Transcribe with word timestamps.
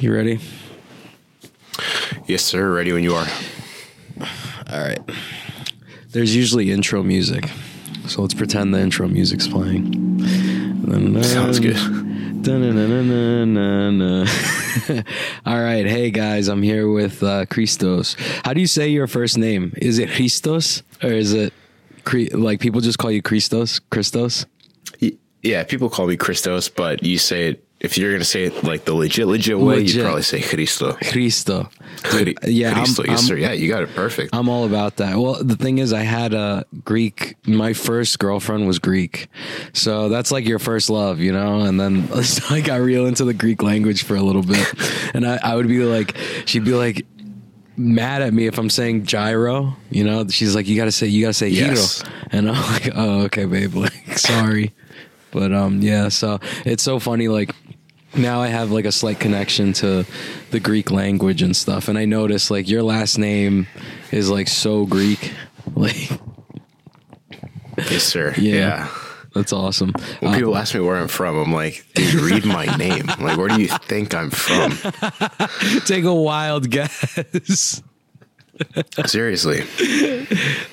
You 0.00 0.14
ready? 0.14 0.40
Yes, 2.24 2.42
sir. 2.42 2.72
Ready 2.72 2.90
when 2.90 3.04
you 3.04 3.14
are. 3.14 3.26
All 4.70 4.80
right. 4.80 4.98
There's 6.12 6.34
usually 6.34 6.70
intro 6.70 7.02
music. 7.02 7.50
So 8.06 8.22
let's 8.22 8.32
pretend 8.32 8.72
the 8.72 8.80
intro 8.80 9.08
music's 9.08 9.46
playing. 9.46 10.22
Sounds 11.22 11.60
good. 11.60 11.76
All 15.44 15.60
right. 15.60 15.84
Hey, 15.84 16.10
guys. 16.10 16.48
I'm 16.48 16.62
here 16.62 16.90
with 16.90 17.22
uh, 17.22 17.44
Christos. 17.44 18.16
How 18.42 18.54
do 18.54 18.60
you 18.62 18.66
say 18.66 18.88
your 18.88 19.06
first 19.06 19.36
name? 19.36 19.74
Is 19.76 19.98
it 19.98 20.08
Christos 20.08 20.82
or 21.02 21.10
is 21.10 21.34
it 21.34 21.52
like 22.32 22.60
people 22.60 22.80
just 22.80 22.96
call 22.96 23.10
you 23.10 23.20
Christos? 23.20 23.80
Christos? 23.90 24.46
Yeah, 25.42 25.64
people 25.64 25.90
call 25.90 26.06
me 26.06 26.16
Christos, 26.16 26.70
but 26.70 27.02
you 27.02 27.18
say 27.18 27.50
it 27.50 27.66
if 27.80 27.96
you're 27.96 28.12
gonna 28.12 28.24
say 28.24 28.44
it 28.44 28.62
like 28.62 28.84
the 28.84 28.92
legit, 28.94 29.26
legit 29.26 29.58
way, 29.58 29.76
Legit. 29.76 29.96
you'd 29.96 30.02
probably 30.02 30.22
say 30.22 30.42
Christo. 30.42 30.92
Christo. 31.10 31.70
Dude, 32.10 32.38
yeah, 32.44 32.68
I'm- 32.76 32.84
yes, 32.86 32.98
I'm- 33.00 33.16
sir. 33.18 33.36
Yeah, 33.36 33.52
you 33.52 33.68
got 33.68 33.82
it 33.82 33.94
perfect. 33.94 34.34
I'm 34.34 34.48
all 34.48 34.64
about 34.66 34.96
that. 34.98 35.16
Well, 35.16 35.42
the 35.42 35.56
thing 35.56 35.78
is, 35.78 35.92
I 35.92 36.02
had 36.02 36.34
a 36.34 36.64
Greek. 36.84 37.36
My 37.46 37.72
first 37.72 38.18
girlfriend 38.18 38.66
was 38.66 38.78
Greek, 38.78 39.28
so 39.72 40.08
that's 40.08 40.30
like 40.30 40.46
your 40.46 40.58
first 40.58 40.90
love, 40.90 41.20
you 41.20 41.32
know. 41.32 41.60
And 41.60 41.80
then 41.80 42.06
so 42.22 42.54
I 42.54 42.60
got 42.60 42.80
real 42.80 43.06
into 43.06 43.24
the 43.24 43.34
Greek 43.34 43.62
language 43.62 44.02
for 44.04 44.14
a 44.14 44.22
little 44.22 44.42
bit, 44.42 44.66
and 45.14 45.26
I, 45.26 45.38
I 45.42 45.56
would 45.56 45.68
be 45.68 45.80
like, 45.84 46.16
she'd 46.46 46.64
be 46.64 46.74
like 46.74 47.06
mad 47.76 48.20
at 48.20 48.34
me 48.34 48.46
if 48.46 48.58
I'm 48.58 48.68
saying 48.68 49.04
gyro, 49.06 49.74
you 49.90 50.04
know. 50.04 50.26
She's 50.28 50.54
like, 50.54 50.68
you 50.68 50.76
gotta 50.76 50.92
say, 50.92 51.06
you 51.06 51.22
gotta 51.22 51.32
say 51.32 51.48
Yes. 51.48 52.02
hero, 52.02 52.12
and 52.32 52.50
I'm 52.50 52.72
like, 52.72 52.90
oh, 52.94 53.22
okay, 53.22 53.46
babe, 53.46 53.74
like 53.74 54.18
sorry, 54.18 54.72
but 55.30 55.52
um, 55.52 55.80
yeah. 55.80 56.08
So 56.08 56.40
it's 56.66 56.82
so 56.82 56.98
funny, 56.98 57.28
like 57.28 57.54
now 58.16 58.40
I 58.40 58.48
have 58.48 58.70
like 58.70 58.84
a 58.84 58.92
slight 58.92 59.20
connection 59.20 59.72
to 59.74 60.04
the 60.50 60.60
Greek 60.60 60.90
language 60.90 61.42
and 61.42 61.54
stuff, 61.56 61.88
and 61.88 61.96
I 61.98 62.04
notice 62.04 62.50
like 62.50 62.68
your 62.68 62.82
last 62.82 63.18
name 63.18 63.66
is 64.10 64.30
like 64.30 64.48
so 64.48 64.86
Greek, 64.86 65.32
like 65.74 66.10
yes, 67.78 68.02
sir. 68.02 68.34
yeah, 68.36 68.54
Yeah. 68.54 68.88
that's 69.34 69.52
awesome. 69.52 69.92
When 70.20 70.32
Uh, 70.34 70.36
people 70.36 70.56
ask 70.56 70.74
me 70.74 70.80
where 70.80 70.96
I'm 70.96 71.08
from, 71.08 71.36
I'm 71.36 71.52
like, 71.52 71.84
dude, 71.94 72.14
read 72.14 72.44
my 72.44 72.66
name. 72.76 73.06
Like, 73.06 73.36
where 73.38 73.48
do 73.48 73.60
you 73.60 73.68
think 73.68 74.14
I'm 74.14 74.30
from? 74.30 74.72
take 75.86 76.04
a 76.04 76.14
wild 76.14 76.70
guess. 76.70 77.82
Seriously. 79.06 79.62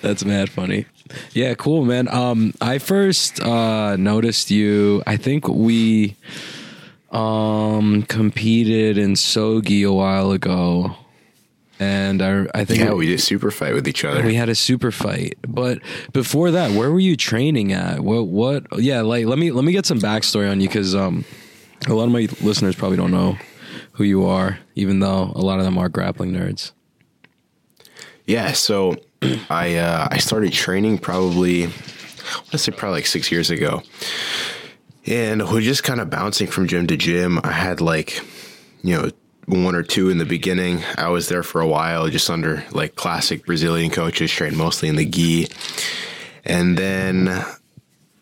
That's 0.02 0.26
mad 0.26 0.50
funny. 0.50 0.86
Yeah, 1.34 1.54
cool, 1.54 1.86
man. 1.86 2.10
Um, 2.10 2.54
I 2.60 2.80
first 2.80 3.40
uh 3.42 3.96
noticed 3.96 4.52
you. 4.52 5.02
I 5.08 5.16
think 5.16 5.48
we 5.48 6.16
um 7.12 8.04
competed 8.04 8.98
in 8.98 9.14
Sogi 9.14 9.88
a 9.88 9.94
while 9.94 10.32
ago, 10.32 10.96
and 11.80 12.22
I 12.22 12.48
I 12.54 12.66
think 12.66 12.80
Yeah, 12.80 12.94
we 12.94 13.08
did 13.08 13.16
a 13.20 13.22
super 13.22 13.52
fight 13.52 13.74
with 13.74 13.88
each 13.88 14.04
other. 14.04 14.24
we 14.24 14.36
had 14.36 14.50
a 14.50 14.56
super 14.56 14.92
fight. 14.92 15.38
But 15.48 15.80
before 16.14 16.52
that, 16.52 16.72
where 16.72 16.92
were 16.92 17.00
you 17.00 17.16
training 17.16 17.72
at? 17.72 18.02
What 18.02 18.28
what? 18.28 18.66
Yeah, 18.78 19.02
like 19.02 19.26
let 19.26 19.38
me 19.40 19.52
let 19.52 19.64
me 19.64 19.72
get 19.72 19.86
some 19.86 20.00
backstory 20.00 20.50
on 20.52 20.60
you 20.62 20.68
because 20.68 20.96
um 20.96 21.24
a 21.88 21.94
lot 21.94 22.06
of 22.06 22.12
my 22.12 22.28
listeners 22.42 22.76
probably 22.76 22.98
don't 22.98 23.12
know 23.12 23.38
who 23.94 24.04
you 24.04 24.26
are, 24.26 24.60
even 24.76 25.00
though 25.00 25.32
a 25.36 25.42
lot 25.42 25.60
of 25.60 25.66
them 25.66 25.78
are 25.78 25.90
grappling 25.90 26.32
nerds. 26.34 26.72
Yeah, 28.26 28.52
so 28.52 28.96
I 29.50 29.76
uh, 29.76 30.08
I 30.12 30.18
started 30.18 30.52
training 30.52 30.98
probably 30.98 31.66
I 31.66 31.68
want 32.40 32.52
to 32.52 32.58
say 32.58 32.72
probably 32.74 32.98
like 33.00 33.08
six 33.08 33.32
years 33.32 33.50
ago, 33.50 33.82
and 35.08 35.50
we're 35.50 35.62
just 35.62 35.84
kind 35.84 36.00
of 36.00 36.10
bouncing 36.10 36.48
from 36.48 36.68
gym 36.68 36.88
to 36.88 36.98
gym. 36.98 37.40
I 37.44 37.52
had 37.52 37.82
like 37.82 38.22
you 38.84 38.96
know 38.96 39.10
one 39.46 39.76
or 39.76 39.84
two 39.84 40.10
in 40.10 40.18
the 40.18 40.26
beginning. 40.26 40.84
I 40.98 41.10
was 41.10 41.30
there 41.30 41.44
for 41.44 41.62
a 41.62 41.68
while, 41.68 42.08
just 42.10 42.30
under 42.30 42.64
like 42.72 42.96
classic 42.96 43.46
Brazilian 43.46 43.90
coaches, 43.90 44.32
trained 44.32 44.58
mostly 44.58 44.90
in 44.90 44.96
the 44.96 45.06
gi, 45.06 45.48
and 46.46 46.78
then 46.78 47.44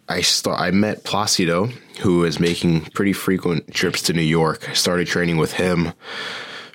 I 0.08 0.22
start. 0.22 0.60
I 0.60 0.72
met 0.72 1.04
Placido, 1.04 1.72
who 2.02 2.20
was 2.20 2.40
making 2.40 2.82
pretty 2.94 3.14
frequent 3.14 3.74
trips 3.74 4.04
to 4.04 4.14
New 4.14 4.22
York. 4.22 4.70
I 4.70 4.74
started 4.74 5.08
training 5.08 5.38
with 5.38 5.54
him 5.54 5.94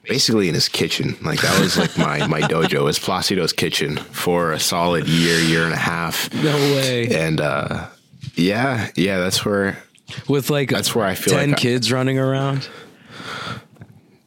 basically 0.05 0.49
in 0.49 0.55
his 0.55 0.69
kitchen. 0.69 1.17
Like 1.23 1.41
that 1.41 1.61
was 1.61 1.79
like 1.79 1.97
my 1.97 2.27
my 2.27 2.41
dojo 2.41 2.85
was 2.85 2.99
Placido's 2.99 3.53
kitchen 3.53 3.97
for 3.97 4.53
a 4.53 4.59
solid 4.59 5.07
year, 5.07 5.39
year 5.39 5.65
and 5.65 5.73
a 5.73 5.77
half. 5.77 6.33
No 6.35 6.57
way. 6.57 7.09
And 7.15 7.41
uh 7.41 7.87
yeah, 8.35 8.91
yeah, 8.97 9.19
that's 9.19 9.45
where 9.45 9.83
With 10.29 10.51
like 10.51 10.71
That's 10.71 10.95
where 10.95 11.05
I 11.07 11.15
feel 11.15 11.35
ten 11.35 11.51
like 11.51 11.59
I- 11.59 11.63
kids 11.63 11.91
running 11.93 12.19
around. 12.19 12.69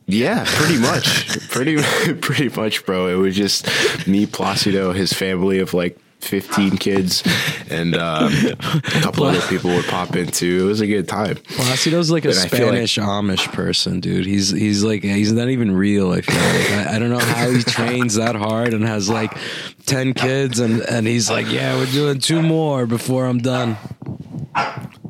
yeah, 0.05 0.44
pretty 0.47 0.79
much. 0.79 1.39
pretty 1.49 1.77
pretty 2.21 2.49
much, 2.49 2.85
bro. 2.85 3.07
It 3.07 3.16
was 3.16 3.35
just 3.35 3.66
me, 4.07 4.25
Placido, 4.25 4.94
his 4.94 5.13
family 5.13 5.59
of 5.59 5.73
like 5.73 5.97
15 6.21 6.77
kids 6.77 7.21
and 7.69 7.95
um, 7.95 8.31
a 8.31 8.81
couple 9.01 9.25
other 9.25 9.41
people 9.49 9.69
would 9.71 9.83
pop 9.85 10.16
in 10.16 10.27
too. 10.27 10.61
It 10.63 10.67
was 10.67 10.79
a 10.79 10.88
good 10.88 11.05
time. 11.05 11.35
Placido's 11.35 12.09
like 12.11 12.23
a 12.23 12.29
And 12.29 12.38
feel 12.38 12.67
like- 12.67 12.88
Spanish 12.88 12.95
Amish 12.97 13.51
person, 13.51 14.00
dude. 14.00 14.25
He's 14.25 14.50
he's 14.50 14.83
like 14.85 15.03
he's 15.03 15.33
not 15.33 15.50
even 15.50 15.71
real. 15.75 16.11
I 16.11 16.21
feel 16.21 16.35
like 16.35 16.88
I, 16.88 16.95
I 16.95 17.00
don't 17.00 17.09
know 17.09 17.19
how 17.19 17.50
he 17.50 17.61
trains 17.63 18.15
that 18.15 18.35
hard 18.38 18.73
and 18.73 18.85
has 18.85 19.09
like 19.09 19.35
ten 19.85 20.13
kids 20.13 20.59
and 20.61 20.81
and 20.81 21.05
he's 21.07 21.29
like, 21.29 21.50
yeah, 21.51 21.75
we're 21.75 21.88
doing 21.88 22.19
two 22.19 22.41
more 22.41 22.85
before 22.85 23.25
I'm 23.25 23.39
done. 23.39 23.75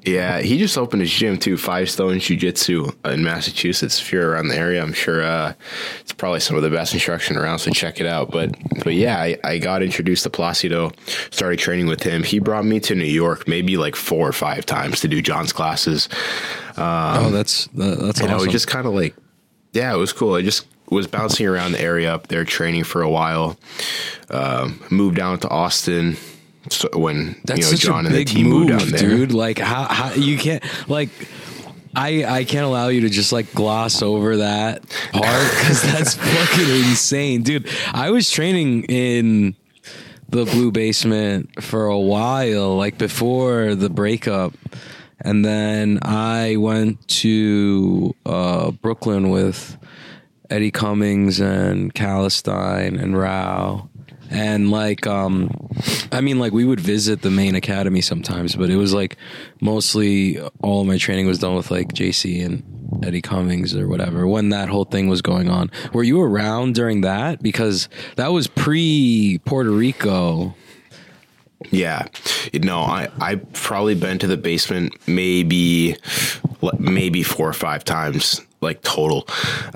Yeah, 0.05 0.39
he 0.41 0.57
just 0.57 0.77
opened 0.77 1.01
his 1.01 1.11
gym 1.11 1.37
too, 1.37 1.55
Five 1.57 1.89
Stone 1.89 2.19
Jiu 2.19 2.35
Jitsu 2.35 2.91
in 3.05 3.23
Massachusetts. 3.23 4.01
If 4.01 4.11
you're 4.11 4.31
around 4.31 4.49
the 4.49 4.57
area, 4.57 4.81
I'm 4.81 4.91
sure 4.91 5.23
uh, 5.23 5.53
it's 6.01 6.11
probably 6.11 6.41
some 6.41 6.57
of 6.57 6.61
the 6.63 6.69
best 6.69 6.93
instruction 6.93 7.37
around. 7.37 7.59
So 7.59 7.71
check 7.71 8.01
it 8.01 8.05
out. 8.05 8.29
But 8.29 8.53
but 8.83 8.95
yeah, 8.95 9.17
I, 9.17 9.37
I 9.45 9.57
got 9.59 9.81
introduced 9.81 10.23
to 10.23 10.29
Placido, 10.29 10.91
started 11.31 11.57
training 11.59 11.87
with 11.87 12.03
him. 12.03 12.23
He 12.23 12.39
brought 12.39 12.65
me 12.65 12.81
to 12.81 12.95
New 12.95 13.05
York 13.05 13.47
maybe 13.47 13.77
like 13.77 13.95
four 13.95 14.27
or 14.27 14.33
five 14.33 14.65
times 14.65 14.99
to 15.01 15.07
do 15.07 15.21
John's 15.21 15.53
classes. 15.53 16.09
oh, 16.77 17.29
that's 17.31 17.67
that, 17.67 17.99
that's 17.99 18.19
You 18.19 18.27
know, 18.27 18.35
awesome. 18.35 18.49
it 18.49 18.51
just 18.51 18.67
kind 18.67 18.85
of 18.85 18.93
like 18.93 19.15
yeah, 19.71 19.93
it 19.93 19.97
was 19.97 20.11
cool. 20.11 20.35
I 20.35 20.41
just 20.41 20.67
was 20.89 21.07
bouncing 21.07 21.47
around 21.47 21.71
the 21.71 21.81
area 21.81 22.13
up 22.13 22.27
there 22.27 22.43
training 22.43 22.83
for 22.83 23.01
a 23.01 23.09
while. 23.09 23.57
Um, 24.29 24.83
moved 24.91 25.15
down 25.15 25.39
to 25.39 25.49
Austin. 25.49 26.17
So 26.69 26.89
when 26.93 27.35
That's 27.43 27.59
you 27.59 27.65
know 27.65 27.71
such 27.71 27.81
John 27.81 28.05
a 28.05 28.09
and 28.09 28.15
the 28.15 28.25
team 28.25 28.47
move, 28.47 28.69
moved 28.69 28.79
down 28.79 28.89
there, 28.89 28.99
dude. 28.99 29.33
Like 29.33 29.59
how, 29.59 29.83
how 29.85 30.13
you 30.13 30.37
can't 30.37 30.63
like. 30.89 31.09
I, 31.95 32.25
I 32.25 32.43
can't 32.43 32.65
allow 32.65 32.87
you 32.87 33.01
to 33.01 33.09
just 33.09 33.31
like 33.31 33.53
gloss 33.53 34.01
over 34.01 34.37
that 34.37 34.81
part 35.11 35.51
because 35.51 35.83
that's 35.83 36.15
fucking 36.15 36.67
insane, 36.67 37.43
dude. 37.43 37.69
I 37.93 38.09
was 38.09 38.31
training 38.31 38.85
in 38.85 39.55
the 40.27 40.45
blue 40.45 40.71
basement 40.71 41.63
for 41.63 41.85
a 41.85 41.99
while, 41.99 42.75
like 42.77 42.97
before 42.97 43.75
the 43.75 43.91
breakup, 43.91 44.53
and 45.19 45.45
then 45.45 45.99
I 46.01 46.55
went 46.55 47.07
to 47.19 48.15
uh, 48.25 48.71
Brooklyn 48.71 49.29
with 49.29 49.77
Eddie 50.49 50.71
Cummings 50.71 51.39
and 51.39 51.93
Calistine 51.93 52.97
and 52.97 53.17
Rao. 53.17 53.89
And 54.33 54.71
like, 54.71 55.05
um, 55.05 55.51
I 56.11 56.21
mean, 56.21 56.39
like 56.39 56.53
we 56.53 56.65
would 56.65 56.79
visit 56.79 57.21
the 57.21 57.29
main 57.29 57.53
academy 57.53 58.01
sometimes, 58.01 58.55
but 58.55 58.71
it 58.71 58.77
was 58.77 58.93
like 58.93 59.15
mostly 59.61 60.41
all 60.61 60.83
my 60.85 60.97
training 60.97 61.27
was 61.27 61.37
done 61.37 61.55
with 61.55 61.69
like 61.69 61.89
JC 61.89 62.43
and 62.43 62.63
Eddie 63.05 63.21
Cummings 63.21 63.75
or 63.75 63.87
whatever 63.87 64.27
when 64.27 64.49
that 64.49 64.69
whole 64.69 64.85
thing 64.85 65.07
was 65.07 65.21
going 65.21 65.49
on. 65.49 65.69
Were 65.93 66.03
you 66.03 66.21
around 66.21 66.73
during 66.73 67.01
that? 67.01 67.43
Because 67.43 67.89
that 68.15 68.29
was 68.29 68.47
pre 68.47 69.39
Puerto 69.45 69.69
Rico. 69.69 70.55
Yeah, 71.69 72.07
no, 72.53 72.79
I 72.79 73.09
I've 73.19 73.53
probably 73.53 73.95
been 73.95 74.19
to 74.19 74.27
the 74.27 74.35
basement 74.35 74.95
maybe 75.07 75.95
maybe 76.79 77.23
four 77.23 77.47
or 77.47 77.53
five 77.53 77.83
times, 77.83 78.41
like 78.63 78.81
total. 78.81 79.27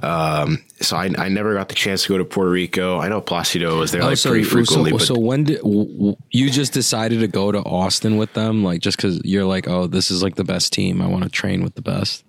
Um, 0.02 0.64
so 0.82 0.98
I 0.98 1.12
I 1.18 1.30
never 1.30 1.54
got 1.54 1.70
the 1.70 1.76
chance 1.76 2.04
to 2.04 2.10
go 2.10 2.18
to 2.18 2.26
Puerto 2.26 2.50
Rico. 2.50 3.00
I 3.00 3.10
know 3.10 3.22
Placido 3.22 3.78
was 3.80 3.92
there 3.92 4.04
like 4.04 4.20
pretty 4.22 4.44
frequently, 4.44 4.92
so, 4.92 4.98
but 4.98 5.06
so 5.06 5.20
when 5.20 5.44
did 5.44 5.58
w- 5.60 5.86
w- 5.86 6.16
you 6.32 6.50
just 6.50 6.74
decided 6.74 7.20
to 7.20 7.28
go 7.28 7.52
to 7.52 7.60
Austin 7.60 8.18
with 8.18 8.34
them? 8.34 8.64
Like 8.64 8.82
just 8.82 8.98
because 8.98 9.22
you're 9.24 9.46
like, 9.46 9.68
oh, 9.68 9.88
this 9.88 10.10
is 10.12 10.24
like 10.24 10.36
the 10.36 10.44
best 10.44 10.74
team. 10.74 11.02
I 11.02 11.08
want 11.08 11.24
to 11.24 11.30
train 11.30 11.64
with 11.64 11.76
the 11.76 11.82
best. 11.82 12.24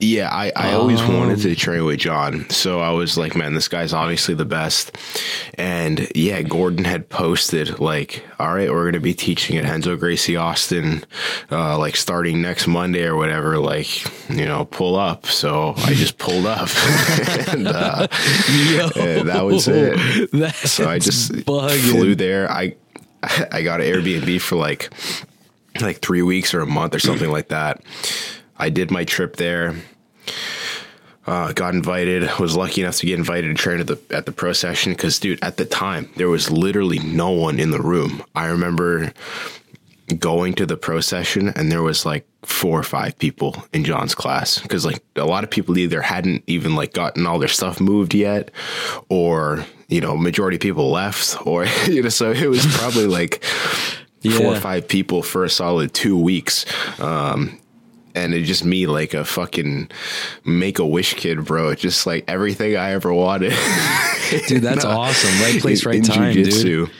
Yeah, 0.00 0.28
I, 0.30 0.52
I 0.56 0.72
always 0.74 1.00
wanted 1.02 1.34
Um, 1.36 1.40
to 1.42 1.54
train 1.54 1.84
with 1.84 2.00
John. 2.00 2.48
So 2.50 2.80
I 2.80 2.90
was 2.90 3.16
like, 3.16 3.34
man, 3.36 3.54
this 3.54 3.68
guy's 3.68 3.92
obviously 3.92 4.34
the 4.34 4.44
best. 4.44 4.96
And 5.54 6.10
yeah, 6.14 6.42
Gordon 6.42 6.84
had 6.84 7.08
posted 7.08 7.78
like, 7.80 8.24
all 8.38 8.54
right, 8.54 8.70
we're 8.70 8.82
going 8.84 8.94
to 8.94 9.00
be 9.00 9.14
teaching 9.14 9.56
at 9.56 9.64
Renzo 9.64 9.96
Gracie 9.96 10.36
Austin, 10.36 11.04
uh, 11.50 11.78
like 11.78 11.96
starting 11.96 12.42
next 12.42 12.66
Monday 12.66 13.04
or 13.04 13.16
whatever, 13.16 13.58
like, 13.58 14.04
you 14.28 14.44
know, 14.44 14.64
pull 14.66 14.96
up. 14.96 15.26
So 15.26 15.74
I 15.78 15.94
just 15.94 16.18
pulled 16.18 16.46
up 16.46 16.68
and, 17.48 17.68
uh, 17.68 18.08
and 18.96 19.28
that 19.28 19.42
was 19.44 19.68
it. 19.68 20.30
That's 20.32 20.70
So 20.72 20.88
I 20.88 20.98
just 20.98 21.32
bugging. 21.32 21.90
flew 21.90 22.14
there. 22.14 22.50
I, 22.50 22.74
I 23.50 23.62
got 23.62 23.80
an 23.80 23.86
Airbnb 23.86 24.40
for 24.40 24.56
like, 24.56 24.90
like 25.80 25.98
three 26.00 26.22
weeks 26.22 26.52
or 26.52 26.60
a 26.60 26.66
month 26.66 26.94
or 26.94 26.98
something 26.98 27.30
like 27.30 27.48
that. 27.48 27.80
I 28.56 28.70
did 28.70 28.90
my 28.90 29.04
trip 29.04 29.36
there. 29.36 29.76
uh, 31.26 31.52
got 31.52 31.74
invited. 31.74 32.28
Was 32.38 32.56
lucky 32.56 32.82
enough 32.82 32.96
to 32.98 33.06
get 33.06 33.18
invited 33.18 33.48
to 33.48 33.62
train 33.62 33.80
at 33.80 33.86
the 33.86 34.00
at 34.10 34.26
the 34.26 34.32
pro 34.32 34.52
session 34.52 34.92
because, 34.92 35.18
dude, 35.18 35.42
at 35.42 35.56
the 35.56 35.64
time 35.64 36.10
there 36.16 36.28
was 36.28 36.50
literally 36.50 36.98
no 36.98 37.30
one 37.30 37.58
in 37.58 37.70
the 37.70 37.80
room. 37.80 38.22
I 38.34 38.46
remember 38.46 39.12
going 40.18 40.52
to 40.54 40.66
the 40.66 40.76
pro 40.76 41.00
session 41.00 41.48
and 41.48 41.72
there 41.72 41.82
was 41.82 42.04
like 42.04 42.26
four 42.42 42.78
or 42.78 42.82
five 42.82 43.18
people 43.18 43.64
in 43.72 43.84
John's 43.84 44.14
class 44.14 44.58
because 44.58 44.84
like 44.84 45.02
a 45.16 45.24
lot 45.24 45.44
of 45.44 45.50
people 45.50 45.78
either 45.78 46.02
hadn't 46.02 46.44
even 46.46 46.76
like 46.76 46.92
gotten 46.92 47.26
all 47.26 47.38
their 47.38 47.48
stuff 47.48 47.80
moved 47.80 48.12
yet 48.12 48.50
or 49.08 49.64
you 49.88 50.00
know 50.00 50.14
majority 50.14 50.56
of 50.56 50.60
people 50.60 50.90
left 50.90 51.46
or 51.46 51.64
you 51.86 52.02
know 52.02 52.10
so 52.10 52.32
it 52.32 52.48
was 52.48 52.66
probably 52.76 53.06
like 53.06 53.42
yeah. 54.20 54.36
four 54.36 54.54
or 54.54 54.60
five 54.60 54.86
people 54.86 55.22
for 55.22 55.42
a 55.42 55.50
solid 55.50 55.94
two 55.94 56.18
weeks 56.18 56.66
um 57.00 57.58
and 58.14 58.34
it's 58.34 58.46
just 58.46 58.64
me 58.64 58.86
like 58.86 59.14
a 59.14 59.24
fucking 59.24 59.90
make 60.44 60.78
a 60.78 60.86
wish 60.86 61.14
kid 61.14 61.44
bro 61.44 61.70
It's 61.70 61.82
just 61.82 62.06
like 62.06 62.24
everything 62.28 62.76
i 62.76 62.92
ever 62.92 63.12
wanted 63.12 63.50
dude 64.48 64.62
that's 64.62 64.84
awesome 64.84 65.42
right 65.42 65.60
place 65.60 65.84
right 65.84 65.96
in, 65.96 66.04
in 66.04 66.10
time 66.10 66.32
jiu-jitsu. 66.32 66.86
dude 66.86 66.94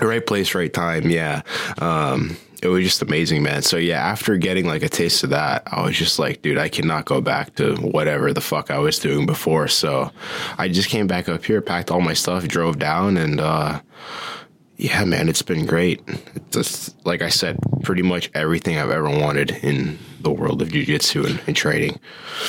Right 0.00 0.24
place, 0.24 0.54
right 0.54 0.72
time. 0.72 1.10
Yeah. 1.10 1.42
Um, 1.78 2.36
it 2.62 2.68
was 2.68 2.84
just 2.84 3.02
amazing, 3.02 3.42
man. 3.42 3.62
So 3.62 3.76
yeah, 3.76 4.00
after 4.00 4.36
getting 4.36 4.66
like 4.66 4.82
a 4.82 4.88
taste 4.88 5.22
of 5.24 5.30
that, 5.30 5.64
I 5.66 5.82
was 5.84 5.96
just 5.96 6.18
like, 6.18 6.40
dude, 6.42 6.58
I 6.58 6.68
cannot 6.68 7.04
go 7.04 7.20
back 7.20 7.56
to 7.56 7.74
whatever 7.76 8.32
the 8.32 8.40
fuck 8.40 8.70
I 8.70 8.78
was 8.78 8.98
doing 8.98 9.26
before. 9.26 9.68
So 9.68 10.10
I 10.56 10.68
just 10.68 10.88
came 10.88 11.06
back 11.06 11.28
up 11.28 11.44
here, 11.44 11.60
packed 11.60 11.90
all 11.90 12.00
my 12.00 12.14
stuff, 12.14 12.46
drove 12.48 12.78
down, 12.78 13.16
and 13.16 13.40
uh, 13.40 13.80
yeah, 14.76 15.04
man, 15.04 15.28
it's 15.28 15.42
been 15.42 15.66
great. 15.66 16.02
It's 16.34 16.50
just, 16.50 17.06
like 17.06 17.22
I 17.22 17.28
said, 17.28 17.58
pretty 17.82 18.02
much 18.02 18.30
everything 18.34 18.78
I've 18.78 18.90
ever 18.90 19.08
wanted 19.08 19.50
in 19.62 19.98
the 20.20 20.30
world 20.30 20.62
of 20.62 20.68
jujitsu 20.68 21.26
and, 21.26 21.40
and 21.46 21.56
training. 21.56 22.00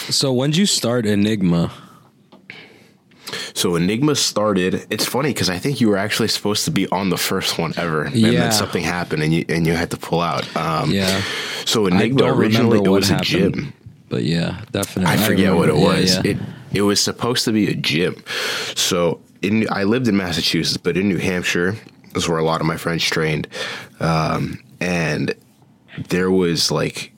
So 0.10 0.32
when 0.34 0.52
did 0.52 0.58
you 0.58 0.66
start 0.66 1.06
Enigma? 1.06 1.72
So 3.54 3.76
Enigma 3.76 4.16
started. 4.16 4.86
It's 4.90 5.06
funny 5.06 5.30
because 5.30 5.50
I 5.50 5.58
think 5.58 5.82
you 5.82 5.90
were 5.90 5.98
actually 5.98 6.28
supposed 6.28 6.66
to 6.66 6.72
be 6.72 6.88
on 6.90 7.10
the 7.10 7.18
first 7.18 7.58
one 7.58 7.74
ever, 7.78 8.04
and 8.04 8.16
then 8.16 8.52
something 8.52 8.84
happened, 8.84 9.24
and 9.24 9.34
you 9.34 9.46
and 9.50 9.66
you 9.66 9.74
had 9.74 9.92
to 9.92 9.98
pull 9.98 10.22
out. 10.22 10.56
Um, 10.56 10.92
yeah. 10.92 11.22
So 11.66 11.88
Enigma 11.88 12.26
originally 12.26 12.80
it 12.80 12.88
was 12.88 13.10
happened, 13.10 13.22
a 13.22 13.52
gym, 13.52 13.74
but 14.10 14.24
yeah, 14.24 14.62
definitely. 14.72 15.14
I 15.14 15.18
forget 15.18 15.50
I 15.50 15.54
what 15.54 15.70
it 15.70 15.76
was. 15.76 16.16
Yeah, 16.16 16.22
yeah. 16.24 16.32
It 16.32 16.38
it 16.74 16.82
was 16.82 17.00
supposed 17.00 17.46
to 17.46 17.52
be 17.52 17.70
a 17.70 17.76
gym. 17.76 18.22
So 18.76 19.20
in 19.42 19.68
I 19.72 19.84
lived 19.84 20.08
in 20.08 20.18
Massachusetts, 20.18 20.78
but 20.78 20.98
in 20.98 21.08
New 21.08 21.18
Hampshire 21.20 21.76
is 22.16 22.28
where 22.28 22.38
a 22.38 22.44
lot 22.44 22.62
of 22.62 22.68
my 22.68 22.78
friends 22.78 23.04
trained, 23.04 23.48
um, 24.00 24.64
and 24.80 25.36
there 26.10 26.32
was 26.32 26.72
like 26.72 27.14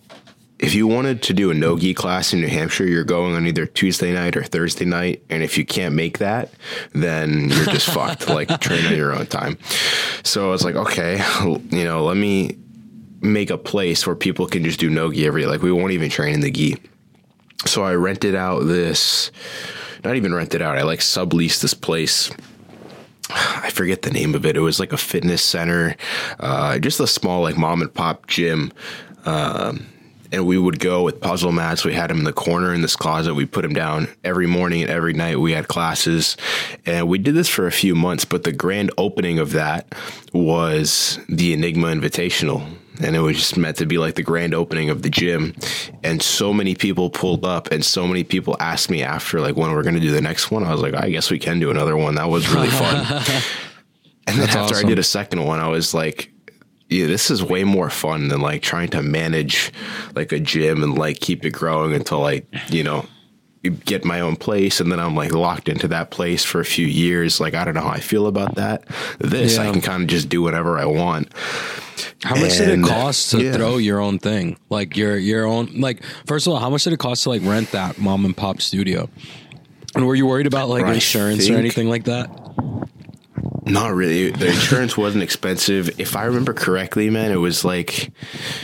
if 0.58 0.74
you 0.74 0.88
wanted 0.88 1.22
to 1.24 1.34
do 1.34 1.52
a 1.52 1.54
no-gi 1.54 1.94
class 1.94 2.34
in 2.34 2.40
New 2.40 2.48
Hampshire, 2.48 2.88
you're 2.88 3.04
going 3.04 3.36
on 3.36 3.46
either 3.46 3.66
Tuesday 3.66 4.14
night 4.14 4.38
or 4.38 4.44
Thursday 4.44 4.86
night. 4.86 5.22
And 5.30 5.44
if 5.44 5.58
you 5.58 5.66
can't 5.66 5.94
make 5.96 6.20
that, 6.20 6.50
then 6.94 7.50
you're 7.50 7.66
just 7.66 7.90
fucked. 7.90 8.30
Like 8.36 8.60
train 8.60 8.86
on 8.86 8.96
your 8.96 9.14
own 9.14 9.28
time. 9.28 9.58
So 10.24 10.48
I 10.48 10.52
was 10.52 10.64
like, 10.64 10.76
okay, 10.76 11.24
you 11.44 11.84
know, 11.84 12.04
let 12.04 12.18
me 12.18 12.58
make 13.22 13.50
a 13.50 13.58
place 13.58 14.06
where 14.06 14.16
people 14.16 14.46
can 14.46 14.64
just 14.64 14.80
do 14.80 14.90
no-gi 14.90 15.26
every 15.26 15.46
like 15.46 15.62
we 15.62 15.72
won't 15.72 15.92
even 15.92 16.10
train 16.10 16.34
in 16.34 16.40
the 16.42 16.52
gi. 16.52 16.78
So 17.66 17.84
I 17.84 17.94
rented 17.96 18.36
out 18.36 18.66
this 18.66 19.32
not 20.04 20.16
even 20.16 20.34
rented 20.34 20.62
out, 20.62 20.78
I 20.78 20.84
like 20.84 21.00
subleased 21.00 21.62
this 21.62 21.74
place 21.74 22.30
I 23.30 23.70
forget 23.72 24.02
the 24.02 24.12
name 24.12 24.36
of 24.36 24.46
it. 24.46 24.56
It 24.56 24.62
was 24.62 24.80
like 24.80 24.94
a 24.94 24.98
fitness 24.98 25.44
center, 25.44 25.96
uh, 26.40 26.80
just 26.80 27.00
a 27.00 27.08
small 27.08 27.42
like 27.42 27.58
mom 27.58 27.82
and 27.82 27.94
pop 27.94 28.28
gym. 28.28 28.72
Um, 29.26 29.88
and 30.32 30.46
we 30.46 30.58
would 30.58 30.80
go 30.80 31.04
with 31.04 31.22
puzzle 31.22 31.52
mats. 31.52 31.86
We 31.86 31.94
had 31.94 32.10
them 32.10 32.20
in 32.20 32.24
the 32.24 32.34
corner 32.34 32.74
in 32.74 32.82
this 32.82 32.96
closet. 32.96 33.36
We 33.36 33.46
put 33.46 33.62
them 33.62 33.74
down 33.74 34.10
every 34.24 34.48
morning 34.48 34.82
and 34.82 34.92
every 34.92 35.14
night. 35.14 35.40
We 35.40 35.54
had 35.54 35.68
classes, 35.68 36.36
and 36.86 37.08
we 37.08 37.18
did 37.18 37.36
this 37.36 37.48
for 37.48 37.68
a 37.68 37.72
few 37.72 37.96
months. 37.96 38.26
But 38.26 38.44
the 38.44 38.52
grand 38.52 38.92
opening 38.98 39.40
of 39.40 39.52
that 39.52 39.94
was 40.34 41.20
the 41.30 41.54
Enigma 41.54 41.88
Invitational, 41.88 42.68
and 43.02 43.16
it 43.16 43.20
was 43.20 43.38
just 43.38 43.58
meant 43.58 43.78
to 43.78 43.86
be 43.86 43.98
like 43.98 44.16
the 44.16 44.24
grand 44.24 44.54
opening 44.54 44.90
of 44.90 45.02
the 45.02 45.10
gym. 45.10 45.56
And 46.04 46.22
so 46.22 46.54
many 46.54 46.76
people 46.76 47.10
pulled 47.10 47.46
up, 47.46 47.72
and 47.72 47.84
so 47.84 48.08
many 48.08 48.24
people 48.24 48.56
asked 48.60 48.90
me 48.90 49.04
after, 49.04 49.42
like, 49.42 49.56
when 49.56 49.72
we're 49.72 49.84
going 49.84 49.96
to 49.96 50.02
do 50.02 50.12
the 50.12 50.22
next 50.22 50.52
one. 50.52 50.64
I 50.64 50.72
was 50.72 50.82
like, 50.82 50.94
I 50.94 51.10
guess 51.10 51.32
we 51.32 51.40
can 51.40 51.60
do 51.60 51.72
another 51.72 51.98
one. 51.98 52.16
That 52.16 52.30
was 52.30 52.50
really 52.50 52.70
fun. 52.70 53.06
and 54.28 54.38
then 54.38 54.40
That's 54.40 54.56
after 54.56 54.76
awesome. 54.76 54.86
I 54.86 54.90
did 54.90 55.00
a 55.00 55.04
second 55.04 55.44
one, 55.44 55.60
I 55.60 55.68
was 55.68 55.94
like, 55.94 56.32
yeah, 56.90 57.08
this 57.08 57.32
is 57.32 57.42
way 57.44 57.64
more 57.64 57.90
fun 57.90 58.28
than 58.28 58.42
like 58.42 58.62
trying 58.62 58.90
to 58.90 59.02
manage 59.02 59.72
like 60.14 60.32
a 60.32 60.40
gym 60.40 60.84
and 60.84 60.98
like 60.98 61.20
keep 61.20 61.44
it 61.44 61.52
growing 61.52 61.94
until 61.94 62.20
like, 62.20 62.46
you 62.70 62.84
know, 62.84 63.06
get 63.70 64.06
my 64.06 64.20
own 64.20 64.36
place 64.36 64.80
and 64.80 64.92
then 64.92 65.00
I'm 65.00 65.16
like 65.16 65.34
locked 65.34 65.70
into 65.70 65.88
that 65.90 66.12
place 66.12 66.44
for 66.44 66.60
a 66.60 66.66
few 66.66 66.86
years. 66.86 67.40
Like, 67.40 67.54
I 67.54 67.66
don't 67.66 67.74
know 67.74 67.82
how 67.82 67.90
I 67.90 68.00
feel 68.00 68.28
about 68.28 68.56
that. 68.56 68.84
This, 69.20 69.58
yeah. 69.58 69.68
I 69.68 69.72
can 69.72 69.82
kind 69.82 70.04
of 70.04 70.10
just 70.10 70.30
do 70.30 70.42
whatever 70.42 70.78
I 70.78 70.86
want. 70.86 71.32
How 72.24 72.36
much 72.36 72.60
and, 72.60 72.68
did 72.68 72.80
it 72.80 72.84
cost 72.84 73.32
to 73.32 73.44
yeah. 73.44 73.54
throw 73.54 73.78
your 73.78 74.00
own 74.00 74.20
thing? 74.20 74.58
Like 74.70 74.98
your, 74.98 75.18
your 75.18 75.46
own, 75.46 75.80
like, 75.80 76.04
first 76.26 76.48
of 76.48 76.54
all, 76.54 76.60
how 76.60 76.70
much 76.70 76.84
did 76.84 76.94
it 76.94 77.00
cost 77.00 77.24
to 77.24 77.30
like 77.30 77.42
rent 77.44 77.72
that 77.72 77.98
mom 77.98 78.26
and 78.26 78.36
pop 78.36 78.62
studio? 78.62 79.10
And 79.96 80.06
were 80.06 80.16
you 80.16 80.26
worried 80.26 80.48
about 80.48 80.68
like 80.68 80.86
insurance 80.86 81.46
think, 81.46 81.56
or 81.56 81.60
anything 81.60 81.88
like 81.88 82.04
that? 82.06 82.30
Not 83.66 83.94
really. 83.94 84.30
The 84.32 84.48
insurance 84.48 84.96
wasn't 84.96 85.24
expensive. 85.24 86.00
If 86.00 86.16
I 86.16 86.26
remember 86.26 86.54
correctly, 86.54 87.10
man, 87.10 87.32
it 87.32 87.38
was 87.38 87.66
like 87.66 88.12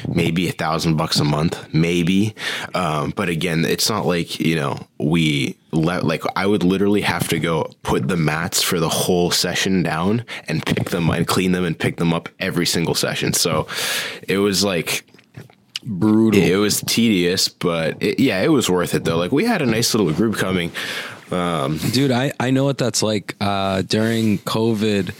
maybe 0.07 0.47
a 0.47 0.51
thousand 0.51 0.95
bucks 0.95 1.19
a 1.19 1.23
month, 1.23 1.73
maybe. 1.73 2.35
Um, 2.75 3.11
but 3.15 3.27
again, 3.29 3.65
it's 3.65 3.89
not 3.89 4.05
like 4.05 4.39
you 4.39 4.55
know 4.55 4.87
we 4.99 5.57
let 5.71 6.03
like 6.03 6.23
I 6.35 6.45
would 6.45 6.63
literally 6.63 7.01
have 7.01 7.27
to 7.29 7.39
go 7.39 7.71
put 7.83 8.07
the 8.07 8.17
mats 8.17 8.61
for 8.61 8.79
the 8.79 8.89
whole 8.89 9.31
session 9.31 9.83
down 9.83 10.25
and 10.47 10.65
pick 10.65 10.89
them 10.89 11.09
and 11.09 11.27
clean 11.27 11.51
them 11.51 11.65
and 11.65 11.77
pick 11.77 11.97
them 11.97 12.13
up 12.13 12.29
every 12.39 12.65
single 12.65 12.95
session. 12.95 13.33
So 13.33 13.67
it 14.27 14.37
was 14.37 14.63
like 14.63 15.05
brutal. 15.83 16.39
It, 16.39 16.51
it 16.51 16.57
was 16.57 16.81
tedious, 16.81 17.47
but 17.47 18.01
it, 18.01 18.19
yeah, 18.19 18.41
it 18.41 18.49
was 18.49 18.69
worth 18.69 18.93
it 18.93 19.03
though. 19.03 19.17
Like 19.17 19.31
we 19.31 19.45
had 19.45 19.61
a 19.61 19.65
nice 19.65 19.93
little 19.93 20.11
group 20.13 20.35
coming. 20.35 20.71
Um, 21.31 21.77
Dude, 21.91 22.11
I, 22.11 22.33
I 22.39 22.51
know 22.51 22.63
what 22.63 22.77
that's 22.77 23.01
like. 23.03 23.35
Uh, 23.39 23.81
during 23.83 24.39
COVID, 24.39 25.13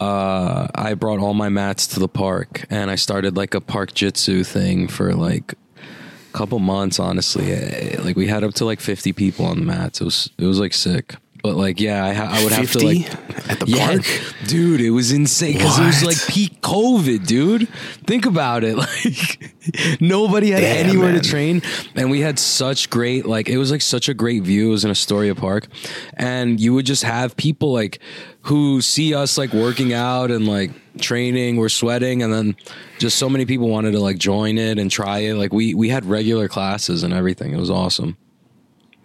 uh, 0.00 0.68
I 0.74 0.94
brought 0.94 1.20
all 1.20 1.34
my 1.34 1.48
mats 1.48 1.86
to 1.88 2.00
the 2.00 2.08
park 2.08 2.66
and 2.70 2.90
I 2.90 2.96
started 2.96 3.36
like 3.36 3.54
a 3.54 3.60
park 3.60 3.94
jitsu 3.94 4.44
thing 4.44 4.88
for 4.88 5.14
like 5.14 5.54
a 5.54 6.36
couple 6.36 6.58
months, 6.58 6.98
honestly. 6.98 7.52
Eh, 7.52 8.00
like 8.02 8.16
we 8.16 8.26
had 8.26 8.44
up 8.44 8.54
to 8.54 8.64
like 8.64 8.80
50 8.80 9.12
people 9.12 9.46
on 9.46 9.58
the 9.58 9.64
mats. 9.64 10.00
It 10.00 10.04
was, 10.04 10.30
it 10.38 10.44
was 10.44 10.60
like 10.60 10.74
sick. 10.74 11.16
But 11.46 11.54
like, 11.54 11.78
yeah, 11.78 12.04
I, 12.04 12.40
I 12.40 12.42
would 12.42 12.52
have 12.54 12.72
to 12.72 12.84
like 12.84 13.08
at 13.48 13.60
the 13.60 13.66
yeah, 13.68 13.86
park, 13.86 14.04
dude. 14.48 14.80
It 14.80 14.90
was 14.90 15.12
insane 15.12 15.52
because 15.52 15.78
it 15.78 15.84
was 15.84 16.02
like 16.02 16.16
peak 16.26 16.60
COVID, 16.60 17.24
dude. 17.24 17.68
Think 18.04 18.26
about 18.26 18.64
it. 18.64 18.76
Like 18.86 20.00
nobody 20.00 20.50
had 20.50 20.60
Damn, 20.60 20.88
anywhere 20.88 21.12
man. 21.12 21.22
to 21.22 21.28
train, 21.28 21.62
and 21.94 22.10
we 22.10 22.20
had 22.20 22.38
such 22.38 22.90
great 22.90 23.26
like 23.26 23.48
it 23.48 23.58
was 23.58 23.70
like 23.70 23.80
such 23.80 24.08
a 24.08 24.14
great 24.14 24.42
view. 24.42 24.68
It 24.68 24.70
was 24.72 24.84
in 24.84 24.90
Astoria 24.90 25.36
Park, 25.36 25.68
and 26.14 26.58
you 26.58 26.74
would 26.74 26.86
just 26.86 27.04
have 27.04 27.36
people 27.36 27.72
like 27.72 28.00
who 28.42 28.80
see 28.80 29.14
us 29.14 29.38
like 29.38 29.52
working 29.52 29.92
out 29.92 30.32
and 30.32 30.48
like 30.48 30.72
training, 30.98 31.56
we're 31.58 31.68
sweating, 31.68 32.22
and 32.24 32.32
then 32.32 32.56
just 32.98 33.18
so 33.18 33.28
many 33.28 33.46
people 33.46 33.68
wanted 33.68 33.92
to 33.92 34.00
like 34.00 34.18
join 34.18 34.58
it 34.58 34.78
and 34.80 34.90
try 34.90 35.18
it. 35.20 35.34
Like 35.34 35.52
we 35.52 35.74
we 35.74 35.90
had 35.90 36.04
regular 36.06 36.48
classes 36.48 37.04
and 37.04 37.14
everything. 37.14 37.52
It 37.52 37.58
was 37.58 37.70
awesome. 37.70 38.16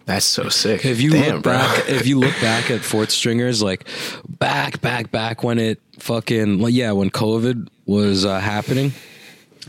That's 0.04 0.24
so 0.24 0.48
sick. 0.48 0.84
If 0.84 1.00
you 1.00 1.10
Damn, 1.10 1.36
look 1.36 1.44
back, 1.44 1.88
if 1.88 2.06
you 2.06 2.18
look 2.18 2.34
back 2.40 2.70
at 2.70 2.80
Fourth 2.82 3.10
Stringers, 3.10 3.62
like 3.62 3.86
back, 4.28 4.80
back, 4.80 5.10
back 5.10 5.42
when 5.42 5.58
it 5.58 5.80
fucking, 5.98 6.58
like, 6.58 6.74
yeah, 6.74 6.92
when 6.92 7.10
COVID 7.10 7.68
was 7.86 8.24
uh, 8.24 8.40
happening, 8.40 8.92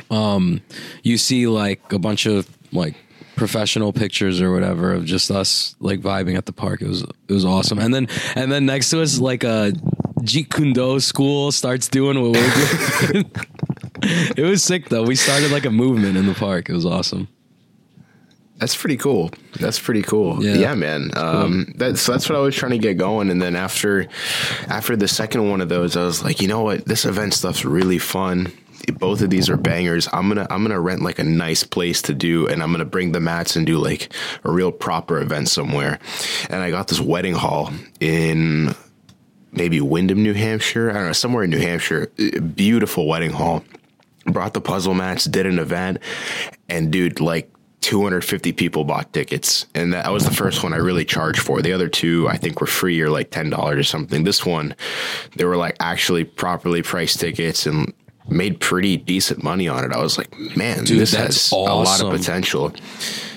um, 0.09 0.61
you 1.03 1.17
see 1.17 1.47
like 1.47 1.93
a 1.93 1.99
bunch 1.99 2.25
of 2.25 2.47
like 2.71 2.95
professional 3.35 3.93
pictures 3.93 4.41
or 4.41 4.51
whatever 4.51 4.93
of 4.93 5.05
just 5.05 5.31
us 5.31 5.75
like 5.79 6.01
vibing 6.01 6.37
at 6.37 6.45
the 6.45 6.53
park. 6.53 6.81
It 6.81 6.87
was 6.87 7.01
it 7.01 7.33
was 7.33 7.45
awesome. 7.45 7.79
And 7.79 7.93
then 7.93 8.07
and 8.35 8.51
then 8.51 8.65
next 8.65 8.89
to 8.91 9.01
us, 9.01 9.19
like 9.19 9.43
a 9.43 9.73
Jeet 10.21 10.49
Kune 10.49 10.73
Do 10.73 10.99
school 10.99 11.51
starts 11.51 11.87
doing 11.87 12.21
what 12.21 12.31
we're 12.31 13.11
doing. 13.11 13.31
it 14.37 14.43
was 14.43 14.63
sick 14.63 14.89
though. 14.89 15.03
We 15.03 15.15
started 15.15 15.51
like 15.51 15.65
a 15.65 15.71
movement 15.71 16.17
in 16.17 16.25
the 16.25 16.33
park. 16.33 16.69
It 16.69 16.73
was 16.73 16.85
awesome. 16.85 17.27
That's 18.63 18.77
pretty 18.77 18.95
cool. 18.95 19.29
That's 19.59 19.77
pretty 19.77 20.03
cool. 20.03 20.41
Yeah, 20.41 20.53
yeah 20.53 20.73
man. 20.73 21.11
Um, 21.17 21.65
cool. 21.65 21.73
that's 21.75 22.05
that's 22.05 22.29
what 22.29 22.37
I 22.37 22.39
was 22.39 22.55
trying 22.55 22.71
to 22.71 22.77
get 22.77 22.97
going, 22.97 23.29
and 23.29 23.41
then 23.41 23.57
after 23.57 24.07
after 24.69 24.95
the 24.95 25.09
second 25.09 25.49
one 25.49 25.59
of 25.59 25.67
those, 25.67 25.97
I 25.97 26.05
was 26.05 26.23
like, 26.23 26.41
you 26.41 26.47
know 26.47 26.61
what, 26.61 26.85
this 26.85 27.03
event 27.03 27.33
stuff's 27.33 27.65
really 27.65 27.97
fun. 27.97 28.53
Both 28.93 29.21
of 29.21 29.29
these 29.29 29.49
are 29.49 29.57
bangers. 29.57 30.07
I'm 30.13 30.29
gonna 30.29 30.47
I'm 30.49 30.63
gonna 30.63 30.79
rent 30.79 31.01
like 31.01 31.19
a 31.19 31.25
nice 31.25 31.65
place 31.65 32.01
to 32.03 32.13
do, 32.13 32.47
and 32.47 32.63
I'm 32.63 32.71
gonna 32.71 32.85
bring 32.85 33.11
the 33.11 33.19
mats 33.19 33.57
and 33.57 33.65
do 33.65 33.79
like 33.79 34.13
a 34.45 34.51
real 34.53 34.71
proper 34.71 35.19
event 35.19 35.49
somewhere. 35.49 35.99
And 36.49 36.63
I 36.63 36.71
got 36.71 36.87
this 36.87 37.01
wedding 37.01 37.33
hall 37.33 37.69
in 37.99 38.73
maybe 39.51 39.81
Windham, 39.81 40.23
New 40.23 40.33
Hampshire. 40.33 40.89
I 40.89 40.93
don't 40.93 41.07
know, 41.07 41.11
somewhere 41.11 41.43
in 41.43 41.49
New 41.49 41.59
Hampshire. 41.59 42.13
Beautiful 42.55 43.07
wedding 43.07 43.31
hall. 43.31 43.65
Brought 44.25 44.53
the 44.53 44.61
puzzle 44.61 44.93
mats, 44.93 45.25
did 45.25 45.45
an 45.45 45.59
event, 45.59 45.97
and 46.69 46.93
dude, 46.93 47.19
like 47.19 47.52
250 47.83 48.53
people 48.53 48.83
bought 48.83 49.11
tickets 49.13 49.67
and 49.75 49.93
that 49.93 50.11
was 50.11 50.25
the 50.25 50.33
first 50.33 50.63
one 50.63 50.73
i 50.73 50.77
really 50.77 51.05
charged 51.05 51.41
for. 51.41 51.61
The 51.61 51.73
other 51.73 51.89
two 51.89 52.27
i 52.29 52.37
think 52.37 52.61
were 52.61 52.67
free 52.67 52.99
or 53.01 53.09
like 53.09 53.29
$10 53.29 53.53
or 53.57 53.83
something. 53.83 54.23
This 54.23 54.45
one 54.45 54.75
they 55.35 55.45
were 55.45 55.57
like 55.57 55.75
actually 55.79 56.23
properly 56.23 56.81
priced 56.81 57.19
tickets 57.19 57.65
and 57.65 57.93
made 58.29 58.59
pretty 58.61 58.95
decent 58.95 59.43
money 59.43 59.67
on 59.67 59.83
it. 59.83 59.91
I 59.91 59.99
was 59.99 60.17
like 60.17 60.33
man 60.55 60.85
Dude, 60.85 60.99
this 60.99 61.13
has 61.13 61.51
a 61.51 61.55
lot 61.55 62.01
of 62.01 62.11
potential. 62.11 62.73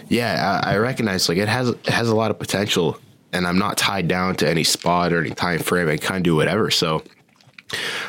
Yeah 0.09 0.61
I, 0.65 0.75
I 0.75 0.77
recognize 0.79 1.29
like 1.29 1.39
it 1.39 1.49
has 1.49 1.71
it 1.71 1.87
has 1.89 2.09
a 2.09 2.15
lot 2.15 2.31
of 2.31 2.39
potential 2.39 2.99
and 3.33 3.47
i'm 3.47 3.59
not 3.59 3.77
tied 3.77 4.07
down 4.07 4.37
to 4.37 4.49
any 4.49 4.65
spot 4.65 5.13
or 5.13 5.21
any 5.21 5.31
time 5.31 5.59
frame. 5.59 5.89
I 5.89 5.97
can 5.97 6.07
kind 6.07 6.17
of 6.19 6.23
do 6.23 6.37
whatever. 6.37 6.71
So 6.71 7.03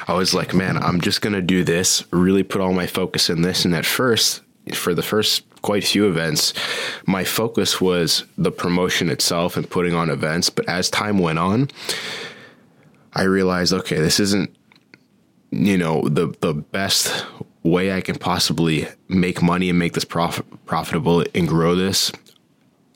I 0.07 0.13
was 0.13 0.33
like, 0.33 0.53
man, 0.53 0.77
I'm 0.77 1.01
just 1.01 1.21
gonna 1.21 1.41
do 1.41 1.63
this, 1.63 2.03
really 2.11 2.43
put 2.43 2.61
all 2.61 2.73
my 2.73 2.87
focus 2.87 3.29
in 3.29 3.41
this. 3.41 3.65
And 3.65 3.73
at 3.73 3.85
first, 3.85 4.41
for 4.75 4.93
the 4.93 5.03
first 5.03 5.43
quite 5.61 5.83
few 5.83 6.07
events, 6.07 6.53
my 7.05 7.23
focus 7.23 7.81
was 7.81 8.23
the 8.37 8.51
promotion 8.51 9.09
itself 9.09 9.57
and 9.57 9.69
putting 9.69 9.93
on 9.93 10.09
events. 10.09 10.49
But 10.49 10.67
as 10.69 10.89
time 10.89 11.19
went 11.19 11.39
on, 11.39 11.69
I 13.13 13.23
realized, 13.23 13.73
okay, 13.73 13.97
this 13.97 14.19
isn't, 14.19 14.55
you 15.51 15.77
know, 15.77 16.07
the 16.07 16.33
the 16.41 16.53
best 16.53 17.25
way 17.63 17.91
I 17.91 18.01
can 18.01 18.17
possibly 18.17 18.87
make 19.09 19.41
money 19.41 19.69
and 19.69 19.77
make 19.77 19.93
this 19.93 20.05
prof- 20.05 20.43
profitable 20.65 21.25
and 21.35 21.47
grow 21.47 21.75
this. 21.75 22.11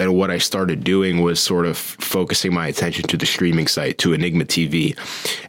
And 0.01 0.15
what 0.15 0.31
I 0.31 0.39
started 0.39 0.83
doing 0.83 1.21
was 1.21 1.39
sort 1.39 1.67
of 1.67 1.77
focusing 1.77 2.51
my 2.51 2.65
attention 2.65 3.05
to 3.07 3.17
the 3.17 3.27
streaming 3.27 3.67
site, 3.67 3.99
to 3.99 4.13
Enigma 4.13 4.45
TV, 4.45 4.97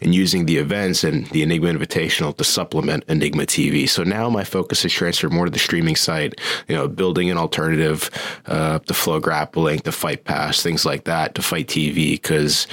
and 0.02 0.14
using 0.14 0.44
the 0.44 0.58
events 0.58 1.04
and 1.04 1.26
the 1.28 1.42
Enigma 1.42 1.72
Invitational 1.72 2.36
to 2.36 2.44
supplement 2.44 3.04
Enigma 3.08 3.44
TV. 3.44 3.88
So 3.88 4.02
now 4.02 4.28
my 4.28 4.44
focus 4.44 4.82
has 4.82 4.92
transferred 4.92 5.32
more 5.32 5.46
to 5.46 5.50
the 5.50 5.58
streaming 5.58 5.96
site, 5.96 6.38
you 6.68 6.76
know, 6.76 6.86
building 6.86 7.30
an 7.30 7.38
alternative 7.38 8.10
uh, 8.44 8.78
to 8.80 8.92
Flow 8.92 9.20
Grappling, 9.20 9.80
to 9.80 9.92
Fight 9.92 10.24
Pass, 10.24 10.62
things 10.62 10.84
like 10.84 11.04
that, 11.04 11.34
to 11.36 11.42
Fight 11.42 11.68
TV, 11.68 12.12
because. 12.12 12.66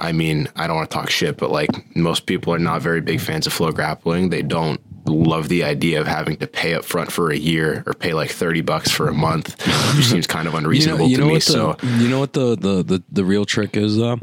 I 0.00 0.12
mean, 0.12 0.48
I 0.54 0.68
don't 0.68 0.76
want 0.76 0.88
to 0.88 0.94
talk 0.94 1.10
shit, 1.10 1.38
but 1.38 1.50
like 1.50 1.70
most 1.96 2.26
people 2.26 2.54
are 2.54 2.58
not 2.60 2.80
very 2.80 3.00
big 3.00 3.18
fans 3.18 3.48
of 3.48 3.52
flow 3.52 3.72
grappling. 3.72 4.30
They 4.30 4.42
don't 4.42 4.80
love 5.08 5.48
the 5.48 5.64
idea 5.64 6.00
of 6.00 6.06
having 6.06 6.36
to 6.38 6.46
pay 6.46 6.74
up 6.74 6.84
front 6.84 7.10
for 7.12 7.30
a 7.30 7.36
year 7.36 7.82
or 7.86 7.94
pay 7.94 8.12
like 8.14 8.30
30 8.30 8.60
bucks 8.62 8.90
for 8.90 9.08
a 9.08 9.14
month. 9.14 9.56
It 9.98 10.02
seems 10.04 10.26
kind 10.26 10.46
of 10.46 10.54
You 10.58 10.60
know, 10.60 10.66
unreasonable 10.66 11.08
you 11.08 11.16
to 11.18 11.24
me. 11.24 11.34
the 11.34 11.40
so 11.40 11.76
you 11.98 12.08
know 12.08 12.18
what 12.20 12.32
the, 12.32 12.56
the 12.56 12.82
the 12.82 13.02
the 13.10 13.24
real 13.24 13.44
trick 13.44 13.76
is 13.76 13.96
though. 13.96 14.18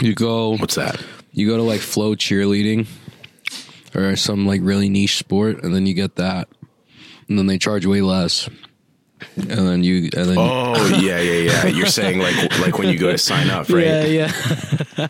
You 0.00 0.14
go 0.14 0.50
what's 0.56 0.74
that? 0.76 1.00
you 1.32 1.48
go 1.48 1.56
to 1.56 1.62
like 1.62 1.80
flow 1.80 2.14
cheerleading 2.14 2.86
or 3.94 4.14
some 4.16 4.46
like 4.46 4.60
really 4.62 4.88
niche 4.88 5.16
sport, 5.18 5.62
and 5.62 5.74
then 5.74 5.86
you 5.86 5.94
get 5.94 6.16
that, 6.16 6.48
and 7.28 7.38
then 7.38 7.46
they 7.46 7.58
charge 7.58 7.86
way 7.86 8.00
less, 8.00 8.48
and 9.36 9.50
then 9.50 9.82
you 9.84 10.10
and 10.16 10.28
then 10.30 10.36
Oh 10.38 10.98
yeah, 11.00 11.20
yeah, 11.20 11.50
yeah. 11.50 11.66
You're 11.66 11.86
saying 11.86 12.18
like 12.18 12.34
like 12.60 12.78
when 12.78 12.88
you 12.88 12.98
go 12.98 13.10
to 13.10 13.18
sign 13.18 13.50
up, 13.50 13.68
right? 13.68 13.84
yeah 13.84 14.04
yeah 14.04 14.32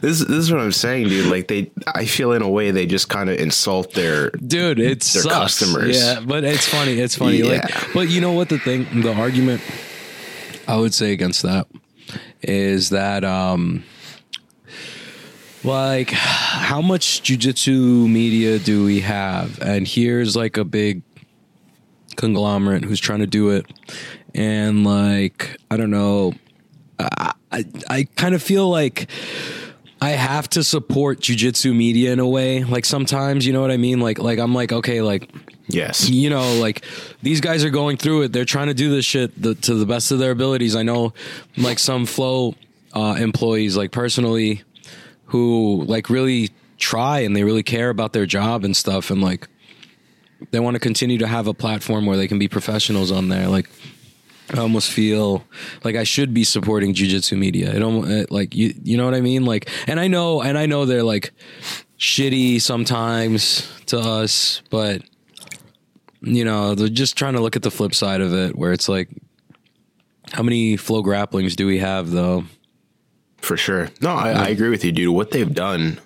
This 0.00 0.20
this 0.20 0.30
is 0.30 0.52
what 0.52 0.60
I'm 0.60 0.72
saying, 0.72 1.08
dude. 1.08 1.30
Like 1.30 1.48
they, 1.48 1.70
I 1.94 2.04
feel 2.06 2.32
in 2.32 2.42
a 2.42 2.48
way 2.48 2.70
they 2.70 2.86
just 2.86 3.08
kind 3.08 3.28
of 3.28 3.38
insult 3.38 3.92
their. 3.94 4.30
dude 4.30 4.78
it 4.78 5.00
Their 5.00 5.22
sucks. 5.22 5.34
customers. 5.58 5.96
yeah 5.98 6.20
but 6.20 6.44
it's 6.44 6.66
funny 6.68 6.92
it's 7.00 7.16
funny 7.16 7.38
Yeah. 7.38 7.60
like 7.62 7.92
but 7.94 8.08
you 8.08 8.20
know 8.20 8.32
what 8.32 8.48
the 8.48 8.58
thing 8.58 8.86
the 9.02 9.12
argument 9.12 9.60
i 10.68 10.76
would 10.76 10.94
say 10.94 11.12
against 11.12 11.42
that 11.42 11.66
is 12.42 12.90
that 12.90 13.24
um 13.24 13.82
like 15.64 16.10
how 16.10 16.80
much 16.80 17.22
jujitsu 17.22 18.08
media 18.08 18.58
do 18.58 18.84
we 18.84 19.00
have 19.00 19.58
and 19.60 19.86
here's 19.88 20.36
like 20.36 20.56
a 20.56 20.64
big 20.64 21.02
conglomerate 22.16 22.84
who's 22.84 23.00
trying 23.00 23.20
to 23.20 23.26
do 23.26 23.50
it 23.50 23.66
and 24.34 24.84
like 24.84 25.56
i 25.70 25.76
don't 25.76 25.90
know 25.90 26.32
i 26.98 27.32
i, 27.52 27.64
I 27.88 28.04
kind 28.16 28.34
of 28.34 28.42
feel 28.42 28.68
like 28.68 29.08
I 29.98 30.10
have 30.10 30.48
to 30.50 30.62
support 30.62 31.20
jujitsu 31.20 31.74
media 31.74 32.12
in 32.12 32.18
a 32.18 32.28
way. 32.28 32.62
Like 32.64 32.84
sometimes, 32.84 33.46
you 33.46 33.54
know 33.54 33.62
what 33.62 33.70
I 33.70 33.78
mean? 33.78 33.98
Like, 33.98 34.18
like 34.18 34.38
I'm 34.38 34.54
like, 34.54 34.70
okay, 34.70 35.00
like 35.00 35.30
Yes. 35.68 36.08
you 36.08 36.28
know, 36.28 36.58
like 36.58 36.84
these 37.22 37.40
guys 37.40 37.64
are 37.64 37.70
going 37.70 37.96
through 37.96 38.22
it. 38.22 38.32
They're 38.32 38.44
trying 38.44 38.66
to 38.68 38.74
do 38.74 38.90
this 38.90 39.04
shit 39.06 39.40
the, 39.40 39.54
to 39.54 39.74
the 39.74 39.86
best 39.86 40.12
of 40.12 40.18
their 40.18 40.32
abilities. 40.32 40.76
I 40.76 40.82
know, 40.82 41.14
like 41.56 41.78
some 41.78 42.04
flow 42.04 42.54
uh, 42.92 43.16
employees, 43.18 43.76
like 43.76 43.90
personally, 43.90 44.62
who 45.24 45.82
like 45.86 46.10
really 46.10 46.50
try 46.78 47.20
and 47.20 47.34
they 47.34 47.42
really 47.42 47.62
care 47.62 47.88
about 47.88 48.12
their 48.12 48.26
job 48.26 48.64
and 48.64 48.76
stuff, 48.76 49.10
and 49.10 49.22
like 49.22 49.48
they 50.50 50.60
want 50.60 50.74
to 50.74 50.80
continue 50.80 51.18
to 51.18 51.26
have 51.26 51.46
a 51.46 51.54
platform 51.54 52.06
where 52.06 52.16
they 52.16 52.28
can 52.28 52.38
be 52.38 52.48
professionals 52.48 53.10
on 53.10 53.28
there. 53.28 53.48
Like 53.48 53.68
I 54.54 54.60
almost 54.60 54.90
feel 54.90 55.44
like 55.82 55.96
I 55.96 56.04
should 56.04 56.32
be 56.32 56.44
supporting 56.44 56.94
jujitsu 56.94 57.36
media. 57.36 57.74
It 57.74 57.82
almost 57.82 58.10
it, 58.10 58.30
like 58.30 58.54
you 58.54 58.74
you 58.82 58.96
know 58.96 59.04
what 59.04 59.14
I 59.14 59.20
mean? 59.20 59.44
Like 59.44 59.68
and 59.86 59.98
I 59.98 60.08
know 60.08 60.42
and 60.42 60.56
I 60.56 60.66
know 60.66 60.84
they're 60.84 61.02
like 61.02 61.32
shitty 61.98 62.60
sometimes 62.60 63.68
to 63.86 63.98
us, 63.98 64.62
but 64.70 65.02
you 66.20 66.44
know, 66.44 66.74
they're 66.74 66.88
just 66.88 67.16
trying 67.16 67.34
to 67.34 67.40
look 67.40 67.56
at 67.56 67.62
the 67.62 67.70
flip 67.70 67.94
side 67.94 68.20
of 68.20 68.32
it 68.32 68.56
where 68.56 68.72
it's 68.72 68.88
like 68.88 69.08
how 70.32 70.42
many 70.42 70.76
flow 70.76 71.02
grapplings 71.02 71.56
do 71.56 71.66
we 71.66 71.78
have 71.78 72.10
though? 72.10 72.44
For 73.38 73.56
sure. 73.56 73.90
No, 74.00 74.10
I, 74.10 74.30
I 74.30 74.48
agree 74.48 74.70
with 74.70 74.84
you, 74.84 74.92
dude. 74.92 75.14
What 75.14 75.30
they've 75.30 75.52
done 75.52 76.00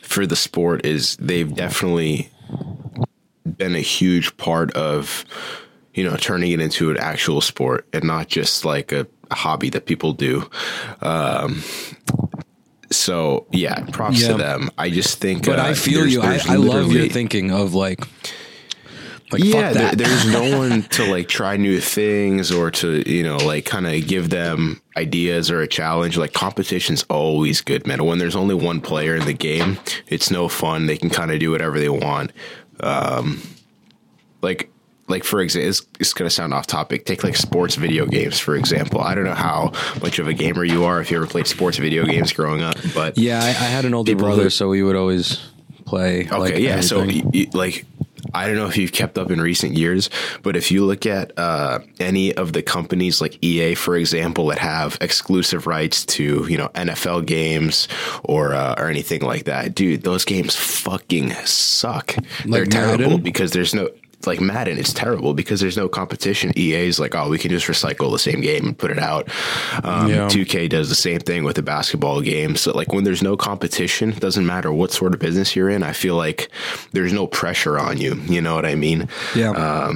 for 0.00 0.26
the 0.26 0.36
sport 0.36 0.84
is 0.84 1.16
they've 1.16 1.52
definitely 1.52 2.30
been 3.44 3.74
a 3.74 3.80
huge 3.80 4.36
part 4.36 4.72
of, 4.72 5.24
you 5.94 6.04
know, 6.04 6.16
turning 6.16 6.52
it 6.52 6.60
into 6.60 6.90
an 6.90 6.96
actual 6.98 7.40
sport 7.40 7.86
and 7.92 8.04
not 8.04 8.28
just 8.28 8.64
like 8.64 8.92
a, 8.92 9.06
hobby 9.32 9.68
that 9.70 9.86
people 9.86 10.12
do. 10.12 10.48
Um, 11.00 11.62
so 12.90 13.46
yeah, 13.50 13.80
props 13.90 14.20
Yeah. 14.22 14.28
to 14.28 14.34
them. 14.34 14.70
I 14.78 14.90
just 14.90 15.18
think, 15.18 15.44
But 15.46 15.58
uh, 15.58 15.62
I 15.64 15.74
feel 15.74 16.00
there's- 16.00 16.12
you. 16.12 16.22
I, 16.22 16.26
there's 16.28 16.46
I 16.48 16.56
love 16.56 16.92
your 16.92 17.08
thinking 17.08 17.50
of 17.50 17.74
like 17.74 18.00
like 19.32 19.42
yeah, 19.42 19.72
there, 19.72 19.92
there's 19.96 20.26
no 20.26 20.58
one 20.58 20.82
to 20.82 21.10
like 21.10 21.26
try 21.28 21.56
new 21.56 21.80
things 21.80 22.52
or 22.52 22.70
to 22.70 23.10
you 23.10 23.22
know 23.24 23.38
like 23.38 23.64
kind 23.64 23.86
of 23.86 24.06
give 24.06 24.30
them 24.30 24.80
ideas 24.96 25.50
or 25.50 25.60
a 25.62 25.66
challenge. 25.66 26.16
Like 26.16 26.32
competition's 26.34 27.02
always 27.04 27.60
good, 27.60 27.86
man. 27.86 28.04
When 28.04 28.18
there's 28.18 28.36
only 28.36 28.54
one 28.54 28.80
player 28.80 29.16
in 29.16 29.24
the 29.24 29.32
game, 29.32 29.78
it's 30.06 30.30
no 30.30 30.46
fun. 30.48 30.86
They 30.86 30.98
can 30.98 31.10
kind 31.10 31.32
of 31.32 31.40
do 31.40 31.50
whatever 31.50 31.80
they 31.80 31.88
want. 31.88 32.30
Um, 32.80 33.40
like 34.42 34.70
like 35.06 35.22
for 35.24 35.40
example, 35.40 35.68
it's, 35.68 35.82
it's 36.00 36.12
gonna 36.14 36.30
sound 36.30 36.54
off 36.54 36.66
topic. 36.66 37.04
Take 37.06 37.22
like 37.24 37.36
sports 37.36 37.74
video 37.76 38.06
games 38.06 38.38
for 38.38 38.56
example. 38.56 39.00
I 39.00 39.14
don't 39.14 39.24
know 39.24 39.34
how 39.34 39.72
much 40.02 40.18
of 40.18 40.28
a 40.28 40.32
gamer 40.32 40.64
you 40.64 40.84
are 40.84 41.00
if 41.00 41.10
you 41.10 41.16
ever 41.18 41.26
played 41.26 41.46
sports 41.46 41.76
video 41.78 42.04
games 42.04 42.32
growing 42.32 42.62
up, 42.62 42.76
but 42.94 43.18
yeah, 43.18 43.42
I, 43.42 43.48
I 43.48 43.50
had 43.52 43.84
an 43.84 43.94
older 43.94 44.14
brother, 44.16 44.44
who- 44.44 44.50
so 44.50 44.68
we 44.68 44.82
would 44.82 44.96
always 44.96 45.40
play. 45.84 46.20
Okay, 46.26 46.36
like, 46.38 46.58
yeah. 46.58 46.80
So, 46.80 47.00
everything. 47.02 47.30
y- 47.34 47.46
like, 47.52 47.84
I 48.34 48.46
don't 48.46 48.56
know 48.56 48.66
if 48.66 48.76
you've 48.76 48.92
kept 48.92 49.16
up 49.18 49.30
in 49.30 49.40
recent 49.40 49.74
years, 49.74 50.10
but 50.42 50.56
if 50.56 50.70
you 50.70 50.84
look 50.84 51.06
at 51.06 51.32
uh, 51.38 51.78
any 52.00 52.34
of 52.34 52.52
the 52.52 52.62
companies 52.62 53.20
like 53.20 53.42
EA, 53.42 53.74
for 53.74 53.96
example, 53.96 54.46
that 54.48 54.58
have 54.58 54.98
exclusive 55.00 55.66
rights 55.66 56.04
to 56.06 56.46
you 56.48 56.58
know 56.58 56.68
NFL 56.74 57.26
games 57.26 57.88
or 58.24 58.54
uh, 58.54 58.74
or 58.78 58.88
anything 58.88 59.22
like 59.22 59.44
that, 59.44 59.74
dude, 59.74 60.02
those 60.02 60.24
games 60.24 60.56
fucking 60.56 61.32
suck. 61.46 62.14
They're 62.44 62.64
Like 62.64 62.70
terrible 62.70 63.04
Madden? 63.04 63.22
because 63.22 63.52
there's 63.52 63.74
no. 63.74 63.88
Like 64.26 64.40
Madden, 64.40 64.78
it's 64.78 64.92
terrible 64.92 65.34
because 65.34 65.60
there's 65.60 65.76
no 65.76 65.88
competition. 65.88 66.52
EA's 66.56 66.98
like, 66.98 67.14
oh, 67.14 67.28
we 67.28 67.38
can 67.38 67.50
just 67.50 67.66
recycle 67.66 68.10
the 68.10 68.18
same 68.18 68.40
game 68.40 68.66
and 68.66 68.78
put 68.78 68.90
it 68.90 68.98
out. 68.98 69.28
Um, 69.82 70.08
Yeah. 70.08 70.28
2K 70.28 70.68
does 70.68 70.88
the 70.88 70.94
same 70.94 71.20
thing 71.20 71.44
with 71.44 71.56
the 71.56 71.62
basketball 71.62 72.20
game. 72.20 72.56
So, 72.56 72.72
like, 72.72 72.92
when 72.92 73.04
there's 73.04 73.22
no 73.22 73.36
competition, 73.36 74.10
it 74.10 74.20
doesn't 74.20 74.46
matter 74.46 74.72
what 74.72 74.92
sort 74.92 75.14
of 75.14 75.20
business 75.20 75.54
you're 75.56 75.70
in. 75.70 75.82
I 75.82 75.92
feel 75.92 76.16
like 76.16 76.48
there's 76.92 77.12
no 77.12 77.26
pressure 77.26 77.78
on 77.78 77.98
you. 77.98 78.14
You 78.26 78.40
know 78.40 78.54
what 78.54 78.66
I 78.66 78.74
mean? 78.74 79.08
yeah. 79.34 79.50
uh, 79.52 79.94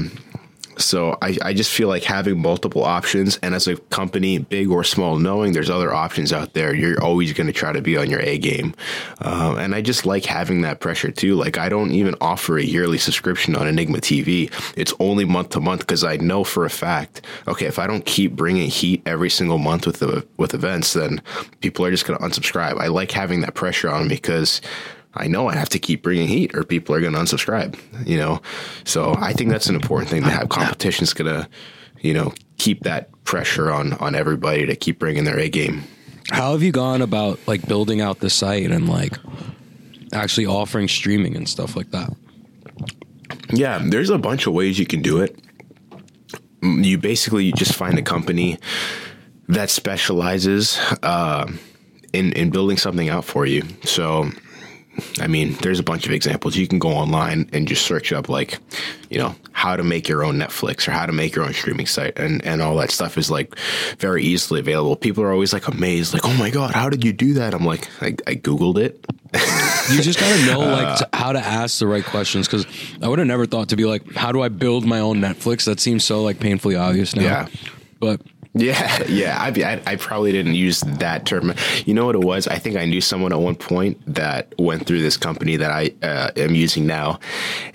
So 0.78 1.18
I, 1.20 1.36
I 1.42 1.52
just 1.52 1.70
feel 1.70 1.88
like 1.88 2.04
having 2.04 2.40
multiple 2.40 2.84
options 2.84 3.36
and 3.42 3.54
as 3.54 3.66
a 3.66 3.76
company, 3.76 4.38
big 4.38 4.70
or 4.70 4.84
small, 4.84 5.18
knowing 5.18 5.52
there's 5.52 5.70
other 5.70 5.92
options 5.92 6.32
out 6.32 6.54
there, 6.54 6.74
you're 6.74 7.02
always 7.02 7.32
going 7.32 7.48
to 7.48 7.52
try 7.52 7.72
to 7.72 7.82
be 7.82 7.96
on 7.96 8.08
your 8.10 8.20
A 8.20 8.38
game. 8.38 8.74
Um, 9.20 9.58
and 9.58 9.74
I 9.74 9.82
just 9.82 10.06
like 10.06 10.24
having 10.24 10.62
that 10.62 10.80
pressure 10.80 11.10
too. 11.10 11.34
Like 11.34 11.58
I 11.58 11.68
don't 11.68 11.92
even 11.92 12.14
offer 12.20 12.58
a 12.58 12.62
yearly 12.62 12.98
subscription 12.98 13.56
on 13.56 13.66
Enigma 13.66 13.98
TV. 13.98 14.52
It's 14.76 14.94
only 15.00 15.24
month 15.24 15.50
to 15.50 15.60
month 15.60 15.80
because 15.80 16.04
I 16.04 16.16
know 16.16 16.44
for 16.44 16.64
a 16.64 16.70
fact, 16.70 17.22
okay, 17.46 17.66
if 17.66 17.78
I 17.78 17.86
don't 17.86 18.04
keep 18.06 18.32
bringing 18.32 18.68
heat 18.68 19.02
every 19.06 19.30
single 19.30 19.58
month 19.58 19.86
with 19.86 19.98
the 19.98 20.26
with 20.36 20.54
events, 20.54 20.92
then 20.92 21.20
people 21.60 21.84
are 21.84 21.90
just 21.90 22.06
going 22.06 22.18
to 22.18 22.24
unsubscribe. 22.24 22.78
I 22.78 22.86
like 22.86 23.10
having 23.10 23.40
that 23.40 23.54
pressure 23.54 23.90
on 23.90 24.08
because 24.08 24.60
I 25.18 25.26
know 25.26 25.48
I 25.48 25.56
have 25.56 25.68
to 25.70 25.78
keep 25.78 26.02
bringing 26.02 26.28
heat 26.28 26.54
or 26.54 26.64
people 26.64 26.94
are 26.94 27.00
going 27.00 27.12
to 27.12 27.18
unsubscribe, 27.18 27.78
you 28.06 28.16
know? 28.16 28.40
So 28.84 29.14
I 29.18 29.32
think 29.32 29.50
that's 29.50 29.68
an 29.68 29.74
important 29.74 30.10
thing 30.10 30.22
to 30.22 30.30
have. 30.30 30.48
Competition's 30.48 31.12
going 31.12 31.32
to, 31.32 31.48
you 32.00 32.14
know, 32.14 32.32
keep 32.56 32.82
that 32.84 33.10
pressure 33.24 33.70
on, 33.70 33.94
on 33.94 34.14
everybody 34.14 34.66
to 34.66 34.76
keep 34.76 34.98
bringing 34.98 35.24
their 35.24 35.38
A 35.38 35.48
game. 35.48 35.82
How 36.30 36.52
have 36.52 36.62
you 36.62 36.72
gone 36.72 37.02
about 37.02 37.38
like 37.46 37.66
building 37.66 38.00
out 38.00 38.20
the 38.20 38.30
site 38.30 38.70
and 38.70 38.88
like 38.88 39.14
actually 40.12 40.46
offering 40.46 40.88
streaming 40.88 41.36
and 41.36 41.48
stuff 41.48 41.74
like 41.74 41.90
that? 41.90 42.10
Yeah, 43.50 43.80
there's 43.82 44.10
a 44.10 44.18
bunch 44.18 44.46
of 44.46 44.52
ways 44.52 44.78
you 44.78 44.86
can 44.86 45.02
do 45.02 45.20
it. 45.20 45.38
you 46.62 46.98
basically 46.98 47.44
you 47.44 47.52
just 47.52 47.74
find 47.74 47.98
a 47.98 48.02
company 48.02 48.58
that 49.48 49.70
specializes 49.70 50.78
uh, 51.02 51.50
in 52.12 52.32
in 52.32 52.50
building 52.50 52.76
something 52.76 53.08
out 53.08 53.24
for 53.24 53.46
you. 53.46 53.62
So 53.84 54.30
I 55.20 55.26
mean, 55.26 55.54
there's 55.62 55.78
a 55.78 55.82
bunch 55.82 56.06
of 56.06 56.12
examples. 56.12 56.56
You 56.56 56.66
can 56.66 56.78
go 56.78 56.90
online 56.90 57.48
and 57.52 57.68
just 57.68 57.86
search 57.86 58.12
up 58.12 58.28
like, 58.28 58.58
you 59.10 59.18
know, 59.18 59.34
how 59.52 59.76
to 59.76 59.82
make 59.82 60.08
your 60.08 60.24
own 60.24 60.36
Netflix 60.36 60.86
or 60.86 60.92
how 60.92 61.06
to 61.06 61.12
make 61.12 61.34
your 61.34 61.44
own 61.44 61.52
streaming 61.52 61.86
site 61.86 62.18
and, 62.18 62.44
and 62.44 62.62
all 62.62 62.76
that 62.76 62.90
stuff 62.90 63.18
is 63.18 63.30
like 63.30 63.56
very 63.98 64.24
easily 64.24 64.60
available. 64.60 64.96
People 64.96 65.24
are 65.24 65.32
always 65.32 65.52
like 65.52 65.68
amazed, 65.68 66.12
like, 66.12 66.24
oh 66.24 66.34
my 66.34 66.50
God, 66.50 66.74
how 66.74 66.88
did 66.88 67.04
you 67.04 67.12
do 67.12 67.34
that? 67.34 67.54
I'm 67.54 67.64
like, 67.64 67.88
I, 68.00 68.16
I 68.26 68.34
Googled 68.34 68.78
it. 68.78 69.04
you 69.92 70.00
just 70.00 70.18
gotta 70.18 70.46
know 70.46 70.60
like 70.60 70.98
to, 70.98 71.08
how 71.12 71.32
to 71.32 71.38
ask 71.38 71.78
the 71.80 71.86
right 71.86 72.04
questions 72.04 72.46
because 72.46 72.66
I 73.02 73.08
would 73.08 73.18
have 73.18 73.28
never 73.28 73.46
thought 73.46 73.68
to 73.70 73.76
be 73.76 73.84
like, 73.84 74.14
how 74.14 74.32
do 74.32 74.40
I 74.40 74.48
build 74.48 74.86
my 74.86 75.00
own 75.00 75.20
Netflix? 75.20 75.64
That 75.66 75.80
seems 75.80 76.04
so 76.04 76.22
like 76.22 76.40
painfully 76.40 76.76
obvious 76.76 77.14
now. 77.14 77.22
Yeah. 77.22 77.48
But 78.00 78.22
yeah, 78.58 79.02
yeah. 79.08 79.38
I, 79.40 79.48
I, 79.48 79.92
I 79.92 79.96
probably 79.96 80.32
didn't 80.32 80.54
use 80.54 80.80
that 80.80 81.26
term. 81.26 81.54
You 81.86 81.94
know 81.94 82.06
what 82.06 82.14
it 82.14 82.24
was? 82.24 82.46
I 82.48 82.58
think 82.58 82.76
I 82.76 82.84
knew 82.84 83.00
someone 83.00 83.32
at 83.32 83.40
one 83.40 83.54
point 83.54 84.00
that 84.12 84.54
went 84.58 84.86
through 84.86 85.02
this 85.02 85.16
company 85.16 85.56
that 85.56 85.70
I 85.70 85.94
uh, 86.02 86.30
am 86.36 86.54
using 86.54 86.86
now, 86.86 87.20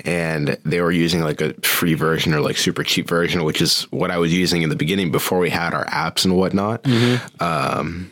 and 0.05 0.57
they 0.65 0.81
were 0.81 0.91
using 0.91 1.21
like 1.21 1.41
a 1.41 1.53
free 1.61 1.93
version 1.93 2.33
or 2.33 2.41
like 2.41 2.57
super 2.57 2.83
cheap 2.83 3.07
version, 3.07 3.43
which 3.43 3.61
is 3.61 3.83
what 3.91 4.11
I 4.11 4.17
was 4.17 4.33
using 4.33 4.61
in 4.61 4.69
the 4.69 4.75
beginning 4.75 5.11
before 5.11 5.39
we 5.39 5.49
had 5.49 5.73
our 5.73 5.85
apps 5.85 6.25
and 6.25 6.35
whatnot. 6.35 6.83
Mm-hmm. 6.83 7.43
Um, 7.43 8.11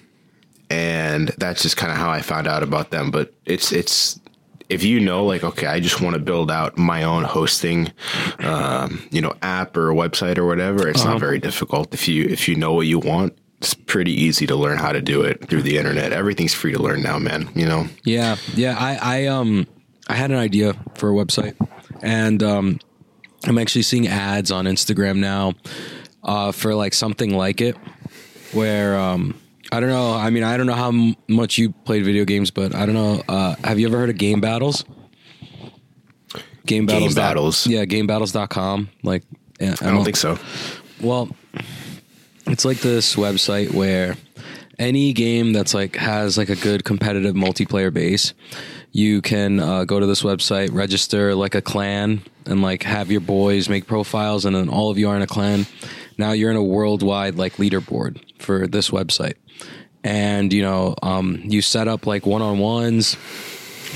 and 0.70 1.28
that's 1.38 1.62
just 1.62 1.76
kind 1.76 1.92
of 1.92 1.98
how 1.98 2.10
I 2.10 2.22
found 2.22 2.48
out 2.48 2.64
about 2.64 2.92
them. 2.92 3.12
But 3.12 3.34
it's 3.46 3.74
it's 3.74 4.20
if 4.72 4.84
you 4.84 5.00
know 5.00 5.26
like 5.26 5.44
okay 5.44 5.68
i 5.68 5.80
just 5.80 6.02
want 6.02 6.14
to 6.14 6.22
build 6.22 6.50
out 6.50 6.78
my 6.78 7.04
own 7.04 7.24
hosting 7.24 7.92
um, 8.40 9.04
you 9.12 9.22
know 9.22 9.34
app 9.42 9.76
or 9.76 9.90
website 9.90 10.38
or 10.38 10.46
whatever 10.46 10.88
it's 10.88 11.02
uh-huh. 11.02 11.12
not 11.12 11.20
very 11.20 11.40
difficult. 11.40 11.94
If 11.94 12.08
you 12.08 12.24
if 12.24 12.48
you 12.48 12.56
know 12.56 12.74
what 12.74 12.88
you 12.88 13.00
want 13.00 13.38
it's 13.60 13.74
pretty 13.74 14.12
easy 14.12 14.48
to 14.48 14.56
learn 14.56 14.80
how 14.80 14.92
to 14.92 15.02
do 15.02 15.22
it 15.22 15.48
through 15.48 15.62
the 15.62 15.78
internet. 15.78 16.12
Everything's 16.12 16.54
free 16.54 16.72
to 16.72 16.82
learn 16.82 17.04
now 17.04 17.20
man 17.20 17.50
you 17.54 17.66
know? 17.66 17.88
Yeah 18.04 18.38
yeah 18.56 18.76
i 18.80 18.98
i 19.02 19.26
um 19.28 19.68
i 20.08 20.14
had 20.14 20.32
an 20.32 20.38
idea 20.38 20.74
for 20.96 21.10
a 21.10 21.14
website 21.14 21.56
and 22.02 22.42
um 22.42 22.80
i'm 23.46 23.58
actually 23.58 23.84
seeing 23.84 24.08
ads 24.08 24.52
on 24.52 24.66
instagram 24.66 25.18
now 25.18 25.54
uh 26.24 26.52
for 26.52 26.74
like 26.76 26.94
something 26.94 27.36
like 27.36 27.62
it 27.62 27.76
where 28.54 28.98
um 28.98 29.41
I 29.72 29.80
don't 29.80 29.90
know. 29.90 30.14
I 30.14 30.30
mean, 30.30 30.44
I 30.44 30.58
don't 30.58 30.68
know 30.68 30.74
how 30.74 30.90
m- 30.90 31.16
much 31.30 31.58
you 31.58 31.72
played 31.72 32.04
video 32.04 32.26
games, 32.26 32.52
but 32.52 32.76
I 32.76 32.86
don't 32.86 32.96
know. 32.96 33.24
Uh, 33.28 33.56
have 33.64 33.80
you 33.80 33.88
ever 33.88 33.98
heard 33.98 34.10
of 34.10 34.18
Game 34.18 34.42
Battles? 34.42 34.84
Game 36.66 36.86
Battles. 36.86 37.14
Game 37.14 37.16
Battles. 37.16 37.68
Yeah, 37.68 37.86
GameBattles.com. 37.86 38.90
Like, 39.04 39.24
yeah, 39.60 39.76
I, 39.82 39.88
I 39.88 39.92
don't 39.92 40.04
think 40.04 40.18
so. 40.18 40.38
Well, 41.02 41.30
it's 42.48 42.66
like 42.66 42.80
this 42.80 43.16
website 43.16 43.74
where 43.74 44.16
any 44.78 45.14
game 45.14 45.54
that's 45.54 45.74
like 45.74 45.96
has 45.96 46.38
like 46.38 46.50
a 46.50 46.56
good 46.56 46.84
competitive 46.84 47.36
multiplayer 47.36 47.94
base, 47.94 48.34
you 48.92 49.22
can 49.22 49.60
uh, 49.60 49.86
go 49.86 50.00
to 50.00 50.06
this 50.06 50.22
website, 50.22 50.72
register 50.74 51.34
like 51.34 51.56
a 51.56 51.62
clan, 51.62 52.22
and 52.46 52.62
like 52.62 52.84
have 52.84 53.10
your 53.10 53.22
boys 53.22 53.70
make 53.70 53.88
profiles, 53.88 54.46
and 54.46 54.56
then 54.56 54.70
all 54.70 54.90
of 54.92 54.98
you 54.98 55.10
are 55.10 55.16
in 55.16 55.22
a 55.22 55.28
clan. 55.28 55.66
Now 56.18 56.34
you're 56.34 56.52
in 56.52 56.58
a 56.58 56.64
worldwide 56.64 57.36
like 57.36 57.54
leaderboard 57.54 58.22
for 58.40 58.68
this 58.68 58.90
website 58.90 59.36
and 60.04 60.52
you 60.52 60.62
know 60.62 60.96
um, 61.02 61.42
you 61.44 61.62
set 61.62 61.88
up 61.88 62.06
like 62.06 62.26
one-on-ones. 62.26 63.18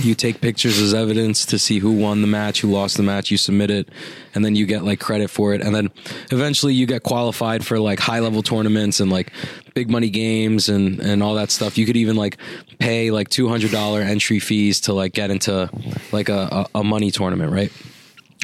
You 0.02 0.14
take 0.14 0.42
pictures 0.42 0.82
as 0.82 0.94
evidence 0.94 1.46
to 1.46 1.58
see 1.58 1.80
who 1.80 1.94
won 1.94 2.20
the 2.20 2.28
match 2.28 2.60
who 2.60 2.70
lost 2.70 2.98
the 2.98 3.04
match. 3.04 3.32
You 3.32 3.38
submit 3.38 3.72
it 3.72 3.88
and 4.34 4.44
then 4.44 4.54
you 4.54 4.66
get 4.66 4.84
like 4.84 5.00
credit 5.00 5.30
for 5.30 5.54
it. 5.54 5.62
And 5.62 5.74
then 5.74 5.90
eventually 6.32 6.74
you 6.74 6.86
get 6.86 7.04
qualified 7.04 7.66
for 7.66 7.80
like 7.80 8.02
high 8.02 8.20
level 8.20 8.44
tournaments 8.44 9.00
and 9.00 9.10
like 9.10 9.32
big 9.74 9.90
money 9.90 10.10
games 10.10 10.68
and 10.68 11.00
and 11.00 11.24
all 11.24 11.36
that 11.36 11.50
stuff. 11.50 11.78
You 11.78 11.86
could 11.86 11.96
even 11.96 12.18
like 12.18 12.38
pay 12.78 13.10
like 13.10 13.30
$200 13.30 14.02
entry 14.06 14.40
fees 14.40 14.82
to 14.82 14.94
like 14.94 15.14
get 15.14 15.32
into 15.32 15.70
like 16.12 16.28
a, 16.28 16.68
a, 16.76 16.80
a 16.80 16.84
money 16.84 17.10
tournament 17.10 17.54
right? 17.54 17.72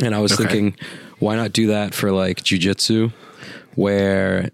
And 0.01 0.15
i 0.15 0.19
was 0.19 0.33
okay. 0.33 0.43
thinking 0.43 0.77
why 1.19 1.35
not 1.35 1.53
do 1.53 1.67
that 1.67 1.93
for 1.93 2.11
like 2.11 2.43
jiu-jitsu 2.43 3.11
where 3.75 4.49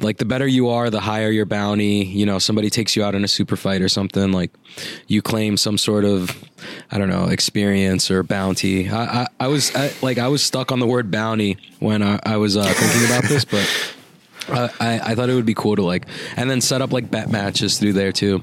like 0.00 0.18
the 0.18 0.24
better 0.24 0.46
you 0.46 0.68
are, 0.68 0.90
the 0.90 1.00
higher 1.00 1.30
your 1.30 1.46
bounty. 1.46 2.04
You 2.04 2.26
know, 2.26 2.38
somebody 2.38 2.70
takes 2.70 2.96
you 2.96 3.04
out 3.04 3.14
in 3.14 3.24
a 3.24 3.28
super 3.28 3.56
fight 3.56 3.82
or 3.82 3.88
something. 3.88 4.32
Like 4.32 4.50
you 5.06 5.22
claim 5.22 5.56
some 5.56 5.78
sort 5.78 6.04
of, 6.04 6.44
I 6.90 6.98
don't 6.98 7.08
know, 7.08 7.26
experience 7.26 8.10
or 8.10 8.22
bounty. 8.22 8.88
I, 8.88 9.22
I, 9.22 9.26
I 9.40 9.46
was 9.48 9.74
I, 9.74 9.92
like, 10.02 10.18
I 10.18 10.28
was 10.28 10.42
stuck 10.42 10.72
on 10.72 10.80
the 10.80 10.86
word 10.86 11.10
bounty 11.10 11.58
when 11.80 12.02
I, 12.02 12.18
I 12.24 12.36
was 12.36 12.56
uh, 12.56 12.64
thinking 12.64 13.06
about 13.06 13.24
this, 13.24 13.44
but. 13.44 13.94
I, 14.48 15.00
I 15.04 15.14
thought 15.14 15.30
it 15.30 15.34
would 15.34 15.46
be 15.46 15.54
cool 15.54 15.76
to 15.76 15.82
like, 15.82 16.04
and 16.34 16.50
then 16.50 16.60
set 16.60 16.82
up 16.82 16.92
like 16.92 17.08
bet 17.12 17.30
matches 17.30 17.78
through 17.78 17.92
there 17.92 18.10
too, 18.10 18.38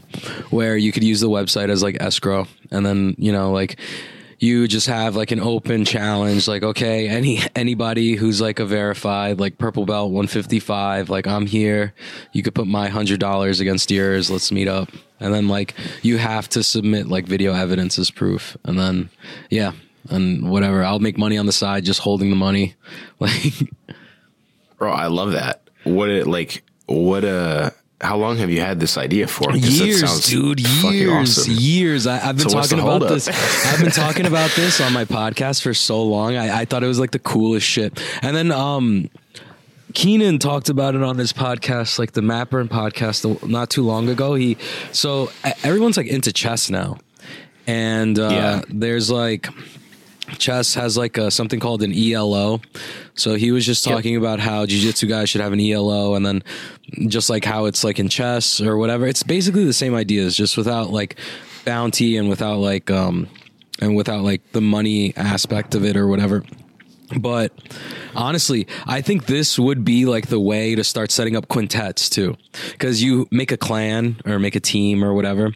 where 0.49 0.77
you 0.77 0.93
could 0.93 1.03
use 1.03 1.19
the 1.19 1.29
website 1.29 1.67
as 1.69 1.83
like 1.83 1.97
escrow, 1.99 2.47
and 2.71 2.85
then 2.85 3.15
you 3.17 3.33
know 3.33 3.51
like 3.51 3.77
you 4.39 4.67
just 4.67 4.88
have 4.88 5.15
like 5.17 5.32
an 5.32 5.39
open 5.39 5.84
challenge 5.84 6.47
like 6.47 6.63
okay 6.63 7.10
any 7.10 7.41
anybody 7.56 8.15
who's 8.15 8.39
like 8.39 8.60
a 8.60 8.65
verified 8.65 9.38
like 9.38 9.58
purple 9.58 9.86
belt 9.86 10.12
155 10.12 11.10
like 11.10 11.28
i'm 11.28 11.45
here. 11.45 11.93
You 12.32 12.41
could 12.41 12.56
put 12.56 12.67
my 12.67 12.88
hundred 12.88 13.19
dollars 13.19 13.60
against 13.60 13.91
yours. 13.91 14.32
Let's 14.32 14.52
meet 14.52 14.67
up. 14.67 14.89
And 15.19 15.34
then 15.34 15.47
like 15.47 15.75
you 16.02 16.17
have 16.17 16.47
to 16.49 16.63
submit 16.63 17.08
like 17.08 17.25
video 17.25 17.54
evidence 17.54 17.99
as 17.99 18.10
proof. 18.10 18.56
And 18.63 18.80
then 18.80 19.10
yeah 19.49 19.73
and 20.10 20.49
whatever. 20.49 20.84
I'll 20.84 20.99
make 20.99 21.17
money 21.17 21.38
on 21.38 21.45
the 21.45 21.52
side 21.52 21.84
just 21.84 21.99
holding 21.99 22.30
the 22.30 22.36
money. 22.36 22.75
Like 23.19 23.54
bro 24.78 24.93
i 24.93 25.08
love 25.08 25.34
that. 25.34 25.69
What 25.84 26.10
it 26.10 26.25
like 26.25 26.63
what 26.86 27.25
a 27.25 27.73
how 28.01 28.17
long 28.17 28.38
have 28.38 28.49
you 28.49 28.62
had 28.62 28.79
this 28.79 28.97
idea 28.97 29.27
for? 29.27 29.51
Years, 29.55 30.25
dude. 30.25 30.59
Years, 30.59 31.39
awesome. 31.39 31.53
years. 31.53 32.07
I, 32.07 32.17
have 32.17 32.38
been 32.38 32.49
so 32.49 32.62
talking 32.62 32.79
about 32.79 32.99
this. 33.09 33.27
I've 33.27 33.81
been 33.81 33.91
talking 33.91 34.25
about 34.25 34.51
this 34.51 34.79
on 34.79 34.93
my 34.93 35.05
podcast 35.05 35.62
for 35.62 35.73
so 35.73 36.03
long. 36.03 36.38
I, 36.38 36.62
I, 36.62 36.65
thought 36.65 36.83
it 36.83 36.88
was 36.88 36.99
like 36.99 37.12
the 37.12 37.19
coolest 37.19 37.67
shit. 37.67 38.01
And 38.21 38.35
then, 38.35 38.51
um, 38.51 39.09
Keenan 39.93 40.39
talked 40.39 40.69
about 40.69 40.95
it 40.95 41.03
on 41.03 41.17
his 41.17 41.33
podcast, 41.33 41.99
like 41.99 42.13
the 42.13 42.21
Mapper 42.21 42.59
and 42.59 42.69
podcast, 42.69 43.47
not 43.47 43.69
too 43.69 43.83
long 43.83 44.07
ago. 44.07 44.35
He 44.35 44.57
so 44.91 45.31
everyone's 45.63 45.97
like 45.97 46.07
into 46.07 46.31
chess 46.31 46.69
now, 46.69 46.99
and 47.65 48.17
uh, 48.19 48.29
yeah. 48.29 48.62
there's 48.69 49.09
like 49.09 49.49
chess 50.38 50.76
has 50.76 50.98
like 50.98 51.18
a, 51.18 51.32
something 51.32 51.60
called 51.60 51.84
an 51.84 51.94
ELO. 51.94 52.62
So 53.15 53.36
he 53.36 53.52
was 53.52 53.65
just 53.65 53.84
talking 53.84 54.13
yep. 54.13 54.22
about 54.22 54.39
how 54.39 54.65
jiu-jitsu 54.65 55.08
guys 55.08 55.30
should 55.30 55.42
have 55.42 55.54
an 55.54 55.60
ELO 55.60 56.15
and 56.15 56.26
then 56.26 56.44
just 57.08 57.30
like 57.30 57.46
how 57.46 57.65
it's 57.65 57.84
like 57.84 58.00
in 58.00 58.10
chess 58.10 58.62
or 58.62 58.78
whatever. 58.78 59.08
It's 59.08 59.24
basically 59.24 59.65
the 59.65 59.74
same 59.74 59.96
ideas 59.96 60.36
just 60.36 60.58
without 60.58 60.92
like 60.92 61.18
bounty 61.65 62.18
and 62.18 62.30
without 62.30 62.60
like 62.60 62.89
um 62.89 63.28
and 63.82 63.96
without 63.96 64.24
like 64.24 64.52
the 64.52 64.62
money 64.62 65.15
aspect 65.15 65.76
of 65.76 65.86
it 65.86 65.96
or 65.96 66.08
whatever. 66.08 66.44
But 67.17 67.52
honestly, 68.15 68.67
I 68.86 69.02
think 69.02 69.26
this 69.26 69.58
would 69.58 69.84
be 69.84 70.06
like 70.06 70.28
the 70.28 70.39
way 70.39 70.76
to 70.76 70.84
start 70.84 71.12
setting 71.12 71.36
up 71.36 71.48
quintets 71.48 72.10
too. 72.10 72.38
Cause 72.78 73.02
you 73.02 73.28
make 73.32 73.52
a 73.52 73.58
clan 73.58 74.17
or 74.26 74.39
make 74.39 74.56
a 74.56 74.60
team 74.60 75.04
or 75.04 75.13
whatever. 75.13 75.54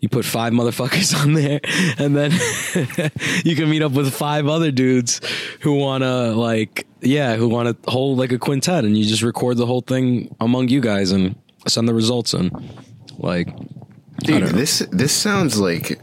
You 0.00 0.08
put 0.08 0.24
five 0.24 0.52
motherfuckers 0.52 1.18
on 1.22 1.32
there 1.32 1.60
and 1.98 2.16
then 2.16 2.32
you 3.44 3.56
can 3.56 3.70
meet 3.70 3.82
up 3.82 3.92
with 3.92 4.12
five 4.12 4.46
other 4.46 4.70
dudes 4.70 5.20
who 5.60 5.74
want 5.74 6.02
to 6.02 6.32
like, 6.32 6.86
yeah, 7.00 7.36
who 7.36 7.48
want 7.48 7.82
to 7.82 7.90
hold 7.90 8.18
like 8.18 8.32
a 8.32 8.38
quintet 8.38 8.84
and 8.84 8.96
you 8.96 9.04
just 9.04 9.22
record 9.22 9.56
the 9.56 9.66
whole 9.66 9.82
thing 9.82 10.34
among 10.40 10.68
you 10.68 10.80
guys 10.80 11.12
and 11.12 11.34
send 11.66 11.88
the 11.88 11.94
results 11.94 12.34
in. 12.34 12.50
Like, 13.18 13.48
Dude, 14.22 14.48
this 14.48 14.80
this 14.90 15.12
sounds 15.12 15.58
like 15.58 15.98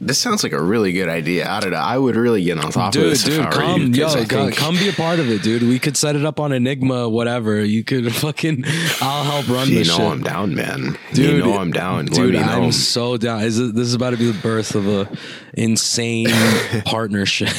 this 0.00 0.18
sounds 0.18 0.42
like 0.42 0.52
a 0.52 0.62
really 0.62 0.92
good 0.92 1.10
idea. 1.10 1.48
I 1.48 1.60
don't 1.60 1.72
know. 1.72 1.76
I 1.76 1.98
would 1.98 2.16
really 2.16 2.42
get 2.42 2.58
on 2.58 2.72
top 2.72 2.92
dude, 2.92 3.04
of 3.04 3.10
this. 3.10 3.24
Dude, 3.24 3.50
come, 3.50 3.92
you, 3.92 4.06
yo, 4.06 4.08
think... 4.08 4.56
come 4.56 4.74
be 4.76 4.88
a 4.88 4.92
part 4.94 5.18
of 5.18 5.30
it, 5.30 5.42
dude. 5.42 5.62
We 5.62 5.78
could 5.78 5.94
set 5.94 6.16
it 6.16 6.24
up 6.24 6.40
on 6.40 6.52
Enigma, 6.52 7.06
whatever. 7.08 7.62
You 7.62 7.84
could 7.84 8.12
fucking, 8.14 8.64
I'll 9.02 9.24
help 9.24 9.48
run 9.48 9.68
this. 9.68 9.70
you 9.70 9.78
this 9.80 9.88
know 9.88 9.96
shit. 9.96 10.06
I'm 10.06 10.22
down, 10.22 10.54
man. 10.54 10.98
Dude, 11.12 11.36
you 11.36 11.38
know 11.44 11.58
I'm 11.58 11.70
down, 11.70 12.06
dude. 12.06 12.34
I'm 12.34 12.62
know. 12.62 12.70
so 12.70 13.18
down. 13.18 13.42
Is 13.42 13.58
it, 13.58 13.74
this 13.74 13.86
is 13.86 13.94
about 13.94 14.10
to 14.10 14.16
be 14.16 14.30
the 14.30 14.40
birth 14.40 14.74
of 14.74 14.88
a 14.88 15.10
insane 15.52 16.28
partnership. 16.86 17.50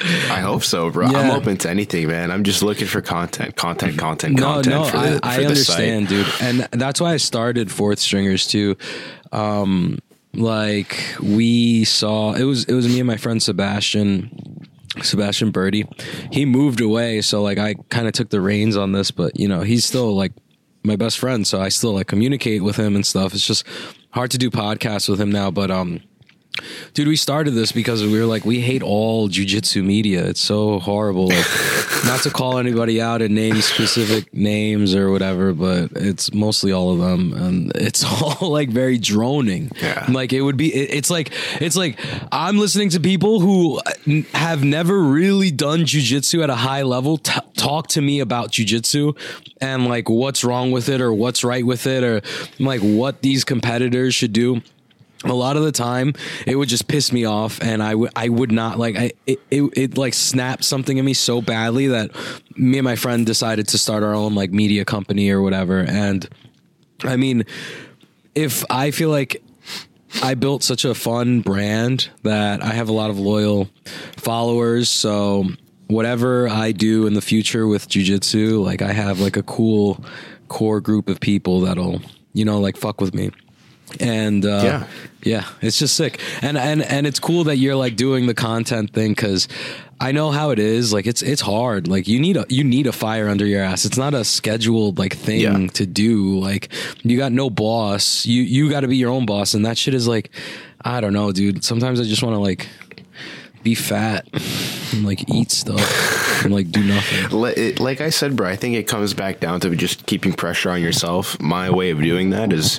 I 0.00 0.40
hope 0.40 0.62
so, 0.62 0.90
bro. 0.90 1.10
Yeah. 1.10 1.18
I'm 1.18 1.30
open 1.32 1.56
to 1.58 1.70
anything, 1.70 2.08
man. 2.08 2.30
I'm 2.30 2.44
just 2.44 2.62
looking 2.62 2.86
for 2.86 3.02
content, 3.02 3.56
content, 3.56 3.98
content, 3.98 4.36
no, 4.36 4.54
content. 4.54 4.74
No, 4.74 4.84
for 4.84 4.96
the, 4.96 5.20
I, 5.22 5.40
I 5.40 5.44
understand, 5.44 6.08
dude, 6.08 6.26
and 6.40 6.60
that's 6.72 7.00
why 7.00 7.12
I 7.12 7.16
started 7.18 7.70
Fourth 7.70 7.98
Stringers 7.98 8.46
too. 8.46 8.76
Um, 9.32 9.98
like 10.34 11.16
we 11.20 11.84
saw, 11.84 12.34
it 12.34 12.44
was 12.44 12.64
it 12.64 12.74
was 12.74 12.86
me 12.86 13.00
and 13.00 13.06
my 13.06 13.16
friend 13.16 13.42
Sebastian. 13.42 14.66
Sebastian 15.02 15.52
Birdie, 15.52 15.86
he 16.32 16.44
moved 16.44 16.80
away, 16.80 17.20
so 17.20 17.40
like 17.40 17.58
I 17.58 17.74
kind 17.88 18.08
of 18.08 18.14
took 18.14 18.30
the 18.30 18.40
reins 18.40 18.76
on 18.76 18.90
this, 18.90 19.12
but 19.12 19.38
you 19.38 19.46
know 19.46 19.60
he's 19.60 19.84
still 19.84 20.16
like 20.16 20.32
my 20.82 20.96
best 20.96 21.18
friend, 21.18 21.46
so 21.46 21.60
I 21.60 21.68
still 21.68 21.92
like 21.92 22.08
communicate 22.08 22.64
with 22.64 22.76
him 22.76 22.96
and 22.96 23.06
stuff. 23.06 23.32
It's 23.32 23.46
just 23.46 23.64
hard 24.10 24.32
to 24.32 24.38
do 24.38 24.50
podcasts 24.50 25.08
with 25.08 25.20
him 25.20 25.30
now, 25.30 25.52
but 25.52 25.70
um, 25.70 26.00
Dude, 26.94 27.08
we 27.08 27.16
started 27.16 27.52
this 27.52 27.72
because 27.72 28.02
we 28.02 28.18
were 28.18 28.26
like, 28.26 28.44
we 28.44 28.60
hate 28.60 28.82
all 28.82 29.28
jujitsu 29.28 29.84
media. 29.84 30.26
It's 30.26 30.40
so 30.40 30.78
horrible. 30.78 31.28
Like, 31.28 31.46
not 32.04 32.20
to 32.22 32.30
call 32.30 32.58
anybody 32.58 33.00
out 33.00 33.22
and 33.22 33.34
name 33.34 33.56
specific 33.56 34.32
names 34.34 34.94
or 34.94 35.10
whatever, 35.10 35.52
but 35.52 35.92
it's 35.92 36.32
mostly 36.32 36.72
all 36.72 36.92
of 36.92 36.98
them, 36.98 37.32
and 37.32 37.72
it's 37.74 38.04
all 38.22 38.50
like 38.50 38.70
very 38.70 38.98
droning. 38.98 39.70
Yeah. 39.80 40.06
Like 40.08 40.32
it 40.32 40.42
would 40.42 40.56
be. 40.56 40.74
It, 40.74 40.94
it's 40.94 41.10
like 41.10 41.32
it's 41.60 41.76
like 41.76 41.98
I'm 42.32 42.58
listening 42.58 42.90
to 42.90 43.00
people 43.00 43.40
who 43.40 43.80
have 44.34 44.64
never 44.64 45.00
really 45.00 45.50
done 45.50 45.80
jujitsu 45.80 46.42
at 46.42 46.50
a 46.50 46.56
high 46.56 46.82
level 46.82 47.18
t- 47.18 47.40
talk 47.56 47.88
to 47.88 48.00
me 48.00 48.20
about 48.20 48.50
jujitsu 48.50 49.16
and 49.60 49.86
like 49.86 50.08
what's 50.08 50.44
wrong 50.44 50.70
with 50.70 50.88
it 50.88 51.00
or 51.00 51.12
what's 51.12 51.44
right 51.44 51.64
with 51.64 51.86
it 51.86 52.04
or 52.04 52.20
like 52.58 52.80
what 52.80 53.22
these 53.22 53.44
competitors 53.44 54.14
should 54.14 54.32
do 54.32 54.62
a 55.24 55.32
lot 55.32 55.56
of 55.56 55.64
the 55.64 55.72
time 55.72 56.12
it 56.46 56.54
would 56.54 56.68
just 56.68 56.86
piss 56.86 57.12
me 57.12 57.24
off 57.24 57.60
and 57.60 57.82
I 57.82 57.94
would 57.94 58.10
I 58.14 58.28
would 58.28 58.52
not 58.52 58.78
like 58.78 58.96
I 58.96 59.12
it, 59.26 59.40
it, 59.50 59.62
it 59.76 59.98
like 59.98 60.14
snapped 60.14 60.64
something 60.64 60.96
in 60.96 61.04
me 61.04 61.12
so 61.14 61.42
badly 61.42 61.88
that 61.88 62.12
me 62.56 62.78
and 62.78 62.84
my 62.84 62.94
friend 62.94 63.26
decided 63.26 63.66
to 63.68 63.78
start 63.78 64.04
our 64.04 64.14
own 64.14 64.34
like 64.36 64.52
media 64.52 64.84
company 64.84 65.30
or 65.30 65.42
whatever 65.42 65.80
and 65.80 66.28
I 67.02 67.16
mean 67.16 67.44
if 68.36 68.64
I 68.70 68.92
feel 68.92 69.10
like 69.10 69.42
I 70.22 70.34
built 70.34 70.62
such 70.62 70.84
a 70.84 70.94
fun 70.94 71.40
brand 71.40 72.10
that 72.22 72.62
I 72.62 72.72
have 72.72 72.88
a 72.88 72.92
lot 72.92 73.10
of 73.10 73.18
loyal 73.18 73.68
followers 74.16 74.88
so 74.88 75.46
whatever 75.88 76.48
I 76.48 76.70
do 76.72 77.06
in 77.08 77.14
the 77.14 77.22
future 77.22 77.66
with 77.66 77.88
jujitsu 77.88 78.62
like 78.64 78.82
I 78.82 78.92
have 78.92 79.18
like 79.18 79.36
a 79.36 79.42
cool 79.42 80.04
core 80.46 80.80
group 80.80 81.08
of 81.08 81.18
people 81.18 81.62
that'll 81.62 82.00
you 82.34 82.44
know 82.44 82.60
like 82.60 82.76
fuck 82.76 83.00
with 83.00 83.14
me 83.14 83.32
and 84.00 84.44
uh, 84.44 84.60
Yeah. 84.62 84.86
Yeah, 85.22 85.46
it's 85.60 85.78
just 85.78 85.96
sick, 85.96 86.20
and 86.42 86.56
and 86.58 86.82
and 86.82 87.06
it's 87.06 87.18
cool 87.18 87.44
that 87.44 87.56
you're 87.56 87.74
like 87.76 87.96
doing 87.96 88.26
the 88.26 88.34
content 88.34 88.92
thing 88.92 89.12
because 89.12 89.48
I 90.00 90.12
know 90.12 90.30
how 90.30 90.50
it 90.50 90.58
is. 90.58 90.92
Like 90.92 91.06
it's 91.06 91.22
it's 91.22 91.40
hard. 91.42 91.88
Like 91.88 92.06
you 92.06 92.20
need 92.20 92.36
a 92.36 92.46
you 92.48 92.62
need 92.64 92.86
a 92.86 92.92
fire 92.92 93.28
under 93.28 93.44
your 93.46 93.62
ass. 93.62 93.84
It's 93.84 93.96
not 93.98 94.14
a 94.14 94.24
scheduled 94.24 94.98
like 94.98 95.16
thing 95.16 95.40
Yeah. 95.40 95.66
to 95.74 95.86
do. 95.86 96.38
Like 96.38 96.70
you 97.02 97.16
got 97.16 97.32
no 97.32 97.50
boss. 97.50 98.26
You 98.26 98.42
you 98.42 98.70
got 98.70 98.80
to 98.80 98.88
be 98.88 98.96
your 98.96 99.10
own 99.10 99.26
boss, 99.26 99.54
and 99.54 99.64
that 99.66 99.76
shit 99.76 99.94
is 99.94 100.06
like 100.06 100.30
I 100.84 101.00
don't 101.00 101.12
know, 101.12 101.32
dude. 101.32 101.64
Sometimes 101.64 102.00
I 102.00 102.04
just 102.04 102.22
want 102.22 102.34
to 102.34 102.40
like 102.40 102.68
be 103.64 103.74
fat 103.74 104.28
and 104.92 105.04
like 105.04 105.28
eat 105.34 105.50
stuff 105.50 106.44
and 106.44 106.54
like 106.54 106.70
do 106.70 106.84
nothing. 106.84 107.74
Like 107.78 108.00
I 108.00 108.10
said, 108.10 108.36
bro, 108.36 108.48
I 108.48 108.54
think 108.54 108.76
it 108.76 108.84
comes 108.86 109.14
back 109.14 109.40
down 109.40 109.58
to 109.60 109.74
just 109.74 110.06
keeping 110.06 110.32
pressure 110.32 110.70
on 110.70 110.80
yourself. 110.80 111.40
My 111.40 111.68
way 111.70 111.90
of 111.90 112.00
doing 112.00 112.30
that 112.30 112.52
is, 112.52 112.78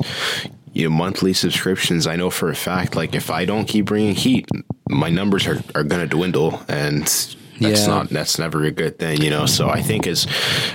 you 0.74 0.90
know, 0.90 0.96
monthly 0.96 1.34
subscriptions. 1.34 2.08
I 2.08 2.16
know 2.16 2.30
for 2.30 2.50
a 2.50 2.56
fact, 2.56 2.96
like 2.96 3.16
if 3.16 3.30
I 3.30 3.46
don't 3.46 3.66
keep 3.66 3.86
bringing 3.86 4.16
heat, 4.16 4.48
my 4.88 5.10
numbers 5.10 5.48
are, 5.48 5.62
are 5.76 5.84
going 5.84 6.02
to 6.02 6.08
dwindle, 6.08 6.62
and 6.68 7.04
that's 7.04 7.82
Yeah. 7.82 7.88
not 7.88 8.10
that's 8.10 8.40
never 8.40 8.64
a 8.64 8.72
good 8.72 8.98
thing, 9.00 9.22
you 9.22 9.30
know. 9.30 9.46
So 9.46 9.70
I 9.70 9.82
think 9.82 10.08
as 10.08 10.28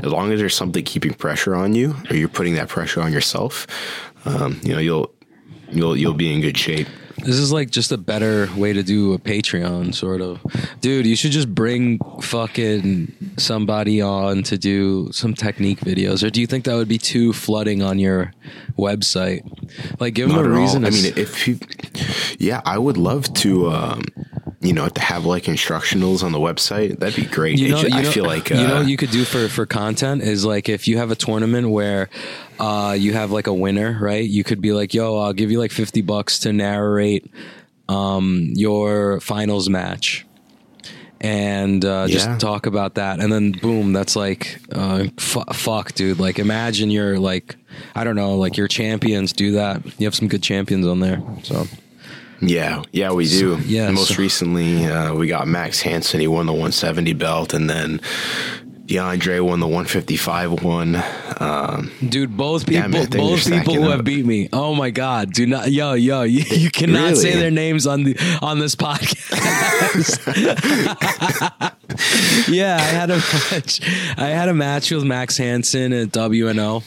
as 0.03 0.11
long 0.13 0.33
as 0.33 0.41
there's 0.41 0.55
something 0.55 0.85
keeping 0.85 1.15
pressure 1.15 1.55
on 1.55 1.75
you, 1.75 1.97
or 2.11 2.17
you're 2.17 2.29
putting 2.29 2.55
that 2.55 2.69
pressure 2.69 3.01
on 3.03 3.13
yourself, 3.13 3.67
um, 4.27 4.61
you 4.63 4.73
know, 4.73 4.79
you'll 4.81 5.15
you'll 5.71 5.97
you'll 5.97 6.15
be 6.15 6.33
in 6.33 6.41
good 6.41 6.59
shape. 6.59 6.89
This 7.19 7.37
is 7.37 7.53
like 7.53 7.71
just 7.71 7.93
a 7.93 7.97
better 7.97 8.49
way 8.57 8.73
to 8.73 8.83
do 8.83 9.13
a 9.13 9.19
Patreon, 9.19 9.95
sort 9.95 10.21
of. 10.21 10.41
Dude, 10.81 11.07
you 11.07 11.17
should 11.17 11.31
just 11.31 11.55
bring 11.55 11.99
fucking 12.21 13.13
somebody 13.39 14.01
on 14.01 14.43
to 14.45 14.59
do 14.59 15.11
some 15.13 15.35
technique 15.35 15.81
videos. 15.81 16.27
Or 16.27 16.31
do 16.31 16.41
you 16.41 16.47
think 16.47 16.65
that 16.65 16.75
would 16.75 16.89
be 16.89 16.99
too 16.99 17.33
flooding 17.33 17.83
on 17.83 17.99
your 17.99 18.33
website? 18.77 19.43
Like, 20.01 20.15
give 20.15 20.29
them 20.29 20.39
a 20.39 20.43
all. 20.43 20.47
reason. 20.47 20.85
I 20.85 20.91
mean, 20.91 21.13
if 21.17 21.47
you, 21.47 21.59
yeah, 22.39 22.61
I 22.65 22.79
would 22.79 22.97
love 22.97 23.33
to, 23.35 23.71
um, 23.71 24.03
you 24.65 24.73
know, 24.73 24.89
to 24.89 25.01
have 25.01 25.25
like 25.27 25.45
instructionals 25.45 26.23
on 26.25 26.33
the 26.33 26.39
website. 26.39 26.99
That'd 26.99 27.17
be 27.17 27.27
great. 27.27 27.59
you 27.59 27.69
know, 27.69 27.79
It 27.79 27.91
ju- 27.91 27.97
you 27.97 28.01
I 28.01 28.05
feel 28.05 28.25
like, 28.25 28.51
uh, 28.51 28.57
you 28.57 28.67
know 28.67 28.77
what 28.81 28.89
you 28.89 28.97
could 28.97 29.11
do 29.11 29.25
for 29.25 29.49
for 29.49 29.67
content 29.67 30.23
is 30.23 30.45
like 30.45 30.69
if 30.69 30.89
you 30.89 30.99
have 30.99 31.11
a 31.11 31.17
tournament 31.17 31.69
where 31.71 32.09
uh 32.59 32.97
you 32.99 33.13
have 33.13 33.31
like 33.31 33.47
a 33.47 33.55
winner 33.55 33.99
right 34.01 34.29
you 34.29 34.43
could 34.45 34.61
be 34.61 34.73
like 34.73 34.95
yo 34.95 35.19
i'll 35.19 35.33
give 35.33 35.51
you 35.51 35.59
like 35.59 35.73
50 35.73 36.01
bucks 36.03 36.39
to 36.41 36.53
narrate 36.53 37.31
um 37.89 38.51
your 38.55 39.21
finals 39.21 39.69
match 39.69 40.25
and 41.21 41.85
uh, 41.85 42.07
just 42.07 42.29
Yeah. 42.29 42.39
talk 42.39 42.67
about 42.67 42.95
that 42.95 43.19
and 43.21 43.33
then 43.33 43.53
boom 43.53 43.93
that's 43.93 44.15
like 44.17 44.61
uh, 44.73 45.07
fu- 45.19 45.45
fuck 45.53 45.93
dude 45.95 46.19
like 46.21 46.39
imagine 46.39 46.91
you're 46.91 47.19
like 47.19 47.57
i 47.95 48.05
don't 48.05 48.17
know 48.17 48.37
like 48.37 48.57
your 48.57 48.69
champions 48.69 49.33
do 49.33 49.53
that 49.53 49.83
you 49.99 50.07
have 50.07 50.15
some 50.15 50.29
good 50.29 50.43
champions 50.43 50.87
on 50.87 51.01
there 51.01 51.23
so 51.43 51.67
yeah, 52.49 52.83
yeah, 52.93 53.13
we 53.13 53.27
do. 53.29 53.59
yeah, 53.67 53.91
Most 53.91 54.15
so- 54.15 54.23
recently, 54.23 54.87
uh, 54.87 55.15
we 55.15 55.27
got 55.29 55.47
Max 55.49 55.81
Hansen. 55.81 56.21
He 56.21 56.27
won 56.29 56.47
the 56.47 56.53
170 56.53 57.13
belt, 57.15 57.53
and 57.55 57.69
then 57.71 58.01
DeAndre 58.87 59.41
won 59.45 59.61
the 59.61 59.67
155 59.67 60.63
one. 60.63 61.03
Um, 61.41 61.91
Dude, 62.07 62.37
both 62.37 62.69
Yeah, 62.71 62.83
people, 62.87 63.01
man, 63.01 63.11
both 63.11 63.49
people 63.51 63.75
who 63.75 63.85
up. 63.85 63.91
have 63.97 64.05
beat 64.05 64.27
me. 64.27 64.49
Oh 64.53 64.75
my 64.75 64.91
god! 64.91 65.33
Do 65.33 65.47
not, 65.47 65.73
yo, 65.73 65.95
yo, 65.95 66.23
you, 66.23 66.45
you 66.51 66.71
cannot 66.71 67.17
say 67.17 67.35
their 67.35 67.51
names 67.51 67.87
on 67.87 68.05
the 68.05 68.17
on 68.43 68.59
this 68.59 68.75
podcast. 68.77 69.33
yeah, 72.49 72.77
I 72.77 72.81
had 72.83 73.11
a 73.11 73.17
match. 73.51 73.81
I 74.19 74.27
had 74.29 74.49
a 74.49 74.55
match 74.55 74.91
with 74.91 75.05
Max 75.05 75.37
Hansen 75.39 75.93
at 75.93 76.09
WNO, 76.09 76.83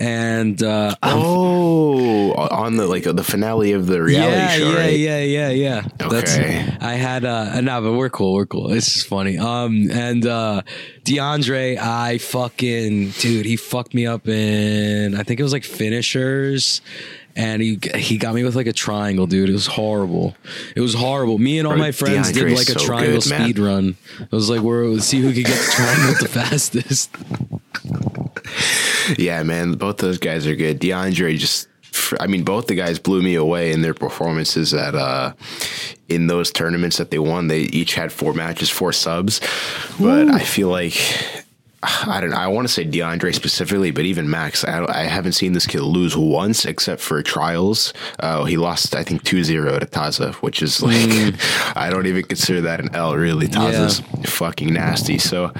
and 0.00 0.62
uh, 0.62 0.94
oh, 1.02 2.32
on 2.34 2.76
the 2.76 2.86
like 2.86 3.02
the 3.02 3.24
finale 3.24 3.72
of 3.72 3.86
the 3.86 4.00
reality 4.00 4.36
yeah, 4.36 4.48
show, 4.48 4.70
yeah, 4.70 4.78
right? 4.78 4.98
yeah, 4.98 5.20
yeah, 5.20 5.50
yeah. 5.50 5.82
Okay. 6.00 6.76
I 6.80 6.94
had 6.94 7.24
uh 7.24 7.60
no, 7.60 7.80
but 7.82 7.92
we're 7.94 8.10
cool, 8.10 8.34
we're 8.34 8.46
cool. 8.46 8.72
It's 8.72 8.92
just 8.92 9.06
funny. 9.06 9.38
Um 9.38 9.90
and 9.90 10.24
uh 10.24 10.62
DeAndre, 11.04 11.78
I 11.78 12.18
fucking 12.18 13.10
dude, 13.10 13.46
he 13.46 13.56
fucked 13.56 13.94
me 13.94 14.06
up 14.06 14.28
in 14.28 15.14
I 15.16 15.24
think 15.24 15.40
it 15.40 15.42
was 15.42 15.52
like 15.52 15.64
finishers. 15.64 16.80
And 17.34 17.62
he 17.62 17.78
he 17.94 18.18
got 18.18 18.34
me 18.34 18.42
with 18.42 18.56
like 18.56 18.66
a 18.66 18.72
triangle, 18.72 19.28
dude. 19.28 19.48
It 19.48 19.52
was 19.52 19.68
horrible. 19.68 20.36
It 20.74 20.80
was 20.80 20.94
horrible. 20.94 21.38
Me 21.38 21.58
and 21.58 21.68
all 21.68 21.74
Bro, 21.74 21.82
my 21.82 21.92
friends 21.92 22.32
did 22.32 22.50
like 22.50 22.68
a 22.68 22.78
so 22.78 22.80
triangle 22.80 23.14
good, 23.14 23.22
speed 23.22 23.60
run. 23.60 23.96
It 24.20 24.32
was 24.32 24.50
like 24.50 24.60
we're 24.60 24.98
see 24.98 25.20
who 25.20 25.32
could 25.32 25.44
get 25.44 25.56
the 25.56 25.72
triangle 25.72 26.14
the 26.20 26.28
fastest. 26.28 27.10
Yeah, 29.16 29.42
man, 29.42 29.72
both 29.72 29.98
those 29.98 30.18
guys 30.18 30.46
are 30.46 30.56
good. 30.56 30.80
DeAndre 30.80 31.38
just, 31.38 31.68
I 32.20 32.26
mean, 32.26 32.44
both 32.44 32.66
the 32.66 32.74
guys 32.74 32.98
blew 32.98 33.22
me 33.22 33.34
away 33.34 33.72
in 33.72 33.82
their 33.82 33.94
performances 33.94 34.74
at 34.74 34.94
uh 34.94 35.32
in 36.08 36.26
those 36.26 36.50
tournaments 36.50 36.96
that 36.98 37.10
they 37.10 37.18
won. 37.18 37.48
They 37.48 37.60
each 37.60 37.94
had 37.94 38.12
four 38.12 38.32
matches, 38.32 38.70
four 38.70 38.92
subs, 38.92 39.40
but 40.00 40.28
I 40.28 40.40
feel 40.40 40.68
like. 40.68 40.94
I 41.80 42.20
don't 42.20 42.30
know. 42.30 42.36
I 42.36 42.48
want 42.48 42.66
to 42.66 42.74
say 42.74 42.84
DeAndre 42.84 43.32
specifically, 43.32 43.92
but 43.92 44.04
even 44.04 44.28
Max, 44.28 44.64
I, 44.64 44.84
I 44.88 45.04
haven't 45.04 45.34
seen 45.34 45.52
this 45.52 45.64
kid 45.64 45.80
lose 45.82 46.16
once 46.16 46.64
except 46.64 47.00
for 47.00 47.22
trials. 47.22 47.94
Uh, 48.18 48.42
he 48.46 48.56
lost, 48.56 48.96
I 48.96 49.04
think, 49.04 49.22
2 49.22 49.44
0 49.44 49.78
to 49.78 49.86
Taza, 49.86 50.34
which 50.42 50.60
is 50.60 50.82
like, 50.82 50.96
I 51.76 51.88
don't 51.88 52.06
even 52.06 52.24
consider 52.24 52.62
that 52.62 52.80
an 52.80 52.92
L, 52.96 53.14
really. 53.14 53.46
Taza's 53.46 54.00
fucking 54.28 54.72
nasty. 54.74 55.18
So, 55.18 55.52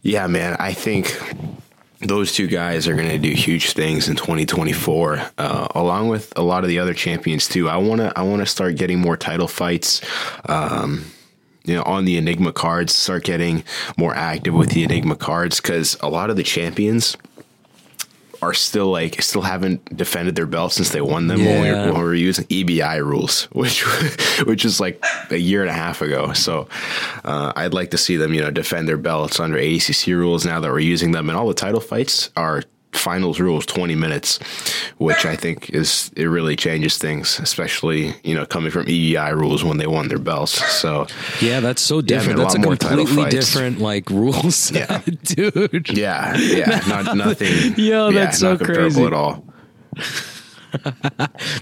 yeah, 0.00 0.26
man, 0.28 0.56
I 0.58 0.72
think 0.72 1.14
those 2.00 2.32
two 2.32 2.46
guys 2.46 2.86
are 2.86 2.94
going 2.94 3.08
to 3.08 3.18
do 3.18 3.32
huge 3.32 3.72
things 3.72 4.08
in 4.08 4.16
2024 4.16 5.20
uh, 5.38 5.68
along 5.74 6.08
with 6.08 6.32
a 6.36 6.42
lot 6.42 6.62
of 6.62 6.68
the 6.68 6.78
other 6.78 6.94
champions 6.94 7.48
too. 7.48 7.68
I 7.68 7.76
want 7.76 8.00
to 8.00 8.12
i 8.16 8.22
want 8.22 8.40
to 8.40 8.46
start 8.46 8.76
getting 8.76 8.98
more 8.98 9.16
title 9.16 9.48
fights 9.48 10.00
um, 10.46 11.04
you 11.64 11.74
know 11.74 11.82
on 11.82 12.04
the 12.04 12.16
enigma 12.16 12.52
cards 12.52 12.94
start 12.94 13.24
getting 13.24 13.64
more 13.96 14.14
active 14.14 14.54
with 14.54 14.70
the 14.70 14.82
enigma 14.84 15.16
cards 15.16 15.60
because 15.60 15.96
a 16.00 16.08
lot 16.08 16.30
of 16.30 16.36
the 16.36 16.42
champions 16.42 17.16
are 18.40 18.54
still 18.54 18.86
like 18.90 19.20
still 19.22 19.42
haven't 19.42 19.96
defended 19.96 20.36
their 20.36 20.46
belts 20.46 20.76
since 20.76 20.90
they 20.90 21.00
won 21.00 21.26
them 21.26 21.44
when, 21.44 21.62
we 21.62 21.70
were, 21.70 21.86
when 21.86 21.94
we 21.94 22.02
were 22.02 22.14
using 22.14 22.44
EBI 22.46 23.04
rules, 23.04 23.44
which 23.52 23.84
which 24.46 24.64
is 24.64 24.80
like 24.80 25.02
a 25.30 25.36
year 25.36 25.62
and 25.62 25.70
a 25.70 25.74
half 25.74 26.02
ago. 26.02 26.32
So 26.32 26.68
uh, 27.24 27.52
I'd 27.56 27.74
like 27.74 27.90
to 27.90 27.98
see 27.98 28.16
them, 28.16 28.34
you 28.34 28.40
know, 28.40 28.50
defend 28.50 28.88
their 28.88 28.96
belts 28.96 29.40
under 29.40 29.56
ADCC 29.56 30.14
rules 30.14 30.44
now 30.44 30.60
that 30.60 30.70
we're 30.70 30.78
using 30.80 31.12
them, 31.12 31.28
and 31.28 31.38
all 31.38 31.48
the 31.48 31.54
title 31.54 31.80
fights 31.80 32.30
are 32.36 32.62
finals 32.92 33.38
rules 33.38 33.66
20 33.66 33.94
minutes 33.94 34.38
which 34.96 35.24
i 35.26 35.36
think 35.36 35.70
is 35.70 36.10
it 36.16 36.24
really 36.24 36.56
changes 36.56 36.96
things 36.98 37.38
especially 37.40 38.14
you 38.24 38.34
know 38.34 38.46
coming 38.46 38.70
from 38.70 38.86
ebi 38.86 39.32
rules 39.34 39.62
when 39.62 39.76
they 39.76 39.86
won 39.86 40.08
their 40.08 40.18
belts 40.18 40.52
so 40.72 41.06
Yeah, 41.40 41.60
that's 41.60 41.82
so 41.82 42.00
different. 42.00 42.38
a 42.38 42.42
that's 42.42 42.54
a 42.54 42.58
lot 42.58 42.78
completely 42.80 43.30
different 43.30 43.78
like 43.78 44.08
rules 44.10 44.70
Yeah. 44.72 45.00
dude. 45.22 45.90
yeah 45.96 46.36
yeah 46.38 46.80
not 46.88 47.14
nothing 47.24 47.74
Yo, 47.76 48.08
yeah, 48.08 48.24
that's 48.24 48.38
so 48.38 48.54
not 48.54 48.60
crazy. 48.64 49.04
at 49.04 49.12
all 49.12 49.44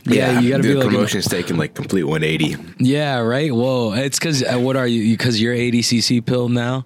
Yeah, 0.05 0.41
you 0.41 0.51
got 0.51 0.57
to 0.59 0.63
be 0.65 0.75
like 0.75 0.89
promotion's 0.89 1.27
taking 1.29 1.57
like 1.57 1.75
complete 1.75 2.03
180 2.05 2.57
Yeah, 2.79 3.19
right. 3.19 3.53
Whoa, 3.55 3.93
it's 3.93 4.19
because 4.19 4.43
uh, 4.43 4.59
what 4.59 4.77
are 4.77 4.87
you? 4.87 5.17
Because 5.17 5.41
you're 5.41 5.55
ADCC 5.55 6.27
pill 6.27 6.49
now. 6.49 6.85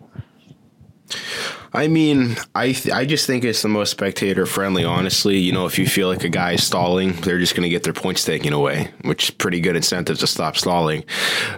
I 1.73 1.87
mean, 1.87 2.37
I 2.55 2.73
th- 2.73 2.93
I 2.93 3.05
just 3.05 3.27
think 3.27 3.45
it's 3.45 3.63
the 3.63 3.69
most 3.69 3.91
spectator 3.91 4.45
friendly. 4.45 4.85
Honestly, 4.85 5.39
you 5.39 5.53
know, 5.53 5.67
if 5.67 5.79
you 5.79 5.87
feel 5.87 6.09
like 6.09 6.25
a 6.25 6.29
guy 6.29 6.53
is 6.53 6.65
stalling, 6.65 7.13
they're 7.21 7.39
just 7.39 7.55
going 7.55 7.63
to 7.63 7.69
get 7.69 7.85
their 7.85 7.93
points 7.93 8.25
taken 8.25 8.53
away, 8.53 8.91
which 9.03 9.25
is 9.25 9.31
pretty 9.31 9.61
good 9.61 9.77
incentive 9.77 10.19
to 10.19 10.27
stop 10.27 10.57
stalling. 10.57 11.05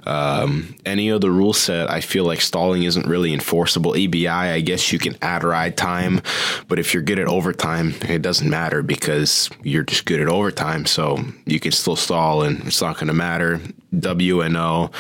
Um, 0.05 0.75
any 0.85 1.11
other 1.11 1.31
rule 1.31 1.55
set, 1.55 1.91
I 1.91 2.03
feel 2.03 2.25
like 2.25 2.43
stalling 2.43 2.83
isn't 2.83 3.07
really 3.07 3.33
enforceable. 3.33 3.93
EBI, 3.93 4.29
I 4.29 4.61
guess 4.61 4.93
you 4.93 4.99
can 4.99 5.17
add 5.23 5.45
ride 5.45 5.77
time, 5.79 6.21
but 6.69 6.79
if 6.79 6.93
you're 6.93 7.03
good 7.03 7.19
at 7.19 7.27
overtime, 7.27 7.95
it 8.03 8.21
doesn't 8.21 8.49
matter 8.49 8.83
because 8.83 9.49
you're 9.63 9.85
just 9.85 10.05
good 10.05 10.21
at 10.21 10.29
overtime, 10.29 10.85
so 10.85 11.25
you 11.47 11.59
can 11.59 11.73
still 11.73 11.97
stall 11.97 12.43
and 12.43 12.61
it's 12.67 12.83
not 12.83 12.97
going 12.97 13.07
to 13.07 13.15
matter. 13.15 13.61
WNO 13.95 14.93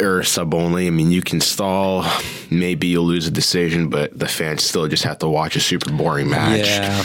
or 0.00 0.22
sub 0.22 0.54
only. 0.54 0.86
I 0.86 0.90
mean, 0.90 1.10
you 1.10 1.22
can 1.22 1.40
stall. 1.40 2.04
Maybe 2.50 2.88
you'll 2.88 3.04
lose 3.04 3.26
a 3.26 3.30
decision, 3.30 3.88
but 3.88 4.18
the 4.18 4.28
fans 4.28 4.62
still 4.62 4.86
just 4.88 5.04
have 5.04 5.18
to 5.18 5.28
watch 5.28 5.56
a 5.56 5.60
super 5.60 5.90
boring 5.90 6.30
match. 6.30 6.66
Yeah. 6.66 7.04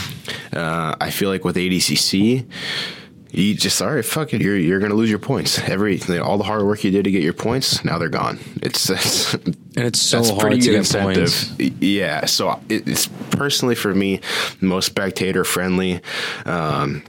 Uh, 0.52 0.94
I 1.00 1.10
feel 1.10 1.30
like 1.30 1.44
with 1.44 1.56
ADCC, 1.56 2.46
you 3.30 3.54
just 3.54 3.82
all 3.82 3.94
right, 3.94 4.04
fuck 4.04 4.32
it. 4.32 4.40
You're 4.40 4.56
you're 4.56 4.78
gonna 4.78 4.94
lose 4.94 5.10
your 5.10 5.18
points. 5.18 5.58
Every 5.58 6.00
all 6.18 6.38
the 6.38 6.44
hard 6.44 6.64
work 6.64 6.84
you 6.84 6.90
did 6.90 7.04
to 7.04 7.10
get 7.10 7.22
your 7.22 7.32
points, 7.32 7.84
now 7.84 7.98
they're 7.98 8.08
gone. 8.08 8.38
It's, 8.62 8.88
it's 8.90 9.34
and 9.34 9.58
it's 9.76 10.00
so 10.00 10.22
hard 10.34 10.52
to 10.52 10.58
get 10.58 10.90
points. 10.90 11.52
Yeah. 11.58 12.26
So 12.26 12.60
it's 12.68 13.08
personally 13.30 13.74
for 13.74 13.94
me 13.94 14.20
most 14.60 14.86
spectator 14.86 15.44
friendly. 15.44 16.00
Um, 16.44 17.02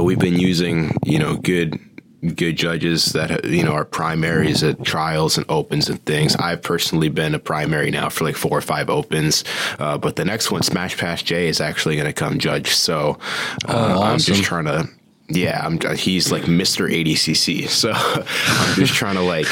we've 0.00 0.18
been 0.18 0.38
using 0.38 0.96
you 1.04 1.18
know 1.18 1.36
good 1.36 1.78
good 2.22 2.56
judges 2.56 3.06
that 3.06 3.44
you 3.44 3.64
know 3.64 3.72
are 3.72 3.84
primaries 3.84 4.62
at 4.62 4.82
trials 4.84 5.36
and 5.36 5.46
opens 5.48 5.88
and 5.88 6.04
things. 6.06 6.36
I've 6.36 6.62
personally 6.62 7.08
been 7.08 7.34
a 7.34 7.38
primary 7.38 7.90
now 7.90 8.08
for 8.08 8.24
like 8.24 8.36
four 8.36 8.56
or 8.56 8.60
five 8.60 8.88
opens, 8.88 9.44
uh, 9.78 9.98
but 9.98 10.16
the 10.16 10.24
next 10.24 10.50
one, 10.50 10.62
Smash 10.62 10.96
Pass 10.96 11.22
J, 11.22 11.48
is 11.48 11.60
actually 11.60 11.96
going 11.96 12.06
to 12.06 12.12
come 12.12 12.38
judge. 12.38 12.74
So 12.74 13.18
uh, 13.66 13.68
oh, 13.68 13.74
awesome. 13.74 14.02
I'm 14.02 14.18
just 14.18 14.44
trying 14.44 14.64
to. 14.66 14.88
Yeah, 15.28 15.64
I'm, 15.64 15.80
he's 15.96 16.30
like 16.30 16.42
Mr. 16.42 16.90
ADCC, 16.90 17.68
so 17.68 17.92
I'm 17.94 18.74
just 18.74 18.92
trying 18.92 19.14
to 19.14 19.22
like 19.22 19.46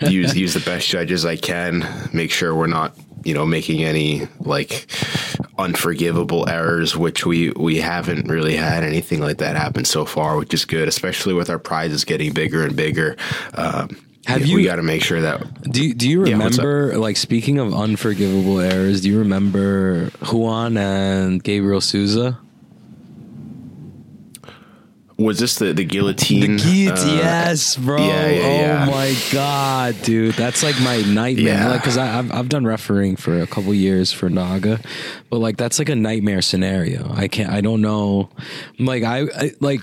use 0.00 0.36
use 0.36 0.54
the 0.54 0.60
best 0.60 0.88
judges 0.88 1.24
I 1.24 1.36
can, 1.36 1.86
make 2.12 2.30
sure 2.30 2.54
we're 2.54 2.66
not 2.66 2.94
you 3.26 3.34
know 3.34 3.44
making 3.44 3.82
any 3.84 4.28
like 4.40 4.86
unforgivable 5.58 6.48
errors, 6.48 6.96
which 6.96 7.26
we 7.26 7.50
we 7.50 7.76
haven't 7.78 8.28
really 8.28 8.56
had 8.56 8.84
anything 8.84 9.20
like 9.20 9.38
that 9.38 9.56
happen 9.56 9.84
so 9.84 10.04
far, 10.04 10.36
which 10.36 10.54
is 10.54 10.64
good, 10.64 10.88
especially 10.88 11.34
with 11.34 11.50
our 11.50 11.58
prizes 11.58 12.04
getting 12.04 12.32
bigger 12.32 12.64
and 12.64 12.76
bigger. 12.76 13.16
Um, 13.54 13.96
have 14.26 14.40
yeah, 14.40 14.46
you? 14.46 14.56
We 14.56 14.64
got 14.64 14.76
to 14.76 14.82
make 14.82 15.02
sure 15.02 15.20
that. 15.20 15.62
Do 15.70 15.84
you, 15.84 15.94
Do 15.94 16.08
you 16.08 16.20
remember, 16.22 16.90
yeah, 16.92 16.98
like 16.98 17.16
speaking 17.16 17.58
of 17.58 17.72
unforgivable 17.72 18.58
errors? 18.58 19.02
Do 19.02 19.08
you 19.08 19.20
remember 19.20 20.10
Juan 20.32 20.76
and 20.76 21.42
Gabriel 21.42 21.80
Souza? 21.80 22.38
Was 25.18 25.38
this 25.38 25.54
the 25.54 25.72
the 25.72 25.84
guillotine? 25.84 26.40
The 26.40 26.62
guillotine, 26.62 27.08
uh, 27.08 27.22
yes, 27.22 27.76
bro. 27.76 27.96
Yeah, 27.96 28.28
yeah, 28.28 28.60
yeah. 28.60 28.86
Oh 28.86 28.90
my 28.90 29.16
god, 29.32 29.96
dude, 30.02 30.34
that's 30.34 30.62
like 30.62 30.78
my 30.82 31.00
nightmare. 31.02 31.70
Like, 31.70 31.82
cause 31.82 31.96
I, 31.96 32.04
have 32.04 32.30
I've 32.30 32.50
done 32.50 32.66
refereeing 32.66 33.16
for 33.16 33.40
a 33.40 33.46
couple 33.46 33.72
years 33.72 34.12
for 34.12 34.28
Naga, 34.28 34.78
but 35.30 35.38
like 35.38 35.56
that's 35.56 35.78
like 35.78 35.88
a 35.88 35.96
nightmare 35.96 36.42
scenario. 36.42 37.10
I 37.14 37.28
can't. 37.28 37.50
I 37.50 37.62
don't 37.62 37.80
know. 37.80 38.28
Like 38.78 39.04
I, 39.04 39.20
I 39.34 39.52
like. 39.60 39.80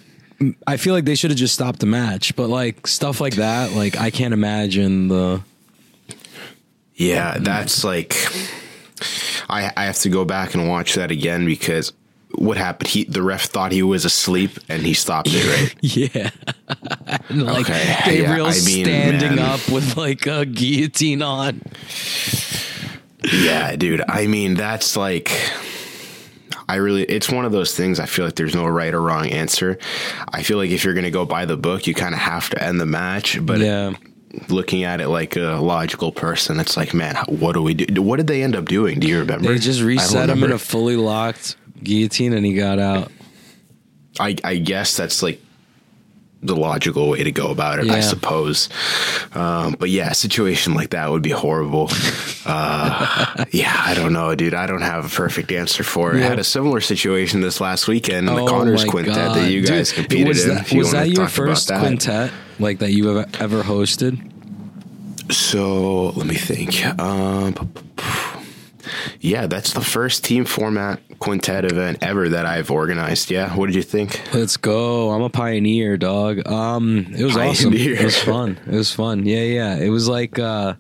I 0.68 0.78
feel 0.78 0.94
like 0.94 1.06
they 1.06 1.16
should 1.16 1.32
have 1.32 1.40
just 1.40 1.56
stopped 1.56 1.80
the 1.80 1.86
match, 1.88 2.36
but 2.36 2.50
like 2.50 2.86
stuff 2.86 3.20
like 3.20 3.38
that, 3.38 3.72
like 3.72 3.98
I 3.98 4.12
can't 4.12 4.36
imagine 4.36 5.08
the. 5.08 5.42
Yeah, 6.94 7.40
that's 7.40 7.84
like. 7.84 8.16
I 9.50 9.72
I 9.76 9.86
have 9.86 9.98
to 10.00 10.10
go 10.10 10.26
back 10.26 10.54
and 10.54 10.70
watch 10.70 10.94
that 10.94 11.10
again 11.10 11.46
because 11.46 11.92
what 12.36 12.58
happened? 12.58 12.90
He 12.90 13.04
the 13.06 13.22
ref 13.22 13.44
thought 13.46 13.72
he 13.72 13.84
was 13.84 14.06
asleep 14.06 14.52
and 14.70 14.82
he 14.82 14.94
stopped 14.94 15.30
it, 15.32 15.46
right? 15.46 15.76
yeah. 15.82 16.30
like 17.30 17.70
okay. 17.70 17.98
Gabriel 18.06 18.48
yeah, 18.48 18.54
I 18.54 18.66
mean, 18.66 18.86
standing 18.86 19.36
man. 19.36 19.40
up 19.40 19.70
with 19.70 19.98
like 19.98 20.26
a 20.26 20.46
guillotine 20.46 21.22
on. 21.22 21.62
Yeah, 23.32 23.76
dude. 23.76 24.04
I 24.08 24.28
mean, 24.28 24.56
that's 24.56 24.98
like 24.98 25.32
I 26.68 26.76
really 26.76 27.04
it's 27.04 27.30
one 27.30 27.46
of 27.46 27.52
those 27.52 27.76
things 27.76 28.00
I 28.00 28.06
feel 28.06 28.26
like 28.26 28.36
there's 28.36 28.56
no 28.56 28.66
right 28.66 28.94
or 28.94 29.02
wrong 29.02 29.28
answer. 29.28 29.78
I 30.30 30.44
feel 30.44 30.58
like 30.58 30.72
if 30.72 30.84
you're 30.84 30.94
going 30.94 31.06
to 31.06 31.12
go 31.12 31.26
by 31.26 31.46
the 31.46 31.58
book, 31.58 31.88
you 31.88 31.94
kind 31.94 32.14
of 32.14 32.20
have 32.20 32.50
to 32.52 32.64
end 32.64 32.80
the 32.80 32.86
match, 32.86 33.38
but 33.46 33.60
Yeah. 33.60 33.94
looking 34.50 34.84
at 34.84 35.00
it 35.02 35.08
like 35.10 35.36
a 35.36 35.60
logical 35.62 36.12
person, 36.12 36.60
it's 36.60 36.76
like, 36.76 36.94
man, 36.94 37.16
what 37.28 37.54
do 37.54 37.62
we 37.62 37.74
do? 37.76 38.02
What 38.02 38.18
did 38.18 38.28
they 38.28 38.44
end 38.44 38.56
up 38.56 38.66
doing? 38.66 39.00
Do 39.00 39.08
you 39.08 39.20
remember? 39.20 39.48
They 39.50 39.60
just 39.60 39.82
reset 39.82 40.30
him 40.30 40.44
in 40.44 40.52
a 40.52 40.58
fully 40.58 40.96
locked 40.98 41.56
guillotine 41.84 42.34
and 42.34 42.46
he 42.46 42.54
got 42.54 42.80
out. 42.80 43.12
I 44.20 44.36
I 44.44 44.58
guess 44.58 44.96
that's 44.96 45.24
like 45.24 45.42
the 46.44 46.56
logical 46.56 47.10
way 47.10 47.24
to 47.24 47.32
go 47.32 47.50
about 47.52 47.80
it, 47.80 47.86
yeah. 47.86 47.94
I 47.94 48.00
suppose. 48.02 48.70
Um, 49.34 49.76
but 49.80 49.90
yeah, 49.90 50.12
a 50.12 50.14
situation 50.14 50.74
like 50.74 50.90
that 50.92 51.10
would 51.10 51.24
be 51.24 51.32
horrible. 51.32 51.90
Uh, 52.46 53.46
yeah, 53.52 53.74
I 53.86 53.94
don't 53.94 54.14
know, 54.14 54.36
dude. 54.36 54.54
I 54.54 54.68
don't 54.68 54.82
have 54.82 55.06
a 55.06 55.10
perfect 55.10 55.52
answer 55.52 55.84
for 55.84 56.14
it. 56.14 56.20
Yeah. 56.20 56.26
I 56.26 56.30
had 56.30 56.40
a 56.40 56.44
similar 56.44 56.82
situation 56.82 57.42
this 57.42 57.62
last 57.62 57.88
weekend 57.88 58.28
in 58.28 58.36
the 58.36 58.42
oh 58.42 58.48
Connors 58.48 58.84
Quintet 58.84 59.16
God. 59.16 59.38
that 59.38 59.52
you 59.52 59.66
guys 59.66 59.90
dude, 59.90 60.00
competed 60.00 60.28
was 60.28 60.46
that, 60.46 60.72
in. 60.72 60.78
Was 60.78 60.92
that 60.92 61.10
your 61.10 61.28
first 61.28 61.70
that. 61.70 61.80
quintet 61.80 62.32
like 62.60 62.80
that 62.80 62.92
you 62.92 63.08
have 63.08 63.42
ever 63.42 63.64
hosted? 63.64 64.32
So 65.32 66.10
let 66.10 66.28
me 66.28 66.36
think. 66.36 66.86
Um, 67.00 67.74
yeah, 69.20 69.48
that's 69.48 69.74
the 69.74 69.82
first 69.82 70.24
team 70.24 70.46
format 70.46 71.02
quintet 71.20 71.66
event 71.66 72.00
ever 72.02 72.30
that 72.30 72.46
I've 72.46 72.72
organized. 72.72 73.32
Yeah, 73.32 73.56
what 73.56 73.68
did 73.68 73.76
you 73.76 73.84
think? 73.84 74.22
Let's 74.34 74.58
go! 74.58 75.12
I'm 75.12 75.22
a 75.22 75.30
pioneer, 75.30 75.98
dog. 75.98 76.48
Um, 76.48 77.08
it 77.18 77.24
was 77.24 77.34
pioneer. 77.34 77.52
awesome. 77.52 77.74
It 77.74 78.04
was 78.04 78.18
fun. 78.18 78.60
It 78.66 78.76
was 78.76 78.94
fun. 78.94 79.26
Yeah, 79.26 79.42
yeah. 79.42 79.76
It 79.78 79.90
was 79.90 80.08
like, 80.08 80.40
uh, 80.40 80.76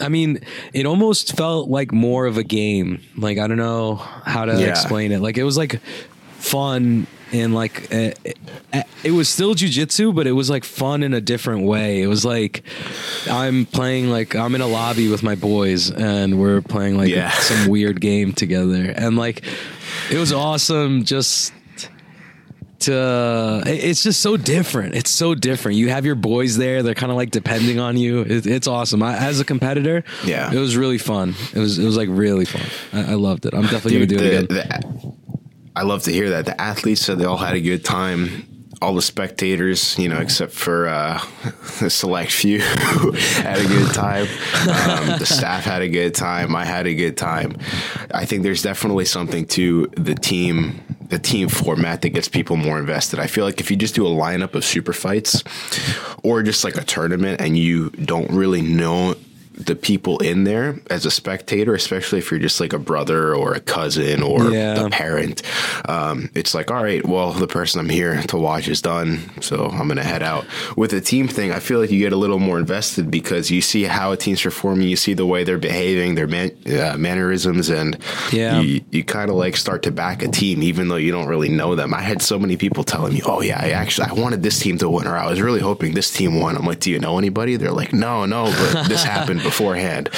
I 0.00 0.08
mean, 0.08 0.40
it 0.72 0.86
almost 0.86 1.36
felt 1.36 1.68
like 1.68 1.92
more 1.92 2.26
of 2.26 2.36
a 2.36 2.44
game. 2.44 3.02
Like 3.16 3.38
I 3.38 3.46
don't 3.46 3.56
know 3.58 3.96
how 3.96 4.44
to 4.44 4.60
yeah. 4.60 4.68
explain 4.68 5.12
it. 5.12 5.20
Like 5.20 5.38
it 5.38 5.44
was 5.44 5.56
like 5.56 5.80
fun 6.38 7.06
and 7.32 7.54
like 7.54 7.90
it, 7.90 8.38
uh, 8.72 8.78
uh, 8.78 8.82
it, 9.02 9.12
was 9.12 9.28
still 9.28 9.54
jujitsu, 9.54 10.14
but 10.14 10.26
it 10.26 10.32
was 10.32 10.50
like 10.50 10.64
fun 10.64 11.02
in 11.02 11.14
a 11.14 11.20
different 11.20 11.64
way. 11.64 12.02
It 12.02 12.06
was 12.06 12.24
like 12.24 12.62
I'm 13.28 13.66
playing 13.66 14.10
like 14.10 14.34
I'm 14.34 14.54
in 14.54 14.60
a 14.60 14.66
lobby 14.66 15.08
with 15.08 15.22
my 15.22 15.34
boys 15.34 15.90
and 15.90 16.38
we're 16.38 16.60
playing 16.60 16.96
like 16.96 17.08
yeah. 17.08 17.30
some 17.30 17.68
weird 17.68 18.00
game 18.00 18.32
together, 18.32 18.92
and 18.96 19.16
like 19.16 19.42
it 20.10 20.18
was 20.18 20.32
awesome. 20.32 21.04
Just 21.04 21.52
to 22.82 23.62
it's 23.66 24.02
just 24.02 24.20
so 24.20 24.36
different. 24.36 24.94
It's 24.94 25.10
so 25.10 25.34
different. 25.34 25.78
You 25.78 25.88
have 25.88 26.04
your 26.04 26.14
boys 26.14 26.56
there; 26.56 26.82
they're 26.82 26.94
kind 26.94 27.10
of 27.10 27.16
like 27.16 27.30
depending 27.30 27.78
on 27.78 27.96
you. 27.96 28.20
It, 28.20 28.46
it's 28.46 28.66
awesome. 28.66 29.02
I, 29.02 29.16
as 29.16 29.40
a 29.40 29.44
competitor, 29.44 30.04
yeah, 30.24 30.52
it 30.52 30.58
was 30.58 30.76
really 30.76 30.98
fun. 30.98 31.34
It 31.54 31.58
was 31.58 31.78
it 31.78 31.84
was 31.84 31.96
like 31.96 32.08
really 32.10 32.44
fun. 32.44 32.62
I, 32.92 33.12
I 33.12 33.14
loved 33.14 33.46
it. 33.46 33.54
I'm 33.54 33.62
definitely 33.62 34.06
Dude, 34.06 34.10
gonna 34.10 34.20
do 34.20 34.28
the, 34.28 34.36
it 34.36 34.44
again. 34.44 34.92
The, 34.98 35.21
I 35.74 35.82
love 35.82 36.02
to 36.04 36.12
hear 36.12 36.30
that. 36.30 36.46
The 36.46 36.60
athletes 36.60 37.00
said 37.00 37.18
they 37.18 37.24
all 37.24 37.36
had 37.36 37.54
a 37.54 37.60
good 37.60 37.84
time. 37.84 38.48
All 38.82 38.94
the 38.94 39.02
spectators, 39.02 39.96
you 39.96 40.08
know, 40.08 40.18
except 40.18 40.52
for 40.52 40.88
uh, 40.88 41.22
a 41.80 41.88
select 41.88 42.32
few, 42.32 42.60
had 42.60 43.58
a 43.58 43.66
good 43.66 43.94
time. 43.94 44.26
Um, 44.62 45.18
the 45.18 45.26
staff 45.26 45.64
had 45.64 45.82
a 45.82 45.88
good 45.88 46.14
time. 46.14 46.56
I 46.56 46.64
had 46.64 46.86
a 46.86 46.94
good 46.94 47.16
time. 47.16 47.56
I 48.12 48.24
think 48.24 48.42
there's 48.42 48.62
definitely 48.62 49.04
something 49.04 49.46
to 49.46 49.86
the 49.96 50.14
team 50.14 50.82
the 51.12 51.18
team 51.18 51.46
format 51.46 52.00
that 52.00 52.08
gets 52.08 52.26
people 52.26 52.56
more 52.56 52.78
invested. 52.78 53.18
I 53.18 53.26
feel 53.26 53.44
like 53.44 53.60
if 53.60 53.70
you 53.70 53.76
just 53.76 53.94
do 53.94 54.06
a 54.06 54.10
lineup 54.10 54.54
of 54.54 54.64
super 54.64 54.94
fights 54.94 55.44
or 56.22 56.42
just 56.42 56.64
like 56.64 56.76
a 56.76 56.84
tournament 56.84 57.38
and 57.42 57.56
you 57.56 57.90
don't 57.90 58.30
really 58.30 58.62
know 58.62 59.14
the 59.66 59.76
people 59.76 60.18
in 60.18 60.44
there 60.44 60.80
as 60.90 61.06
a 61.06 61.10
spectator, 61.10 61.74
especially 61.74 62.18
if 62.18 62.30
you're 62.30 62.40
just 62.40 62.60
like 62.60 62.72
a 62.72 62.78
brother 62.78 63.34
or 63.34 63.54
a 63.54 63.60
cousin 63.60 64.22
or 64.22 64.50
yeah. 64.50 64.86
a 64.86 64.90
parent. 64.90 65.42
Um, 65.88 66.30
it's 66.34 66.54
like, 66.54 66.70
all 66.70 66.82
right, 66.82 67.04
well, 67.06 67.32
the 67.32 67.46
person 67.46 67.80
I'm 67.80 67.88
here 67.88 68.22
to 68.22 68.36
watch 68.36 68.68
is 68.68 68.82
done, 68.82 69.30
so 69.40 69.66
I'm 69.66 69.88
gonna 69.88 70.02
head 70.02 70.22
out. 70.22 70.46
With 70.76 70.92
a 70.92 71.00
team 71.00 71.28
thing, 71.28 71.52
I 71.52 71.60
feel 71.60 71.80
like 71.80 71.90
you 71.90 71.98
get 71.98 72.12
a 72.12 72.16
little 72.16 72.38
more 72.38 72.58
invested 72.58 73.10
because 73.10 73.50
you 73.50 73.60
see 73.60 73.84
how 73.84 74.12
a 74.12 74.16
team's 74.16 74.42
performing, 74.42 74.88
you 74.88 74.96
see 74.96 75.14
the 75.14 75.26
way 75.26 75.44
they're 75.44 75.58
behaving, 75.58 76.14
their 76.14 76.26
man, 76.26 76.50
uh, 76.66 76.96
mannerisms, 76.98 77.70
and 77.70 77.98
yeah. 78.32 78.60
you, 78.60 78.82
you 78.90 79.04
kind 79.04 79.30
of 79.30 79.36
like 79.36 79.56
start 79.56 79.82
to 79.84 79.90
back 79.90 80.22
a 80.22 80.28
team, 80.28 80.62
even 80.62 80.88
though 80.88 80.96
you 80.96 81.12
don't 81.12 81.28
really 81.28 81.48
know 81.48 81.74
them. 81.74 81.94
I 81.94 82.02
had 82.02 82.22
so 82.22 82.38
many 82.38 82.56
people 82.56 82.84
telling 82.84 83.14
me, 83.14 83.22
"Oh 83.24 83.40
yeah, 83.40 83.60
I 83.60 83.70
actually 83.70 84.08
I 84.08 84.12
wanted 84.12 84.42
this 84.42 84.58
team 84.58 84.78
to 84.78 84.88
win, 84.88 85.06
or 85.06 85.16
I 85.16 85.28
was 85.28 85.40
really 85.40 85.60
hoping 85.60 85.94
this 85.94 86.10
team 86.10 86.40
won." 86.40 86.56
I'm 86.56 86.66
like, 86.66 86.80
"Do 86.80 86.90
you 86.90 86.98
know 86.98 87.18
anybody?" 87.18 87.56
They're 87.56 87.72
like, 87.72 87.92
"No, 87.92 88.26
no, 88.26 88.44
but 88.44 88.88
this 88.88 89.04
happened." 89.14 89.42
Beforehand. 89.52 90.08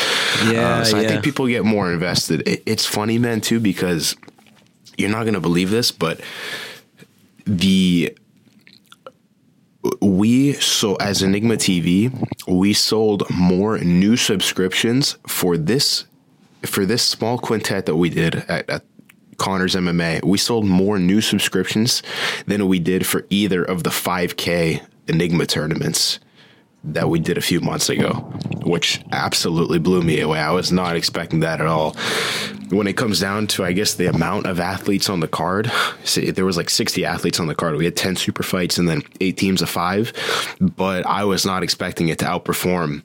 Yeah, 0.47 0.79
uh, 0.79 0.85
so 0.85 0.97
yeah. 0.97 1.03
I 1.03 1.07
think 1.09 1.25
people 1.25 1.47
get 1.49 1.65
more 1.65 1.93
invested. 1.93 2.47
It, 2.47 2.63
it's 2.67 2.87
funny, 2.87 3.19
man, 3.19 3.41
too, 3.41 3.59
because 3.59 4.17
you're 4.97 5.11
not 5.11 5.25
going 5.25 5.35
to 5.35 5.41
believe 5.41 5.71
this, 5.71 5.91
but 5.91 6.21
the 7.47 8.17
we 10.01 10.55
so 10.55 10.95
as 10.97 11.23
Enigma 11.23 11.57
TV, 11.57 12.11
we 12.49 12.73
sold 12.73 13.29
more 13.29 13.77
new 13.79 14.17
subscriptions 14.17 15.19
for 15.27 15.59
this 15.59 16.07
for 16.65 16.87
this 16.87 17.03
small 17.03 17.37
quintet 17.37 17.85
that 17.87 17.97
we 17.97 18.09
did 18.09 18.37
at, 18.49 18.71
at 18.71 18.85
Connors 19.37 19.75
MMA, 19.75 20.25
we 20.25 20.39
sold 20.39 20.65
more 20.65 20.99
new 20.99 21.21
subscriptions 21.21 22.03
than 22.47 22.69
we 22.69 22.79
did 22.79 23.05
for 23.05 23.27
either 23.29 23.65
of 23.65 23.83
the 23.83 23.91
5K 23.91 24.81
Enigma 25.09 25.45
tournaments 25.45 26.21
that 26.85 27.09
we 27.09 27.19
did 27.19 27.39
a 27.39 27.43
few 27.43 27.61
months 27.61 27.89
ago, 27.89 28.13
which 28.65 29.03
absolutely 29.13 29.79
blew 29.79 30.03
me 30.03 30.21
away. 30.21 30.39
I 30.39 30.51
was 30.51 30.71
not 30.71 30.97
expecting 30.97 31.41
that 31.41 31.61
at 31.61 31.67
all. 31.67 31.97
When 32.71 32.87
it 32.87 32.97
comes 32.97 33.21
down 33.21 33.47
to, 33.49 33.65
I 33.65 33.73
guess, 33.73 33.95
the 33.95 34.07
amount 34.07 34.47
of 34.47 34.61
athletes 34.61 35.09
on 35.09 35.21
the 35.21 35.29
card, 35.29 35.71
see, 36.05 36.31
there 36.31 36.45
was 36.45 36.57
like 36.57 36.71
60 36.71 37.05
athletes 37.05 37.41
on 37.41 37.47
the 37.47 37.55
card. 37.55 37.77
We 37.77 37.85
had 37.85 37.97
10 37.97 38.17
super 38.17 38.43
fights 38.43 38.79
and 38.79 38.89
then 38.89 39.03
eight 39.21 39.37
teams 39.37 39.63
of 39.63 39.71
five, 39.71 40.13
but 40.61 41.07
I 41.07 41.25
was 41.25 41.47
not 41.47 41.63
expecting 41.63 42.09
it 42.09 42.19
to 42.21 42.25
outperform 42.27 43.03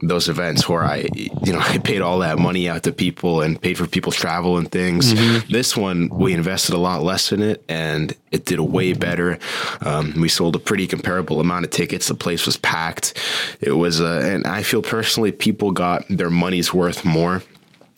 those 0.00 0.28
events 0.28 0.68
where 0.68 0.84
I, 0.84 1.08
you 1.14 1.52
know, 1.52 1.58
I 1.62 1.78
paid 1.78 2.00
all 2.00 2.20
that 2.20 2.38
money 2.38 2.68
out 2.68 2.84
to 2.84 2.92
people 2.92 3.42
and 3.42 3.60
paid 3.60 3.78
for 3.78 3.86
people's 3.86 4.16
travel 4.16 4.58
and 4.58 4.70
things. 4.70 5.12
Mm-hmm. 5.12 5.52
This 5.52 5.76
one, 5.76 6.08
we 6.08 6.32
invested 6.32 6.74
a 6.74 6.78
lot 6.78 7.02
less 7.02 7.32
in 7.32 7.42
it 7.42 7.64
and 7.68 8.14
it 8.30 8.44
did 8.44 8.60
way 8.60 8.92
better. 8.92 9.38
Um, 9.80 10.14
we 10.20 10.28
sold 10.28 10.56
a 10.56 10.58
pretty 10.58 10.86
comparable 10.86 11.40
amount 11.40 11.64
of 11.64 11.70
tickets. 11.70 12.08
The 12.08 12.14
place 12.14 12.46
was 12.46 12.56
packed. 12.56 13.14
It 13.60 13.72
was, 13.72 14.00
uh, 14.00 14.22
and 14.24 14.46
I 14.46 14.62
feel 14.62 14.82
personally 14.82 15.32
people 15.32 15.72
got 15.72 16.04
their 16.08 16.30
money's 16.30 16.72
worth 16.72 17.04
more 17.04 17.42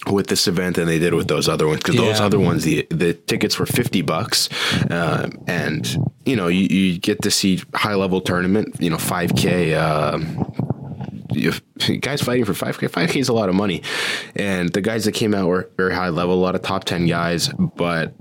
with 0.07 0.29
this 0.29 0.49
event 0.49 0.77
than 0.77 0.87
they 0.87 0.99
did 0.99 1.13
with 1.13 1.29
those 1.29 1.49
other 1.49 1.67
ones 1.67 1.79
because 1.81 1.95
yeah. 1.95 2.07
those 2.07 2.21
other 2.21 2.39
ones 2.39 2.65
the 2.65 2.87
the 2.89 3.13
tickets 3.13 3.59
were 3.59 3.67
50 3.67 4.01
bucks 4.01 4.49
uh, 4.91 5.29
and 5.47 5.99
you 6.25 6.37
know 6.37 6.49
you, 6.49 6.63
you, 6.63 6.99
get 6.99 7.21
to 7.21 7.31
see 7.31 7.61
high 7.75 7.95
level 7.95 8.23
tournament 8.23 8.77
you 8.81 8.89
know 8.89 8.97
5k 8.97 9.75
uh, 9.77 10.80
guys 12.01 12.23
fighting 12.23 12.45
for 12.45 12.53
5K. 12.53 12.89
5K 12.89 13.17
is 13.17 13.29
a 13.29 13.33
lot 13.33 13.49
of 13.49 13.55
money. 13.55 13.83
And 14.37 14.73
the 14.73 14.81
guys 14.81 15.05
that 15.05 15.13
came 15.13 15.35
out 15.35 15.49
were 15.49 15.71
very 15.77 15.95
high 15.95 16.09
level, 16.09 16.35
a 16.35 16.37
lot 16.37 16.55
of 16.55 16.63
top 16.63 16.85
10 16.85 17.07
guys. 17.07 17.49
But 17.49 18.15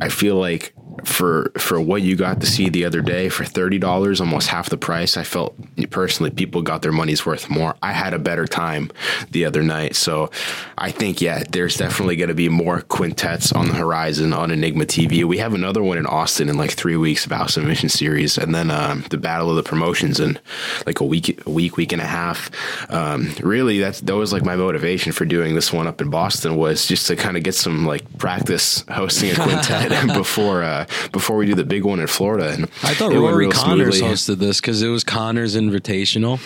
I 0.00 0.08
feel 0.08 0.36
like 0.36 0.74
for 1.04 1.52
for 1.58 1.80
what 1.80 2.02
you 2.02 2.16
got 2.16 2.40
to 2.40 2.46
see 2.46 2.68
the 2.68 2.84
other 2.84 3.00
day 3.00 3.28
for 3.28 3.44
thirty 3.44 3.78
dollars, 3.78 4.20
almost 4.20 4.48
half 4.48 4.68
the 4.70 4.76
price. 4.76 5.16
I 5.16 5.24
felt 5.24 5.54
personally 5.90 6.30
people 6.30 6.62
got 6.62 6.82
their 6.82 6.92
money's 6.92 7.26
worth 7.26 7.48
more. 7.50 7.74
I 7.82 7.92
had 7.92 8.14
a 8.14 8.18
better 8.18 8.46
time 8.46 8.90
the 9.30 9.44
other 9.44 9.62
night, 9.62 9.96
so 9.96 10.30
I 10.78 10.90
think 10.90 11.20
yeah, 11.20 11.44
there's 11.50 11.76
definitely 11.76 12.16
going 12.16 12.28
to 12.28 12.34
be 12.34 12.48
more 12.48 12.80
quintets 12.82 13.52
on 13.52 13.68
the 13.68 13.74
horizon 13.74 14.32
on 14.32 14.50
Enigma 14.50 14.84
TV. 14.84 15.24
We 15.24 15.38
have 15.38 15.54
another 15.54 15.82
one 15.82 15.98
in 15.98 16.06
Austin 16.06 16.48
in 16.48 16.56
like 16.56 16.72
three 16.72 16.96
weeks 16.96 17.24
about 17.24 17.50
submission 17.50 17.88
series, 17.88 18.38
and 18.38 18.54
then 18.54 18.70
um, 18.70 19.04
the 19.10 19.18
Battle 19.18 19.50
of 19.50 19.56
the 19.56 19.62
Promotions 19.62 20.20
in 20.20 20.38
like 20.86 21.00
a 21.00 21.04
week, 21.04 21.46
a 21.46 21.50
week, 21.50 21.76
week 21.76 21.92
and 21.92 22.02
a 22.02 22.06
half. 22.06 22.50
Um, 22.90 23.32
really, 23.40 23.78
that's 23.78 24.00
that 24.02 24.16
was 24.16 24.32
like 24.32 24.44
my 24.44 24.56
motivation 24.56 25.12
for 25.12 25.24
doing 25.24 25.54
this 25.54 25.72
one 25.72 25.86
up 25.86 26.00
in 26.00 26.10
Boston 26.10 26.56
was 26.56 26.86
just 26.86 27.06
to 27.08 27.16
kind 27.16 27.36
of 27.36 27.42
get 27.42 27.54
some 27.54 27.84
like 27.84 28.18
practice 28.18 28.84
hosting 28.88 29.30
a 29.30 29.34
quintet 29.34 30.06
before. 30.14 30.62
Uh, 30.62 30.85
before 31.12 31.36
we 31.36 31.46
do 31.46 31.54
the 31.54 31.64
big 31.64 31.84
one 31.84 32.00
in 32.00 32.06
Florida. 32.06 32.50
And 32.50 32.64
I 32.82 32.94
thought 32.94 33.12
Rory 33.12 33.48
Connors 33.48 33.98
smoothly. 33.98 34.14
hosted 34.14 34.38
this 34.38 34.60
because 34.60 34.82
it 34.82 34.88
was 34.88 35.04
Connors 35.04 35.56
Invitational, 35.56 36.40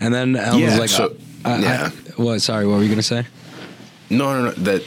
and 0.00 0.14
then 0.14 0.36
I 0.36 0.56
yeah, 0.56 0.66
was 0.66 0.78
like, 0.78 0.90
so, 0.90 1.16
uh, 1.44 1.58
yeah. 1.62 1.90
I, 1.92 2.22
what? 2.22 2.42
Sorry, 2.42 2.66
what 2.66 2.76
were 2.76 2.82
you 2.82 2.88
gonna 2.88 3.02
say? 3.02 3.26
No, 4.10 4.32
no, 4.32 4.44
no. 4.46 4.50
That 4.52 4.82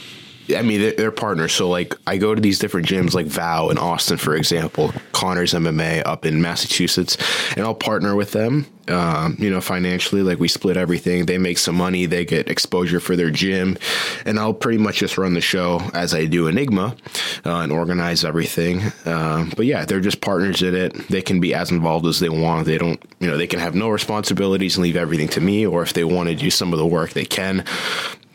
I 0.56 0.62
mean, 0.62 0.82
they're, 0.82 0.94
they're, 0.94 1.12
partners. 1.12 1.54
So, 1.54 1.68
like, 1.70 1.94
I 2.06 2.18
go 2.18 2.34
to 2.34 2.42
these 2.42 2.60
different 2.60 2.88
gyms, 2.88 3.14
like 3.14 3.26
Vow 3.26 3.70
in 3.70 3.78
Austin, 3.78 4.18
for 4.18 4.36
example, 4.36 4.94
Connors 5.12 5.54
MMA 5.54 6.04
up 6.06 6.26
in 6.26 6.42
Massachusetts, 6.42 7.18
and 7.56 7.66
I'll 7.66 7.76
partner 7.76 8.16
with 8.16 8.32
them. 8.32 8.66
Um, 8.90 9.36
you 9.38 9.50
know, 9.50 9.60
financially, 9.60 10.22
like 10.22 10.40
we 10.40 10.48
split 10.48 10.78
everything. 10.78 11.26
They 11.26 11.38
make 11.38 11.58
some 11.58 11.76
money, 11.76 12.06
they 12.06 12.24
get 12.24 12.48
exposure 12.48 13.02
for 13.02 13.18
their 13.18 13.30
gym, 13.30 13.78
and 14.26 14.40
I'll 14.40 14.54
pretty 14.54 14.78
much 14.78 15.00
just 15.00 15.18
run 15.18 15.34
the 15.34 15.42
show 15.42 15.82
as 15.94 16.14
I 16.14 16.24
do 16.24 16.48
Enigma 16.48 16.96
uh, 17.46 17.58
and 17.58 17.72
organize 17.74 18.24
everything. 18.24 18.82
Uh, 19.06 19.50
but 19.58 19.66
yeah, 19.66 19.84
they're 19.84 20.00
just 20.00 20.22
partners 20.22 20.62
in 20.62 20.74
it. 20.74 20.94
They 21.10 21.22
can 21.22 21.42
be 21.42 21.54
as 21.54 21.70
involved 21.70 22.06
as 22.06 22.22
they 22.22 22.30
want. 22.30 22.66
They 22.66 22.78
don't, 22.78 23.04
you 23.20 23.28
know, 23.28 23.36
they 23.36 23.48
can 23.48 23.60
have 23.60 23.76
no 23.76 23.90
responsibilities 23.90 24.78
and 24.78 24.84
leave 24.84 24.96
everything 24.96 25.28
to 25.30 25.42
me, 25.42 25.66
or 25.66 25.84
if 25.84 25.92
they 25.92 26.06
want 26.06 26.30
to 26.30 26.36
do 26.36 26.50
some 26.50 26.72
of 26.72 26.80
the 26.80 26.88
work, 26.88 27.10
they 27.12 27.26
can 27.26 27.66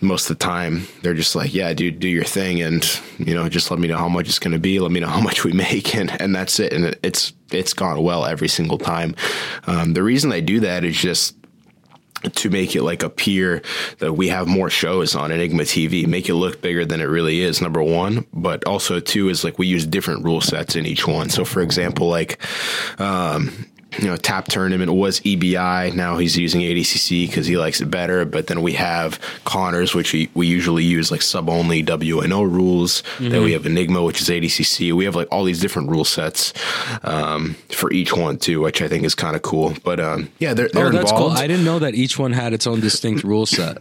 most 0.02 0.28
of 0.28 0.38
the 0.38 0.44
time 0.44 0.86
they're 1.02 1.14
just 1.14 1.34
like, 1.34 1.54
yeah, 1.54 1.72
dude, 1.72 2.00
do 2.00 2.08
your 2.08 2.24
thing, 2.24 2.60
and 2.60 2.84
you 3.18 3.34
know, 3.34 3.48
just 3.48 3.70
let 3.70 3.80
me 3.80 3.88
know 3.88 3.96
how 3.96 4.08
much 4.08 4.28
it's 4.28 4.38
going 4.38 4.52
to 4.52 4.58
be. 4.58 4.78
Let 4.78 4.90
me 4.90 5.00
know 5.00 5.08
how 5.08 5.20
much 5.20 5.44
we 5.44 5.52
make, 5.52 5.94
and 5.94 6.10
and 6.20 6.34
that's 6.34 6.58
it. 6.60 6.72
And 6.72 6.96
it's 7.02 7.32
it's 7.50 7.72
gone 7.72 8.02
well 8.02 8.24
every 8.26 8.48
single 8.48 8.78
time. 8.78 9.14
Um, 9.66 9.94
the 9.94 10.02
reason 10.02 10.32
I 10.32 10.40
do 10.40 10.60
that 10.60 10.84
is 10.84 10.96
just 10.96 11.36
to 12.30 12.50
make 12.50 12.76
it 12.76 12.82
like 12.82 13.02
appear 13.02 13.62
that 13.98 14.12
we 14.12 14.28
have 14.28 14.46
more 14.46 14.70
shows 14.70 15.14
on 15.14 15.32
Enigma 15.32 15.64
TV, 15.64 16.06
make 16.06 16.28
it 16.28 16.34
look 16.34 16.60
bigger 16.60 16.84
than 16.84 17.00
it 17.00 17.04
really 17.06 17.40
is. 17.40 17.60
Number 17.60 17.82
one, 17.82 18.26
but 18.32 18.64
also 18.64 19.00
two 19.00 19.28
is 19.28 19.44
like 19.44 19.58
we 19.58 19.66
use 19.66 19.86
different 19.86 20.24
rule 20.24 20.40
sets 20.40 20.76
in 20.76 20.86
each 20.86 21.06
one. 21.06 21.30
So, 21.30 21.44
for 21.44 21.62
example, 21.62 22.08
like 22.08 22.38
um, 23.00 23.66
you 23.98 24.06
know, 24.06 24.16
tap 24.16 24.46
tournament 24.46 24.92
was 24.92 25.20
EBI. 25.20 25.94
Now 25.94 26.16
he's 26.16 26.36
using 26.36 26.62
ADCC 26.62 27.26
because 27.26 27.46
he 27.46 27.56
likes 27.56 27.80
it 27.80 27.86
better. 27.86 28.24
But 28.24 28.46
then 28.46 28.62
we 28.62 28.72
have 28.72 29.20
Connors, 29.44 29.94
which 29.94 30.12
we, 30.12 30.30
we 30.34 30.46
usually 30.46 30.84
use 30.84 31.10
like 31.10 31.22
sub 31.22 31.50
only 31.50 31.82
WNO 31.82 32.50
rules. 32.50 33.02
Mm-hmm. 33.02 33.28
Then 33.28 33.42
we 33.42 33.52
have 33.52 33.66
Enigma, 33.66 34.02
which 34.02 34.20
is 34.20 34.28
ADCC. 34.28 34.92
We 34.92 35.04
have 35.04 35.14
like 35.14 35.28
all 35.30 35.44
these 35.44 35.60
different 35.60 35.90
rule 35.90 36.04
sets 36.04 36.52
um, 37.02 37.54
for 37.70 37.92
each 37.92 38.16
one 38.16 38.38
too, 38.38 38.60
which 38.62 38.80
I 38.80 38.88
think 38.88 39.04
is 39.04 39.14
kind 39.14 39.36
of 39.36 39.42
cool. 39.42 39.74
But 39.84 40.00
um, 40.00 40.30
yeah, 40.38 40.54
they're, 40.54 40.68
they're 40.68 40.86
oh, 40.86 40.90
that's 40.90 41.10
involved. 41.10 41.36
cool. 41.36 41.42
I 41.42 41.46
didn't 41.46 41.64
know 41.64 41.78
that 41.78 41.94
each 41.94 42.18
one 42.18 42.32
had 42.32 42.52
its 42.52 42.66
own 42.66 42.80
distinct 42.80 43.24
rule 43.24 43.46
set. 43.46 43.78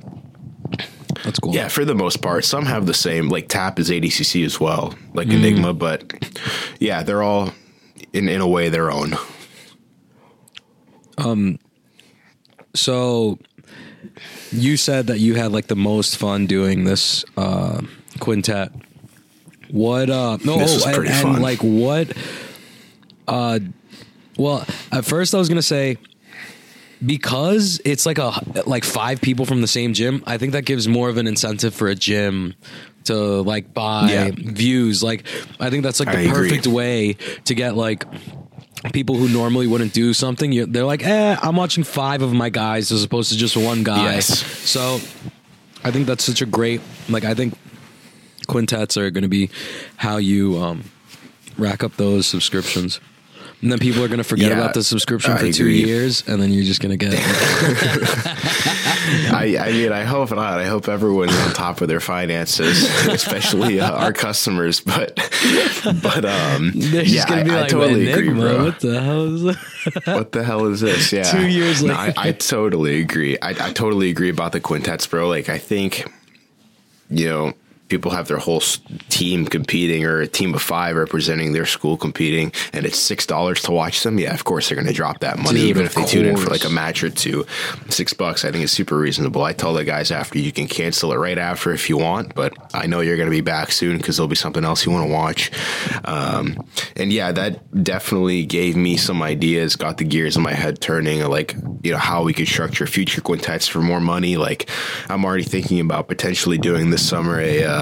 That's 1.23 1.39
cool. 1.39 1.53
Yeah, 1.53 1.67
for 1.67 1.85
the 1.85 1.95
most 1.95 2.21
part, 2.21 2.45
some 2.45 2.65
have 2.65 2.85
the 2.85 2.93
same. 2.93 3.29
Like 3.29 3.47
Tap 3.47 3.79
is 3.79 3.89
ADCC 3.89 4.45
as 4.45 4.59
well, 4.59 4.95
like 5.13 5.27
mm. 5.27 5.35
Enigma. 5.35 5.73
But 5.73 6.13
yeah, 6.79 7.03
they're 7.03 7.21
all 7.21 7.51
in 8.11 8.27
in 8.27 8.41
a 8.41 8.47
way 8.47 8.69
their 8.69 8.91
own. 8.91 9.15
Um, 11.21 11.59
so 12.73 13.39
you 14.51 14.77
said 14.77 15.07
that 15.07 15.19
you 15.19 15.35
had 15.35 15.51
like 15.51 15.67
the 15.67 15.75
most 15.75 16.17
fun 16.17 16.47
doing 16.47 16.83
this 16.83 17.23
uh, 17.37 17.81
quintet. 18.19 18.71
What? 19.69 20.09
Uh, 20.09 20.37
no, 20.43 20.57
this 20.57 20.85
oh, 20.85 20.89
and, 20.89 21.07
and 21.07 21.41
like 21.41 21.59
what? 21.59 22.11
Uh, 23.27 23.59
well, 24.37 24.65
at 24.91 25.05
first 25.05 25.33
I 25.33 25.37
was 25.37 25.47
gonna 25.47 25.61
say 25.61 25.97
because 27.05 27.81
it's 27.85 28.05
like 28.05 28.17
a 28.17 28.31
like 28.65 28.83
five 28.83 29.21
people 29.21 29.45
from 29.45 29.61
the 29.61 29.67
same 29.67 29.93
gym. 29.93 30.23
I 30.25 30.37
think 30.37 30.53
that 30.53 30.65
gives 30.65 30.87
more 30.87 31.09
of 31.09 31.17
an 31.17 31.27
incentive 31.27 31.73
for 31.73 31.87
a 31.87 31.95
gym 31.95 32.55
to 33.05 33.15
like 33.15 33.73
buy 33.73 34.11
yeah. 34.11 34.31
views. 34.33 35.01
Like 35.01 35.25
I 35.59 35.69
think 35.69 35.83
that's 35.83 35.99
like 35.99 36.11
the 36.11 36.29
I 36.29 36.31
perfect 36.31 36.65
agree. 36.65 36.75
way 36.75 37.13
to 37.45 37.55
get 37.55 37.75
like 37.75 38.05
people 38.93 39.15
who 39.15 39.29
normally 39.29 39.67
wouldn't 39.67 39.93
do 39.93 40.13
something, 40.13 40.71
they're 40.71 40.85
like, 40.85 41.05
eh, 41.05 41.37
I'm 41.41 41.55
watching 41.55 41.83
five 41.83 42.21
of 42.21 42.33
my 42.33 42.49
guys 42.49 42.91
as 42.91 43.03
opposed 43.03 43.31
to 43.31 43.37
just 43.37 43.55
one 43.55 43.83
guy. 43.83 44.13
Yes. 44.13 44.45
So 44.67 44.95
I 45.83 45.91
think 45.91 46.07
that's 46.07 46.23
such 46.23 46.41
a 46.41 46.45
great, 46.45 46.81
like, 47.07 47.23
I 47.23 47.33
think 47.33 47.53
quintets 48.47 48.97
are 48.97 49.11
going 49.11 49.23
to 49.23 49.29
be 49.29 49.49
how 49.97 50.17
you 50.17 50.57
um, 50.57 50.83
rack 51.57 51.83
up 51.83 51.95
those 51.97 52.25
subscriptions. 52.25 52.99
And 53.61 53.71
then 53.71 53.77
people 53.77 54.03
are 54.03 54.07
going 54.07 54.17
to 54.17 54.23
forget 54.23 54.49
yeah, 54.49 54.57
about 54.57 54.73
the 54.73 54.83
subscription 54.83 55.37
for 55.37 55.51
two 55.51 55.69
years, 55.69 56.27
and 56.27 56.41
then 56.41 56.51
you're 56.51 56.63
just 56.63 56.81
going 56.81 56.97
to 56.97 57.05
get. 57.05 57.13
I, 59.31 59.57
I, 59.59 59.71
mean, 59.71 59.91
I 59.91 60.03
hope 60.03 60.31
not. 60.31 60.59
I 60.59 60.65
hope 60.65 60.87
everyone's 60.87 61.35
on 61.35 61.53
top 61.53 61.81
of 61.81 61.87
their 61.87 61.99
finances, 61.99 62.83
especially 63.07 63.79
uh, 63.79 63.91
our 63.91 64.13
customers. 64.13 64.79
But, 64.79 65.15
but 66.01 66.25
um, 66.25 66.71
yeah, 66.73 67.25
I, 67.27 67.41
like, 67.43 67.51
I, 67.51 67.67
totally 67.67 68.11
agree, 68.11 68.33
bro. 68.33 68.65
What 68.65 68.79
the 68.79 68.99
hell 68.99 69.35
is 69.35 69.43
that? 69.43 70.07
what 70.07 70.31
the 70.31 70.43
hell 70.43 70.65
is 70.65 70.81
this? 70.81 71.13
Yeah, 71.13 71.23
two 71.23 71.47
years 71.47 71.83
later. 71.83 71.93
No, 71.93 71.99
I, 71.99 72.13
I 72.17 72.31
totally 72.31 72.99
agree. 72.99 73.37
I, 73.41 73.49
I 73.49 73.73
totally 73.73 74.09
agree 74.09 74.29
about 74.29 74.53
the 74.53 74.59
quintets, 74.59 75.05
bro. 75.05 75.27
Like, 75.27 75.49
I 75.49 75.59
think, 75.59 76.11
you 77.09 77.29
know 77.29 77.53
people 77.91 78.11
have 78.11 78.29
their 78.29 78.37
whole 78.37 78.61
team 79.09 79.45
competing 79.45 80.05
or 80.05 80.21
a 80.21 80.27
team 80.27 80.53
of 80.53 80.61
five 80.61 80.95
representing 80.95 81.51
their 81.51 81.65
school 81.65 81.97
competing 81.97 82.53
and 82.71 82.85
it's 82.85 82.97
six 82.97 83.25
dollars 83.25 83.61
to 83.61 83.69
watch 83.69 84.01
them 84.03 84.17
yeah 84.17 84.33
of 84.33 84.45
course 84.45 84.69
they're 84.69 84.77
going 84.77 84.87
to 84.87 84.93
drop 84.93 85.19
that 85.19 85.37
money 85.37 85.59
Dude, 85.59 85.69
even 85.69 85.85
if 85.85 85.93
they 85.93 86.01
course. 86.01 86.11
tune 86.11 86.25
in 86.25 86.37
for 86.37 86.49
like 86.49 86.63
a 86.63 86.69
match 86.69 87.03
or 87.03 87.09
two. 87.09 87.45
Six 87.89 88.13
bucks 88.13 88.45
i 88.45 88.51
think 88.51 88.63
is 88.63 88.71
super 88.71 88.97
reasonable. 88.97 89.43
I 89.43 89.51
tell 89.51 89.73
the 89.73 89.83
guys 89.83 90.09
after 90.09 90.39
you 90.39 90.53
can 90.53 90.67
cancel 90.67 91.11
it 91.11 91.17
right 91.17 91.37
after 91.37 91.73
if 91.73 91.89
you 91.89 91.97
want 91.97 92.33
but 92.33 92.53
i 92.73 92.87
know 92.87 93.01
you're 93.01 93.17
going 93.17 93.27
to 93.27 93.37
be 93.41 93.41
back 93.41 93.73
soon 93.73 93.97
because 93.97 94.15
there'll 94.15 94.29
be 94.29 94.37
something 94.37 94.63
else 94.63 94.85
you 94.85 94.91
want 94.93 95.05
to 95.05 95.13
watch. 95.13 95.51
Um, 96.05 96.65
and 96.95 97.11
yeah 97.11 97.33
that 97.33 97.83
definitely 97.83 98.45
gave 98.45 98.77
me 98.77 98.95
some 98.95 99.21
ideas 99.21 99.75
got 99.75 99.97
the 99.97 100.05
gears 100.05 100.37
in 100.37 100.43
my 100.43 100.53
head 100.53 100.79
turning 100.79 101.19
like 101.27 101.57
you 101.83 101.91
know 101.91 101.97
how 101.97 102.23
we 102.23 102.31
could 102.31 102.47
structure 102.47 102.87
future 102.87 103.19
quintets 103.19 103.67
for 103.67 103.81
more 103.81 103.99
money. 103.99 104.37
Like 104.37 104.69
i'm 105.09 105.25
already 105.25 105.43
thinking 105.43 105.81
about 105.81 106.07
potentially 106.07 106.57
doing 106.57 106.89
this 106.89 107.05
summer 107.05 107.41
a 107.41 107.63
uh, 107.65 107.80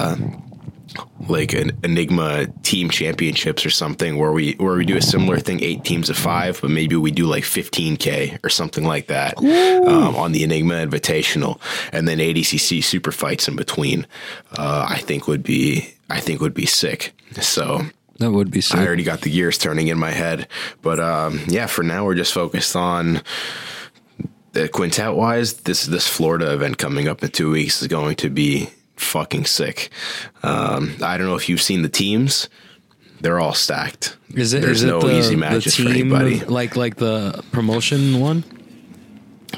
like 1.28 1.52
an 1.52 1.70
Enigma 1.84 2.46
team 2.62 2.90
championships 2.90 3.64
or 3.64 3.70
something 3.70 4.16
where 4.16 4.32
we 4.32 4.54
where 4.54 4.76
we 4.76 4.84
do 4.84 4.96
a 4.96 5.02
similar 5.02 5.38
thing, 5.38 5.62
eight 5.62 5.84
teams 5.84 6.10
of 6.10 6.16
five, 6.16 6.60
but 6.60 6.70
maybe 6.70 6.96
we 6.96 7.10
do 7.10 7.26
like 7.26 7.44
15k 7.44 8.38
or 8.44 8.48
something 8.48 8.84
like 8.84 9.06
that 9.06 9.38
um, 9.38 10.16
on 10.16 10.32
the 10.32 10.42
Enigma 10.42 10.74
Invitational, 10.74 11.60
and 11.92 12.08
then 12.08 12.18
ADCC 12.18 12.82
super 12.82 13.12
fights 13.12 13.46
in 13.48 13.56
between. 13.56 14.06
Uh, 14.58 14.86
I 14.88 14.98
think 14.98 15.28
would 15.28 15.42
be 15.42 15.94
I 16.08 16.20
think 16.20 16.40
would 16.40 16.54
be 16.54 16.66
sick. 16.66 17.12
So 17.40 17.82
That 18.18 18.32
would 18.32 18.50
be 18.50 18.60
sick. 18.60 18.78
I 18.78 18.86
already 18.86 19.04
got 19.04 19.20
the 19.20 19.30
gears 19.30 19.58
turning 19.58 19.88
in 19.88 19.98
my 19.98 20.10
head. 20.10 20.48
But 20.82 20.98
um, 20.98 21.40
yeah, 21.46 21.66
for 21.66 21.82
now 21.84 22.04
we're 22.04 22.16
just 22.16 22.32
focused 22.34 22.74
on 22.74 23.22
the 24.52 24.68
quintet 24.68 25.14
wise. 25.14 25.54
This 25.54 25.86
this 25.86 26.08
Florida 26.08 26.52
event 26.52 26.78
coming 26.78 27.06
up 27.06 27.22
in 27.22 27.30
two 27.30 27.52
weeks 27.52 27.80
is 27.82 27.88
going 27.88 28.16
to 28.16 28.28
be 28.30 28.68
fucking 29.00 29.44
sick. 29.46 29.90
Um, 30.42 30.94
I 31.02 31.16
don't 31.18 31.26
know 31.26 31.36
if 31.36 31.48
you've 31.48 31.62
seen 31.62 31.82
the 31.82 31.88
teams. 31.88 32.48
They're 33.20 33.38
all 33.40 33.54
stacked. 33.54 34.16
Is 34.34 34.54
it? 34.54 34.62
There's 34.62 34.78
is 34.78 34.84
it 34.84 34.86
no 34.88 35.00
the, 35.00 35.18
easy 35.18 35.36
matches 35.36 35.76
for 35.76 35.88
anybody. 35.88 36.40
like 36.40 36.76
like 36.76 36.96
the 36.96 37.44
promotion 37.52 38.18
one? 38.20 38.44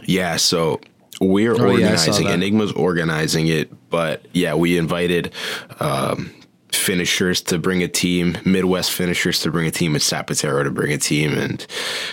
Yeah, 0.04 0.36
so 0.36 0.80
we're 1.20 1.52
Oh, 1.52 1.76
yeah, 1.76 1.90
organizing. 1.90 2.24
that. 2.26 2.34
Enigma's 2.34 2.72
organizing 2.72 3.46
it, 3.46 3.70
but 3.90 4.26
yeah, 4.32 4.54
we 4.54 4.76
invited 4.78 5.32
um, 5.78 6.32
finishers 6.72 7.40
to 7.42 7.58
bring 7.58 7.82
a 7.84 7.88
team, 7.88 8.36
Midwest 8.44 8.90
finishers 8.90 9.38
to 9.40 9.50
bring 9.52 9.66
a 9.68 9.70
team, 9.70 9.94
and 9.94 10.02
Zapatero 10.02 10.64
to 10.64 10.70
bring 10.70 10.92
a 10.92 10.98
team, 10.98 11.32
and 11.38 11.64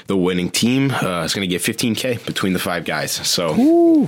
the 0.05 0.17
winning 0.17 0.51
team 0.51 0.91
uh, 0.91 1.23
is 1.23 1.33
going 1.33 1.47
to 1.47 1.47
get 1.47 1.61
15k 1.63 2.25
between 2.27 2.53
the 2.53 2.59
five 2.59 2.85
guys. 2.85 3.11
So 3.13 4.07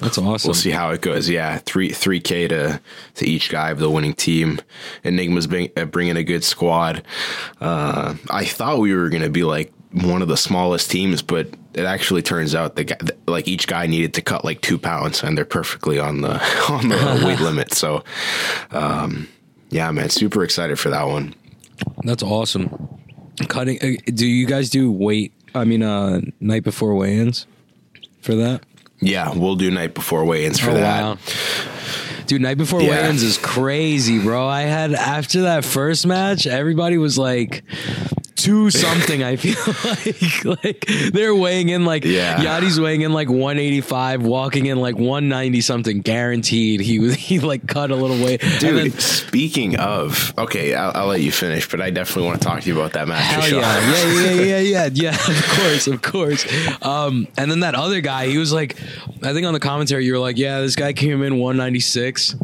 That's 0.00 0.18
awesome. 0.18 0.48
we'll 0.48 0.54
see 0.54 0.70
how 0.70 0.90
it 0.90 1.00
goes. 1.00 1.28
Yeah, 1.28 1.58
three 1.58 1.90
three 1.90 2.20
k 2.20 2.48
to 2.48 2.80
to 3.14 3.26
each 3.26 3.50
guy 3.50 3.70
of 3.70 3.78
the 3.78 3.90
winning 3.90 4.14
team. 4.14 4.60
Enigma's 5.04 5.46
bring, 5.46 5.70
uh, 5.76 5.84
bringing 5.84 6.16
a 6.16 6.24
good 6.24 6.44
squad. 6.44 7.04
Uh, 7.60 8.14
I 8.30 8.44
thought 8.44 8.78
we 8.78 8.94
were 8.94 9.08
going 9.08 9.22
to 9.22 9.30
be 9.30 9.44
like 9.44 9.72
one 9.92 10.22
of 10.22 10.28
the 10.28 10.36
smallest 10.36 10.90
teams, 10.90 11.22
but 11.22 11.48
it 11.74 11.84
actually 11.84 12.22
turns 12.22 12.54
out 12.54 12.76
the 12.76 12.84
guy, 12.84 12.96
like 13.26 13.46
each 13.48 13.66
guy 13.66 13.86
needed 13.86 14.14
to 14.14 14.22
cut 14.22 14.44
like 14.44 14.60
two 14.60 14.78
pounds, 14.78 15.22
and 15.22 15.36
they're 15.38 15.44
perfectly 15.44 15.98
on 15.98 16.20
the 16.20 16.34
on 16.68 16.88
the 16.88 17.22
weight 17.26 17.40
limit. 17.40 17.72
So, 17.72 18.04
um, 18.70 19.28
yeah, 19.70 19.90
man, 19.90 20.10
super 20.10 20.42
excited 20.44 20.78
for 20.78 20.90
that 20.90 21.04
one. 21.06 21.34
That's 22.04 22.22
awesome. 22.22 22.88
Cutting. 23.48 23.78
Uh, 23.82 23.96
do 24.12 24.26
you 24.26 24.46
guys 24.46 24.70
do 24.70 24.90
weight? 24.92 25.32
I 25.54 25.64
mean, 25.64 25.82
uh, 25.82 26.20
night 26.40 26.64
before 26.64 26.94
weigh-ins 26.94 27.46
for 28.20 28.34
that. 28.34 28.64
Yeah, 29.00 29.32
we'll 29.36 29.56
do 29.56 29.70
night 29.70 29.94
before 29.94 30.24
weigh-ins 30.24 30.58
for 30.58 30.70
Oh, 30.70 30.74
that. 30.74 31.02
wow. 31.02 31.18
Dude, 32.26 32.40
night 32.40 32.56
before 32.56 32.80
Yeah. 32.80 33.02
weigh-ins 33.02 33.22
is 33.22 33.36
crazy, 33.36 34.18
bro. 34.18 34.46
I 34.48 34.62
had 34.62 34.94
after 34.94 35.42
that 35.42 35.64
first 35.64 36.06
match, 36.06 36.46
everybody 36.46 36.96
was 36.96 37.18
like 37.18 37.62
two 38.44 38.70
something. 38.70 39.22
I 39.22 39.36
feel 39.36 39.54
like 40.54 40.62
like 40.62 41.12
they're 41.12 41.34
weighing 41.34 41.70
in 41.70 41.84
like 41.84 42.04
Yeah. 42.04 42.36
Yachty's 42.38 42.78
weighing 42.78 43.00
in 43.02 43.12
like 43.12 43.28
185, 43.28 44.22
walking 44.22 44.66
in 44.66 44.78
like 44.80 44.96
190 44.96 45.60
something, 45.60 46.00
guaranteed. 46.00 46.80
He 46.80 46.98
was 46.98 47.14
he 47.28 47.40
like 47.40 47.66
cut 47.66 47.90
a 47.90 47.96
little 47.96 48.22
weight. 48.24 48.40
Dude, 48.58 48.92
then- 48.92 48.98
speaking 49.00 49.76
of, 49.78 50.32
okay, 50.38 50.74
I'll, 50.74 50.92
I'll 50.94 51.06
let 51.06 51.20
you 51.22 51.32
finish, 51.32 51.68
but 51.68 51.80
I 51.80 51.90
definitely 51.90 52.24
want 52.28 52.40
to 52.42 52.46
talk 52.46 52.60
to 52.60 52.68
you 52.68 52.74
about 52.78 52.92
that 52.92 53.08
match. 53.08 53.24
Hell 53.24 53.48
yeah, 53.60 53.90
yeah, 53.90 54.30
yeah, 54.30 54.40
yeah, 54.42 54.58
yeah, 54.60 54.88
yeah. 54.94 55.10
Of 55.14 55.48
course, 55.58 55.86
of 55.86 56.02
course. 56.02 56.46
Um, 56.82 57.26
and 57.36 57.50
then 57.50 57.60
that 57.60 57.74
other 57.74 58.00
guy, 58.00 58.26
he 58.28 58.38
was 58.38 58.52
like, 58.52 58.76
I 59.22 59.32
think 59.32 59.46
on 59.46 59.54
the 59.54 59.60
commentary, 59.60 60.04
you 60.04 60.12
were 60.12 60.18
like, 60.18 60.36
yeah, 60.36 60.60
this 60.60 60.76
guy 60.76 60.92
came 60.92 61.22
in 61.22 61.38
196, 61.38 62.36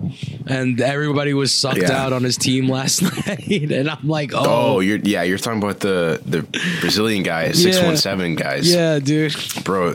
and 0.50 0.80
everybody 0.80 1.32
was 1.34 1.52
sucked 1.54 1.78
Yeah. 1.82 1.92
out 1.92 2.12
on 2.12 2.22
his 2.24 2.36
team 2.36 2.68
last 2.78 3.02
night. 3.02 3.70
And 3.70 3.88
I'm 3.88 4.08
like, 4.08 4.32
Oh, 4.34 4.76
oh, 4.76 4.80
you're 4.80 4.98
yeah, 4.98 5.22
you're 5.22 5.38
talking 5.38 5.62
about 5.62 5.80
the 5.80 6.20
the 6.26 6.42
Brazilian 6.80 7.22
guy, 7.22 7.52
six 7.52 7.80
one 7.80 7.96
seven 7.96 8.34
guys. 8.34 8.72
yeah, 8.72 8.98
dude. 8.98 9.34
bro. 9.64 9.94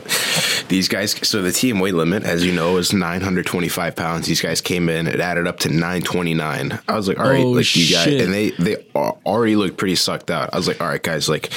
These 0.68 0.88
guys. 0.88 1.14
So 1.28 1.42
the 1.42 1.52
team 1.52 1.78
weight 1.78 1.94
limit, 1.94 2.24
as 2.24 2.44
you 2.44 2.52
know, 2.52 2.76
is 2.78 2.92
nine 2.92 3.20
hundred 3.20 3.46
twenty 3.46 3.68
five 3.68 3.94
pounds. 3.94 4.26
These 4.26 4.40
guys 4.40 4.60
came 4.60 4.88
in, 4.88 5.06
it 5.06 5.20
added 5.20 5.46
up 5.46 5.58
to 5.60 5.68
nine 5.68 6.02
twenty 6.02 6.34
nine. 6.34 6.78
I 6.88 6.96
was 6.96 7.06
like, 7.08 7.18
all 7.18 7.28
right, 7.28 7.44
Oh, 7.44 7.50
like 7.50 7.76
you 7.76 7.92
guys, 7.94 8.06
and 8.22 8.32
they 8.34 8.50
they 8.50 8.76
already 8.94 9.54
looked 9.56 9.76
pretty 9.76 9.94
sucked 9.96 10.30
out. 10.30 10.50
I 10.52 10.56
was 10.56 10.66
like, 10.66 10.80
all 10.80 10.88
right, 10.88 11.02
guys, 11.02 11.28
like. 11.28 11.50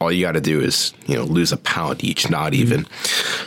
All 0.00 0.10
you 0.10 0.24
got 0.24 0.32
to 0.32 0.40
do 0.40 0.60
is, 0.60 0.94
you 1.06 1.14
know, 1.16 1.24
lose 1.24 1.52
a 1.52 1.58
pound 1.58 2.02
each, 2.02 2.30
not 2.30 2.54
even. 2.54 2.86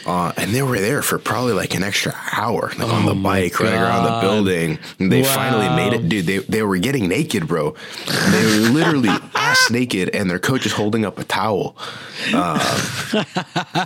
Uh, 0.06 0.34
and 0.38 0.52
they 0.52 0.62
were 0.62 0.80
there 0.80 1.02
for 1.02 1.18
probably 1.18 1.54
like 1.54 1.74
an 1.74 1.82
extra 1.84 2.14
hour, 2.32 2.72
like 2.78 2.94
on 2.94 3.06
the 3.08 3.14
Oh 3.14 3.16
bike, 3.16 3.60
running 3.60 3.80
around 3.80 4.04
the 4.04 4.20
building. 4.22 4.78
And 5.00 5.12
they 5.12 5.24
finally 5.24 5.68
made 5.76 5.94
it, 5.94 6.08
dude. 6.08 6.26
They 6.28 6.38
they 6.40 6.62
were 6.62 6.78
getting 6.78 7.08
naked, 7.08 7.48
bro. 7.48 7.76
They 8.32 8.46
were 8.46 8.70
literally 8.70 9.10
ass 9.36 9.72
naked, 9.72 10.10
and 10.16 10.30
their 10.30 10.38
coach 10.38 10.68
is 10.68 10.74
holding 10.74 11.06
up 11.06 11.18
a 11.18 11.24
towel 11.24 11.76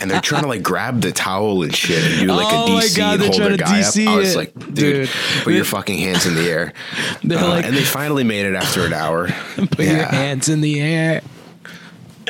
and 0.02 0.12
they're 0.12 0.22
trying 0.22 0.44
to 0.44 0.48
like 0.50 0.62
grab 0.64 1.02
the 1.02 1.12
towel 1.12 1.64
and 1.64 1.74
shit 1.76 2.04
and 2.04 2.28
do 2.28 2.34
like 2.34 2.48
Oh 2.50 2.78
a 2.78 2.82
DC 2.82 2.98
God, 2.98 3.22
and 3.22 3.24
hold 3.34 3.42
their 3.52 3.58
guy 3.58 3.80
DC 3.82 4.06
up. 4.08 4.14
I 4.14 4.18
was 4.18 4.36
like, 4.36 4.54
dude, 4.54 4.74
Dude. 4.76 5.10
put 5.44 5.54
your 5.54 5.66
fucking 5.66 5.98
hands 5.98 6.26
in 6.26 6.36
the 6.36 6.50
air. 6.50 6.74
They're 7.24 7.40
Uh, 7.40 7.48
like- 7.50 7.66
and 7.66 7.76
they 7.76 7.84
finally 7.84 8.24
made 8.24 8.46
it 8.46 8.56
after 8.56 8.86
an 8.86 8.94
hour. 8.94 9.28
Put 9.56 9.80
your 9.80 10.06
hands 10.06 10.50
in 10.50 10.62
the 10.62 10.80
air. 10.82 11.22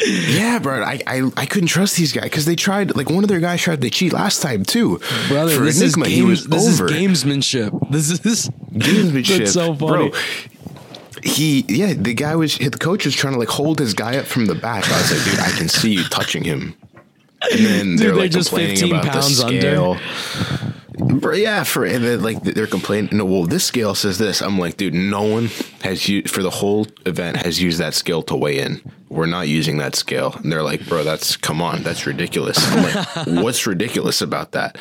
Yeah, 0.06 0.60
bro. 0.60 0.84
I, 0.84 1.00
I 1.08 1.32
I 1.36 1.46
couldn't 1.46 1.68
trust 1.70 1.96
these 1.98 2.12
guys 2.14 2.26
because 2.26 2.46
they 2.46 2.56
tried 2.56 2.96
like 2.96 3.10
one 3.10 3.24
of 3.24 3.30
their 3.30 3.40
guys 3.40 3.62
tried 3.62 3.82
to 3.82 3.90
cheat 3.90 4.14
last 4.14 4.42
time 4.42 4.64
too. 4.64 5.00
Brother, 5.28 5.56
For 5.56 5.64
this 5.66 5.82
Enigma, 5.82 6.06
is 6.06 6.12
he 6.14 6.22
was. 6.22 6.48
This 6.48 6.80
over. 6.82 6.86
is 6.86 6.92
gamesmanship. 6.92 7.92
This 7.92 8.12
is 8.12 8.50
Gamesmanship, 8.74 9.38
That's 9.40 9.54
so 9.54 9.74
funny. 9.76 10.10
bro. 10.10 10.20
He 11.24 11.66
yeah, 11.68 11.94
the 11.94 12.14
guy 12.14 12.36
was 12.36 12.58
the 12.58 12.70
coach 12.70 13.06
was 13.06 13.16
trying 13.16 13.34
to 13.34 13.40
like 13.40 13.50
hold 13.50 13.80
his 13.80 13.94
guy 13.96 14.18
up 14.18 14.26
from 14.28 14.46
the 14.46 14.56
back. 14.56 14.88
I 14.88 14.98
was 15.02 15.12
like, 15.12 15.24
dude, 15.32 15.40
I 15.40 15.50
can 15.58 15.68
see 15.68 15.94
you 15.94 16.04
touching 16.06 16.44
him. 16.44 16.76
And 17.52 17.66
then 17.66 17.96
they're, 17.96 18.08
they're 18.10 18.16
like 18.18 18.32
just 18.32 18.50
complaining 18.50 18.76
15 18.78 18.92
about 18.96 19.12
pounds 19.14 19.38
the 19.38 19.46
under. 19.46 19.60
scale. 19.62 19.98
Bro, 21.20 21.34
yeah, 21.36 21.64
for 21.64 21.86
and 21.86 22.04
then 22.04 22.22
like 22.22 22.42
they're 22.44 22.68
complaining. 22.68 23.16
No, 23.18 23.26
well, 23.26 23.46
this 23.46 23.64
scale 23.64 23.96
says 23.96 24.18
this. 24.20 24.42
I'm 24.42 24.58
like, 24.60 24.78
dude, 24.78 24.94
no 24.94 25.24
one 25.24 25.50
has 25.82 26.08
used 26.08 26.30
for 26.30 26.42
the 26.44 26.50
whole 26.50 26.88
event 27.06 27.38
has 27.38 27.62
used 27.62 27.80
that 27.80 27.94
scale 27.96 28.22
to 28.24 28.36
weigh 28.36 28.60
in. 28.60 28.82
We're 29.10 29.26
not 29.26 29.48
using 29.48 29.78
that 29.78 29.96
scale. 29.96 30.34
And 30.44 30.52
they're 30.52 30.64
like, 30.64 30.86
bro, 30.88 31.04
that's 31.04 31.38
come 31.38 31.62
on, 31.62 31.84
that's 31.84 32.06
ridiculous. 32.06 32.58
I'm 32.60 32.84
like, 32.84 33.28
what's 33.44 33.66
ridiculous 33.66 34.22
about 34.22 34.52
that? 34.52 34.78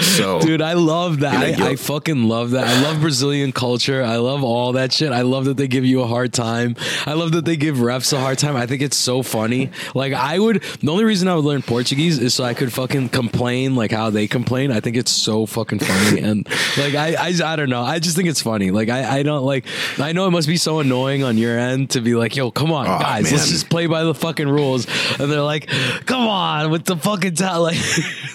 So, 0.00 0.40
Dude, 0.40 0.62
I 0.62 0.74
love 0.74 1.20
that. 1.20 1.34
I, 1.60 1.70
I 1.70 1.76
fucking 1.76 2.28
love 2.28 2.50
that. 2.52 2.66
I 2.68 2.82
love 2.82 3.00
Brazilian 3.00 3.50
culture. 3.52 4.02
I 4.02 4.16
love 4.16 4.44
all 4.44 4.72
that 4.72 4.92
shit. 4.92 5.10
I 5.12 5.22
love 5.22 5.46
that 5.46 5.56
they 5.56 5.66
give 5.66 5.84
you 5.84 6.00
a 6.02 6.06
hard 6.06 6.32
time. 6.32 6.76
I 7.06 7.14
love 7.14 7.32
that 7.32 7.44
they 7.44 7.56
give 7.56 7.76
refs 7.78 8.12
a 8.12 8.20
hard 8.20 8.38
time. 8.38 8.54
I 8.56 8.66
think 8.66 8.82
it's 8.82 8.96
so 8.96 9.22
funny. 9.22 9.70
Like 9.94 10.12
I 10.12 10.38
would 10.38 10.62
the 10.62 10.92
only 10.92 11.04
reason 11.04 11.26
I 11.28 11.34
would 11.34 11.44
learn 11.44 11.62
Portuguese 11.62 12.18
is 12.18 12.34
so 12.34 12.44
I 12.44 12.54
could 12.54 12.72
fucking 12.72 13.08
complain 13.08 13.74
like 13.74 13.90
how 13.90 14.10
they 14.10 14.28
complain. 14.28 14.70
I 14.70 14.80
think 14.80 14.96
it's 14.96 15.10
so 15.12 15.44
fucking 15.46 15.80
funny. 15.80 16.20
and 16.22 16.48
like 16.78 16.94
I, 16.94 17.14
I 17.18 17.52
I 17.52 17.56
don't 17.56 17.70
know. 17.70 17.82
I 17.82 17.98
just 17.98 18.14
think 18.16 18.28
it's 18.28 18.42
funny. 18.42 18.70
Like 18.70 18.88
I, 18.90 19.18
I 19.18 19.22
don't 19.24 19.44
like 19.44 19.64
I 19.98 20.12
know 20.12 20.26
it 20.26 20.30
must 20.30 20.46
be 20.48 20.56
so 20.56 20.78
annoying 20.78 21.24
on 21.24 21.36
your 21.36 21.58
end 21.58 21.90
to 21.90 22.00
be 22.00 22.14
like, 22.14 22.36
yo, 22.36 22.50
come 22.50 22.70
on, 22.72 22.86
Oh, 22.86 22.98
guys, 22.98 23.30
let's 23.40 23.50
just 23.50 23.68
play 23.70 23.86
by 23.86 24.04
the 24.04 24.14
fucking 24.14 24.48
rules. 24.48 24.86
And 25.18 25.30
they're 25.30 25.42
like, 25.42 25.66
come 26.06 26.26
on, 26.28 26.70
with 26.70 26.84
the 26.84 26.96
fucking 26.96 27.34
towel. 27.34 27.60
Like 27.70 27.76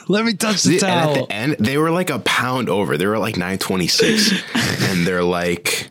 let 0.09 0.23
me 0.25 0.33
touch 0.33 0.63
the 0.63 0.73
and 0.73 0.79
towel. 0.81 1.09
at 1.09 1.27
the 1.27 1.33
end, 1.33 1.55
they 1.59 1.77
were 1.77 1.89
like 1.91 2.09
a 2.09 2.19
pound 2.19 2.69
over. 2.69 2.97
They 2.97 3.07
were 3.07 3.17
like 3.17 3.37
926, 3.37 4.31
and 4.89 5.05
they're 5.07 5.23
like, 5.23 5.89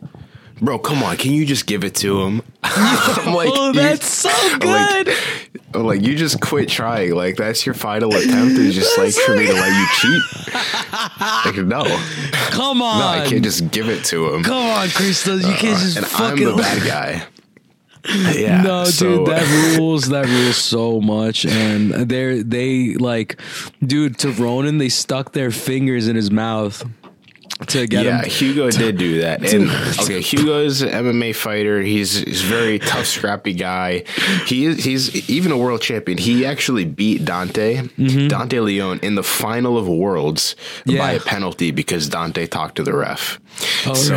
bro, 0.61 0.79
come 0.79 1.03
on, 1.03 1.17
can 1.17 1.31
you 1.33 1.45
just 1.45 1.65
give 1.65 1.83
it 1.83 1.95
to 1.95 2.21
him? 2.21 2.41
I'm 2.63 3.33
like, 3.33 3.49
oh, 3.51 3.73
that's 3.73 4.07
so 4.07 4.29
good. 4.59 5.07
Like, 5.07 5.17
I'm 5.73 5.83
like, 5.83 6.01
you 6.01 6.15
just 6.15 6.39
quit 6.39 6.69
trying. 6.69 7.13
Like, 7.13 7.35
that's 7.35 7.65
your 7.65 7.75
final 7.75 8.09
attempt 8.15 8.57
is 8.57 8.73
just 8.75 8.97
like 8.97 9.13
for 9.13 9.35
me 9.35 9.47
to 9.47 9.53
let 9.53 9.77
you 9.77 9.87
cheat. 9.95 10.53
Like, 11.45 11.55
no, 11.57 11.83
no, 11.83 11.97
Come 12.51 12.81
on. 12.81 13.01
I 13.01 13.25
can't 13.27 13.43
just 13.43 13.69
give 13.71 13.89
it 13.89 14.05
to 14.05 14.33
him. 14.33 14.43
Come 14.43 14.65
on, 14.65 14.87
Crystal, 14.89 15.37
You 15.37 15.53
can't 15.55 15.77
uh, 15.77 15.79
just 15.79 15.97
and 15.97 16.05
I'm 16.05 16.11
fucking. 16.11 16.45
the 16.45 16.55
bad 16.55 16.87
guy. 16.87 17.27
Yeah, 18.07 18.61
no, 18.61 18.85
so- 18.85 19.17
dude, 19.17 19.27
that 19.27 19.77
rules. 19.77 20.09
That 20.09 20.25
rules 20.27 20.57
so 20.57 21.01
much, 21.01 21.45
and 21.45 21.91
they're 21.91 22.43
they 22.43 22.95
like, 22.95 23.39
dude. 23.83 24.17
To 24.19 24.31
Ronan, 24.31 24.77
they 24.77 24.89
stuck 24.89 25.31
their 25.33 25.51
fingers 25.51 26.07
in 26.07 26.15
his 26.15 26.29
mouth 26.31 26.83
to 27.67 27.87
get 27.87 28.03
yeah, 28.03 28.21
him. 28.21 28.29
Hugo 28.29 28.69
did 28.69 28.97
do 28.97 29.21
that. 29.21 29.41
And 29.55 29.69
okay, 30.01 30.21
Hugo's 30.21 30.81
an 30.81 30.89
MMA 30.89 31.33
fighter. 31.35 31.81
He's 31.81 32.15
he's 32.15 32.43
a 32.43 32.47
very 32.47 32.79
tough, 32.79 33.05
scrappy 33.05 33.53
guy. 33.53 34.03
He 34.45 34.65
is 34.65 34.83
he's 34.83 35.29
even 35.29 35.51
a 35.51 35.57
world 35.57 35.81
champion. 35.81 36.17
He 36.17 36.45
actually 36.45 36.83
beat 36.83 37.23
Dante 37.23 37.87
Dante 38.27 38.59
Leon 38.59 38.99
in 39.01 39.15
the 39.15 39.23
final 39.23 39.77
of 39.77 39.87
Worlds 39.87 40.55
by 40.85 41.05
Mm-hmm. 41.05 41.17
A 41.17 41.19
penalty 41.19 41.71
because 41.71 42.09
Dante 42.09 42.47
talked 42.47 42.75
to 42.77 42.83
the 42.83 42.93
ref. 42.93 43.39
Oh, 43.85 43.93
so 43.93 44.15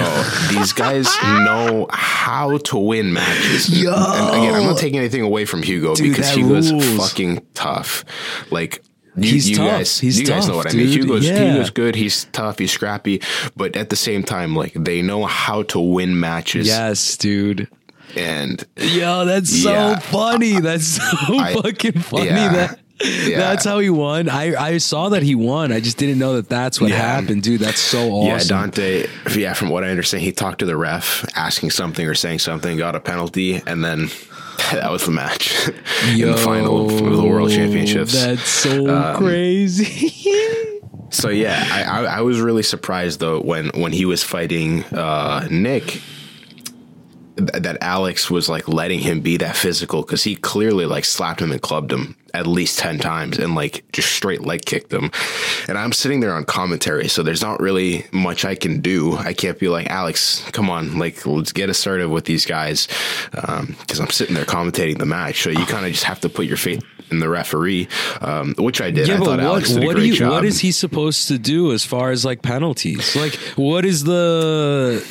these 0.50 0.72
guys 0.72 1.06
know 1.22 1.86
how 1.90 2.58
to 2.58 2.78
win 2.78 3.12
matches. 3.12 3.68
And 3.68 3.86
again, 3.86 4.54
I'm 4.54 4.64
not 4.64 4.78
taking 4.78 4.98
anything 4.98 5.22
away 5.22 5.44
from 5.44 5.62
Hugo 5.62 5.94
Dude, 5.94 6.10
because 6.10 6.30
Hugo's 6.30 6.72
rules. 6.72 6.96
fucking 6.96 7.44
tough. 7.54 8.04
Like 8.50 8.82
You, 9.22 9.30
He's 9.32 9.50
you 9.50 9.56
tough. 9.56 9.70
guys, 9.70 9.98
He's 9.98 10.20
you 10.20 10.26
guys 10.26 10.46
know 10.48 10.54
tough, 10.54 10.64
what 10.66 10.74
I 10.74 10.76
mean. 10.76 10.86
dude. 10.86 10.94
Hugo's, 11.04 11.26
Yeah. 11.28 11.52
Hugo's 11.52 11.70
good. 11.70 11.94
He's 11.94 12.24
tough. 12.26 12.58
He's 12.58 12.72
scrappy. 12.72 13.20
But 13.56 13.76
at 13.76 13.90
the 13.90 13.96
same 13.96 14.22
time, 14.22 14.54
like 14.56 14.72
they 14.74 15.02
know 15.02 15.24
how 15.26 15.62
to 15.64 15.80
win 15.80 16.18
matches. 16.18 16.66
Yes, 16.66 17.16
dude. 17.16 17.68
And 18.16 18.64
Yo, 18.76 19.24
that's 19.26 19.50
so 19.62 19.70
Yeah. 19.72 19.98
funny. 19.98 20.60
That's 20.60 20.86
so 20.86 21.02
I- 21.38 21.54
fucking 21.54 22.00
funny. 22.00 22.26
yeah. 22.26 22.52
That 22.52 22.78
Yeah. 23.28 23.38
that's 23.38 23.64
how 23.64 23.78
he 23.78 23.90
won. 23.90 24.28
I 24.28 24.54
I 24.56 24.78
saw 24.78 25.10
that 25.10 25.22
he 25.22 25.34
won. 25.36 25.70
I 25.72 25.78
just 25.80 25.98
didn't 25.98 26.18
know 26.18 26.34
that 26.36 26.48
that's 26.48 26.80
what 26.80 26.90
Yeah. 26.90 26.96
happened, 26.96 27.42
dude. 27.44 27.60
That's 27.60 27.78
so 27.80 28.10
awesome. 28.10 28.26
Yeah, 28.26 28.44
Dante. 28.62 29.06
Yeah, 29.36 29.52
from 29.52 29.68
what 29.68 29.84
I 29.84 29.90
understand, 29.90 30.24
he 30.24 30.32
talked 30.32 30.58
to 30.60 30.66
the 30.66 30.76
ref, 30.76 31.24
asking 31.36 31.70
something 31.70 32.04
or 32.06 32.14
saying 32.14 32.40
something, 32.40 32.76
got 32.76 32.96
a 32.96 33.00
penalty, 33.00 33.62
and 33.66 33.84
then 33.84 34.10
that 34.72 34.90
was 34.90 35.04
the 35.06 35.10
match 35.12 35.68
in 36.08 36.30
the 36.30 36.36
final 36.36 36.86
of 36.90 37.16
the 37.16 37.24
World 37.24 37.50
Championships. 37.50 38.12
That's 38.12 38.48
so 38.48 38.88
Um, 38.88 39.16
crazy. 39.16 40.14
So 41.10 41.30
yeah, 41.30 41.64
I, 41.72 41.82
I 41.84 42.04
I 42.18 42.20
was 42.20 42.38
really 42.40 42.62
surprised 42.62 43.20
though 43.20 43.40
when 43.40 43.70
when 43.74 43.92
he 43.92 44.04
was 44.04 44.22
fighting 44.22 44.84
uh, 44.86 45.46
Nick. 45.50 46.02
Th- 47.38 47.62
That 47.62 47.78
Alex 47.80 48.30
was 48.30 48.48
like 48.48 48.68
letting 48.68 49.00
him 49.00 49.20
be 49.20 49.36
that 49.38 49.56
physical 49.56 50.02
because 50.02 50.24
he 50.24 50.36
clearly 50.36 50.84
like 50.86 51.04
slapped 51.04 51.40
him 51.40 51.52
and 51.52 51.60
clubbed 51.62 51.92
him 51.92 52.16
at 52.34 52.46
least 52.46 52.78
10 52.78 52.98
times 52.98 53.38
and 53.38 53.54
like 53.54 53.84
just 53.92 54.12
straight 54.12 54.42
leg 54.42 54.62
kicked 54.64 54.92
him. 54.92 55.10
And 55.66 55.78
I'm 55.78 55.92
sitting 55.92 56.20
there 56.20 56.34
on 56.34 56.44
commentary, 56.44 57.08
so 57.08 57.22
there's 57.22 57.40
not 57.42 57.58
really 57.60 58.04
much 58.12 58.44
I 58.44 58.54
can 58.54 58.80
do. 58.80 59.16
I 59.16 59.32
can't 59.32 59.58
be 59.58 59.68
like, 59.68 59.86
Alex, 59.88 60.44
come 60.52 60.68
on, 60.68 60.98
like, 60.98 61.24
let's 61.26 61.52
get 61.52 61.70
assertive 61.70 62.10
with 62.10 62.26
these 62.26 62.44
guys 62.44 62.86
Um 63.46 63.76
because 63.80 64.00
I'm 64.00 64.10
sitting 64.10 64.34
there 64.34 64.44
commentating 64.44 64.98
the 64.98 65.06
match. 65.06 65.42
So 65.42 65.50
you 65.50 65.64
kind 65.66 65.86
of 65.86 65.92
just 65.92 66.04
have 66.04 66.20
to 66.20 66.28
put 66.28 66.46
your 66.46 66.58
faith 66.58 66.84
in 67.10 67.20
the 67.20 67.28
referee, 67.28 67.88
um, 68.20 68.54
which 68.58 68.80
I 68.80 68.90
did. 68.90 69.08
yeah, 69.08 69.14
I 69.14 69.18
but 69.18 69.40
thought 69.40 69.68
what 69.68 69.84
what 69.84 69.96
do 69.96 70.06
you 70.06 70.14
job. 70.14 70.30
what 70.32 70.44
is 70.44 70.60
he 70.60 70.72
supposed 70.72 71.28
to 71.28 71.38
do 71.38 71.72
as 71.72 71.84
far 71.84 72.10
as 72.10 72.24
like 72.24 72.42
penalties? 72.42 73.14
Like 73.16 73.34
what 73.56 73.84
is 73.84 74.04
the 74.04 75.02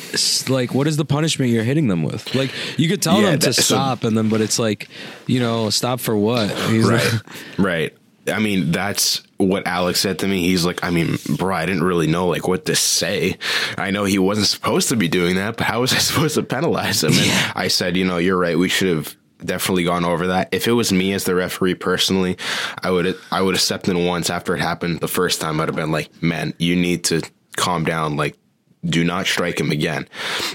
like 0.48 0.74
what 0.74 0.86
is 0.86 0.96
the 0.96 1.04
punishment 1.04 1.50
you're 1.52 1.64
hitting 1.64 1.88
them 1.88 2.02
with? 2.02 2.34
Like 2.34 2.52
you 2.78 2.88
could 2.88 3.02
tell 3.02 3.20
Yeah, 3.20 3.30
them 3.30 3.38
to 3.40 3.46
that- 3.48 3.52
so- 3.54 3.62
stop 3.62 4.04
and 4.04 4.16
then 4.16 4.28
but 4.28 4.40
it's 4.40 4.58
like, 4.58 4.88
you 5.26 5.40
know, 5.40 5.70
stop 5.70 6.00
for 6.00 6.16
what? 6.16 6.50
He's 6.70 6.84
right 6.88 7.02
like, 7.12 7.22
right 7.58 7.94
i 8.30 8.38
mean 8.38 8.70
that's 8.72 9.22
what 9.38 9.66
alex 9.66 10.00
said 10.00 10.18
to 10.18 10.28
me 10.28 10.42
he's 10.42 10.62
like 10.62 10.84
i 10.84 10.90
mean 10.90 11.16
bro 11.38 11.54
i 11.56 11.64
didn't 11.64 11.82
really 11.82 12.06
know 12.06 12.26
like 12.28 12.46
what 12.46 12.66
to 12.66 12.74
say 12.76 13.38
i 13.78 13.90
know 13.90 14.04
he 14.04 14.18
wasn't 14.18 14.46
supposed 14.46 14.90
to 14.90 14.96
be 14.96 15.08
doing 15.08 15.36
that 15.36 15.56
but 15.56 15.66
how 15.66 15.80
was 15.80 15.94
i 15.94 15.96
supposed 16.10 16.34
to 16.34 16.42
penalize 16.42 17.02
him 17.02 17.12
and 17.12 17.24
Yeah. 17.24 17.52
i 17.56 17.68
said 17.68 17.96
you 17.96 18.04
know 18.04 18.18
you're 18.18 18.36
right 18.36 18.58
we 18.58 18.68
should 18.68 18.94
have 18.94 19.16
definitely 19.44 19.84
gone 19.84 20.04
over 20.04 20.28
that 20.28 20.48
if 20.52 20.66
it 20.66 20.72
was 20.72 20.92
me 20.92 21.12
as 21.12 21.24
the 21.24 21.34
referee 21.34 21.74
personally 21.74 22.36
i 22.82 22.90
would 22.90 23.16
i 23.30 23.40
would 23.40 23.54
have 23.54 23.62
stepped 23.62 23.88
in 23.88 24.04
once 24.04 24.30
after 24.30 24.54
it 24.54 24.60
happened 24.60 24.98
the 25.00 25.08
first 25.08 25.40
time 25.40 25.60
i'd 25.60 25.68
have 25.68 25.76
been 25.76 25.92
like 25.92 26.10
man 26.22 26.52
you 26.58 26.74
need 26.74 27.04
to 27.04 27.22
calm 27.56 27.84
down 27.84 28.16
like 28.16 28.36
do 28.84 29.04
not 29.04 29.26
strike 29.26 29.60
him 29.60 29.70
again. 29.70 30.08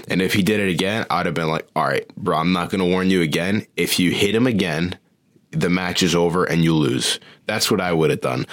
And 0.08 0.22
if 0.22 0.32
he 0.32 0.42
did 0.42 0.60
it 0.60 0.70
again, 0.70 1.06
I'd 1.10 1.26
have 1.26 1.34
been 1.34 1.48
like, 1.48 1.68
all 1.76 1.84
right, 1.84 2.08
bro, 2.16 2.38
I'm 2.38 2.52
not 2.52 2.70
going 2.70 2.80
to 2.80 2.86
warn 2.86 3.10
you 3.10 3.22
again. 3.22 3.66
If 3.76 3.98
you 3.98 4.12
hit 4.12 4.34
him 4.34 4.46
again, 4.46 4.98
the 5.50 5.70
match 5.70 6.02
is 6.02 6.14
over 6.14 6.44
and 6.44 6.64
you 6.64 6.74
lose. 6.74 7.20
That's 7.46 7.70
what 7.70 7.80
I 7.80 7.92
would 7.92 8.10
have 8.10 8.20
done. 8.20 8.46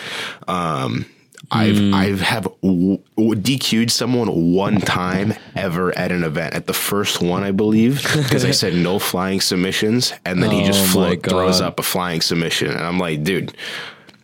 Um, 0.47 1.05
I've 1.49 1.77
hmm. 1.77 1.93
I've 1.93 2.21
have 2.21 2.43
w- 2.61 2.99
w- 3.17 3.41
DQ'd 3.41 3.91
someone 3.91 4.53
one 4.53 4.79
time 4.79 5.33
ever 5.55 5.97
at 5.97 6.11
an 6.11 6.23
event 6.23 6.53
at 6.53 6.67
the 6.67 6.73
first 6.73 7.21
one 7.21 7.43
I 7.43 7.51
believe 7.51 8.01
because 8.01 8.45
I 8.45 8.51
said 8.51 8.75
no 8.75 8.99
flying 8.99 9.41
submissions 9.41 10.13
and 10.25 10.43
then 10.43 10.51
he 10.51 10.61
oh 10.63 10.65
just 10.67 10.81
Oh 10.81 10.87
float, 10.87 11.23
throws 11.23 11.59
up 11.61 11.79
a 11.79 11.83
flying 11.83 12.21
submission 12.21 12.69
and 12.71 12.81
I'm 12.81 12.99
like 12.99 13.23
dude 13.23 13.55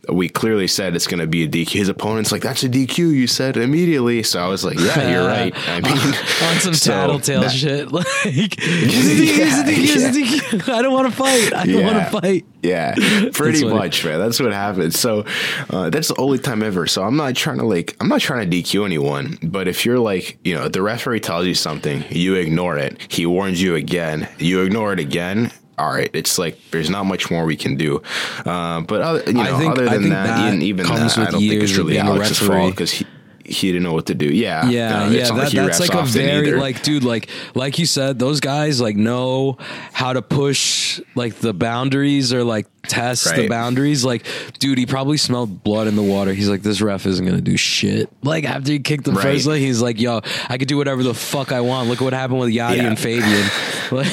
we 0.10 0.30
clearly 0.30 0.68
said 0.68 0.96
it's 0.96 1.08
going 1.08 1.20
to 1.20 1.28
be 1.28 1.44
a 1.44 1.48
DQ. 1.48 1.70
His 1.74 1.90
opponent's 1.90 2.32
like, 2.32 2.42
"That's 2.42 2.64
a 2.64 2.70
DQ." 2.70 2.98
You 3.14 3.28
said 3.28 3.58
immediately, 3.58 4.24
so 4.24 4.40
I 4.40 4.48
was 4.48 4.64
like, 4.64 4.80
"Yeah, 4.80 5.10
you're 5.10 5.28
right." 5.28 5.54
I 5.70 5.82
mean, 5.82 5.98
on 6.54 6.60
some 6.62 6.74
so 6.74 6.92
tattletale 6.92 7.42
that- 7.42 7.52
shit. 7.52 7.88
Like, 7.98 8.06
a 8.06 8.30
DQ, 8.30 8.58
it's 8.58 9.58
a 9.60 9.64
DQ, 9.64 10.08
it's 10.08 10.18
a 10.52 10.58
DQ. 10.60 10.74
I 10.74 10.82
don't 10.82 10.94
want 10.94 11.08
to 11.10 11.14
fight. 11.16 11.54
I 11.54 11.66
don't 11.66 11.84
want 11.84 11.98
to 11.98 12.22
fight. 12.22 12.46
Yeah, 12.62 12.96
pretty 13.34 13.64
much, 13.66 14.04
man. 14.04 14.20
That's 14.20 14.40
what 14.40 14.52
happens. 14.52 15.00
So 15.00 15.26
uh, 15.70 15.90
that's 15.90 16.10
the 16.10 16.16
only 16.20 16.38
time 16.40 16.64
ever. 16.64 16.86
So 16.88 17.04
I'm 17.04 17.16
not 17.16 17.36
trying 17.36 17.60
to 17.60 17.66
like, 17.66 17.96
I'm 18.02 18.10
not 18.10 18.20
trying 18.22 18.50
to 18.50 18.58
DQ 18.62 18.86
anyone. 18.86 19.38
But 19.42 19.68
if 19.68 19.86
you're 19.86 20.00
like, 20.00 20.38
you 20.44 20.54
know, 20.56 20.68
the 20.68 20.82
referee 20.82 21.22
tells 21.22 21.46
you 21.46 21.54
something, 21.56 22.04
you 22.10 22.36
ignore 22.36 22.78
it. 22.78 23.12
He 23.12 23.26
warns 23.26 23.62
you 23.62 23.76
again, 23.76 24.28
you 24.38 24.62
ignore 24.64 24.92
it 24.94 25.00
again. 25.00 25.52
All 25.80 25.90
right, 25.92 26.10
it's 26.14 26.40
like 26.40 26.58
there's 26.72 26.90
not 26.90 27.06
much 27.06 27.30
more 27.30 27.46
we 27.46 27.56
can 27.56 27.76
do. 27.76 28.02
Uh, 28.46 28.82
but 28.82 29.02
other, 29.02 29.24
you 29.28 29.34
know, 29.34 29.42
I 29.42 29.60
think- 29.60 29.72
other 29.74 29.88
I 29.88 29.94
than 29.94 30.02
think 30.04 30.14
that, 30.14 30.26
that 30.28 30.48
even, 30.48 30.62
even 30.64 30.86
comes 30.86 31.16
that, 31.16 31.28
I 31.28 31.32
don't 31.32 31.40
think 31.40 31.62
it's 31.64 31.78
really 31.78 32.00
Alex's 32.00 32.40
fault 32.40 32.72
because 32.72 32.92
he 32.92 33.06
he 33.48 33.68
didn't 33.72 33.84
know 33.84 33.94
what 33.94 34.06
to 34.08 34.14
do. 34.16 34.26
Yeah, 34.26 34.70
Yeah, 34.70 35.10
yeah, 35.10 35.32
that, 35.32 35.52
he 35.52 35.58
that's 35.58 35.80
like 35.80 35.94
a 35.94 36.04
very 36.04 36.48
either. 36.50 36.60
like, 36.60 36.84
dude, 36.84 37.04
like, 37.04 37.30
like 37.56 37.80
you 37.80 37.86
said, 37.86 38.20
those 38.20 38.40
guys 38.40 38.80
like 38.82 38.96
know 38.96 39.58
how 39.94 40.14
to 40.14 40.22
push 40.22 41.00
like 41.16 41.36
the 41.36 41.54
boundaries 41.54 42.34
or 42.34 42.44
like 42.44 42.68
test 42.84 43.36
the 43.36 43.48
boundaries. 43.48 44.06
Like, 44.06 44.26
dude, 44.60 44.78
he 44.78 44.86
probably 44.86 45.18
smelled 45.18 45.64
blood 45.64 45.88
in 45.88 45.96
the 45.96 46.04
water. 46.04 46.34
He's 46.34 46.50
like, 46.50 46.62
this 46.62 46.82
ref 46.82 47.06
isn't 47.06 47.26
gonna 47.26 47.42
do 47.42 47.58
shit. 47.58 48.10
Like 48.24 48.44
after 48.46 48.72
he 48.72 48.80
kicked 48.80 49.06
the 49.06 49.12
Right. 49.12 49.24
first 49.24 49.46
leg, 49.48 49.62
he's 49.62 49.82
like, 49.82 50.00
yo, 50.00 50.22
I 50.50 50.58
could 50.58 50.68
do 50.68 50.78
whatever 50.78 51.04
the 51.04 51.14
fuck 51.14 51.52
I 51.52 51.62
want. 51.62 51.90
Look 51.90 52.02
what 52.02 52.14
happened 52.14 52.40
with 52.40 52.50
Yadi 52.50 52.78
Yeah. 52.78 52.88
and 52.88 53.00
Fabian. 53.00 53.48
Like, 53.90 54.12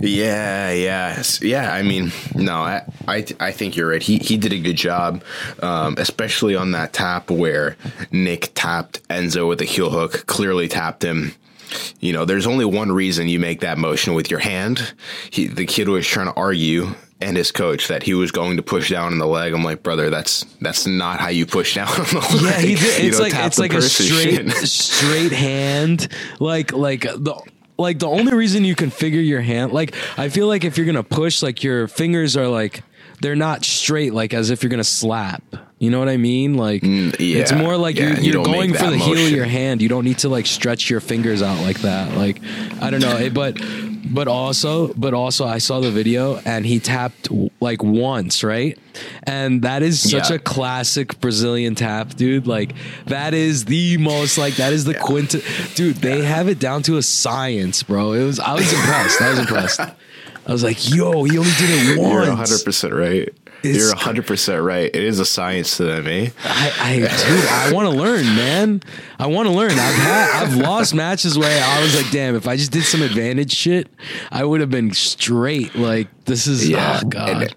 Yeah, 0.00 0.72
yeah, 0.72 1.22
yeah. 1.40 1.72
I 1.72 1.82
mean, 1.82 2.10
no, 2.34 2.54
I, 2.54 2.82
I, 3.06 3.24
I 3.40 3.52
think 3.52 3.76
you're 3.76 3.88
right. 3.88 4.02
He 4.02 4.18
he 4.18 4.36
did 4.36 4.52
a 4.52 4.58
good 4.58 4.76
job, 4.76 5.22
um, 5.62 5.94
especially 5.98 6.56
on 6.56 6.72
that 6.72 6.92
tap 6.92 7.30
where 7.30 7.76
Nick 8.10 8.47
tapped 8.54 9.06
Enzo 9.08 9.48
with 9.48 9.60
a 9.60 9.64
heel 9.64 9.90
hook. 9.90 10.24
Clearly 10.26 10.68
tapped 10.68 11.02
him. 11.04 11.32
You 12.00 12.12
know, 12.14 12.24
there's 12.24 12.46
only 12.46 12.64
one 12.64 12.90
reason 12.90 13.28
you 13.28 13.38
make 13.38 13.60
that 13.60 13.76
motion 13.78 14.14
with 14.14 14.30
your 14.30 14.40
hand. 14.40 14.94
He, 15.30 15.46
the 15.48 15.66
kid 15.66 15.88
was 15.88 16.06
trying 16.06 16.26
to 16.28 16.32
argue, 16.34 16.94
and 17.20 17.36
his 17.36 17.52
coach 17.52 17.88
that 17.88 18.02
he 18.02 18.14
was 18.14 18.30
going 18.30 18.56
to 18.56 18.62
push 18.62 18.88
down 18.90 19.12
on 19.12 19.18
the 19.18 19.26
leg. 19.26 19.52
I'm 19.52 19.64
like, 19.64 19.82
brother, 19.82 20.08
that's 20.08 20.44
that's 20.62 20.86
not 20.86 21.20
how 21.20 21.28
you 21.28 21.44
push 21.44 21.74
down 21.74 21.88
on 21.88 21.94
the 22.06 22.38
Yeah, 22.40 22.50
leg. 22.50 22.64
he 22.64 22.74
did. 22.76 23.04
It's 23.04 23.20
like 23.20 23.34
it's 23.34 23.58
like 23.58 23.74
a 23.74 23.82
straight 23.82 24.48
straight 24.52 25.32
hand. 25.32 26.08
Like 26.40 26.72
like 26.72 27.02
the 27.02 27.38
like 27.76 27.98
the 27.98 28.08
only 28.08 28.32
reason 28.34 28.64
you 28.64 28.74
can 28.74 28.90
figure 28.90 29.20
your 29.20 29.40
hand 29.40 29.72
like 29.72 29.94
I 30.18 30.30
feel 30.30 30.46
like 30.48 30.64
if 30.64 30.76
you're 30.78 30.86
gonna 30.86 31.02
push, 31.02 31.42
like 31.42 31.62
your 31.62 31.86
fingers 31.86 32.36
are 32.36 32.48
like 32.48 32.82
they're 33.20 33.36
not 33.36 33.64
straight, 33.64 34.14
like 34.14 34.32
as 34.32 34.48
if 34.50 34.62
you're 34.62 34.70
gonna 34.70 34.84
slap. 34.84 35.42
You 35.78 35.90
know 35.90 35.98
what 36.00 36.08
I 36.08 36.16
mean? 36.16 36.54
Like 36.54 36.82
mm, 36.82 37.14
it's 37.20 37.52
yeah. 37.52 37.58
more 37.58 37.76
like 37.76 37.96
Yeah, 37.96 38.08
you're, 38.08 38.16
you 38.18 38.22
you're 38.24 38.32
don't 38.44 38.52
going 38.52 38.74
for 38.74 38.90
the 38.90 38.98
heel 38.98 39.24
of 39.26 39.30
your 39.30 39.44
hand. 39.44 39.80
You 39.80 39.88
don't 39.88 40.04
need 40.04 40.18
to 40.18 40.28
like 40.28 40.46
stretch 40.46 40.90
your 40.90 41.00
fingers 41.00 41.40
out 41.42 41.60
like 41.62 41.80
that. 41.82 42.16
Like 42.16 42.40
I 42.80 42.90
don't 42.90 43.00
know, 43.00 43.30
but 43.30 43.58
but 44.10 44.26
also 44.26 44.92
but 44.94 45.14
also 45.14 45.46
I 45.46 45.58
saw 45.58 45.78
the 45.80 45.90
video 45.92 46.38
and 46.44 46.66
he 46.66 46.80
tapped 46.80 47.28
like 47.60 47.82
once, 47.82 48.42
right? 48.42 48.76
And 49.22 49.62
that 49.62 49.82
is 49.84 50.00
such 50.10 50.30
Yeah. 50.30 50.36
a 50.36 50.38
classic 50.40 51.20
Brazilian 51.20 51.76
tap, 51.76 52.14
dude. 52.14 52.46
Like 52.48 52.74
that 53.06 53.32
is 53.32 53.64
the 53.66 53.98
most 53.98 54.36
like 54.36 54.56
that 54.56 54.72
is 54.72 54.84
the 54.84 54.94
quint. 54.94 55.36
Dude, 55.76 55.96
they 55.96 56.22
have 56.24 56.48
it 56.48 56.58
down 56.58 56.82
to 56.84 56.96
a 56.96 57.02
science, 57.02 57.84
bro. 57.84 58.14
It 58.14 58.24
was 58.24 58.40
I 58.40 58.54
was 58.54 58.72
impressed. 58.72 59.20
I 59.22 59.30
was 59.30 59.38
impressed. 59.38 59.80
I 59.80 60.52
was 60.52 60.64
like, 60.64 60.90
yo, 60.90 61.24
he 61.24 61.36
only 61.36 61.50
did 61.58 61.68
it 61.70 61.98
once. 61.98 62.10
You're 62.10 62.34
once. 62.34 62.50
100 62.50 62.64
percent 62.64 62.94
right. 62.94 63.28
It's- 63.62 63.76
You're 63.76 63.88
100 63.88 64.26
percent 64.26 64.62
right. 64.62 64.84
It 64.84 65.02
is 65.02 65.18
a 65.18 65.24
science 65.24 65.76
to 65.78 65.84
them, 65.84 66.06
eh? 66.06 66.30
I, 66.44 66.72
I 66.80 66.96
dude, 66.98 67.08
I 67.10 67.72
want 67.74 67.90
to 67.92 67.96
learn, 67.98 68.24
man. 68.36 68.82
I 69.18 69.26
want 69.26 69.48
to 69.48 69.52
learn. 69.54 69.72
I've 69.72 69.78
had, 69.94 70.42
I've 70.44 70.56
lost 70.56 70.94
matches 70.94 71.36
where 71.36 71.64
I 71.64 71.82
was 71.82 71.96
like, 72.00 72.10
damn, 72.12 72.36
if 72.36 72.46
I 72.46 72.56
just 72.56 72.70
did 72.70 72.84
some 72.84 73.02
advantage 73.02 73.52
shit, 73.52 73.88
I 74.30 74.44
would 74.44 74.60
have 74.60 74.70
been 74.70 74.92
straight. 74.92 75.74
Like 75.74 76.08
this 76.24 76.46
is, 76.46 76.68
Yeah. 76.68 77.00
oh 77.02 77.08
god. 77.08 77.42
And, 77.42 77.54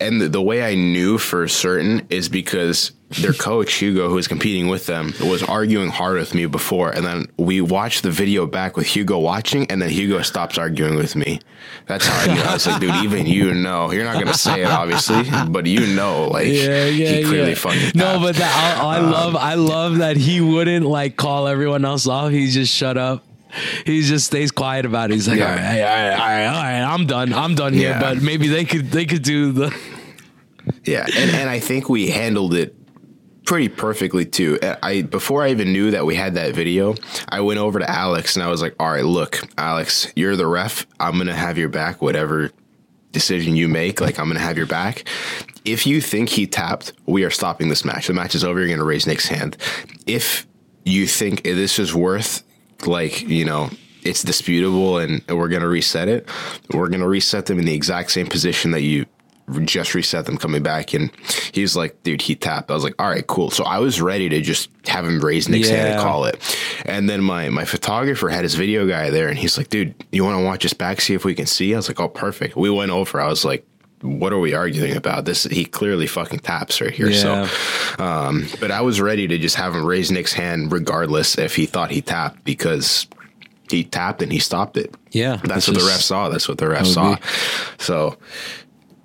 and 0.00 0.20
the, 0.20 0.28
the 0.28 0.42
way 0.42 0.62
I 0.62 0.74
knew 0.74 1.18
for 1.18 1.46
certain 1.48 2.06
is 2.10 2.28
because 2.28 2.92
their 3.20 3.32
coach 3.48 3.74
Hugo, 3.74 4.08
who 4.08 4.14
was 4.16 4.26
competing 4.28 4.68
with 4.68 4.86
them, 4.86 5.12
was 5.20 5.42
arguing 5.42 5.90
hard 5.90 6.18
with 6.18 6.34
me 6.34 6.46
before, 6.46 6.90
and 6.90 7.04
then 7.06 7.26
we 7.36 7.60
watched 7.60 8.02
the 8.02 8.10
video 8.10 8.46
back 8.46 8.76
with 8.76 8.86
Hugo 8.86 9.18
watching, 9.18 9.70
and 9.70 9.80
then 9.80 9.90
Hugo 9.90 10.22
stops 10.22 10.58
arguing 10.58 10.96
with 10.96 11.14
me. 11.14 11.40
That's 11.86 12.06
how 12.06 12.30
I 12.30 12.34
knew. 12.34 12.40
I 12.40 12.52
was 12.54 12.66
like, 12.66 12.80
dude, 12.80 12.94
even 13.04 13.26
you 13.26 13.54
know, 13.54 13.90
you're 13.92 14.04
not 14.04 14.14
gonna 14.14 14.34
say 14.34 14.62
it, 14.62 14.68
obviously, 14.68 15.22
but 15.48 15.66
you 15.66 15.86
know, 15.94 16.28
like, 16.28 16.48
yeah, 16.48 16.86
yeah, 16.86 17.08
he 17.08 17.24
clearly 17.24 17.50
yeah. 17.50 17.54
fucking 17.54 17.92
no, 17.94 18.18
but 18.18 18.36
that, 18.36 18.80
I, 18.80 18.96
I 18.96 18.98
Um, 18.98 19.10
love, 19.10 19.36
I 19.36 19.54
love 19.54 19.98
that 19.98 20.16
he 20.16 20.40
wouldn't 20.40 20.86
like 20.86 21.16
call 21.16 21.46
everyone 21.46 21.84
else 21.84 22.06
off. 22.08 22.30
He 22.32 22.48
just 22.50 22.72
shut 22.74 22.96
up. 22.96 23.24
He 23.86 24.02
just 24.02 24.26
stays 24.26 24.50
quiet 24.50 24.84
about 24.86 25.10
it. 25.10 25.14
He's 25.14 25.28
like, 25.28 25.38
Yeah. 25.38 25.50
all 25.50 25.56
right, 25.56 25.80
all 25.80 25.86
right, 25.86 26.12
all 26.12 26.26
right, 26.26 26.46
all 26.46 26.62
right, 26.86 26.94
I'm 26.94 27.06
done. 27.06 27.32
I'm 27.32 27.54
done 27.54 27.72
here. 27.72 27.90
Yeah. 27.90 28.00
But 28.00 28.22
maybe 28.22 28.48
they 28.48 28.64
could, 28.64 28.90
they 28.90 29.04
could 29.06 29.22
do 29.22 29.52
the. 29.52 29.76
Yeah, 30.84 31.06
and, 31.16 31.30
and 31.30 31.48
I 31.48 31.60
think 31.60 31.88
we 31.88 32.08
handled 32.10 32.52
it 32.54 32.74
pretty 33.44 33.68
perfectly 33.68 34.24
too. 34.24 34.58
I 34.82 35.02
before 35.02 35.44
I 35.44 35.50
even 35.52 35.72
knew 35.72 35.92
that 35.92 36.04
we 36.04 36.16
had 36.16 36.34
that 36.34 36.56
video, 36.56 36.96
I 37.28 37.40
went 37.40 37.60
over 37.60 37.78
to 37.78 37.88
Alex 37.88 38.34
and 38.34 38.42
I 38.42 38.48
was 38.48 38.62
like, 38.62 38.74
"All 38.80 38.90
right, 38.90 39.04
look, 39.04 39.38
Alex, 39.56 40.12
you're 40.16 40.34
the 40.34 40.46
ref. 40.48 40.84
I'm 40.98 41.18
gonna 41.18 41.36
have 41.36 41.56
your 41.56 41.68
back, 41.68 42.02
whatever 42.02 42.50
decision 43.12 43.54
you 43.54 43.68
make. 43.68 44.00
Like, 44.00 44.18
I'm 44.18 44.26
gonna 44.26 44.40
have 44.40 44.56
your 44.56 44.66
back. 44.66 45.04
if 45.64 45.86
you 45.86 46.00
think 46.00 46.30
he 46.30 46.48
tapped, 46.48 46.92
we 47.06 47.22
are 47.24 47.30
stopping 47.30 47.68
this 47.68 47.84
match. 47.84 48.08
The 48.08 48.12
match 48.12 48.34
is 48.34 48.42
over. 48.42 48.58
You're 48.58 48.68
going 48.68 48.78
to 48.78 48.84
raise 48.84 49.06
Nick's 49.06 49.26
hand. 49.28 49.56
If 50.06 50.46
you 50.84 51.06
think 51.06 51.42
this 51.44 51.78
is 51.78 51.94
worth, 51.94 52.42
like, 52.84 53.22
you 53.22 53.44
know, 53.44 53.70
it's 54.02 54.22
disputable 54.22 54.98
and 54.98 55.22
we're 55.28 55.48
going 55.48 55.62
to 55.62 55.68
reset 55.68 56.08
it, 56.08 56.28
we're 56.72 56.88
going 56.88 57.00
to 57.00 57.08
reset 57.08 57.46
them 57.46 57.58
in 57.58 57.64
the 57.64 57.74
exact 57.74 58.10
same 58.10 58.26
position 58.26 58.70
that 58.72 58.82
you 58.82 59.06
just 59.64 59.94
reset 59.94 60.26
them 60.26 60.36
coming 60.36 60.62
back. 60.62 60.92
And 60.92 61.10
he 61.52 61.62
was 61.62 61.76
like, 61.76 62.02
dude, 62.02 62.22
he 62.22 62.34
tapped. 62.34 62.70
I 62.70 62.74
was 62.74 62.82
like, 62.84 63.00
all 63.00 63.08
right, 63.08 63.26
cool. 63.26 63.50
So 63.50 63.64
I 63.64 63.78
was 63.78 64.00
ready 64.00 64.28
to 64.28 64.40
just 64.40 64.70
have 64.86 65.04
him 65.04 65.20
raise 65.20 65.48
Nick's 65.48 65.68
hand 65.68 65.88
and 65.88 66.00
call 66.00 66.24
it. 66.24 66.58
And 66.84 67.08
then 67.08 67.22
my, 67.22 67.48
my 67.50 67.64
photographer 67.64 68.28
had 68.28 68.42
his 68.42 68.54
video 68.54 68.86
guy 68.86 69.10
there 69.10 69.28
and 69.28 69.38
he's 69.38 69.56
like, 69.56 69.68
dude, 69.68 69.94
you 70.10 70.24
want 70.24 70.38
to 70.38 70.44
watch 70.44 70.64
us 70.64 70.72
back, 70.72 71.00
see 71.00 71.14
if 71.14 71.24
we 71.24 71.34
can 71.34 71.46
see? 71.46 71.74
I 71.74 71.76
was 71.76 71.88
like, 71.88 72.00
oh, 72.00 72.08
perfect. 72.08 72.56
We 72.56 72.70
went 72.70 72.90
over. 72.90 73.20
I 73.20 73.28
was 73.28 73.44
like, 73.44 73.66
what 74.06 74.32
are 74.32 74.38
we 74.38 74.54
arguing 74.54 74.96
about? 74.96 75.24
This 75.24 75.44
he 75.44 75.64
clearly 75.64 76.06
fucking 76.06 76.40
taps 76.40 76.80
right 76.80 76.92
here. 76.92 77.08
Yeah. 77.10 77.46
So, 77.46 78.02
um, 78.04 78.46
but 78.60 78.70
I 78.70 78.80
was 78.80 79.00
ready 79.00 79.26
to 79.28 79.38
just 79.38 79.56
have 79.56 79.74
him 79.74 79.84
raise 79.84 80.10
Nick's 80.10 80.32
hand 80.32 80.72
regardless 80.72 81.36
if 81.38 81.56
he 81.56 81.66
thought 81.66 81.90
he 81.90 82.00
tapped 82.00 82.44
because 82.44 83.06
he 83.70 83.84
tapped 83.84 84.22
and 84.22 84.32
he 84.32 84.38
stopped 84.38 84.76
it. 84.76 84.94
Yeah, 85.10 85.40
That's 85.44 85.66
what 85.68 85.78
the 85.78 85.84
ref 85.84 86.00
saw. 86.00 86.28
That's 86.28 86.48
what 86.48 86.58
the 86.58 86.68
ref 86.68 86.86
saw. 86.86 87.16
be. 87.16 87.22
So, 87.78 88.16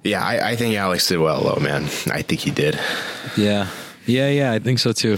yeah, 0.04 0.24
I, 0.24 0.52
I 0.52 0.56
think 0.56 0.76
Alex 0.76 1.08
did 1.08 1.20
well, 1.20 1.42
though, 1.42 1.62
man. 1.62 1.84
I 2.12 2.22
think 2.22 2.42
he 2.42 2.52
did. 2.52 2.80
Yeah. 3.38 3.68
Yeah, 4.06 4.30
yeah, 4.30 4.52
I 4.52 4.60
think 4.60 4.80
so 4.80 4.92
too. 4.94 5.16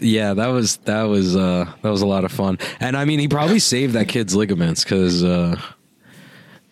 Yeah, 0.00 0.34
that 0.34 0.48
was 0.48 0.78
that 0.78 1.04
was 1.04 1.36
uh 1.36 1.72
that 1.82 1.90
was 1.90 2.02
a 2.02 2.06
lot 2.06 2.24
of 2.24 2.32
fun. 2.32 2.58
And 2.80 2.96
I 2.96 3.04
mean, 3.04 3.20
he 3.20 3.28
probably 3.28 3.60
saved 3.60 3.92
that 3.94 4.08
kid's 4.08 4.34
ligaments 4.34 4.84
cuz 4.84 5.22
uh 5.22 5.60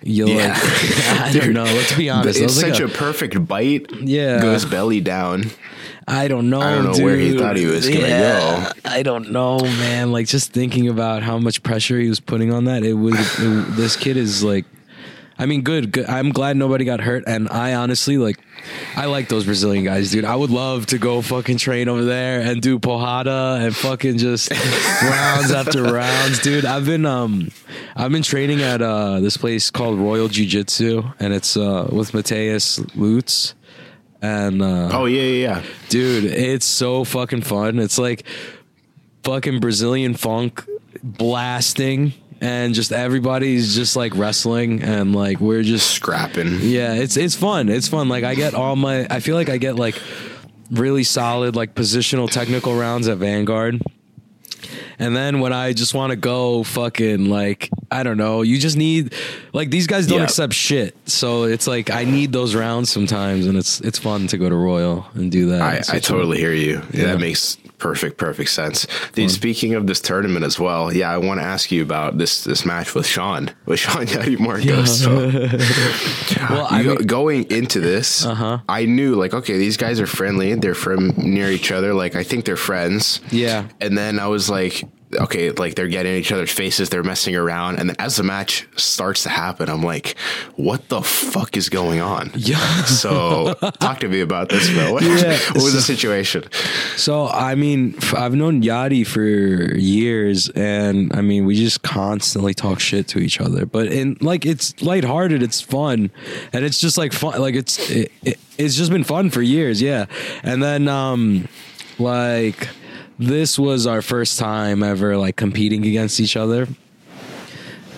you 0.02 0.28
Yeah. 0.28 0.48
like 0.48 0.58
I 1.20 1.32
don't 1.38 1.52
know, 1.52 1.64
let's 1.64 1.96
be 1.96 2.08
honest. 2.10 2.40
It's 2.40 2.54
was 2.56 2.62
like 2.62 2.72
such 2.74 2.80
a- 2.80 2.86
a, 2.86 2.88
perfect 2.88 3.46
bite. 3.46 3.90
Yeah. 4.00 4.40
goes 4.40 4.64
belly 4.64 5.00
down. 5.00 5.44
I 6.06 6.26
don't 6.28 6.48
know. 6.48 6.60
I 6.62 6.74
don't 6.76 6.84
know 6.84 6.94
dude. 6.94 7.04
where 7.04 7.16
he 7.16 7.36
thought 7.36 7.56
he 7.56 7.66
was 7.66 7.86
gonna 7.86 8.00
Yeah, 8.08 8.72
I 8.84 9.02
don't 9.02 9.30
know, 9.30 9.58
man. 9.60 10.10
Like 10.10 10.26
just 10.26 10.52
thinking 10.52 10.88
about 10.88 11.22
how 11.22 11.38
much 11.38 11.62
pressure 11.62 11.98
he 12.00 12.08
was 12.08 12.18
putting 12.20 12.50
on 12.52 12.64
that, 12.64 12.82
it 12.82 12.94
was 12.94 13.14
it, 13.38 13.76
this 13.76 13.94
kid 13.96 14.16
is 14.16 14.42
like. 14.42 14.64
I 15.38 15.46
mean, 15.46 15.62
good, 15.62 15.92
good. 15.92 16.06
I'm 16.06 16.30
glad 16.30 16.56
nobody 16.56 16.84
got 16.84 17.00
hurt, 17.00 17.24
and 17.26 17.48
I 17.48 17.74
honestly 17.74 18.18
like. 18.18 18.38
I 18.96 19.04
like 19.06 19.28
those 19.28 19.44
Brazilian 19.44 19.84
guys, 19.84 20.10
dude. 20.10 20.24
I 20.24 20.34
would 20.34 20.50
love 20.50 20.86
to 20.86 20.98
go 20.98 21.22
fucking 21.22 21.58
train 21.58 21.88
over 21.88 22.04
there 22.04 22.40
and 22.40 22.60
do 22.60 22.80
porrada 22.80 23.64
and 23.64 23.74
fucking 23.74 24.18
just 24.18 24.50
rounds 25.02 25.52
after 25.52 25.84
rounds, 25.84 26.40
dude. 26.40 26.64
I've 26.64 26.84
been 26.84 27.06
um, 27.06 27.50
I've 27.94 28.10
been 28.10 28.24
training 28.24 28.62
at 28.62 28.82
uh 28.82 29.20
this 29.20 29.36
place 29.36 29.70
called 29.70 29.98
Royal 29.98 30.26
Jiu 30.28 30.44
Jitsu, 30.46 31.04
and 31.20 31.32
it's 31.32 31.56
uh 31.56 31.88
with 31.92 32.12
Mateus 32.14 32.80
Lutz, 32.96 33.54
and 34.20 34.60
uh, 34.60 34.90
Oh 34.92 35.04
yeah, 35.04 35.22
yeah, 35.22 35.58
yeah. 35.60 35.62
dude 35.88 36.24
it's 36.24 36.66
so 36.66 37.04
fucking 37.04 37.42
fun 37.42 37.78
it's 37.78 37.98
like 37.98 38.24
fucking 39.22 39.60
brazilian 39.60 40.14
funk 40.14 40.64
blasting 41.02 42.12
and 42.40 42.74
just 42.74 42.92
everybody's 42.92 43.74
just 43.74 43.96
like 43.96 44.14
wrestling 44.14 44.82
and 44.82 45.14
like 45.14 45.40
we're 45.40 45.62
just 45.62 45.90
Scrapping. 45.90 46.60
yeah 46.60 46.94
it's 46.94 47.16
it's 47.16 47.34
fun. 47.34 47.68
It's 47.68 47.88
fun. 47.88 48.08
Like 48.08 48.24
i 48.24 48.34
get 48.34 48.54
all 48.54 48.76
my 48.76 49.06
i 49.10 49.20
feel 49.20 49.34
like 49.34 49.48
i 49.48 49.58
get 49.58 49.76
like 49.76 50.00
really 50.70 51.04
solid 51.04 51.56
like 51.56 51.74
positional 51.74 52.30
technical 52.30 52.76
rounds 52.78 53.08
at 53.08 53.18
vanguard. 53.18 53.80
And 55.00 55.16
then 55.16 55.38
when 55.38 55.52
I 55.52 55.72
just 55.74 55.94
want 55.94 56.10
to 56.10 56.16
go 56.16 56.64
fucking 56.64 57.30
like 57.30 57.70
I 57.90 58.02
don't 58.02 58.18
know, 58.18 58.42
you 58.42 58.58
just 58.58 58.76
need 58.76 59.14
like 59.52 59.70
these 59.70 59.86
guys 59.86 60.06
don't 60.06 60.18
Yeah. 60.18 60.24
accept 60.24 60.52
shit. 60.52 60.94
So 61.06 61.44
it's 61.44 61.66
like 61.66 61.90
I 61.90 62.04
need 62.04 62.32
those 62.32 62.54
rounds 62.54 62.90
sometimes 62.90 63.46
and 63.46 63.56
it's 63.56 63.80
it's 63.80 63.98
fun 63.98 64.26
to 64.28 64.36
go 64.38 64.48
to 64.48 64.54
Royal 64.54 65.06
and 65.14 65.32
do 65.32 65.48
that. 65.50 65.62
I, 65.62 65.94
I 65.94 65.96
a- 65.96 66.00
totally 66.00 66.38
hear 66.38 66.52
you. 66.52 66.82
Yeah, 66.92 67.00
Yeah. 67.00 67.04
that 67.12 67.20
makes 67.20 67.56
perfect, 67.78 68.18
perfect 68.18 68.50
sense. 68.50 68.86
Dude, 69.14 69.30
speaking 69.30 69.74
of 69.74 69.86
this 69.86 70.00
tournament 70.00 70.44
as 70.44 70.58
well, 70.58 70.92
yeah, 70.92 71.10
I 71.10 71.16
want 71.18 71.40
to 71.40 71.44
ask 71.44 71.70
you 71.72 71.82
about 71.82 72.18
this 72.18 72.44
this 72.44 72.64
match 72.66 72.94
with 72.94 73.06
Sean, 73.06 73.50
with 73.66 73.78
Sean 73.84 74.04
Yadi 74.06 74.38
Marcos. 74.38 75.00
So, 75.02 75.16
Well, 76.50 76.66
I 76.70 76.80
you 76.82 76.88
mean, 76.90 77.06
going 77.06 77.44
into 77.50 77.80
this, 77.80 78.24
Uh-huh. 78.26 78.58
I 78.68 78.84
knew 78.84 79.14
like, 79.14 79.32
okay, 79.34 79.56
these 79.58 79.76
guys 79.76 80.00
are 80.00 80.06
friendly. 80.06 80.54
They're 80.54 80.74
from 80.74 81.14
near 81.16 81.50
each 81.50 81.72
other. 81.72 81.94
Like, 81.94 82.14
I 82.16 82.22
think 82.22 82.44
they're 82.44 82.56
friends. 82.56 83.20
Yeah. 83.30 83.64
And 83.80 83.96
then 83.96 84.18
I 84.18 84.26
was 84.28 84.50
like, 84.50 84.84
okay, 85.14 85.50
like 85.50 85.74
they're 85.74 85.88
getting 85.88 86.14
each 86.14 86.32
other's 86.32 86.50
faces, 86.50 86.90
they're 86.90 87.02
messing 87.02 87.34
around, 87.34 87.78
and 87.78 87.98
as 88.00 88.16
the 88.16 88.22
match 88.22 88.68
starts 88.76 89.22
to 89.24 89.28
happen, 89.28 89.68
I'm 89.68 89.82
like, 89.82 90.16
what 90.56 90.88
the 90.88 91.02
fuck 91.02 91.56
is 91.56 91.68
going 91.68 92.00
on? 92.00 92.30
Yeah. 92.34 92.84
So 92.84 93.54
talk 93.80 94.00
to 94.00 94.08
me 94.08 94.20
about 94.20 94.48
this, 94.48 94.68
Phil. 94.68 94.92
What, 94.92 95.02
Yeah, 95.08 95.38
what 95.52 95.64
was 95.64 95.72
the 95.72 95.82
situation? 95.82 96.44
So 96.96 97.26
I 97.26 97.54
mean, 97.54 97.96
I've 98.14 98.34
known 98.34 98.62
Yadi 98.62 99.06
for 99.06 99.76
years, 99.76 100.48
and 100.50 101.12
I 101.14 101.20
mean, 101.20 101.44
we 101.44 101.56
just 101.56 101.82
constantly 101.82 102.54
talk 102.54 102.80
shit 102.80 103.08
to 103.08 103.18
each 103.18 103.40
other. 103.40 103.66
But 103.66 103.88
in 103.88 104.16
like, 104.20 104.44
it's 104.44 104.80
lighthearted, 104.82 105.42
it's 105.42 105.60
fun, 105.60 106.10
and 106.52 106.64
it's 106.64 106.80
just 106.80 106.98
like 106.98 107.12
fun. 107.12 107.40
Like 107.40 107.54
it's 107.54 107.90
it, 107.90 108.12
it, 108.22 108.38
it's 108.58 108.74
just 108.74 108.90
been 108.90 109.04
fun 109.04 109.30
for 109.30 109.42
years, 109.42 109.80
yeah. 109.80 110.06
And 110.42 110.62
then 110.62 110.88
um, 110.88 111.48
like 111.98 112.68
this 113.18 113.58
was 113.58 113.86
our 113.86 114.02
first 114.02 114.38
time 114.38 114.82
ever 114.82 115.16
like 115.16 115.36
competing 115.36 115.86
against 115.86 116.20
each 116.20 116.36
other. 116.36 116.68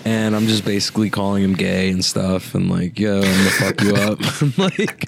And 0.03 0.35
I'm 0.35 0.47
just 0.47 0.65
basically 0.65 1.11
calling 1.11 1.43
him 1.43 1.53
gay 1.53 1.91
and 1.91 2.03
stuff, 2.03 2.55
and 2.55 2.71
like, 2.71 2.99
yo, 2.99 3.17
I'm 3.17 3.21
gonna 3.21 3.49
fuck 3.51 3.81
you 3.81 3.95
up, 3.95 4.19
like. 4.57 5.05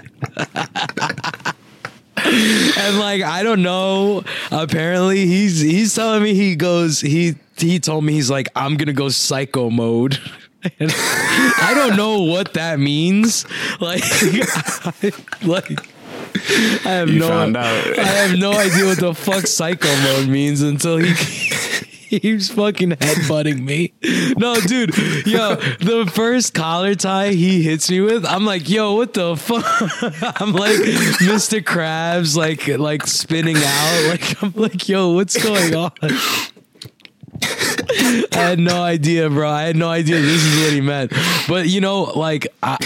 and 2.15 2.99
like 2.99 3.23
I 3.23 3.41
don't 3.41 3.63
know. 3.63 4.23
Apparently 4.51 5.25
he's 5.25 5.59
he's 5.59 5.95
telling 5.95 6.21
me 6.21 6.35
he 6.35 6.55
goes 6.55 7.01
he 7.01 7.33
he 7.57 7.79
told 7.79 8.03
me 8.03 8.13
he's 8.13 8.29
like 8.29 8.49
I'm 8.55 8.77
gonna 8.77 8.93
go 8.93 9.09
psycho 9.09 9.71
mode. 9.71 10.19
I 10.79 11.73
don't 11.75 11.97
know 11.97 12.21
what 12.23 12.53
that 12.53 12.79
means. 12.79 13.45
Like, 13.81 14.01
I, 14.05 15.11
like 15.43 15.92
I 16.85 16.89
have 16.89 17.09
You 17.09 17.19
no. 17.19 17.31
I 17.31 18.03
have 18.03 18.37
no 18.37 18.51
idea 18.53 18.85
what 18.85 18.99
the 18.99 19.13
fuck 19.13 19.47
psycho 19.47 19.87
mode 20.03 20.29
means 20.29 20.61
until 20.61 20.97
he 20.97 21.13
keeps 22.19 22.49
fucking 22.49 22.91
headbutting 22.91 23.61
me. 23.61 23.93
No, 24.37 24.55
dude, 24.55 24.95
yo, 25.25 25.55
the 25.55 26.09
first 26.13 26.53
collar 26.53 26.95
tie 26.95 27.29
he 27.29 27.63
hits 27.63 27.89
me 27.89 28.01
with, 28.01 28.25
I'm 28.25 28.45
like, 28.45 28.69
yo, 28.69 28.93
what 28.93 29.13
the 29.13 29.35
fuck? 29.35 29.63
I'm 30.41 30.53
like 30.53 30.77
Mr. 31.21 31.61
Krabs, 31.61 32.35
like 32.35 32.67
like 32.67 33.05
spinning 33.07 33.57
out. 33.57 34.07
Like 34.09 34.43
I'm 34.43 34.53
like, 34.55 34.87
yo, 34.89 35.11
what's 35.11 35.41
going 35.41 35.75
on? 35.75 35.91
I 37.43 38.25
had 38.31 38.59
no 38.59 38.81
idea, 38.81 39.29
bro. 39.29 39.49
I 39.49 39.63
had 39.63 39.75
no 39.75 39.89
idea 39.89 40.19
this 40.19 40.43
is 40.43 40.63
what 40.63 40.73
he 40.73 40.81
meant. 40.81 41.11
But 41.47 41.67
you 41.67 41.81
know, 41.81 42.03
like 42.03 42.47
I, 42.61 42.77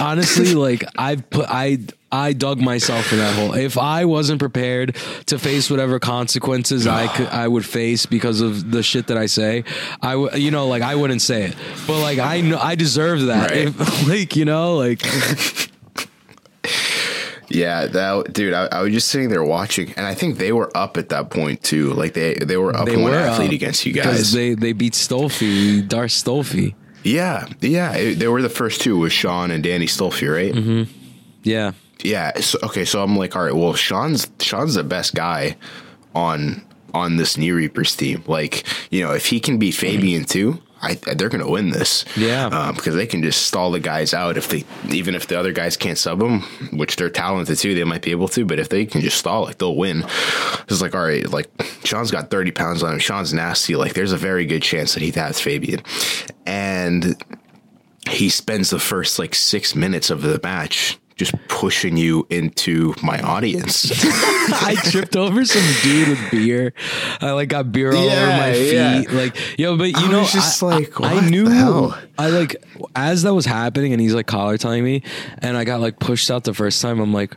honestly, 0.00 0.54
like 0.54 0.84
I've 0.96 1.28
put 1.30 1.46
I 1.48 1.78
I 2.10 2.32
dug 2.32 2.60
myself 2.60 3.12
in 3.12 3.18
that 3.18 3.34
hole. 3.34 3.54
If 3.54 3.76
I 3.76 4.04
wasn't 4.04 4.38
prepared 4.38 4.96
to 5.26 5.38
face 5.38 5.70
whatever 5.70 5.98
consequences 5.98 6.86
I 6.86 7.08
could 7.08 7.26
I 7.28 7.48
would 7.48 7.66
face 7.66 8.06
because 8.06 8.40
of 8.40 8.70
the 8.70 8.82
shit 8.82 9.08
that 9.08 9.16
I 9.16 9.26
say, 9.26 9.64
I 10.00 10.16
would 10.16 10.38
you 10.38 10.50
know 10.50 10.68
like 10.68 10.82
I 10.82 10.94
wouldn't 10.94 11.22
say 11.22 11.44
it. 11.44 11.56
But 11.86 12.00
like 12.00 12.18
I 12.18 12.40
know 12.40 12.58
I 12.58 12.74
deserve 12.74 13.22
that. 13.22 13.50
Right. 13.50 13.66
If, 13.66 14.08
like 14.08 14.36
you 14.36 14.44
know 14.44 14.76
like 14.76 15.02
Yeah, 17.54 17.86
that 17.86 18.32
dude, 18.32 18.52
I, 18.52 18.66
I 18.72 18.82
was 18.82 18.92
just 18.92 19.08
sitting 19.08 19.28
there 19.28 19.44
watching, 19.44 19.92
and 19.96 20.04
I 20.06 20.14
think 20.14 20.38
they 20.38 20.52
were 20.52 20.70
up 20.76 20.96
at 20.96 21.08
that 21.10 21.30
point 21.30 21.62
too. 21.62 21.92
Like 21.94 22.12
they 22.14 22.34
they 22.34 22.56
were 22.56 22.74
up 22.76 22.86
they 22.86 22.96
one 22.96 23.12
were 23.12 23.16
athlete 23.16 23.52
against 23.52 23.86
you 23.86 23.92
guys. 23.92 24.32
they 24.32 24.54
they 24.54 24.72
beat 24.72 24.92
Stolfi, 24.94 25.86
Dar 25.88 26.06
Stolfi. 26.06 26.74
yeah, 27.04 27.46
yeah, 27.60 27.92
it- 27.94 28.18
they 28.18 28.28
were 28.28 28.42
the 28.42 28.48
first 28.48 28.80
two 28.80 28.98
with 28.98 29.12
Sean 29.12 29.50
and 29.50 29.62
Danny 29.62 29.86
Stolfi, 29.86 30.32
right? 30.34 30.52
Mm-hmm. 30.52 30.92
Yeah. 31.42 31.72
Yeah. 32.02 32.38
So, 32.40 32.58
okay, 32.64 32.84
so 32.84 33.02
I'm 33.02 33.16
like, 33.16 33.36
all 33.36 33.44
right, 33.44 33.54
well, 33.54 33.74
Sean's 33.74 34.26
Sean's 34.40 34.74
the 34.74 34.84
best 34.84 35.14
guy 35.14 35.56
on 36.14 36.62
on 36.92 37.16
this 37.16 37.36
New 37.36 37.54
Reapers 37.54 37.94
team. 37.96 38.22
Like, 38.26 38.64
you 38.90 39.02
know, 39.02 39.12
if 39.12 39.26
he 39.26 39.40
can 39.40 39.58
beat 39.58 39.72
Fabian 39.72 40.24
too, 40.24 40.60
I, 40.84 40.94
they're 41.14 41.28
going 41.28 41.44
to 41.44 41.50
win 41.50 41.70
this. 41.70 42.04
Yeah. 42.16 42.46
um, 42.46 42.74
because 42.74 42.94
they 42.94 43.06
can 43.06 43.22
just 43.22 43.46
stall 43.46 43.70
the 43.70 43.80
guys 43.80 44.14
out 44.14 44.36
if 44.36 44.48
they, 44.48 44.64
even 44.90 45.14
if 45.14 45.26
the 45.26 45.38
other 45.38 45.52
guys 45.52 45.76
can't 45.76 45.98
sub 45.98 46.18
them, 46.20 46.40
which 46.72 46.96
they're 46.96 47.10
talented 47.10 47.58
too, 47.58 47.74
they 47.74 47.84
might 47.84 48.02
be 48.02 48.10
able 48.10 48.28
to. 48.28 48.44
But 48.44 48.58
if 48.58 48.68
they 48.68 48.84
can 48.86 49.00
just 49.00 49.18
stall, 49.18 49.44
like 49.44 49.58
they'll 49.58 49.76
win. 49.76 50.04
It's 50.68 50.80
like, 50.82 50.94
all 50.94 51.02
right, 51.04 51.28
like 51.28 51.48
Sean's 51.84 52.10
got 52.10 52.30
30 52.30 52.50
pounds 52.52 52.82
on 52.82 52.92
him. 52.94 52.98
Sean's 52.98 53.32
nasty. 53.32 53.76
Like, 53.76 53.94
there's 53.94 54.12
a 54.12 54.16
very 54.16 54.46
good 54.46 54.62
chance 54.62 54.94
that 54.94 55.02
he 55.02 55.10
has 55.12 55.40
Fabian, 55.40 55.82
and 56.46 57.16
he 58.08 58.28
spends 58.28 58.70
the 58.70 58.78
first 58.78 59.18
like 59.18 59.34
six 59.34 59.74
minutes 59.74 60.10
of 60.10 60.22
the 60.22 60.38
match 60.42 60.98
just 61.16 61.32
pushing 61.48 61.96
you 61.96 62.26
into 62.28 62.94
my 63.02 63.20
audience. 63.20 63.90
I 64.04 64.74
tripped 64.84 65.16
over 65.16 65.44
some 65.44 65.62
dude 65.82 66.08
with 66.08 66.30
beer. 66.30 66.72
I 67.20 67.30
like 67.32 67.48
got 67.48 67.70
beer 67.70 67.94
all 67.94 68.02
over 68.10 68.26
my 68.26 68.52
feet. 68.52 68.74
yeah. 68.74 69.02
Like, 69.10 69.58
yo, 69.58 69.76
but 69.76 69.88
you 69.90 69.94
I 69.96 70.10
know, 70.10 70.24
just 70.24 70.62
I, 70.62 70.66
like, 70.66 71.00
I, 71.00 71.18
I 71.18 71.28
knew. 71.28 71.92
I 72.18 72.28
like 72.28 72.56
as 72.96 73.22
that 73.22 73.34
was 73.34 73.46
happening, 73.46 73.92
and 73.92 74.00
he's 74.00 74.14
like 74.14 74.26
collar 74.26 74.58
telling 74.58 74.82
me, 74.84 75.02
and 75.38 75.56
I 75.56 75.64
got 75.64 75.80
like 75.80 75.98
pushed 75.98 76.30
out 76.30 76.44
the 76.44 76.54
first 76.54 76.82
time. 76.82 76.98
I'm 77.00 77.12
like, 77.12 77.36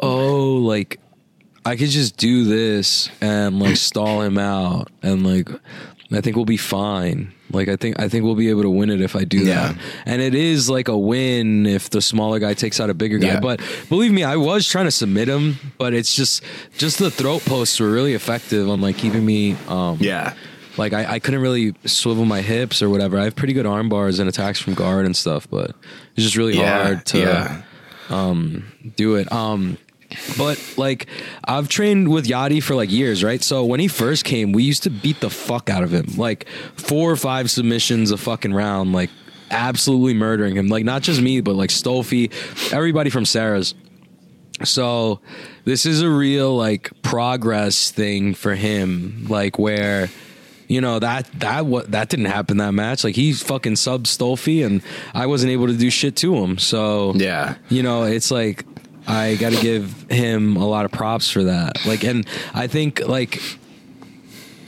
oh, 0.00 0.56
like 0.56 1.00
I 1.64 1.76
could 1.76 1.88
just 1.88 2.16
do 2.16 2.44
this 2.44 3.08
and 3.20 3.60
like 3.60 3.76
stall 3.76 4.22
him 4.22 4.38
out, 4.38 4.90
and 5.02 5.24
like 5.26 5.48
I 6.12 6.20
think 6.20 6.36
we'll 6.36 6.44
be 6.44 6.56
fine. 6.56 7.32
Like 7.50 7.68
I 7.68 7.74
think 7.76 7.98
I 8.00 8.08
think 8.08 8.24
we'll 8.24 8.36
be 8.36 8.48
able 8.50 8.62
to 8.62 8.70
win 8.70 8.90
it 8.90 9.00
if 9.00 9.16
I 9.16 9.24
do 9.24 9.38
Yeah. 9.38 9.72
that. 9.72 9.76
And 10.06 10.22
it 10.22 10.34
is 10.34 10.70
like 10.70 10.86
a 10.88 10.96
win 10.96 11.66
if 11.66 11.90
the 11.90 12.00
smaller 12.00 12.38
guy 12.38 12.54
takes 12.54 12.78
out 12.80 12.90
a 12.90 12.94
bigger 12.94 13.18
guy. 13.18 13.26
Yeah. 13.26 13.40
But 13.40 13.60
believe 13.88 14.12
me, 14.12 14.22
I 14.22 14.36
was 14.36 14.68
trying 14.68 14.84
to 14.84 14.90
submit 14.92 15.28
him, 15.28 15.56
but 15.78 15.94
it's 15.94 16.14
just 16.14 16.42
just 16.78 16.98
the 16.98 17.10
throat 17.10 17.42
posts 17.44 17.80
were 17.80 17.90
really 17.90 18.14
effective 18.14 18.68
on 18.70 18.80
like 18.80 18.96
keeping 18.98 19.26
me 19.26 19.56
um 19.68 19.98
yeah. 20.00 20.34
like 20.76 20.92
I, 20.92 21.14
I 21.14 21.18
couldn't 21.18 21.40
really 21.40 21.74
swivel 21.86 22.24
my 22.24 22.40
hips 22.40 22.82
or 22.82 22.88
whatever. 22.90 23.18
I 23.18 23.24
have 23.24 23.34
pretty 23.34 23.52
good 23.54 23.66
arm 23.66 23.88
bars 23.88 24.18
and 24.20 24.28
attacks 24.28 24.60
from 24.60 24.74
guard 24.74 25.06
and 25.06 25.16
stuff, 25.16 25.48
but 25.50 25.70
it's 26.14 26.22
just 26.24 26.36
really 26.36 26.56
Yeah. 26.56 26.82
hard 26.84 27.06
to 27.06 27.18
yeah. 27.18 27.62
do 28.96 29.16
it. 29.16 29.30
Um, 29.32 29.78
but 30.38 30.62
like 30.76 31.06
I've 31.44 31.68
trained 31.68 32.08
with 32.08 32.26
Yadi 32.26 32.62
for 32.62 32.74
like 32.74 32.90
years, 32.90 33.22
right? 33.24 33.42
So 33.42 33.64
when 33.64 33.80
he 33.80 33.88
first 33.88 34.24
came, 34.24 34.52
we 34.52 34.62
used 34.62 34.82
to 34.84 34.90
beat 34.90 35.20
the 35.20 35.30
fuck 35.30 35.68
out 35.70 35.82
of 35.82 35.92
him, 35.92 36.06
like 36.16 36.48
four 36.76 37.10
or 37.10 37.16
five 37.16 37.50
submissions 37.50 38.10
a 38.10 38.16
fucking 38.16 38.52
round, 38.54 38.92
like 38.92 39.10
absolutely 39.50 40.14
murdering 40.14 40.56
him. 40.56 40.68
Like 40.68 40.84
not 40.84 41.02
just 41.02 41.20
me, 41.20 41.40
but 41.40 41.54
like 41.54 41.70
Stolfi, 41.70 42.32
everybody 42.72 43.10
from 43.10 43.24
Sarah's. 43.24 43.74
So 44.64 45.20
this 45.64 45.84
is 45.84 46.00
a 46.02 46.08
real 46.08 46.56
like 46.56 46.90
progress 47.02 47.90
thing 47.90 48.34
for 48.34 48.54
him, 48.54 49.26
like 49.28 49.58
where 49.58 50.08
you 50.68 50.80
know 50.80 50.98
that 50.98 51.28
that 51.40 51.66
what 51.66 51.90
that 51.92 52.08
didn't 52.08 52.24
happen 52.26 52.56
that 52.56 52.72
match. 52.72 53.04
Like 53.04 53.14
he 53.14 53.32
fucking 53.34 53.76
sub 53.76 54.04
Stolfi, 54.04 54.64
and 54.64 54.80
I 55.14 55.26
wasn't 55.26 55.52
able 55.52 55.66
to 55.66 55.74
do 55.76 55.90
shit 55.90 56.16
to 56.16 56.34
him. 56.36 56.56
So 56.58 57.12
Yeah. 57.14 57.56
you 57.68 57.82
know, 57.82 58.04
it's 58.04 58.30
like 58.30 58.64
I 59.06 59.36
got 59.36 59.52
to 59.52 59.60
give 59.60 60.10
him 60.10 60.56
a 60.56 60.66
lot 60.66 60.84
of 60.84 60.92
props 60.92 61.30
for 61.30 61.44
that. 61.44 61.84
Like, 61.86 62.04
and 62.04 62.26
I 62.54 62.66
think 62.66 63.06
like 63.06 63.40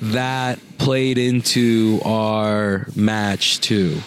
that 0.01 0.59
played 0.79 1.19
into 1.19 2.01
our 2.05 2.87
match 2.95 3.61
too, 3.61 4.01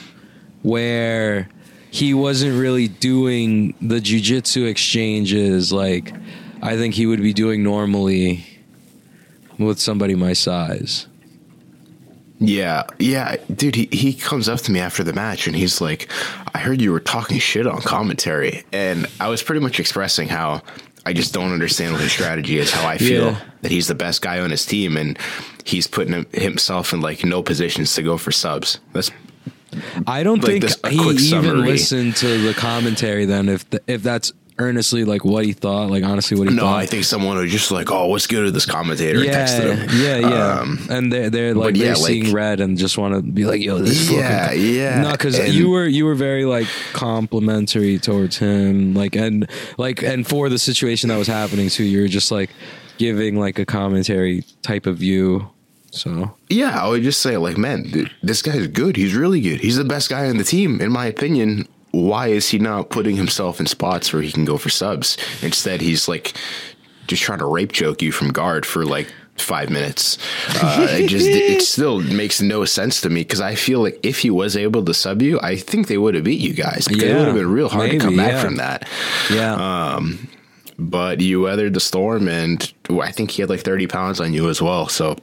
where 0.62 1.50
he 1.92 2.14
wasn't 2.14 2.60
really 2.60 2.88
doing 2.88 3.76
the 3.82 4.00
jujitsu 4.00 4.68
exchanges 4.68 5.74
like 5.74 6.14
I 6.62 6.78
think 6.78 6.94
he 6.94 7.06
would 7.06 7.22
be 7.22 7.34
doing 7.34 7.64
normally 7.64 8.46
with 9.58 9.80
somebody 9.80 10.16
my 10.16 10.34
size. 10.34 11.08
Yeah, 12.44 12.84
yeah, 12.98 13.36
dude. 13.54 13.76
He, 13.76 13.88
he 13.92 14.14
comes 14.14 14.50
up 14.50 14.60
to 14.62 14.72
me 14.72 14.80
after 14.80 15.04
the 15.04 15.14
match 15.14 15.46
and 15.46 15.56
he's 15.56 15.80
like, 15.80 16.10
"I 16.56 16.58
heard 16.58 16.82
you 16.82 16.92
were 16.92 17.00
talking 17.00 17.38
shit 17.38 17.68
on 17.68 17.82
commentary," 17.82 18.64
and 18.74 19.06
I 19.20 19.28
was 19.30 19.44
pretty 19.44 19.62
much 19.62 19.80
expressing 19.80 20.28
how 20.28 20.64
I 21.06 21.14
just 21.14 21.34
don't 21.36 21.54
understand 21.54 21.94
what 21.94 22.02
his 22.02 22.12
strategy 22.12 22.58
is. 22.58 22.72
How 22.72 22.88
I 22.88 22.98
feel 22.98 23.26
Yeah. 23.28 23.40
that 23.62 23.72
he's 23.72 23.88
the 23.88 23.94
best 23.96 24.24
guy 24.24 24.40
on 24.40 24.50
his 24.50 24.66
team 24.66 24.98
and 24.98 25.20
he's 25.66 25.86
putting 25.86 26.26
himself 26.34 26.94
in 26.94 27.02
like 27.02 27.24
no 27.24 27.44
positions 27.44 27.94
to 27.94 28.02
go 28.02 28.18
for 28.18 28.32
subs. 28.32 28.80
That's 28.94 29.12
I 30.08 30.24
don't 30.24 30.40
Like 30.44 30.62
think 30.62 30.62
this- 30.64 30.80
he 30.90 31.36
even 31.38 31.62
listened 31.62 32.16
to 32.18 32.28
the 32.42 32.54
commentary 32.56 33.26
then 33.26 33.50
if 33.50 33.70
th- 33.70 33.84
if 33.88 34.02
that's 34.04 34.34
earnestly 34.60 35.06
like 35.06 35.26
what 35.26 35.46
he 35.46 35.54
thought, 35.54 35.90
like 35.90 36.04
honestly 36.04 36.38
what 36.38 36.48
he 36.50 36.54
no. 36.56 36.62
thought. 36.64 36.72
No, 36.72 36.78
I 36.78 36.86
think 36.86 37.04
someone 37.04 37.38
was 37.38 37.52
just 37.52 37.72
like, 37.72 37.92
"Oh, 37.92 38.08
what's 38.08 38.28
good 38.28 38.44
with 38.44 38.54
this 38.54 38.66
commentator?" 38.66 39.24
yeah, 39.24 39.46
texted 39.46 39.76
him. 39.76 39.90
yeah, 40.02 40.18
yeah. 40.30 40.60
Um, 40.60 40.80
and 40.90 41.12
they're 41.12 41.30
they're 41.30 41.54
like 41.56 41.76
yeah, 41.76 41.86
they're 41.86 41.94
like- 41.96 42.04
seeing 42.06 42.34
red 42.34 42.60
and 42.60 42.78
just 42.78 42.98
want 42.98 43.16
to 43.16 43.22
be 43.22 43.46
like, 43.46 43.62
yo, 43.62 43.80
this 43.80 43.92
is 44.02 44.12
Yeah, 44.12 44.48
fucking 44.48 44.76
yeah, 44.76 45.02
No, 45.02 45.12
because 45.14 45.56
you 45.56 45.70
were 45.70 45.86
you 45.88 46.06
were 46.06 46.16
very 46.16 46.46
like 46.46 46.68
complimentary 46.94 48.00
towards 48.00 48.38
him, 48.38 48.94
like 48.94 49.16
and 49.16 49.50
like 49.78 50.02
and 50.04 50.28
for 50.28 50.50
the 50.50 50.60
situation 50.60 51.10
that 51.10 51.18
was 51.18 51.28
happening 51.28 51.70
too, 51.70 51.84
you 51.84 52.02
were 52.02 52.08
just 52.08 52.32
like 52.32 52.50
giving 52.98 53.40
like 53.40 53.60
a 53.60 53.66
commentary 53.66 54.44
type 54.62 54.86
of 54.86 54.98
view. 54.98 55.50
So 55.94 56.34
Yeah, 56.50 56.82
I 56.82 56.88
would 56.88 57.04
just 57.04 57.22
say 57.22 57.36
like, 57.38 57.58
man, 57.58 57.84
th- 57.92 58.10
this 58.24 58.42
guy's 58.42 58.68
good. 58.68 58.96
He's 58.96 59.14
really 59.14 59.42
good. 59.42 59.60
He's 59.60 59.76
the 59.76 59.84
best 59.84 60.10
guy 60.10 60.30
on 60.30 60.38
the 60.38 60.44
team, 60.46 60.80
in 60.80 60.90
my 60.90 61.06
opinion. 61.06 61.68
Why 61.92 62.28
is 62.28 62.50
he 62.50 62.60
not 62.60 62.90
putting 62.90 63.16
himself 63.16 63.60
in 63.60 63.66
spots 63.66 64.14
where 64.14 64.22
he 64.22 64.32
can 64.32 64.46
go 64.46 64.58
for 64.58 64.70
subs? 64.70 65.18
Instead, 65.42 65.82
he's 65.82 66.08
like 66.08 66.34
just 67.08 67.22
trying 67.22 67.40
to 67.40 67.46
rape 67.46 67.72
joke 67.74 68.02
you 68.02 68.12
from 68.12 68.30
guard 68.32 68.66
for 68.66 68.86
like 68.86 69.12
five 69.38 69.70
minutes. 69.70 70.18
Uh, 70.62 70.88
it 70.90 71.08
just 71.08 71.28
it 71.28 71.62
still 71.74 72.00
makes 72.00 72.42
no 72.42 72.64
sense 72.66 73.02
to 73.02 73.10
me 73.10 73.22
because 73.22 73.42
I 73.42 73.56
feel 73.56 73.82
like 73.82 74.00
if 74.04 74.20
he 74.20 74.30
was 74.30 74.56
able 74.56 74.86
to 74.86 74.94
sub 74.94 75.22
you, 75.22 75.40
I 75.42 75.56
think 75.56 75.88
they 75.88 75.98
would 75.98 76.16
have 76.16 76.24
beat 76.24 76.40
you 76.40 76.54
guys. 76.54 76.88
Because 76.88 77.04
it 77.04 77.16
would 77.16 77.28
have 77.28 77.36
been 77.36 77.52
real 77.52 77.70
hard 77.70 77.88
maybe, 77.88 78.00
to 78.00 78.06
come 78.06 78.18
back 78.18 78.34
yeah. 78.34 78.42
from 78.42 78.56
that. 78.58 78.88
yeah, 79.30 79.96
Um, 79.96 80.30
But 80.78 81.20
you 81.22 81.42
weathered 81.42 81.74
the 81.74 81.80
storm, 81.80 82.28
and 82.28 82.72
I 82.90 83.12
think 83.12 83.32
he 83.32 83.42
had 83.42 83.50
like 83.50 83.62
thirty 83.62 83.88
pounds 83.88 84.20
on 84.22 84.34
you 84.34 84.50
as 84.50 84.62
well. 84.62 84.88
So 84.88 85.18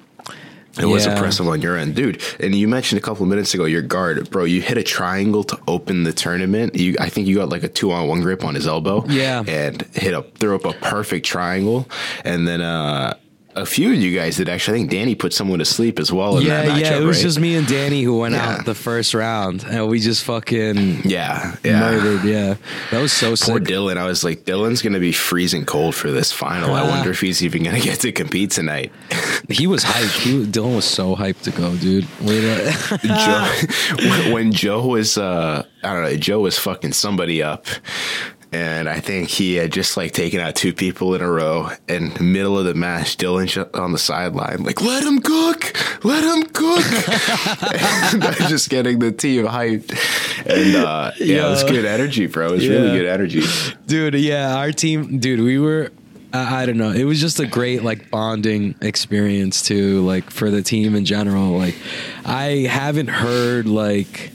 it 0.81 0.87
was 0.87 1.07
Yeah. 1.07 1.13
impressive 1.13 1.47
on 1.49 1.61
your 1.63 1.77
end, 1.77 1.95
dude. 1.95 2.21
And 2.41 2.55
you 2.55 2.69
mentioned 2.69 2.99
a 2.99 3.03
couple 3.03 3.23
of 3.25 3.29
minutes 3.29 3.55
ago 3.55 3.65
your 3.65 3.83
guard, 3.83 4.31
bro. 4.31 4.45
You 4.45 4.61
hit 4.63 4.79
a 4.79 4.83
triangle 4.83 5.45
to 5.45 5.59
open 5.67 6.05
the 6.05 6.13
tournament. 6.13 6.75
You, 6.77 6.97
I 7.01 7.09
think 7.09 7.27
you 7.27 7.37
got 7.37 7.49
like 7.49 7.63
a 7.63 7.69
two 7.69 7.93
on 7.93 8.09
one 8.09 8.21
grip 8.21 8.45
on 8.45 8.55
his 8.55 8.67
elbow. 8.67 9.05
Yeah. 9.09 9.43
and 9.47 9.83
hit 9.95 10.15
a 10.15 10.23
threw 10.39 10.55
up 10.57 10.65
a 10.65 10.73
perfect 10.73 11.27
triangle, 11.27 11.89
and 12.25 12.47
then 12.47 12.61
uh, 12.61 13.15
a 13.63 13.67
few 13.67 13.93
of 13.93 13.97
you 13.99 14.17
guys 14.17 14.37
did 14.37 14.49
actually. 14.49 14.79
I 14.79 14.81
think 14.81 14.91
Danny 14.91 15.15
put 15.15 15.33
someone 15.33 15.59
to 15.59 15.65
sleep 15.65 15.99
as 15.99 16.13
well. 16.13 16.39
In 16.39 16.47
yeah, 16.47 16.63
that 16.63 16.69
matchup, 16.71 16.81
yeah. 16.81 16.99
It 16.99 17.05
was 17.05 17.17
right? 17.19 17.23
just 17.23 17.41
me 17.41 17.55
and 17.57 17.67
Danny 17.67 18.03
who 18.03 18.19
went 18.19 18.35
Yeah. 18.35 18.57
out 18.59 18.65
the 18.65 18.75
first 18.75 19.15
round, 19.15 19.65
and 19.69 19.89
we 19.89 20.01
just 20.01 20.25
fucking 20.25 21.03
yeah, 21.05 21.57
yeah. 21.65 21.81
murdered. 21.81 22.25
Yeah, 22.25 22.55
that 22.91 23.01
was 23.03 23.13
so 23.13 23.29
Poor 23.29 23.37
sick. 23.37 23.65
Dylan. 23.65 23.97
I 23.97 24.05
was 24.07 24.25
like, 24.25 24.45
Dylan's 24.45 24.83
gonna 24.83 25.01
be 25.01 25.13
freezing 25.13 25.65
cold 25.65 25.95
for 25.95 26.11
this 26.11 26.33
final. 26.33 26.75
I 26.75 26.89
wonder 26.89 27.11
if 27.11 27.21
he's 27.21 27.43
even 27.45 27.63
gonna 27.65 27.81
get 27.91 28.01
to 28.01 28.13
compete 28.13 28.51
tonight. 28.51 28.93
He 29.49 29.67
was 29.67 29.83
hyped. 29.83 30.21
He 30.21 30.37
was, 30.37 30.49
Dylan 30.49 30.77
was 30.77 30.85
so 30.85 31.17
hyped 31.17 31.43
to 31.45 31.51
go, 31.51 31.75
dude. 31.77 32.07
Wait, 32.21 32.43
Joe, 33.03 34.35
when 34.35 34.53
Joe 34.53 34.87
was, 34.87 35.17
uh, 35.17 35.65
I 35.83 35.95
don't 35.95 36.03
know, 36.03 36.17
Joe 36.17 36.41
was 36.41 36.59
fucking 36.59 36.93
somebody 36.93 37.43
up. 37.43 37.65
And 38.51 38.89
I 38.89 39.01
think 39.01 39.29
he 39.29 39.57
had 39.57 39.73
just 39.73 39.97
like 39.97 40.13
taken 40.13 40.41
out 40.41 40.55
two 40.55 40.73
people 40.73 41.15
in 41.15 41.21
a 41.21 41.31
row. 41.31 41.71
And 41.89 42.13
the 42.13 42.23
middle 42.23 42.59
of 42.59 42.65
the 42.65 42.75
match, 42.75 43.17
Dylan 43.17 43.69
on 43.75 43.93
the 43.93 43.99
sideline, 43.99 44.63
like, 44.63 44.81
let 44.81 45.05
him 45.05 45.19
cook, 45.19 45.75
let 46.05 46.25
him 46.25 46.45
cook. 46.45 46.85
and 48.15 48.25
I 48.25 48.35
was 48.39 48.49
just 48.49 48.71
getting 48.71 48.99
the 48.99 49.13
team 49.13 49.47
hyped. 49.47 49.91
And 50.47 50.77
uh, 50.77 51.13
yeah, 51.19 51.47
it 51.47 51.51
was 51.51 51.65
good 51.65 51.85
energy, 51.85 52.27
bro. 52.27 52.49
It 52.49 52.53
was 52.53 52.69
really 52.69 52.97
good 52.97 53.07
energy. 53.07 53.43
dude 53.87 54.15
yeah 54.15 54.57
our 54.57 54.71
team 54.73 55.19
dude 55.19 55.41
we 55.41 55.59
were 55.59 55.91
I, 56.33 56.63
I 56.63 56.67
don't 56.67 56.77
know 56.77 56.91
it 56.91 57.05
was 57.05 57.21
just 57.21 57.41
a 57.41 57.47
great 57.47 57.83
like 57.83 58.11
bonding 58.11 58.75
experience 58.83 59.63
too 59.63 60.05
like 60.05 60.31
for 60.31 60.51
the 60.51 60.63
team 60.63 60.95
in 60.95 61.05
general 61.05 61.51
like 61.53 61.75
i 62.25 62.67
haven't 62.71 63.09
heard 63.09 63.67
like 63.67 64.31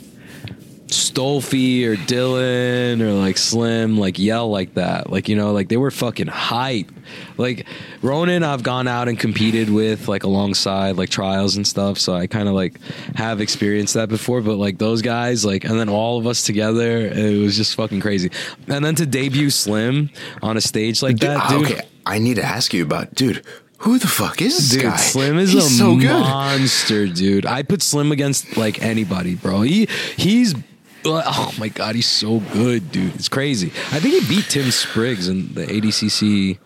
Stolfi 0.94 1.86
or 1.86 1.96
Dylan 1.96 3.02
or 3.02 3.14
like 3.14 3.38
Slim 3.38 3.98
like 3.98 4.18
yell 4.20 4.50
like 4.50 4.74
that. 4.76 5.10
Like, 5.10 5.28
you 5.28 5.36
know, 5.36 5.52
like 5.52 5.68
they 5.70 5.78
were 5.78 5.92
fucking 5.92 6.28
hype. 6.28 6.92
Like 7.38 7.66
Ronan 8.02 8.44
I've 8.44 8.64
gone 8.64 8.88
out 8.88 9.08
and 9.08 9.20
competed 9.20 9.70
with 9.70 10.08
like 10.08 10.24
alongside 10.24 10.96
like 10.98 11.10
trials 11.10 11.56
and 11.56 11.68
stuff. 11.68 11.98
So 11.98 12.14
I 12.14 12.28
kind 12.28 12.48
of 12.48 12.56
like 12.56 12.80
have 13.16 13.42
experienced 13.42 13.96
that 13.96 14.10
before. 14.10 14.42
But 14.42 14.56
like 14.56 14.78
those 14.78 15.02
guys, 15.02 15.44
like 15.44 15.64
and 15.64 15.80
then 15.80 15.90
all 15.90 16.18
of 16.20 16.28
us 16.28 16.44
together, 16.44 17.00
it 17.00 17.40
was 17.40 17.58
just 17.58 17.76
fucking 17.76 18.00
crazy. 18.00 18.32
And 18.68 18.84
then 18.86 18.96
to 18.96 19.06
debut 19.06 19.50
Slim 19.50 20.10
on 20.42 20.58
a 20.58 20.62
stage 20.62 21.02
like 21.02 21.18
that, 21.20 21.38
Ah, 21.38 21.50
dude. 21.50 21.72
Okay, 21.72 21.82
I 22.06 22.20
need 22.20 22.36
to 22.36 22.44
ask 22.44 22.74
you 22.74 22.84
about, 22.84 23.16
dude. 23.16 23.44
Who 23.80 24.00
the 24.00 24.08
fuck 24.08 24.42
is 24.42 24.56
this 24.56 24.70
Dude, 24.70 24.84
guy? 24.84 24.96
Slim 24.96 25.38
is 25.38 25.52
He's 25.52 25.66
a 25.66 25.70
so 25.70 25.96
monster, 25.96 27.06
dude. 27.06 27.46
I 27.46 27.64
put 27.64 27.82
Slim 27.82 28.14
against 28.14 28.56
like 28.56 28.82
anybody, 28.82 29.36
bro. 29.36 29.62
He 29.64 29.88
he's 30.16 30.56
oh 31.26 31.54
my 31.60 31.70
god, 31.70 31.96
he's 31.96 32.08
so 32.08 32.40
good, 32.40 32.92
dude. 32.92 33.16
It's 33.16 33.30
crazy. 33.30 33.68
I 33.92 34.00
think 34.00 34.22
he 34.24 34.36
beat 34.36 34.46
Tim 34.46 34.72
Spriggs 34.72 35.28
in 35.28 35.54
the 35.54 35.66
ADCC 35.66 36.60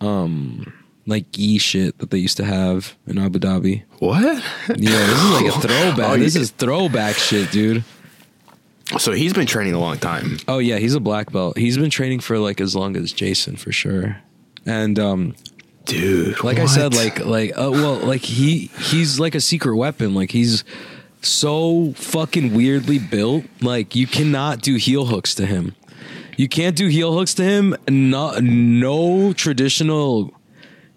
um 0.00 0.72
like 1.06 1.26
e 1.38 1.58
shit 1.58 1.98
that 1.98 2.10
they 2.10 2.18
used 2.18 2.36
to 2.38 2.44
have 2.44 2.96
in 3.06 3.18
Abu 3.18 3.38
Dhabi. 3.38 3.84
What? 3.98 4.42
Yeah, 4.68 4.74
this 4.76 5.22
is 5.22 5.30
like 5.30 5.46
a 5.46 5.60
throwback. 5.68 6.10
Oh, 6.10 6.16
this 6.16 6.36
is 6.36 6.50
throwback 6.50 7.16
shit, 7.16 7.50
dude. 7.50 7.84
So 8.98 9.12
he's 9.12 9.32
been 9.32 9.46
training 9.46 9.74
a 9.74 9.78
long 9.78 9.98
time. 9.98 10.38
Oh 10.46 10.58
yeah, 10.58 10.78
he's 10.78 10.94
a 10.94 11.00
black 11.00 11.32
belt. 11.32 11.56
He's 11.56 11.76
been 11.76 11.90
training 11.90 12.20
for 12.20 12.38
like 12.38 12.60
as 12.60 12.76
long 12.76 12.96
as 12.96 13.12
Jason 13.12 13.56
for 13.56 13.72
sure. 13.72 14.18
And 14.66 14.98
um 14.98 15.34
Dude, 15.86 16.42
like 16.42 16.58
I 16.58 16.64
said, 16.64 16.94
like 16.94 17.24
like 17.26 17.50
uh, 17.50 17.70
well, 17.70 17.96
like 17.96 18.22
he 18.22 18.70
he's 18.80 19.20
like 19.20 19.34
a 19.34 19.40
secret 19.40 19.76
weapon. 19.76 20.14
Like 20.14 20.30
he's 20.30 20.64
so 21.24 21.92
fucking 21.96 22.54
weirdly 22.54 22.98
built. 22.98 23.44
Like 23.60 23.94
you 23.94 24.06
cannot 24.06 24.62
do 24.62 24.76
heel 24.76 25.06
hooks 25.06 25.34
to 25.36 25.46
him. 25.46 25.74
You 26.36 26.48
can't 26.48 26.76
do 26.76 26.88
heel 26.88 27.16
hooks 27.16 27.34
to 27.34 27.44
him. 27.44 27.76
No, 27.88 28.38
no 28.40 29.32
traditional 29.32 30.32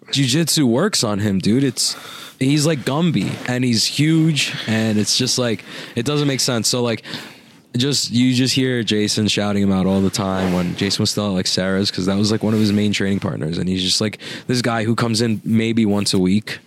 jujitsu 0.08 0.64
works 0.64 1.04
on 1.04 1.20
him, 1.20 1.38
dude. 1.38 1.64
It's 1.64 1.96
he's 2.38 2.66
like 2.66 2.80
Gumby 2.80 3.32
and 3.48 3.64
he's 3.64 3.84
huge 3.84 4.54
and 4.66 4.98
it's 4.98 5.16
just 5.16 5.38
like 5.38 5.64
it 5.96 6.04
doesn't 6.04 6.28
make 6.28 6.40
sense. 6.40 6.68
So 6.68 6.82
like 6.82 7.02
just 7.76 8.10
you 8.10 8.34
just 8.34 8.54
hear 8.54 8.82
Jason 8.82 9.28
shouting 9.28 9.62
him 9.62 9.72
out 9.72 9.86
all 9.86 10.00
the 10.00 10.10
time 10.10 10.52
when 10.52 10.74
Jason 10.76 11.02
was 11.02 11.10
still 11.10 11.26
at 11.26 11.32
like 11.32 11.46
Sarah's 11.46 11.90
because 11.90 12.06
that 12.06 12.16
was 12.16 12.32
like 12.32 12.42
one 12.42 12.54
of 12.54 12.60
his 12.60 12.72
main 12.72 12.92
training 12.92 13.20
partners 13.20 13.58
and 13.58 13.68
he's 13.68 13.82
just 13.82 14.00
like 14.00 14.18
this 14.46 14.62
guy 14.62 14.84
who 14.84 14.94
comes 14.94 15.20
in 15.20 15.40
maybe 15.44 15.86
once 15.86 16.14
a 16.14 16.18
week. 16.18 16.58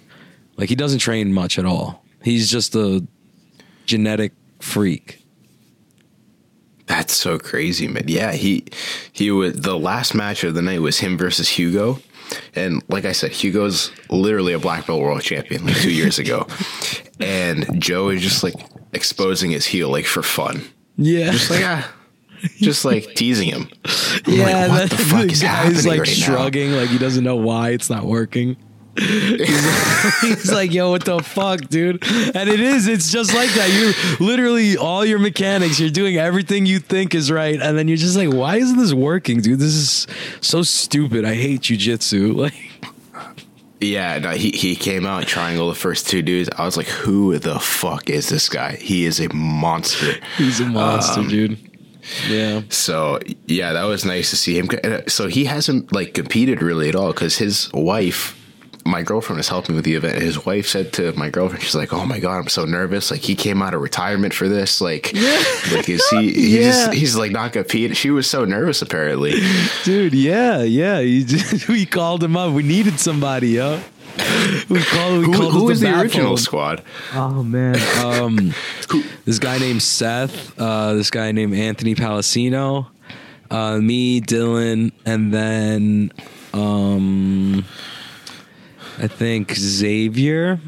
Like 0.57 0.69
he 0.69 0.75
doesn't 0.75 0.99
train 0.99 1.33
much 1.33 1.57
at 1.57 1.65
all. 1.65 2.03
He's 2.23 2.49
just 2.49 2.75
a 2.75 3.05
genetic 3.91 4.31
freak. 4.59 5.21
That's 6.85 7.13
so 7.13 7.37
crazy, 7.37 7.89
man. 7.89 8.05
Yeah, 8.07 8.31
he 8.31 8.65
he 9.11 9.31
was 9.31 9.53
the 9.53 9.77
last 9.77 10.15
match 10.15 10.45
of 10.45 10.53
the 10.55 10.61
night 10.61 10.79
was 10.79 10.99
him 10.99 11.17
versus 11.17 11.49
Hugo. 11.49 11.99
And 12.55 12.81
like 12.87 13.03
I 13.03 13.11
said, 13.11 13.31
Hugo's 13.31 13.91
literally 14.09 14.53
a 14.53 14.59
black 14.59 14.87
belt 14.87 15.01
world 15.01 15.21
champion 15.21 15.65
like 15.65 15.75
two 15.75 15.91
years 15.91 16.17
ago. 16.17 16.47
And 17.19 17.79
Joe 17.79 18.09
is 18.09 18.23
just 18.23 18.41
like 18.41 18.55
exposing 18.93 19.51
his 19.51 19.67
heel 19.67 19.89
like 19.89 20.07
for 20.07 20.23
fun. 20.23 20.63
Yeah. 20.97 21.29
Just 21.29 21.51
like 21.51 21.63
ah 21.63 21.93
just 22.57 22.83
like 22.83 23.13
teasing 23.15 23.47
him. 23.47 23.69
I'm 24.25 24.33
yeah, 24.33 24.65
like, 24.65 24.69
what 24.69 24.89
the 24.89 24.97
fuck 24.97 25.25
is 25.31 25.41
happening 25.41 25.73
guy's 25.75 25.85
like 25.85 25.99
right 25.99 26.07
now? 26.07 26.25
shrugging, 26.25 26.71
like 26.71 26.89
he 26.89 26.97
doesn't 26.97 27.23
know 27.23 27.35
why 27.35 27.69
it's 27.69 27.91
not 27.91 28.05
working. 28.05 28.57
He's, 28.97 30.21
he's 30.21 30.51
like, 30.51 30.73
"Yo, 30.73 30.89
what 30.91 31.05
the 31.05 31.19
fuck, 31.23 31.61
dude?" 31.69 32.03
And 32.35 32.49
it 32.49 32.59
is. 32.59 32.87
It's 32.87 33.11
just 33.11 33.33
like 33.33 33.49
that. 33.53 33.69
You 33.71 34.25
literally 34.25 34.77
all 34.77 35.05
your 35.05 35.19
mechanics. 35.19 35.79
You're 35.79 35.89
doing 35.89 36.17
everything 36.17 36.65
you 36.65 36.79
think 36.79 37.15
is 37.15 37.31
right, 37.31 37.59
and 37.61 37.77
then 37.77 37.87
you're 37.87 37.97
just 37.97 38.17
like, 38.17 38.31
"Why 38.33 38.57
isn't 38.57 38.77
this 38.77 38.93
working, 38.93 39.41
dude? 39.41 39.59
This 39.59 39.73
is 39.73 40.07
so 40.41 40.61
stupid. 40.63 41.25
I 41.25 41.35
hate 41.35 41.61
jujitsu." 41.61 42.35
Like, 42.41 42.53
Yeah, 43.79 44.19
no, 44.19 44.31
he 44.31 44.51
he 44.51 44.75
came 44.75 45.05
out 45.05 45.25
triangle 45.27 45.67
the 45.69 45.75
first 45.75 46.07
two 46.07 46.21
dudes. 46.21 46.49
I 46.57 46.65
was 46.65 46.77
like, 46.77 46.87
who 46.87 47.37
the 47.39 47.59
fuck 47.59 48.09
is 48.09 48.29
this 48.29 48.47
guy? 48.49 48.75
He 48.75 49.05
is 49.05 49.19
a 49.19 49.33
monster. 49.33 50.13
he's 50.37 50.59
a 50.59 50.65
monster, 50.65 51.21
Um, 51.21 51.27
dude. 51.29 51.57
Yeah. 52.29 52.61
So 52.69 53.19
yeah, 53.47 53.73
that 53.73 53.83
was 53.85 54.05
nice 54.05 54.29
to 54.31 54.35
see 54.35 54.57
him. 54.57 54.69
Uh, 54.83 55.01
So 55.07 55.27
he 55.27 55.45
hasn't 55.45 55.91
like 55.93 56.13
competed 56.13 56.61
really 56.61 56.89
at 56.89 56.95
all 56.95 57.11
because 57.11 57.37
his 57.37 57.71
wife, 57.73 58.35
my 58.85 59.03
girlfriend, 59.03 59.37
was 59.37 59.49
helping 59.49 59.75
with 59.75 59.85
the 59.85 59.95
event. 59.95 60.21
His 60.21 60.45
wife 60.45 60.67
said 60.67 60.91
to 60.93 61.13
my 61.13 61.29
girlfriend, 61.29 61.63
she's 61.63 61.75
like, 61.75 61.93
"Oh 61.93 62.05
my 62.05 62.19
god, 62.19 62.37
I'm 62.37 62.47
so 62.49 62.65
nervous. 62.65 63.11
Like 63.11 63.21
he 63.21 63.35
came 63.35 63.61
out 63.61 63.73
of 63.73 63.81
retirement 63.81 64.33
for 64.33 64.47
this. 64.47 64.81
Like, 64.81 65.13
like 65.71 65.87
is 65.89 66.07
he? 66.09 66.31
He's 66.33 66.53
Yeah. 66.53 66.91
he's 66.91 67.15
like 67.15 67.31
not 67.31 67.53
competing. 67.53 67.93
She 67.95 68.09
was 68.11 68.27
so 68.29 68.45
nervous 68.45 68.81
apparently. 68.81 69.33
Dude, 69.83 70.13
yeah, 70.13 70.61
yeah. 70.63 71.01
Just, 71.25 71.67
we 71.67 71.85
called 71.85 72.23
him 72.23 72.35
up. 72.37 72.53
We 72.53 72.63
needed 72.63 72.99
somebody, 72.99 73.49
yo. 73.49 73.79
We 74.69 74.81
called. 74.83 75.19
We 75.19 75.25
Who, 75.25 75.33
called 75.33 75.53
who 75.53 75.63
was 75.65 75.79
the 75.79 75.87
bat 75.87 76.01
original 76.03 76.35
squad? 76.37 76.83
Oh 77.13 77.43
man, 77.43 77.75
um, 78.03 78.53
this 79.25 79.39
guy 79.39 79.57
named 79.57 79.81
Seth, 79.81 80.59
uh, 80.59 80.93
this 80.93 81.09
guy 81.09 81.31
named 81.31 81.53
Anthony 81.55 81.95
Palacino, 81.95 82.87
uh, 83.49 83.77
me, 83.77 84.19
Dylan, 84.21 84.91
and 85.05 85.33
then 85.33 86.11
um, 86.53 87.63
I 88.97 89.07
think 89.07 89.53
Xavier. 89.53 90.59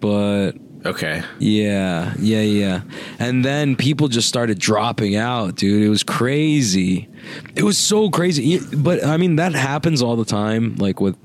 But 0.00 0.52
Okay, 0.86 1.22
yeah, 1.40 2.14
yeah, 2.16 2.42
yeah. 2.42 2.82
And 3.18 3.44
then 3.44 3.74
people 3.74 4.06
just 4.06 4.28
started 4.28 4.60
dropping 4.60 5.16
out, 5.16 5.56
dude. 5.56 5.82
It 5.82 5.88
was 5.88 6.04
crazy. 6.04 7.08
It 7.56 7.64
was 7.64 7.76
so 7.76 8.08
crazy. 8.08 8.60
But 8.72 9.04
I 9.04 9.16
mean, 9.16 9.36
that 9.36 9.52
happens 9.52 10.00
all 10.00 10.14
the 10.14 10.24
time, 10.24 10.76
like 10.76 11.00
with 11.00 11.16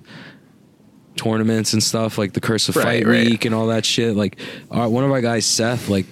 tournaments 1.15 1.73
and 1.73 1.83
stuff, 1.83 2.17
like 2.17 2.33
the 2.33 2.41
Curse 2.41 2.69
of 2.69 2.75
Right, 2.75 2.83
Fight 2.83 3.05
right. 3.07 3.27
Week 3.27 3.45
and 3.45 3.53
all 3.53 3.67
that 3.67 3.85
shit. 3.85 4.15
Like, 4.15 4.39
our, 4.71 4.89
one 4.89 5.03
of 5.03 5.11
our 5.11 5.21
guys, 5.21 5.45
Seth, 5.45 5.89
like 5.89 6.07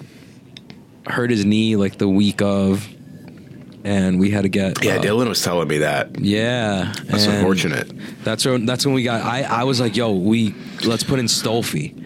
hurt 1.07 1.31
his 1.31 1.43
knee 1.43 1.75
like 1.75 1.97
the 1.97 2.07
week 2.07 2.43
of, 2.43 2.87
and 3.89 4.19
we 4.19 4.29
had 4.29 4.43
to 4.43 4.49
get 4.49 4.83
yeah, 4.83 4.97
uh, 4.97 5.01
Dylan 5.01 5.27
was 5.27 5.41
telling 5.41 5.67
me 5.67 5.79
that. 5.79 6.19
Yeah, 6.19 6.93
That's 7.05 7.25
unfortunate. 7.25 7.91
That's 8.23 8.45
when 8.45 8.65
that's 8.67 8.85
when 8.85 8.93
we 8.93 9.01
got. 9.01 9.23
I 9.23 9.41
I 9.41 9.63
was 9.63 9.79
like, 9.79 9.95
yo, 9.95 10.11
we 10.13 10.53
let's 10.85 11.03
put 11.03 11.17
in 11.19 11.25
Stolfi. 11.25 11.97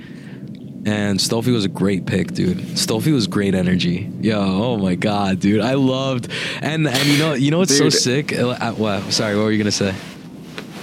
And 0.86 1.18
Stolfi 1.18 1.54
was 1.54 1.64
a 1.64 1.70
great 1.70 2.06
pick, 2.06 2.34
dude. 2.34 2.58
Stolfi 2.58 3.14
was 3.14 3.28
great 3.28 3.56
energy. 3.56 4.12
Yo, 4.22 4.40
oh 4.40 4.78
my 4.78 4.96
god, 4.96 5.40
dude, 5.40 5.62
I 5.62 5.74
loved. 5.74 6.30
And 6.62 6.88
and 6.88 7.06
you 7.06 7.18
know 7.18 7.34
you 7.34 7.52
know 7.52 7.60
what's 7.60 7.78
so 7.78 7.90
sick? 7.90 8.32
Uh, 8.32 8.72
What? 8.74 9.12
Sorry, 9.12 9.36
what 9.36 9.44
were 9.44 9.52
you 9.52 9.58
gonna 9.58 9.72
say? 9.72 9.94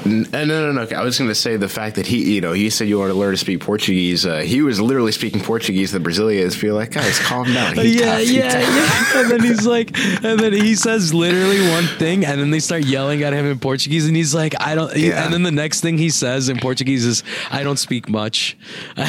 Uh, 0.05 0.09
No, 0.45 0.45
no, 0.45 0.73
no. 0.73 0.87
I 0.97 1.03
was 1.03 1.19
going 1.19 1.29
to 1.29 1.35
say 1.35 1.57
the 1.57 1.69
fact 1.69 1.97
that 1.97 2.07
he, 2.07 2.35
you 2.35 2.41
know, 2.41 2.53
he 2.53 2.71
said 2.71 2.89
you 2.89 2.99
want 2.99 3.11
to 3.13 3.19
learn 3.19 3.33
to 3.33 3.37
speak 3.37 3.61
Portuguese. 3.61 4.25
Uh, 4.27 4.39
he 4.39 4.63
was 4.63 4.81
literally 4.81 5.13
speaking 5.13 5.41
Portuguese. 5.43 5.93
The 5.93 6.01
Brazilians 6.01 6.57
feel 6.57 6.75
like, 6.75 6.91
guys, 6.93 7.19
calm 7.21 7.53
down. 7.53 7.77
He 7.77 7.99
yeah, 8.01 8.19
tough, 8.19 8.29
yeah, 8.29 8.49
tough." 8.51 9.15
yeah. 9.15 9.21
And 9.21 9.31
then 9.31 9.41
he's 9.43 9.67
like, 9.67 9.97
and 10.25 10.41
then 10.41 10.53
he 10.53 10.75
says 10.75 11.13
literally 11.13 11.61
one 11.71 11.85
thing, 11.99 12.25
and 12.25 12.41
then 12.41 12.51
they 12.51 12.61
start 12.61 12.85
yelling 12.85 13.23
at 13.23 13.33
him 13.33 13.47
in 13.47 13.59
Portuguese, 13.59 14.07
and 14.07 14.17
he's 14.17 14.35
like, 14.35 14.55
I 14.61 14.75
don't. 14.75 14.95
Yeah. 14.97 15.25
And 15.25 15.33
then 15.35 15.43
the 15.43 15.51
next 15.53 15.81
thing 15.81 15.99
he 15.99 16.11
says 16.11 16.49
in 16.49 16.59
Portuguese 16.59 17.05
is, 17.05 17.23
I 17.51 17.63
don't 17.63 17.79
speak 17.79 18.09
much. 18.09 18.57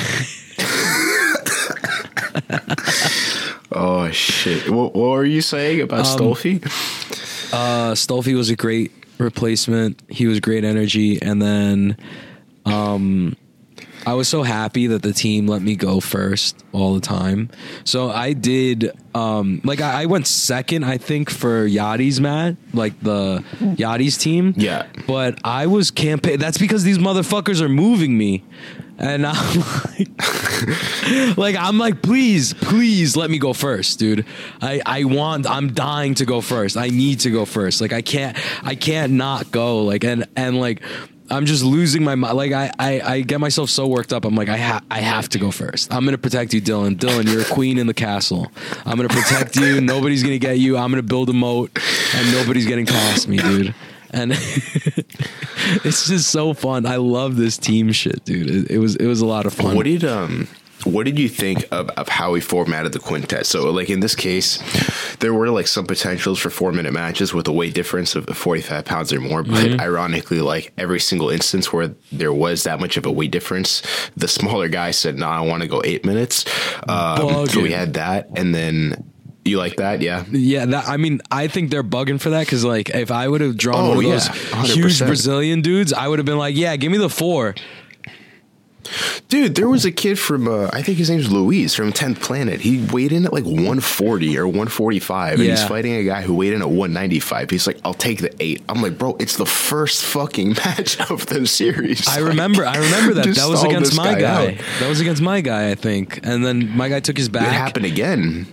Oh 3.74 4.10
shit! 4.12 4.70
What, 4.70 4.94
what 4.94 5.12
were 5.12 5.24
you 5.26 5.42
saying 5.42 5.80
about 5.82 6.02
Um, 6.06 6.06
Stolfi? 6.20 6.62
uh, 7.54 7.94
Stolfi 7.94 8.36
was 8.36 8.50
a 8.50 8.56
great 8.58 8.92
replacement. 9.22 10.02
He 10.10 10.28
was 10.28 10.40
great 10.40 10.64
energy, 10.64 11.22
and 11.22 11.42
then 11.42 11.98
um, 12.66 13.36
I 14.06 14.14
was 14.14 14.28
so 14.28 14.44
happy 14.44 14.88
that 14.88 15.04
the 15.04 15.14
team 15.14 15.48
let 15.48 15.62
me 15.62 15.76
go 15.76 16.00
first 16.00 16.64
all 16.72 16.96
the 16.96 17.02
time. 17.02 17.50
So 17.84 18.10
I 18.10 18.34
did 18.34 18.92
um, 19.14 19.62
like 19.64 19.82
I, 19.82 20.04
I 20.04 20.06
went 20.06 20.28
second, 20.28 20.84
I 20.86 20.98
think, 20.98 21.30
for 21.30 21.68
Yachty's 21.68 22.20
mat, 22.20 22.56
like 22.74 23.00
the 23.02 23.44
Yachty's 23.60 24.18
team. 24.18 24.54
Yeah. 24.58 24.88
but 25.08 25.40
I 25.44 25.68
was 25.68 25.92
campaign. 25.92 26.40
That's 26.40 26.58
because 26.58 26.84
these 26.84 26.98
motherfuckers 26.98 27.62
are 27.62 27.70
moving 27.70 28.18
me. 28.18 28.44
And 29.02 29.26
I'm 29.26 29.60
like, 29.98 31.38
like 31.38 31.56
I'm 31.56 31.80
like, 31.80 32.04
please, 32.04 32.54
please 32.54 33.18
let 33.18 33.32
me 33.32 33.40
go 33.40 33.52
first, 33.52 33.98
dude. 33.98 34.26
I 34.62 34.80
I 34.86 35.04
want, 35.06 35.50
I'm 35.50 35.74
dying 35.74 36.14
to 36.16 36.26
go 36.26 36.40
first. 36.40 36.78
I 36.78 36.90
need 36.90 37.22
to 37.22 37.32
go 37.32 37.46
first. 37.46 37.82
Like 37.82 37.94
I 37.94 38.04
can't, 38.04 38.38
I 38.64 38.76
can't 38.76 39.14
not 39.14 39.52
go. 39.52 39.84
Like 39.84 40.04
and 40.04 40.28
and 40.36 40.60
like. 40.60 40.82
I'm 41.30 41.46
just 41.46 41.64
losing 41.64 42.04
my 42.04 42.16
mind. 42.16 42.36
Like 42.36 42.52
I, 42.52 42.72
I, 42.78 43.02
I 43.02 43.22
get 43.22 43.40
myself 43.40 43.70
so 43.70 43.88
worked 43.88 44.12
up. 44.12 44.26
I'm 44.26 44.36
like, 44.36 44.50
I, 44.50 44.58
ha- 44.58 44.82
I 44.92 45.00
have 45.00 45.30
to 45.30 45.40
go 45.40 45.50
first. 45.50 45.94
I'm 45.94 46.04
gonna 46.04 46.18
protect 46.18 46.54
you, 46.54 46.62
Dylan. 46.62 46.98
Dylan, 46.98 47.32
you're 47.32 47.44
a 47.44 47.46
queen 47.46 47.78
in 47.78 47.88
the 47.88 47.94
castle. 47.94 48.52
I'm 48.86 48.98
gonna 48.98 49.08
protect 49.08 49.56
you. 49.56 49.80
Nobody's 49.80 50.24
gonna 50.24 50.40
get 50.40 50.60
you. 50.60 50.76
I'm 50.76 50.92
gonna 50.92 51.04
build 51.04 51.30
a 51.30 51.34
moat, 51.34 51.72
and 52.16 52.32
nobody's 52.34 52.66
getting 52.66 52.86
past 52.86 53.30
me, 53.30 53.38
dude. 53.38 53.74
And 54.12 54.32
it's 55.84 56.08
just 56.08 56.30
so 56.30 56.54
fun. 56.54 56.86
I 56.86 56.98
love 56.98 57.36
this 57.38 57.58
team 57.58 57.92
shit, 57.92 58.24
dude. 58.26 58.50
It, 58.50 58.72
it 58.72 58.78
was, 58.80 58.96
it 58.98 59.08
was 59.08 59.22
a 59.22 59.26
lot 59.26 59.46
of 59.46 59.54
fun. 59.54 59.76
What 59.76 59.86
did 59.86 60.04
um 60.04 60.48
what 60.84 61.06
did 61.06 61.20
you 61.20 61.30
think 61.30 61.68
of, 61.72 61.90
of 61.92 62.10
how 62.10 62.32
we 62.32 62.42
formatted 62.42 62.92
the 62.92 62.98
quintet? 62.98 63.46
So 63.46 63.70
like 63.70 63.92
in 63.92 64.00
this 64.00 64.16
case, 64.16 64.58
there 65.18 65.32
were 65.32 65.48
like 65.52 65.68
some 65.68 65.86
potentials 65.86 66.40
for 66.40 66.50
four 66.50 66.72
minute 66.72 66.92
matches 66.92 67.36
with 67.36 67.48
a 67.48 67.52
weight 67.52 67.76
difference 67.76 68.16
of 68.16 68.26
45 68.26 68.84
pounds 68.86 69.14
or 69.14 69.20
more. 69.20 69.44
But 69.44 69.52
Mm-hmm. 69.62 69.80
ironically, 69.80 70.42
like 70.42 70.74
every 70.80 71.00
single 71.00 71.30
instance 71.30 71.72
where 71.72 71.94
there 72.12 72.34
was 72.34 72.64
that 72.64 72.80
much 72.80 72.98
of 72.98 73.06
a 73.06 73.12
weight 73.12 73.30
difference, 73.30 73.84
the 74.18 74.28
smaller 74.28 74.68
guy 74.70 74.90
said, 74.90 75.18
no, 75.20 75.28
I 75.28 75.42
want 75.42 75.62
to 75.62 75.68
go 75.70 75.84
eight 75.86 76.04
minutes. 76.04 76.46
Um, 76.90 77.48
so 77.48 77.62
we 77.62 77.72
had 77.72 77.94
that. 77.94 78.30
And 78.36 78.56
then 78.56 79.11
you 79.46 79.58
like 79.58 79.78
that? 79.78 80.02
Yeah. 80.02 80.26
Yeah, 80.32 80.66
that 80.66 80.88
I 80.88 80.98
mean, 80.98 81.22
I 81.32 81.48
think 81.48 81.72
they're 81.72 81.84
bugging 81.84 82.20
for 82.22 82.30
that 82.32 82.46
because, 82.46 82.64
like, 82.64 82.90
if 82.90 83.12
I 83.12 83.28
would 83.28 83.42
have 83.42 83.58
drawn 83.58 83.86
Oh, 83.86 83.90
one 83.90 83.98
of 83.98 84.04
yeah, 84.04 84.12
those 84.12 84.28
100%. 84.28 84.66
huge 84.76 85.00
Brazilian 85.00 85.62
dudes, 85.62 85.94
I 85.94 86.08
would 86.08 86.20
have 86.20 86.26
been 86.26 86.38
like, 86.38 86.56
"Yeah, 86.56 86.76
give 86.76 86.92
me 86.92 86.98
the 86.98 87.10
four. 87.10 87.56
Dude, 89.30 89.56
there 89.56 89.70
was 89.70 89.86
a 89.86 89.92
kid 89.92 90.20
from, 90.20 90.48
uh, 90.48 90.70
I 90.74 90.82
think 90.82 90.98
his 90.98 91.10
name's 91.10 91.32
Luis 91.32 91.74
from 91.76 91.94
10th 91.94 92.20
Planet. 92.20 92.60
He 92.60 92.84
weighed 92.92 93.12
in 93.14 93.26
at 93.26 93.32
like 93.32 93.46
140 93.46 94.38
or 94.38 94.46
145, 94.48 95.40
and 95.40 95.50
he's 95.50 95.64
fighting 95.64 95.94
a 95.94 96.04
guy 96.04 96.24
who 96.24 96.34
weighed 96.34 96.52
in 96.54 96.62
at 96.62 96.68
195. 96.68 97.50
He's 97.52 97.68
like, 97.68 97.78
I'll 97.86 97.94
take 97.94 98.20
the 98.20 98.34
eight. 98.42 98.64
I'm 98.68 98.82
like, 98.82 98.98
bro, 98.98 99.16
it's 99.20 99.38
the 99.38 99.46
first 99.46 100.04
fucking 100.04 100.50
match 100.66 101.00
of 101.10 101.26
the 101.28 101.46
series. 101.48 102.06
I 102.08 102.18
Like, 102.20 102.30
remember, 102.30 102.66
I 102.66 102.76
remember 102.78 103.14
that. 103.14 103.28
That 103.36 103.48
was 103.48 103.64
against 103.64 103.96
my 103.96 104.20
guy. 104.20 104.48
out. 104.54 104.62
That 104.80 104.90
was 104.90 105.00
against 105.00 105.22
my 105.22 105.40
guy, 105.42 105.70
I 105.70 105.76
think. 105.76 106.20
And 106.24 106.44
then 106.44 106.76
my 106.76 106.90
guy 106.90 107.00
took 107.00 107.18
his 107.18 107.30
back. 107.30 107.48
It 107.48 107.54
happened 107.54 107.86
again. 107.86 108.48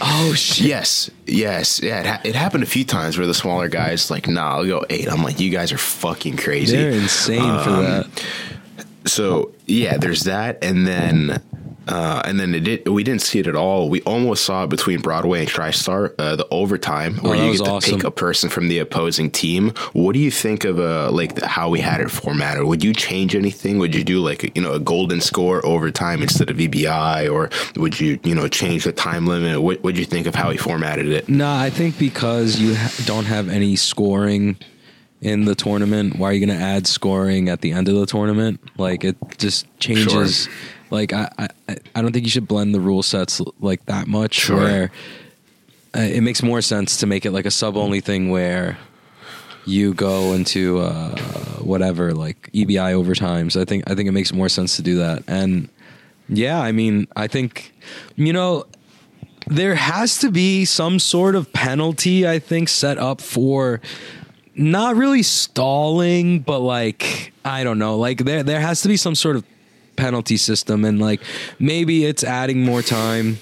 Oh 0.00 0.34
shit! 0.34 0.66
Yes, 0.66 1.10
yes, 1.26 1.80
yeah. 1.82 2.00
It, 2.00 2.06
ha- 2.06 2.20
it 2.24 2.34
happened 2.34 2.62
a 2.62 2.66
few 2.66 2.84
times 2.84 3.16
where 3.16 3.26
the 3.26 3.34
smaller 3.34 3.68
guys 3.68 4.10
like, 4.10 4.28
nah, 4.28 4.56
I'll 4.56 4.66
go 4.66 4.84
eight. 4.90 5.10
I'm 5.10 5.22
like, 5.22 5.40
you 5.40 5.50
guys 5.50 5.72
are 5.72 5.78
fucking 5.78 6.36
crazy. 6.36 6.76
They're 6.76 6.90
insane 6.90 7.40
for 7.40 7.70
Um, 7.70 7.82
that. 7.84 8.24
So 9.06 9.52
yeah, 9.66 9.96
there's 9.98 10.24
that, 10.24 10.62
and 10.62 10.86
then 10.86 11.40
Uh, 11.86 12.20
and 12.24 12.40
then 12.40 12.52
it 12.54 12.60
did, 12.64 12.88
we 12.88 13.04
didn't 13.04 13.22
see 13.22 13.38
it 13.38 13.46
at 13.46 13.54
all. 13.54 13.88
We 13.88 14.02
almost 14.02 14.44
saw 14.44 14.64
it 14.64 14.70
between 14.70 15.00
Broadway 15.00 15.40
and 15.40 15.48
TriStar, 15.48 16.14
uh, 16.18 16.34
the 16.34 16.46
overtime, 16.50 17.14
where 17.18 17.36
Oh, 17.36 17.44
you 17.46 17.52
get 17.56 17.64
to 17.64 17.70
awesome. 17.70 17.94
pick 17.98 18.04
a 18.04 18.10
person 18.10 18.50
from 18.50 18.66
the 18.68 18.80
opposing 18.80 19.30
team. 19.30 19.70
What 19.92 20.12
do 20.14 20.18
you 20.18 20.30
think 20.32 20.64
of 20.64 20.80
uh, 20.80 21.10
like 21.12 21.36
the, 21.36 21.46
how 21.46 21.68
we 21.70 21.78
had 21.80 22.00
it 22.00 22.10
formatted? 22.10 22.64
Would 22.64 22.82
you 22.82 22.92
change 22.92 23.36
anything? 23.36 23.78
Would 23.78 23.94
you 23.94 24.02
do 24.02 24.18
like 24.20 24.42
a, 24.42 24.50
you 24.54 24.62
know 24.62 24.72
a 24.72 24.80
golden 24.80 25.20
score 25.20 25.64
overtime 25.64 26.22
instead 26.22 26.50
of 26.50 26.56
EBI, 26.56 27.32
or 27.32 27.50
would 27.80 28.00
you 28.00 28.18
you 28.24 28.34
know 28.34 28.48
change 28.48 28.82
the 28.84 28.92
time 28.92 29.26
limit? 29.26 29.62
What 29.62 29.82
would 29.84 29.96
you 29.96 30.04
think 30.04 30.26
of 30.26 30.34
how 30.34 30.50
he 30.50 30.56
formatted 30.58 31.06
it? 31.06 31.28
No, 31.28 31.48
I 31.54 31.70
think 31.70 31.98
because 32.00 32.58
you 32.58 32.74
ha- 32.74 32.92
don't 33.04 33.26
have 33.26 33.48
any 33.48 33.76
scoring 33.76 34.56
in 35.20 35.44
the 35.44 35.54
tournament, 35.54 36.18
why 36.18 36.30
are 36.30 36.32
you 36.32 36.44
going 36.44 36.58
to 36.58 36.62
add 36.64 36.86
scoring 36.86 37.48
at 37.48 37.60
the 37.62 37.72
end 37.72 37.88
of 37.88 37.94
the 37.94 38.06
tournament? 38.06 38.60
Like 38.76 39.04
it 39.04 39.16
just 39.38 39.66
changes. 39.78 40.44
Sure. 40.44 40.52
Like 40.90 41.12
I, 41.12 41.30
I, 41.38 41.48
I 41.94 42.02
don't 42.02 42.12
think 42.12 42.24
you 42.24 42.30
should 42.30 42.48
blend 42.48 42.74
the 42.74 42.80
rule 42.80 43.02
sets 43.02 43.40
like 43.60 43.84
that 43.86 44.06
much. 44.06 44.34
Sure. 44.34 44.56
Where 44.56 44.90
uh, 45.96 46.00
it 46.00 46.20
makes 46.20 46.42
more 46.42 46.60
sense 46.60 46.98
to 46.98 47.06
make 47.06 47.24
it 47.24 47.32
like 47.32 47.46
a 47.46 47.50
sub 47.50 47.76
only 47.76 48.00
thing 48.00 48.30
where 48.30 48.78
you 49.64 49.94
go 49.94 50.32
into 50.32 50.78
uh, 50.78 51.16
whatever 51.58 52.12
like 52.14 52.50
EBI 52.52 52.94
overtimes. 52.94 53.60
I 53.60 53.64
think 53.64 53.90
I 53.90 53.94
think 53.94 54.08
it 54.08 54.12
makes 54.12 54.32
more 54.32 54.48
sense 54.48 54.76
to 54.76 54.82
do 54.82 54.96
that. 54.98 55.24
And 55.26 55.68
yeah, 56.28 56.60
I 56.60 56.72
mean, 56.72 57.08
I 57.16 57.26
think 57.26 57.74
you 58.14 58.32
know 58.32 58.66
there 59.46 59.74
has 59.74 60.18
to 60.18 60.30
be 60.30 60.64
some 60.64 60.98
sort 60.98 61.34
of 61.34 61.52
penalty 61.52 62.26
I 62.26 62.38
think 62.38 62.68
set 62.68 62.98
up 62.98 63.20
for 63.20 63.80
not 64.54 64.96
really 64.96 65.22
stalling, 65.22 66.40
but 66.40 66.60
like 66.60 67.32
I 67.44 67.64
don't 67.64 67.78
know, 67.78 67.96
like 67.96 68.18
there 68.18 68.42
there 68.42 68.60
has 68.60 68.82
to 68.82 68.88
be 68.88 68.96
some 68.96 69.14
sort 69.14 69.36
of 69.36 69.44
penalty 69.96 70.36
system 70.36 70.84
and 70.84 71.00
like 71.00 71.20
maybe 71.58 72.04
it's 72.04 72.22
adding 72.22 72.62
more 72.62 72.82
time 72.82 73.38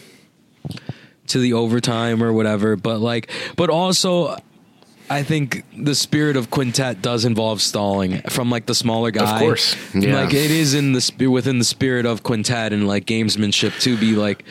to 1.26 1.38
the 1.38 1.52
overtime 1.52 2.22
or 2.22 2.32
whatever, 2.32 2.76
but 2.76 3.00
like 3.00 3.30
but 3.56 3.70
also 3.70 4.36
I 5.10 5.22
think 5.22 5.64
the 5.76 5.94
spirit 5.94 6.36
of 6.36 6.50
quintet 6.50 7.02
does 7.02 7.24
involve 7.26 7.60
stalling 7.60 8.22
from 8.30 8.50
like 8.50 8.66
the 8.66 8.74
smaller 8.74 9.10
guy. 9.10 9.34
Of 9.34 9.38
course, 9.40 9.76
yeah. 9.94 10.14
Like 10.22 10.32
it 10.32 10.50
is 10.50 10.72
in 10.74 10.92
the 10.92 11.00
sp- 11.04 11.28
within 11.28 11.58
the 11.58 11.64
spirit 11.64 12.06
of 12.06 12.22
quintet 12.22 12.72
and 12.72 12.88
like 12.88 13.04
gamesmanship 13.04 13.78
to 13.82 13.98
be 13.98 14.14
like 14.14 14.44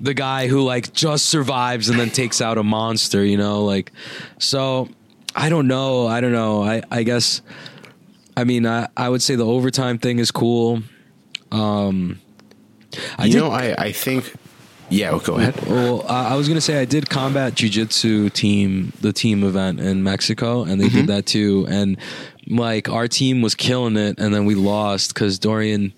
the 0.00 0.14
guy 0.14 0.46
who 0.46 0.62
like 0.62 0.92
just 0.92 1.26
survives 1.26 1.88
and 1.88 1.98
then 1.98 2.10
takes 2.10 2.40
out 2.40 2.56
a 2.58 2.62
monster, 2.62 3.24
you 3.24 3.36
know, 3.36 3.64
like 3.64 3.92
so 4.38 4.88
I 5.34 5.48
don't 5.48 5.66
know, 5.66 6.06
I 6.06 6.20
don't 6.20 6.32
know. 6.32 6.62
I 6.62 6.82
I 6.90 7.02
guess 7.02 7.42
I 8.36 8.44
mean 8.44 8.64
I 8.64 8.88
I 8.96 9.08
would 9.08 9.22
say 9.22 9.34
the 9.34 9.46
overtime 9.46 9.98
thing 9.98 10.18
is 10.20 10.30
cool. 10.30 10.82
Um 11.52 12.18
I 13.18 13.26
you 13.26 13.32
did 13.32 13.38
know, 13.40 13.50
I 13.50 13.74
I 13.78 13.92
think. 13.92 14.32
Yeah, 14.88 15.10
well, 15.10 15.18
go 15.20 15.34
ahead. 15.34 15.54
well, 15.66 16.04
I 16.08 16.28
I 16.28 16.36
was 16.36 16.46
gonna 16.46 16.60
say 16.60 16.80
I 16.80 16.84
did 16.84 17.10
combat 17.10 17.54
jujitsu 17.54 18.32
team, 18.32 18.92
the 19.00 19.12
team 19.12 19.42
event 19.42 19.80
in 19.80 20.02
Mexico, 20.04 20.62
and 20.62 20.80
they 20.80 20.86
Mm-hmm. 20.86 20.96
did 20.98 21.06
that 21.08 21.26
too. 21.26 21.66
And 21.68 21.96
like 22.46 22.88
our 22.88 23.08
team 23.08 23.42
was 23.42 23.54
killing 23.56 23.96
it, 23.96 24.18
and 24.20 24.32
then 24.32 24.44
we 24.44 24.54
lost 24.54 25.12
because 25.12 25.40
Dorian 25.40 25.92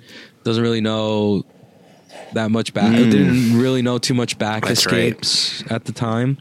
doesn't 0.45 0.63
really 0.63 0.81
know 0.81 1.45
that 2.33 2.51
much 2.51 2.73
back. 2.73 2.93
Didn't 2.95 3.59
really 3.61 3.83
know 3.83 3.99
too 3.99 4.15
much 4.15 4.39
back 4.39 4.63
Mm. 4.63 4.69
That's 4.69 4.87
right. 4.87 4.95
escapes 5.13 5.63
at 5.71 5.85
the 5.85 5.93
time, 5.93 6.39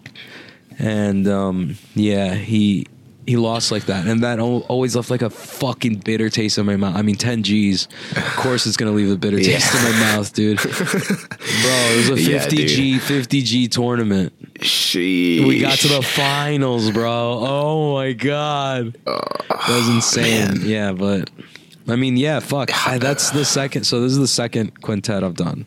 and 0.79 1.27
um, 1.27 1.75
yeah, 1.95 2.33
he 2.33 2.87
he 3.27 3.35
lost 3.35 3.71
like 3.73 3.87
that, 3.87 4.07
and 4.07 4.23
that 4.23 4.39
al- 4.39 4.65
always 4.69 4.95
left 4.95 5.11
like 5.11 5.21
a 5.21 5.29
fucking 5.29 5.97
bitter 5.97 6.29
taste 6.29 6.57
in 6.57 6.65
my 6.65 6.77
mouth. 6.77 6.95
I 6.95 7.01
mean, 7.01 7.15
ten 7.15 7.43
G's, 7.43 7.89
of 8.15 8.35
course, 8.37 8.65
it's 8.65 8.77
gonna 8.77 8.91
leave 8.91 9.11
a 9.11 9.17
bitter 9.17 9.37
taste 9.37 9.75
in 9.75 9.83
my 9.83 9.99
mouth, 9.99 10.33
dude. 10.33 10.57
Bro, 10.61 10.69
it 10.71 12.09
was 12.09 12.27
a 12.27 12.31
Yeah, 12.31 12.39
fifty 12.39 12.65
G 12.65 12.99
fifty 12.99 13.41
G 13.41 13.67
tournament. 13.67 14.33
She. 14.61 15.43
We 15.45 15.59
got 15.59 15.77
to 15.79 15.89
the 15.89 16.01
finals, 16.01 16.89
bro. 16.89 17.39
Oh 17.45 17.93
my 17.95 18.13
god, 18.13 18.97
that 19.05 19.67
was 19.67 19.89
oh, 19.89 19.93
insane. 19.93 20.47
man. 20.47 20.61
Yeah, 20.63 20.93
but 20.93 21.29
I 21.87 21.97
mean, 21.97 22.15
yeah, 22.15 22.39
fuck. 22.39 22.87
I, 22.87 22.97
that's 22.97 23.31
the 23.31 23.45
second. 23.45 23.83
So 23.83 24.01
this 24.01 24.13
is 24.13 24.17
the 24.17 24.27
second 24.27 24.81
quintet 24.81 25.23
I've 25.23 25.35
done. 25.35 25.65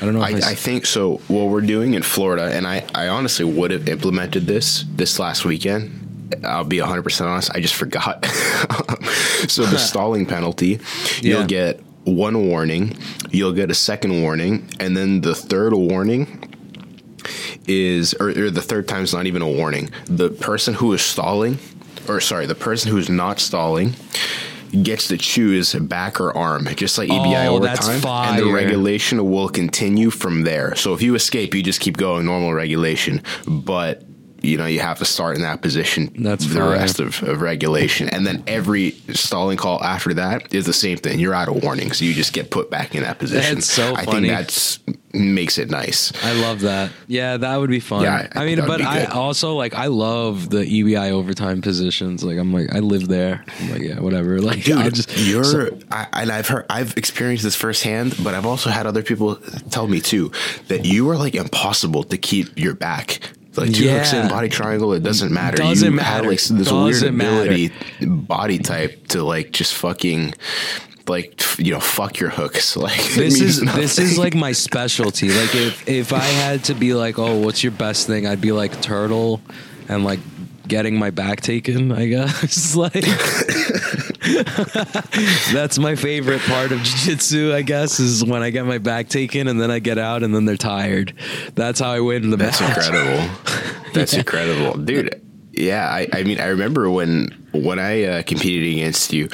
I 0.00 0.06
don't 0.06 0.14
know. 0.14 0.22
If 0.24 0.44
I, 0.44 0.48
I, 0.48 0.50
I 0.52 0.54
think 0.54 0.86
so. 0.86 1.16
What 1.28 1.50
we're 1.50 1.60
doing 1.60 1.92
in 1.94 2.02
Florida, 2.02 2.50
and 2.52 2.66
I, 2.66 2.86
I 2.94 3.08
honestly 3.08 3.44
would 3.44 3.70
have 3.70 3.88
implemented 3.88 4.46
this 4.46 4.84
this 4.96 5.18
last 5.18 5.44
weekend. 5.44 6.09
I'll 6.44 6.64
be 6.64 6.78
100% 6.78 7.26
honest. 7.26 7.50
I 7.54 7.60
just 7.60 7.74
forgot. 7.74 8.24
so, 9.48 9.64
the 9.64 9.78
stalling 9.90 10.26
penalty, 10.26 10.80
Yeah. 11.20 11.38
you'll 11.38 11.46
get 11.46 11.80
one 12.04 12.46
warning, 12.48 12.96
you'll 13.30 13.52
get 13.52 13.70
a 13.70 13.74
second 13.74 14.22
warning, 14.22 14.68
and 14.80 14.96
then 14.96 15.20
the 15.20 15.34
third 15.34 15.74
warning 15.74 16.46
is, 17.66 18.14
or, 18.14 18.28
or 18.30 18.50
the 18.50 18.62
third 18.62 18.88
time's 18.88 19.12
not 19.12 19.26
even 19.26 19.42
a 19.42 19.48
warning. 19.50 19.90
The 20.06 20.30
person 20.30 20.74
who 20.74 20.92
is 20.92 21.02
stalling, 21.02 21.58
or 22.08 22.20
sorry, 22.20 22.46
the 22.46 22.54
person 22.54 22.90
who's 22.90 23.08
not 23.10 23.38
stalling, 23.40 23.94
gets 24.82 25.08
to 25.08 25.18
choose 25.18 25.74
back 25.74 26.20
or 26.20 26.36
arm, 26.36 26.66
just 26.76 26.96
like 26.96 27.08
EBI 27.10 27.46
Oh, 27.46 27.56
overtime, 27.56 28.00
and 28.06 28.38
the 28.38 28.52
regulation 28.52 29.30
will 29.30 29.48
continue 29.48 30.10
from 30.10 30.42
there. 30.42 30.74
So 30.76 30.94
if 30.94 31.02
you 31.02 31.14
escape, 31.14 31.54
you 31.54 31.62
just 31.62 31.80
keep 31.80 31.96
going 31.96 32.24
normal 32.24 32.54
regulation, 32.54 33.22
but 33.46 34.04
you 34.42 34.56
know 34.56 34.66
you 34.66 34.80
have 34.80 34.98
to 34.98 35.04
start 35.04 35.36
in 35.36 35.42
that 35.42 35.62
position. 35.62 36.12
That's 36.18 36.46
the 36.46 36.60
fire. 36.60 36.70
rest 36.70 37.00
of, 37.00 37.22
of 37.22 37.40
regulation, 37.40 38.08
and 38.08 38.26
then 38.26 38.42
every 38.46 38.92
stalling 39.12 39.56
call 39.56 39.82
after 39.82 40.14
that 40.14 40.54
is 40.54 40.66
the 40.66 40.72
same 40.72 40.98
thing. 40.98 41.18
You're 41.18 41.34
out 41.34 41.48
of 41.48 41.62
warning, 41.62 41.92
so 41.92 42.04
you 42.04 42.14
just 42.14 42.32
get 42.32 42.50
put 42.50 42.70
back 42.70 42.94
in 42.94 43.02
that 43.02 43.18
position. 43.18 43.56
That's 43.56 43.70
so 43.70 43.94
I 43.94 44.04
funny. 44.04 44.28
think 44.28 44.32
that's 44.38 44.78
makes 45.12 45.58
it 45.58 45.68
nice. 45.70 46.12
I 46.24 46.32
love 46.40 46.60
that. 46.60 46.92
Yeah, 47.08 47.36
that 47.36 47.56
would 47.56 47.70
be 47.70 47.80
fun. 47.80 48.02
Yeah, 48.02 48.28
I 48.32 48.42
I 48.42 48.46
mean, 48.46 48.56
think 48.56 48.68
that 48.68 48.78
would 48.78 48.84
but 48.84 48.86
I 48.86 49.04
also 49.06 49.54
like 49.54 49.74
I 49.74 49.86
love 49.86 50.50
the 50.50 50.58
EBI 50.64 51.10
overtime 51.10 51.62
positions. 51.62 52.22
Like 52.22 52.38
I'm 52.38 52.52
like 52.52 52.72
I 52.72 52.78
live 52.78 53.08
there. 53.08 53.44
I'm 53.60 53.70
like 53.72 53.82
yeah, 53.82 54.00
whatever. 54.00 54.40
Like 54.50 54.64
Dude, 54.64 54.78
I 54.78 54.88
just 54.90 55.16
you're, 55.18 55.44
so- 55.44 55.78
I, 55.90 56.06
and 56.14 56.30
I've 56.32 56.48
heard, 56.48 56.64
I've 56.70 56.96
experienced 56.96 57.44
this 57.44 57.54
firsthand, 57.56 58.14
but 58.24 58.34
I've 58.34 58.46
also 58.46 58.70
had 58.70 58.86
other 58.86 59.02
people 59.02 59.36
tell 59.70 59.86
me 59.86 60.00
too 60.00 60.32
that 60.68 60.84
you 60.84 61.08
are 61.10 61.16
like 61.16 61.34
impossible 61.34 62.04
to 62.04 62.16
keep 62.16 62.58
your 62.58 62.74
back. 62.74 63.20
Like 63.56 63.74
two 63.74 63.88
hooks 63.88 64.12
in 64.12 64.28
body 64.28 64.48
triangle, 64.48 64.92
it 64.92 65.02
doesn't 65.02 65.32
matter. 65.32 65.56
Doesn't 65.56 65.90
you 65.90 65.96
matter. 65.96 66.28
like 66.28 66.38
this 66.40 66.50
weird 66.50 66.92
Doesn't 66.92 67.16
matter. 67.16 67.50
ability, 67.50 67.72
body 68.06 68.58
type 68.58 69.08
to 69.08 69.24
like 69.24 69.50
just 69.50 69.74
fucking, 69.74 70.34
like 71.08 71.42
you 71.58 71.72
know, 71.72 71.80
fuck 71.80 72.18
your 72.18 72.30
hooks. 72.30 72.76
Like 72.80 73.02
this 73.14 73.40
is 73.40 73.60
this 73.60 73.98
is 73.98 74.18
like 74.18 74.34
my 74.34 74.52
specialty. 74.52 75.30
Like 75.30 75.54
if 75.54 75.88
if 75.88 76.12
I 76.12 76.18
had 76.20 76.64
to 76.64 76.74
be 76.74 76.94
like, 76.94 77.18
oh, 77.18 77.40
what's 77.40 77.62
your 77.64 77.72
best 77.72 78.06
thing? 78.06 78.26
I'd 78.26 78.40
be 78.40 78.52
like 78.52 78.80
turtle 78.82 79.40
and 79.88 80.04
like 80.04 80.20
getting 80.68 80.96
my 80.96 81.10
back 81.10 81.40
taken. 81.40 81.90
I 81.90 82.06
guess 82.06 82.76
like 82.76 83.04
that's 85.52 85.78
my 85.78 85.94
favorite 85.94 86.40
part 86.42 86.72
of 86.72 86.80
jiu-jitsu 86.82 87.52
i 87.54 87.62
guess 87.62 87.98
is 88.00 88.24
when 88.24 88.42
i 88.42 88.50
get 88.50 88.64
my 88.66 88.78
back 88.78 89.08
taken 89.08 89.48
and 89.48 89.60
then 89.60 89.70
i 89.70 89.78
get 89.78 89.98
out 89.98 90.22
and 90.22 90.34
then 90.34 90.44
they're 90.44 90.56
tired 90.56 91.14
that's 91.54 91.80
how 91.80 91.90
i 91.90 92.00
win 92.00 92.30
the 92.30 92.36
That's 92.36 92.60
match 92.60 92.76
incredible. 92.88 93.28
That's 93.92 94.14
incredible, 94.14 94.78
dude. 94.78 95.20
Yeah, 95.52 95.84
I, 95.84 96.06
I 96.12 96.22
mean, 96.22 96.40
I 96.40 96.46
remember 96.46 96.88
when 96.88 97.36
when 97.52 97.80
I 97.80 98.04
uh, 98.04 98.22
competed 98.22 98.72
against 98.72 99.12
you, 99.12 99.28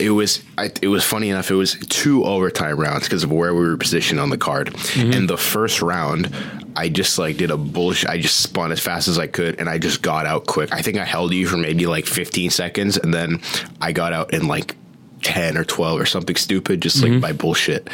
it 0.00 0.10
was 0.10 0.42
I, 0.56 0.70
it 0.80 0.88
was 0.88 1.04
funny 1.04 1.28
enough. 1.28 1.50
It 1.50 1.56
was 1.56 1.74
two 1.88 2.24
overtime 2.24 2.80
rounds 2.80 3.04
because 3.04 3.22
of 3.22 3.30
where 3.30 3.54
we 3.54 3.60
were 3.60 3.76
positioned 3.76 4.18
on 4.18 4.30
the 4.30 4.38
card. 4.38 4.74
And 4.96 5.28
the 5.28 5.36
first 5.36 5.82
round, 5.82 6.34
I 6.76 6.88
just 6.88 7.18
like 7.18 7.36
did 7.38 7.50
a 7.50 7.56
bullshit. 7.56 8.08
I 8.10 8.18
just 8.18 8.40
spun 8.40 8.72
as 8.72 8.80
fast 8.80 9.08
as 9.08 9.18
I 9.18 9.26
could, 9.26 9.58
and 9.60 9.68
I 9.68 9.78
just 9.78 10.02
got 10.02 10.26
out 10.26 10.46
quick. 10.46 10.72
I 10.72 10.82
think 10.82 10.96
I 10.98 11.04
held 11.04 11.32
you 11.32 11.46
for 11.46 11.56
maybe 11.56 11.86
like 11.86 12.06
15 12.06 12.50
seconds, 12.50 12.96
and 12.96 13.12
then 13.12 13.40
I 13.80 13.92
got 13.92 14.12
out 14.12 14.32
in 14.32 14.46
like 14.48 14.76
10 15.22 15.56
or 15.58 15.64
12 15.64 16.00
or 16.00 16.06
something 16.06 16.36
stupid, 16.36 16.80
just 16.80 17.02
Mm-hmm. 17.02 17.14
like 17.14 17.22
by 17.22 17.32
bullshit. 17.32 17.88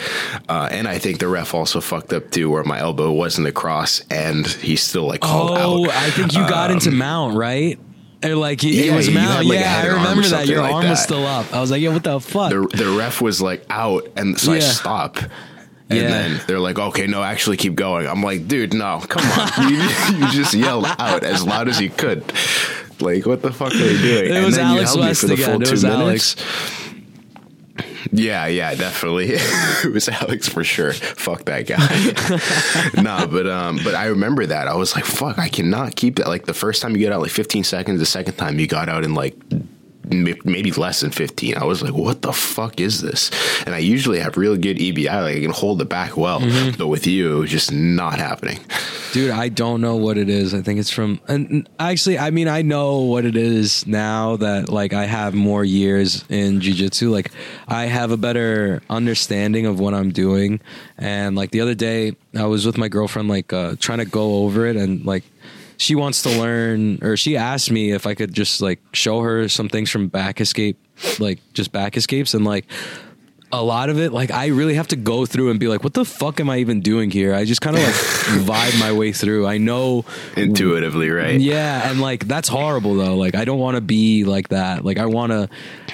Uh, 0.49 0.69
and 0.71 0.87
I 0.87 0.99
think 0.99 1.19
the 1.21 1.29
ref 1.29 1.55
also 1.55 1.81
fucked 1.81 2.13
up 2.13 2.31
too, 2.31 2.51
where 2.51 2.65
my 2.65 2.79
elbow 2.79 3.11
wasn't 3.13 3.47
the 3.47 3.53
cross 3.53 4.03
and 4.11 4.47
he 4.47 4.77
still 4.77 5.07
like 5.07 5.21
called 5.21 5.53
oh 5.59 5.85
out. 5.87 5.91
i 5.91 6.11
think 6.11 6.35
you 6.35 6.41
got 6.47 6.71
into 6.71 6.91
mount 6.91 7.35
right 7.37 7.79
or 8.23 8.35
like 8.37 8.63
it, 8.65 8.75
it 8.75 8.95
was 8.95 9.11
mount 9.11 9.47
like, 9.47 9.59
yeah 9.59 9.81
i 9.83 9.87
remember 9.87 10.23
that 10.29 10.47
your 10.47 10.61
like 10.63 10.75
arm 10.75 10.89
was 10.89 11.03
still 11.03 11.27
up 11.27 11.51
i 11.55 11.61
was 11.61 11.71
like 11.71 11.81
yeah 11.83 11.93
what 11.93 12.05
the 12.05 12.21
fuck 12.21 12.51
The, 12.51 12.67
the 12.77 12.95
ref 12.99 13.21
was 13.23 13.41
like 13.41 13.65
out, 13.71 14.07
and 14.17 14.39
so 14.39 14.53
I 14.53 14.57
Yeah. 14.57 14.61
stop. 14.63 15.19
And 15.91 15.99
Yeah. 15.99 16.09
then 16.09 16.41
they're 16.47 16.61
like, 16.61 16.79
okay, 16.79 17.07
no, 17.07 17.23
actually 17.23 17.57
keep 17.59 17.75
going. 17.75 18.07
I'm 18.07 18.23
like, 18.23 18.49
dude, 18.49 18.73
no, 18.75 19.01
come 19.07 19.23
on. 19.39 19.69
you, 19.71 19.77
you 20.19 20.33
just 20.33 20.55
yelled 20.55 20.87
out 20.99 21.23
as 21.25 21.45
loud 21.45 21.69
as 21.69 21.81
you 21.81 21.91
could. 21.91 22.25
Like, 23.01 23.27
what 23.27 23.43
the 23.43 23.53
fuck 23.53 23.73
are 23.73 23.77
you 23.77 23.99
doing? 23.99 24.25
It 24.27 24.31
and 24.33 24.45
was 24.47 24.57
then 24.57 24.71
you 24.73 24.77
Alex 24.81 24.95
held 24.95 25.07
me 25.07 25.15
for 25.15 25.27
the 25.27 25.35
again. 25.35 25.47
full 25.47 25.63
It 25.63 25.65
two 25.67 25.71
was 25.73 25.85
minutes. 25.85 26.37
Alex. 26.37 26.91
Yeah, 28.13 28.47
yeah, 28.47 28.75
definitely. 28.77 29.27
it 29.33 29.93
was 29.93 30.09
Alex 30.09 30.49
for 30.49 30.63
sure. 30.63 30.93
Fuck 30.93 31.47
that 31.47 31.67
guy. 31.67 33.03
nah, 33.03 33.27
but 33.27 33.47
um, 33.49 33.81
but 33.83 33.95
I 33.95 34.07
remember 34.07 34.47
that. 34.47 34.69
I 34.69 34.77
was 34.77 34.95
like, 34.95 35.05
fuck, 35.05 35.39
I 35.39 35.49
cannot 35.49 35.97
keep 35.97 36.17
that. 36.17 36.29
Like 36.29 36.45
the 36.47 36.55
first 36.55 36.81
time 36.81 36.93
you 36.93 36.99
get 36.99 37.13
out 37.13 37.21
like 37.21 37.31
15 37.33 37.65
seconds, 37.65 37.99
the 37.99 38.07
second 38.07 38.35
time 38.37 38.61
you 38.61 38.67
got 38.69 38.89
out 38.89 39.03
in 39.05 39.15
like 39.15 39.37
maybe 40.05 40.71
less 40.73 41.01
than 41.01 41.11
15. 41.11 41.57
I 41.57 41.65
was 41.65 41.83
like, 41.83 41.95
what 41.95 42.23
the 42.23 42.33
fuck 42.33 42.81
is 42.81 43.01
this? 43.01 43.31
And 43.67 43.75
I 43.75 43.79
usually 43.79 44.21
have 44.21 44.37
really 44.37 44.59
good 44.59 44.79
EBI, 44.79 45.23
like 45.23 45.37
I 45.37 45.41
can 45.41 45.51
hold 45.51 45.81
it 45.81 45.89
back 45.89 46.17
well. 46.17 46.41
Mm-hmm. 46.41 46.79
But 46.79 46.89
with 46.89 47.07
you, 47.07 47.37
it 47.37 47.41
was 47.41 47.51
just 47.51 47.73
not 47.73 48.19
happening. 48.19 48.61
Dude, 49.13 49.31
I 49.31 49.49
don't 49.49 49.81
know 49.81 49.97
what 49.97 50.19
it 50.19 50.29
is. 50.29 50.55
I 50.55 50.61
think 50.61 50.81
it's 50.81 50.91
from 50.91 51.21
and 51.29 51.69
actually 51.79 52.19
I 52.19 52.31
mean 52.31 52.49
I 52.49 52.63
know 52.63 52.99
what 52.99 53.25
it 53.25 53.37
is 53.37 53.87
now 53.87 54.37
that 54.37 54.69
like 54.69 54.93
I 54.93 55.05
have 55.05 55.35
more 55.35 55.65
years 55.65 56.25
in 56.29 56.61
jiu-jitsu. 56.61 57.11
Like 57.11 57.31
I 57.69 57.85
have 57.85 58.11
a 58.11 58.17
better 58.17 58.83
understanding 58.91 59.67
of 59.67 59.79
what 59.79 59.95
I'm 59.95 60.11
doing. 60.11 60.61
And 60.99 61.37
like 61.37 61.53
the 61.53 61.61
other 61.61 61.77
day 61.77 62.17
I 62.37 62.47
was 62.47 62.67
with 62.67 62.77
my 62.77 62.89
girlfriend 62.89 63.29
like 63.29 63.53
uh 63.53 63.77
trying 63.79 63.99
to 63.99 64.05
go 64.05 64.45
over 64.45 64.67
it 64.67 64.75
and 64.75 65.05
like 65.07 65.23
she 65.77 65.95
wants 65.95 66.23
to 66.23 66.29
learn 66.29 66.99
or 67.03 67.17
she 67.17 67.37
asked 67.37 67.71
me 67.71 67.93
if 67.93 68.07
I 68.07 68.15
could 68.15 68.33
just 68.33 68.61
like 68.61 68.81
show 68.93 69.21
her 69.21 69.49
some 69.49 69.69
things 69.69 69.91
from 69.91 70.09
back 70.09 70.41
escape 70.41 70.79
like 71.19 71.41
just 71.53 71.73
back 71.73 71.97
escapes 71.97 72.35
and 72.35 72.45
like 72.45 72.67
a 73.53 73.63
lot 73.63 73.89
of 73.89 74.01
it, 74.01 74.13
like 74.13 74.33
I 74.33 74.49
really 74.49 74.75
have 74.75 74.89
to 74.89 74.97
go 74.97 75.27
through 75.27 75.51
and 75.51 75.61
be 75.61 75.69
like, 75.69 75.85
what 75.85 75.95
the 75.95 76.05
fuck 76.05 76.41
am 76.41 76.51
I 76.51 76.59
even 76.59 76.81
doing 76.81 77.11
here? 77.11 77.35
I 77.35 77.45
just 77.45 77.61
kind 77.61 77.77
of 77.77 77.83
like 77.83 77.95
vibe 78.75 78.81
my 78.81 78.91
way 78.91 79.13
through. 79.13 79.47
I 79.47 79.59
know 79.59 80.05
Intuitively, 80.37 81.11
right? 81.11 81.41
yeah, 81.41 81.89
and 81.89 82.01
like 82.01 82.27
that's 82.27 82.49
horrible 82.49 82.97
though. 82.97 83.17
Like 83.17 83.35
I 83.35 83.45
don't 83.45 83.61
want 83.61 83.77
to 83.77 83.81
be 83.81 84.25
like 84.25 84.49
that. 84.49 84.85
Like 84.85 84.99
I 84.99 85.07
want 85.07 85.31
to 85.31 85.49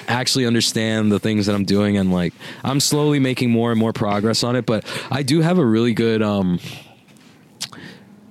actually 0.07 0.45
understand 0.47 1.11
the 1.11 1.19
things 1.19 1.45
that 1.45 1.53
I'm 1.53 1.65
doing 1.65 1.97
and 1.97 2.11
like 2.11 2.33
I'm 2.63 2.79
slowly 2.79 3.19
making 3.19 3.51
more 3.51 3.69
and 3.71 3.79
more 3.79 3.93
progress 3.93 4.43
on 4.43 4.55
it, 4.55 4.65
but 4.65 4.83
I 5.11 5.21
do 5.21 5.41
have 5.41 5.59
a 5.59 5.65
really 5.65 5.93
good 5.93 6.23
um 6.23 6.59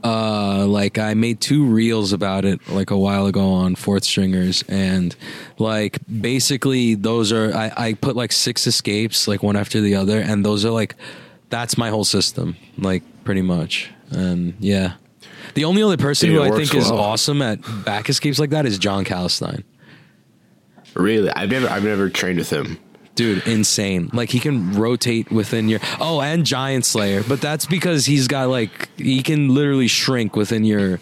uh 0.03 0.67
like 0.67 0.99
I 0.99 1.15
made 1.15 1.41
two 1.41 1.65
reels 1.65 2.13
about 2.13 2.45
it 2.45 2.67
like 2.69 2.91
a 2.91 2.99
while 2.99 3.27
ago 3.27 3.53
on 3.53 3.75
fourth 3.75 4.05
stringers. 4.05 4.65
And 4.69 5.15
like 5.59 5.99
basically 6.09 6.95
those 6.95 7.33
are 7.33 7.55
I, 7.55 7.73
I 7.77 7.93
put 7.95 8.17
like 8.17 8.33
six 8.33 8.67
escapes 8.67 9.29
like 9.29 9.43
one 9.43 9.57
after 9.57 9.81
the 9.81 9.95
other. 9.97 10.21
And 10.21 10.45
those 10.45 10.65
are 10.65 10.71
like 10.71 10.97
that's 11.49 11.77
my 11.77 11.91
whole 11.91 12.05
system 12.05 12.57
like 12.79 13.03
pretty 13.25 13.43
much. 13.43 13.91
And 14.11 14.55
yeah. 14.59 14.95
The 15.55 15.65
only 15.65 15.83
other 15.83 15.97
person 15.97 16.29
Dude, 16.29 16.39
who 16.39 16.43
I 16.45 16.57
think 16.57 16.75
is 16.75 16.91
awesome 16.91 17.43
at 17.43 17.61
back 17.85 18.09
escapes 18.09 18.39
like 18.39 18.51
that 18.51 18.67
is 18.67 18.79
John 18.79 19.05
Calestine. 19.05 19.65
Really? 20.95 21.31
I've 21.31 21.51
never 21.51 21.69
I've 21.69 21.85
never 21.85 22.09
trained 22.09 22.39
with 22.39 22.51
him. 22.51 22.79
Dude 23.21 23.47
insane 23.47 24.09
like 24.13 24.31
he 24.31 24.41
can 24.41 24.73
rotate 24.85 25.31
within 25.31 25.69
your 25.69 25.81
oh 26.01 26.21
and 26.21 26.45
giant 26.47 26.85
slayer 26.85 27.23
but 27.29 27.41
that's 27.41 27.67
because 27.67 28.07
he's 28.07 28.27
got 28.29 28.49
like 28.49 28.89
he 28.99 29.23
can 29.23 29.53
literally 29.55 29.89
shrink 29.89 30.35
within 30.37 30.65
your 30.65 30.99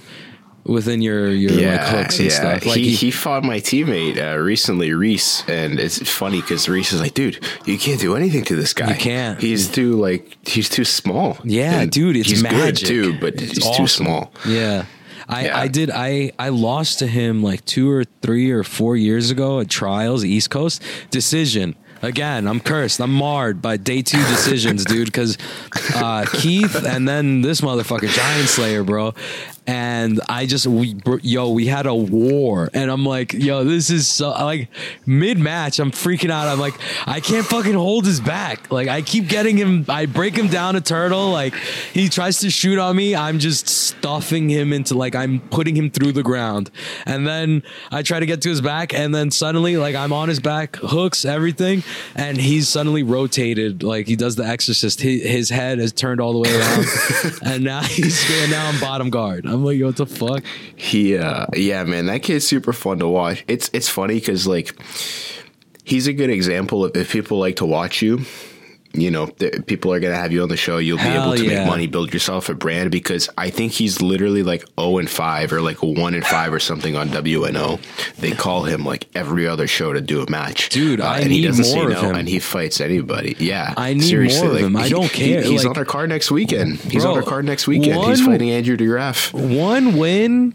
within 0.65 1.01
your 1.01 1.29
your 1.31 1.51
like 1.51 1.81
hooks 1.89 2.19
and 2.21 2.31
stuff 2.31 2.67
like 2.67 2.77
he, 2.77 2.91
he 2.95 3.11
fought 3.11 3.43
my 3.43 3.59
teammate 3.59 4.17
uh, 4.19 4.37
recently, 4.39 4.93
Reese, 4.93 5.43
and 5.49 5.81
it's 5.81 5.99
funny 6.11 6.43
because 6.43 6.69
Reese 6.69 6.93
is 6.93 7.01
like, 7.01 7.15
"Dude, 7.15 7.39
you 7.65 7.79
can't 7.79 7.99
do 8.01 8.15
anything 8.17 8.45
to 8.45 8.55
this 8.57 8.75
guy. 8.75 8.91
You 8.91 8.97
can't. 8.97 9.41
He's 9.41 9.69
too 9.71 9.93
like 9.93 10.37
he's 10.47 10.69
too 10.69 10.85
small. 10.85 11.39
Yeah, 11.43 11.81
And 11.81 11.91
dude, 11.91 12.17
it's 12.17 12.29
he's 12.29 12.43
magic. 12.43 12.59
good 12.59 12.77
too, 12.87 13.19
but 13.19 13.35
It's 13.41 13.53
he's 13.57 13.65
awesome. 13.67 13.83
too 13.85 13.89
small. 13.89 14.33
Yeah. 14.47 14.85
I, 15.27 15.45
Yeah. 15.47 15.59
I 15.59 15.69
did 15.69 15.91
I 15.91 16.33
I 16.39 16.51
lost 16.51 16.99
to 16.99 17.07
him 17.07 17.43
like 17.43 17.65
two 17.65 17.91
or 17.91 18.05
three 18.23 18.51
or 18.51 18.63
four 18.63 18.95
years 18.97 19.31
ago 19.31 19.61
at 19.61 19.69
trials 19.71 20.23
East 20.25 20.51
Coast 20.51 20.83
decision 21.11 21.77
again 22.03 22.47
I'm 22.47 22.61
cursed. 22.61 23.01
I'm 23.01 23.13
marred 23.13 23.61
by 23.61 23.77
day 23.77 24.03
two 24.03 24.19
decisions 24.19 24.85
dude 24.87 25.07
because 25.07 25.39
uh, 25.95 26.27
Keith 26.33 26.85
and 26.85 27.09
then 27.09 27.43
this 27.43 27.61
motherfucker 27.61 28.09
Giant 28.09 28.49
Slayer 28.49 28.85
bro. 28.85 29.15
And 29.67 30.21
I 30.31 30.47
just 30.47 30.67
we 30.67 30.95
br- 30.95 31.19
yo 31.23 31.51
we 31.51 31.67
had 31.67 31.87
a 31.87 31.95
war. 31.95 32.71
And 32.73 32.91
I'm 32.91 33.05
like 33.05 33.33
yo 33.33 33.65
this 33.65 33.91
is 33.91 34.07
so 34.07 34.31
like 34.31 34.69
mid 35.07 35.39
match 35.39 35.79
I'm 35.79 35.91
freaking 35.91 36.31
out. 36.31 36.49
I'm 36.49 36.59
like 36.59 36.75
I 37.07 37.21
can't 37.21 37.47
fucking 37.47 37.75
hold 37.75 38.07
his 38.07 38.21
back. 38.21 38.71
Like 38.71 38.89
I 38.89 39.03
keep 39.03 39.29
getting 39.29 39.57
him 39.57 39.85
I 39.89 40.07
break 40.07 40.37
him 40.37 40.49
down 40.49 40.77
a 40.77 40.81
turtle. 40.81 41.31
Like 41.31 41.55
he 41.93 42.09
tries 42.09 42.41
to 42.41 42.51
shoot 42.51 42.79
on 42.79 42.97
me. 42.97 43.15
I'm 43.15 43.39
just 43.39 43.69
stuffing 43.69 44.49
him 44.49 44.73
into 44.73 44.95
like 44.95 45.15
I'm 45.15 45.41
putting 45.41 45.77
him 45.77 45.91
through 45.91 46.13
the 46.13 46.23
ground. 46.23 46.71
And 47.05 47.27
then 47.27 47.63
I 47.91 48.03
try 48.03 48.21
to 48.21 48.27
get 48.27 48.43
to 48.43 48.49
his 48.49 48.61
back 48.61 48.95
and 48.95 49.15
then 49.15 49.31
suddenly 49.31 49.77
like 49.77 49.95
I'm 49.95 50.13
on 50.13 50.29
his 50.29 50.41
back 50.41 50.77
hooks 50.77 51.25
everything 51.25 51.83
and 52.15 52.39
he's 52.39 52.69
suddenly 52.69 53.03
rotated 53.03 53.83
like 53.83 54.07
he 54.07 54.17
does 54.17 54.37
the 54.37 54.45
exorcist 54.45 55.01
his, 55.01 55.23
his 55.23 55.51
head 55.51 55.79
has 55.79 55.93
turned 55.93 56.21
all 56.21 56.33
the 56.33 56.39
way 56.39 56.55
around 56.57 56.87
and 57.43 57.65
now 57.65 57.83
he's 57.83 58.29
now 58.51 58.69
I'm 58.69 58.81
bottom 58.81 59.11
guard 59.11 59.47
I'm 59.47 59.65
like 59.65 59.81
what 59.81 59.97
the 59.97 60.07
fuck 60.07 60.45
He, 60.77 61.17
uh, 61.17 61.47
yeah, 61.55 61.85
man, 61.85 62.07
that 62.07 62.23
kid's 62.23 62.47
super 62.47 62.73
fun 62.73 62.99
to 63.01 63.09
watch. 63.09 63.45
It's 63.49 63.71
it's 63.73 63.89
funny 63.89 64.15
because 64.15 64.47
like 64.47 64.75
he's 65.85 66.07
a 66.07 66.13
good 66.13 66.31
example 66.31 66.85
of 66.85 66.97
if 66.97 67.13
people 67.13 67.39
like 67.39 67.57
to 67.57 67.67
watch 67.67 68.03
you. 68.03 68.25
You 69.01 69.11
know, 69.11 69.27
th- 69.27 69.67
people 69.67 69.93
are 69.93 70.01
gonna 70.01 70.15
have 70.17 70.33
you 70.33 70.43
on 70.43 70.49
the 70.49 70.57
show. 70.57 70.79
You'll 70.79 70.99
be 70.99 71.05
able 71.05 71.35
to 71.37 71.45
yeah. 71.45 71.61
make 71.61 71.69
money, 71.69 71.87
build 71.87 72.13
yourself 72.13 72.49
a 72.49 72.55
brand. 72.55 72.91
Because 72.91 73.29
I 73.39 73.51
think 73.51 73.73
he's 73.73 74.01
literally 74.03 74.43
like 74.43 74.65
zero 74.79 74.99
and 74.99 75.09
five, 75.09 75.53
or 75.53 75.61
like 75.61 75.83
one 75.83 76.15
and 76.15 76.25
five, 76.25 76.53
or 76.53 76.61
something 76.61 76.97
on 76.97 77.09
WNO. 77.09 77.81
They 78.17 78.33
call 78.33 78.65
him 78.65 78.85
like 78.85 79.09
every 79.15 79.47
other 79.47 79.67
show 79.67 79.93
to 79.93 80.01
do 80.01 80.23
a 80.23 80.31
match, 80.31 80.69
Dude, 80.71 81.01
uh, 81.01 81.05
I 81.05 81.21
and 81.21 81.31
he 81.31 81.41
need 81.41 81.47
doesn't 81.49 81.65
say 81.65 81.75
more 81.77 81.87
of 81.91 82.03
no, 82.03 82.11
him. 82.11 82.17
and 82.17 82.29
he 82.29 82.39
fights 82.39 82.81
anybody. 82.81 83.37
Yeah, 83.39 83.75
I 83.77 83.95
need 83.95 84.03
seriously, 84.03 84.41
more 84.43 84.49
of 84.51 84.55
like, 84.57 84.65
him. 84.65 84.77
I 84.77 84.85
he- 84.85 84.91
don't 84.91 85.11
he- 85.11 85.33
care, 85.33 85.43
he's 85.43 85.65
like- 85.65 85.71
on 85.71 85.79
our 85.79 85.85
card 85.85 86.09
next 86.09 86.31
weekend. 86.31 86.77
He's 86.79 87.03
Bro, 87.03 87.13
on 87.13 87.17
our 87.19 87.23
card 87.23 87.45
next 87.45 87.67
weekend. 87.67 88.03
he's 88.05 88.25
fighting 88.25 88.51
Andrew 88.51 88.77
DeGraff. 88.77 89.33
one 89.33 89.97
win 89.97 90.55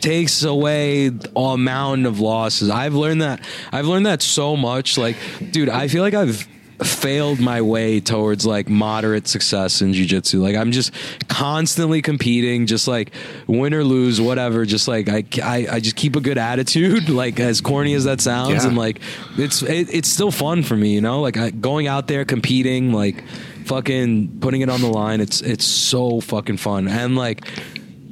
takes 0.00 0.42
away 0.42 1.10
a 1.36 1.38
amount 1.40 2.06
of 2.06 2.18
losses. 2.18 2.68
I've 2.70 2.94
learned 2.94 3.22
that. 3.22 3.40
I've 3.70 3.86
learned 3.86 4.06
that 4.06 4.20
so 4.20 4.56
much. 4.56 4.98
Like, 4.98 5.16
dude, 5.52 5.68
I 5.68 5.86
feel 5.88 6.02
like 6.02 6.14
I've 6.14 6.46
failed 6.86 7.40
my 7.40 7.62
way 7.62 8.00
towards 8.00 8.46
like 8.46 8.68
moderate 8.68 9.28
success 9.28 9.82
in 9.82 9.92
jiu-jitsu. 9.92 10.42
Like 10.42 10.56
i'm 10.56 10.72
just 10.72 10.92
constantly 11.28 12.02
competing 12.02 12.66
just 12.66 12.88
like 12.88 13.12
win 13.46 13.74
or 13.74 13.84
lose 13.84 14.20
whatever. 14.20 14.64
Just 14.64 14.88
like 14.88 15.08
i 15.08 15.24
i, 15.42 15.66
I 15.70 15.80
just 15.80 15.96
keep 15.96 16.16
a 16.16 16.20
good 16.20 16.38
attitude 16.38 17.08
like 17.22 17.40
as 17.40 17.60
corny 17.60 17.94
as 17.94 18.04
that 18.04 18.20
sounds. 18.20 18.50
Yeah. 18.50 18.68
and 18.68 18.76
like 18.76 19.00
it's 19.36 19.62
it, 19.62 19.92
it's 19.92 20.08
still 20.08 20.30
fun 20.30 20.62
for 20.62 20.76
me 20.76 20.94
you 20.94 21.00
know? 21.00 21.20
Like 21.20 21.36
I, 21.36 21.50
going 21.50 21.86
out 21.86 22.08
there 22.08 22.24
competing 22.24 22.92
like 22.92 23.24
fucking 23.66 24.40
putting 24.40 24.60
it 24.60 24.68
on 24.68 24.80
the 24.80 24.88
line 24.88 25.20
it's 25.20 25.40
it's 25.40 25.64
so 25.64 26.20
fucking 26.20 26.56
fun. 26.56 26.88
And 26.88 27.16
like 27.16 27.46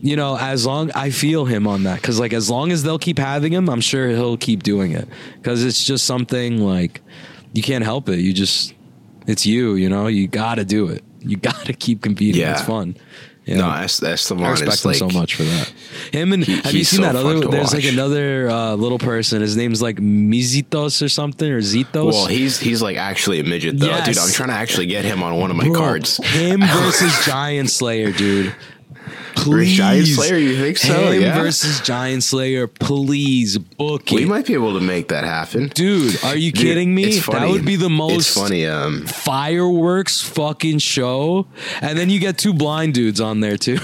you 0.03 0.17
know, 0.17 0.37
as 0.39 0.65
long 0.65 0.91
I 0.95 1.11
feel 1.11 1.45
him 1.45 1.67
on 1.67 1.85
that. 1.85 2.01
Because 2.01 2.19
like 2.19 2.33
as 2.33 2.51
long 2.51 2.73
as 2.73 2.83
they'll 2.83 2.99
keep 2.99 3.19
having 3.19 3.53
him, 3.53 3.69
I'm 3.69 3.81
sure 3.81 4.09
he'll 4.09 4.37
keep 4.37 4.63
doing 4.63 4.93
it. 4.93 5.09
Because 5.37 5.65
it's 5.65 5.85
just 5.85 6.07
something 6.07 6.65
like 6.65 7.03
you 7.53 7.63
can't 7.63 7.85
help 7.85 8.09
it. 8.09 8.21
You 8.21 8.33
just 8.33 8.75
it's 9.27 9.47
you, 9.47 9.75
you 9.75 9.89
know. 9.89 10.07
You 10.07 10.27
got 10.29 10.57
to 10.57 10.65
do 10.65 10.89
it. 10.89 11.05
You 11.21 11.37
got 11.37 11.67
to 11.67 11.73
keep 11.73 12.03
competing. 12.03 12.41
Yeah. 12.41 12.53
It's 12.53 12.63
fun. 12.63 12.97
Yeah. 13.47 13.57
No, 13.57 13.71
that's 13.71 13.99
that's 13.99 14.29
the 14.29 14.35
one. 14.35 14.45
I 14.45 14.51
respect 14.51 14.85
him 14.85 14.89
like, 14.91 14.97
so 14.99 15.09
much 15.09 15.35
for 15.35 15.43
that. 15.43 15.73
Him 16.13 16.33
and 16.33 16.45
He- 16.45 16.61
have 16.61 16.73
you 16.75 16.85
seen 16.85 16.99
so 16.99 17.03
that 17.13 17.17
other? 17.17 17.41
There's 17.41 17.73
like 17.75 17.85
another 17.85 18.49
uh, 18.49 18.75
little 18.75 18.99
person. 18.99 19.41
His 19.41 19.57
name's 19.57 19.81
like 19.83 19.97
Mizitos 19.97 21.03
or 21.03 21.09
something 21.09 21.51
or 21.51 21.61
Zitos. 21.61 22.13
Well, 22.13 22.27
he's 22.27 22.61
he's 22.61 22.81
like 22.83 22.97
actually 22.97 23.41
a 23.41 23.45
midget 23.45 23.79
though, 23.79 23.87
Yes. 23.87 24.07
dude. 24.07 24.19
I'm 24.19 24.31
trying 24.31 24.51
to 24.51 24.55
actually 24.55 24.87
get 24.87 25.05
him 25.05 25.23
on 25.23 25.37
one 25.37 25.51
of 25.51 25.57
my 25.57 25.65
Bro, 25.65 25.75
cards. 25.75 26.19
Him 26.25 26.61
versus 26.67 27.25
Giant 27.27 27.71
Slayer, 27.71 28.13
dude. 28.13 28.55
Please. 29.45 29.77
Giant 29.77 30.07
Slayer, 30.07 30.37
you 30.37 30.57
think 30.57 30.79
so? 30.79 31.13
Him 31.13 31.23
Yeah. 31.23 31.43
versus 31.43 31.81
Giant 31.81 32.23
Slayer. 32.23 32.67
Please 32.67 33.59
book 33.59 34.13
it. 34.13 34.17
We 34.17 34.25
might 34.27 34.47
be 34.47 34.55
able 34.55 34.79
to 34.79 34.85
make 34.85 35.09
that 35.09 35.25
happen. 35.25 35.69
Dude, 35.75 36.23
are 36.25 36.37
you 36.37 36.53
Dude, 36.53 36.63
kidding 36.63 36.95
me? 36.95 37.19
That 37.19 37.49
would 37.49 37.65
be 37.65 37.77
the 37.77 37.91
most 37.91 38.29
It's 38.29 38.35
funny. 38.37 38.67
Um, 38.67 39.07
fireworks 39.07 40.21
fucking 40.23 40.79
show. 40.79 41.47
And 41.81 41.99
then 41.99 42.11
you 42.11 42.21
get 42.21 42.39
two 42.39 42.53
blind 42.53 42.95
dudes 42.95 43.21
on 43.21 43.41
there 43.41 43.57
too. 43.57 43.79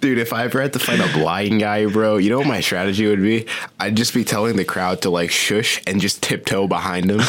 dude, 0.00 0.18
if 0.18 0.32
I 0.32 0.44
ever 0.44 0.60
had 0.60 0.72
to 0.74 0.78
fight 0.78 1.00
a 1.00 1.12
blind 1.18 1.60
guy, 1.60 1.86
bro, 1.86 2.16
you 2.18 2.30
know 2.30 2.38
what 2.38 2.46
my 2.46 2.60
strategy 2.60 3.06
would 3.06 3.22
be? 3.22 3.46
I'd 3.80 3.96
just 3.96 4.14
be 4.14 4.24
telling 4.24 4.56
the 4.56 4.64
crowd 4.64 5.02
to 5.02 5.10
like 5.10 5.30
shush 5.30 5.80
and 5.86 6.00
just 6.00 6.22
tiptoe 6.22 6.68
behind 6.68 7.10
him. 7.10 7.20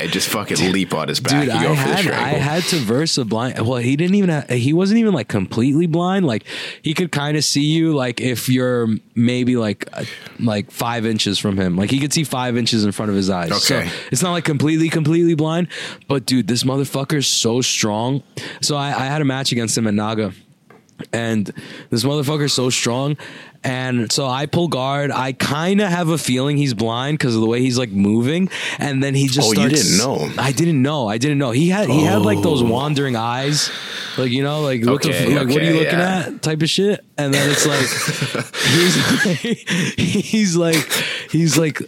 And 0.00 0.10
just 0.10 0.28
fucking 0.28 0.56
leap 0.72 0.94
on 0.94 1.08
his 1.08 1.20
back 1.20 1.44
Dude, 1.44 1.50
I 1.50 1.62
go 1.62 1.74
for 1.74 1.88
the 1.88 1.94
had 1.94 2.06
I 2.08 2.28
had 2.30 2.62
to 2.64 2.76
verse 2.76 3.18
a 3.18 3.24
blind. 3.24 3.60
Well, 3.66 3.76
he 3.78 3.96
didn't 3.96 4.14
even. 4.14 4.30
Have, 4.30 4.48
he 4.48 4.72
wasn't 4.72 4.98
even 4.98 5.12
like 5.12 5.28
completely 5.28 5.86
blind. 5.86 6.26
Like 6.26 6.44
he 6.82 6.94
could 6.94 7.12
kind 7.12 7.36
of 7.36 7.44
see 7.44 7.64
you. 7.64 7.92
Like 7.92 8.20
if 8.20 8.48
you're 8.48 8.88
maybe 9.14 9.56
like 9.56 9.88
uh, 9.92 10.04
like 10.38 10.70
five 10.70 11.04
inches 11.04 11.38
from 11.38 11.58
him. 11.58 11.76
Like 11.76 11.90
he 11.90 11.98
could 11.98 12.12
see 12.12 12.24
five 12.24 12.56
inches 12.56 12.84
in 12.84 12.92
front 12.92 13.10
of 13.10 13.16
his 13.16 13.28
eyes. 13.28 13.50
Okay. 13.50 13.88
So 13.88 13.94
it's 14.10 14.22
not 14.22 14.32
like 14.32 14.44
completely 14.44 14.88
completely 14.88 15.34
blind. 15.34 15.68
But 16.08 16.24
dude, 16.24 16.46
this 16.46 16.62
motherfucker 16.64 17.18
is 17.18 17.26
so 17.26 17.60
strong. 17.60 18.22
So 18.62 18.76
I, 18.76 18.88
I 18.88 19.06
had 19.06 19.20
a 19.20 19.26
match 19.26 19.52
against 19.52 19.76
him 19.76 19.86
at 19.86 19.94
Naga. 19.94 20.32
and 21.12 21.52
this 21.90 22.04
motherfucker's 22.04 22.52
so 22.52 22.70
strong. 22.70 23.16
And 23.62 24.10
so 24.10 24.26
I 24.26 24.46
pull 24.46 24.68
guard. 24.68 25.10
I 25.10 25.32
kind 25.32 25.82
of 25.82 25.88
have 25.88 26.08
a 26.08 26.16
feeling 26.16 26.56
he's 26.56 26.72
blind 26.72 27.18
because 27.18 27.34
of 27.34 27.42
the 27.42 27.46
way 27.46 27.60
he's 27.60 27.76
like 27.76 27.90
moving. 27.90 28.48
And 28.78 29.02
then 29.02 29.14
he 29.14 29.26
just 29.28 29.48
Oh, 29.48 29.52
you 29.62 29.68
didn't 29.68 29.98
know? 29.98 30.30
I 30.38 30.52
didn't 30.52 30.80
know. 30.80 31.08
I 31.08 31.18
didn't 31.18 31.36
know. 31.36 31.50
He 31.50 31.68
had 31.68 31.88
he 31.90 32.02
had 32.04 32.22
like 32.22 32.40
those 32.40 32.62
Oh. 32.62 32.66
wandering 32.70 33.16
eyes, 33.16 33.70
like 34.16 34.30
you 34.30 34.42
know, 34.42 34.62
like 34.62 34.84
what 34.86 35.02
the 35.02 35.10
Okay, 35.10 35.34
like 35.36 35.48
what 35.48 35.58
are 35.58 35.64
you 35.64 35.74
looking 35.74 35.98
yeah. 35.98 36.24
at 36.28 36.42
type 36.42 36.62
of 36.62 36.70
shit. 36.70 37.04
And 37.18 37.34
then 37.34 37.50
it's 37.50 37.66
like 37.66 37.86
he's 38.64 39.94
he's 40.30 40.56
like 40.56 40.76
he's 41.30 41.58
like 41.58 41.80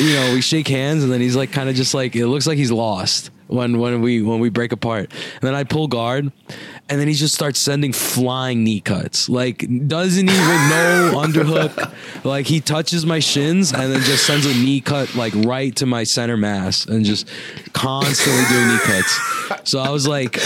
you 0.00 0.12
know 0.14 0.32
we 0.34 0.40
shake 0.40 0.68
hands 0.68 1.02
and 1.04 1.12
then 1.12 1.20
he's 1.20 1.36
like 1.36 1.52
kind 1.52 1.68
of 1.68 1.74
just 1.74 1.94
like 1.94 2.14
it 2.16 2.26
looks 2.28 2.46
like 2.46 2.56
he's 2.58 2.72
lost 2.72 3.30
when 3.46 3.78
when 3.78 4.00
we 4.00 4.20
when 4.22 4.40
we 4.40 4.48
break 4.48 4.72
apart 4.72 5.08
and 5.12 5.40
then 5.42 5.54
i 5.54 5.62
pull 5.62 5.86
guard 5.86 6.32
and 6.88 7.00
then 7.00 7.08
he 7.08 7.14
just 7.14 7.34
starts 7.34 7.58
sending 7.58 7.92
flying 7.92 8.62
knee 8.62 8.80
cuts. 8.80 9.28
Like 9.28 9.58
doesn't 9.88 10.28
even 10.28 10.68
know 10.68 11.12
underhook. 11.16 11.92
Like 12.24 12.46
he 12.46 12.60
touches 12.60 13.04
my 13.04 13.18
shins 13.18 13.72
and 13.72 13.92
then 13.92 14.00
just 14.02 14.24
sends 14.26 14.46
a 14.46 14.54
knee 14.54 14.80
cut 14.80 15.14
like 15.14 15.34
right 15.34 15.74
to 15.76 15.86
my 15.86 16.04
center 16.04 16.36
mass 16.36 16.86
and 16.86 17.04
just 17.04 17.28
constantly 17.72 18.44
doing 18.48 18.68
knee 18.68 18.78
cuts. 18.84 19.68
So 19.68 19.80
i 19.80 19.90
was 19.90 20.06
like 20.06 20.38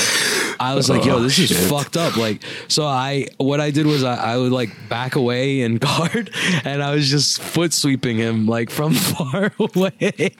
i 0.61 0.75
was 0.75 0.89
like 0.91 1.05
yo 1.05 1.17
Oh, 1.17 1.21
this 1.21 1.39
is 1.39 1.49
shit. 1.49 1.57
fucked 1.59 1.97
up. 1.97 2.17
Like 2.17 2.43
so 2.69 2.85
i 2.87 3.27
what 3.39 3.61
i 3.61 3.71
did 3.71 3.87
was 3.87 4.03
I, 4.05 4.15
I 4.33 4.37
would 4.39 4.53
like 4.53 4.71
back 4.89 5.17
away 5.17 5.61
and 5.63 5.79
guard 5.81 6.31
and 6.65 6.83
i 6.83 6.95
was 6.95 7.09
just 7.11 7.41
foot 7.43 7.73
sweeping 7.73 8.17
him 8.17 8.47
like 8.47 8.71
from 8.71 8.95
far 9.15 9.53
away 9.59 10.33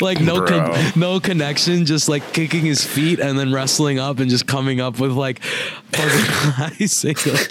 like 0.00 0.20
no 0.20 0.42
con- 0.44 0.74
no 0.96 1.18
connection 1.20 1.86
just 1.86 2.08
like 2.08 2.32
kicking 2.32 2.60
his 2.64 2.84
feet 2.84 3.18
and 3.20 3.38
then 3.38 3.52
wrestling 3.52 3.98
up 3.98 4.18
and 4.18 4.30
just 4.30 4.46
coming 4.46 4.80
up 4.80 4.98
with 4.98 5.12
like 5.12 5.42
fucking 5.42 6.08
high 6.78 6.86
singles. 6.86 7.48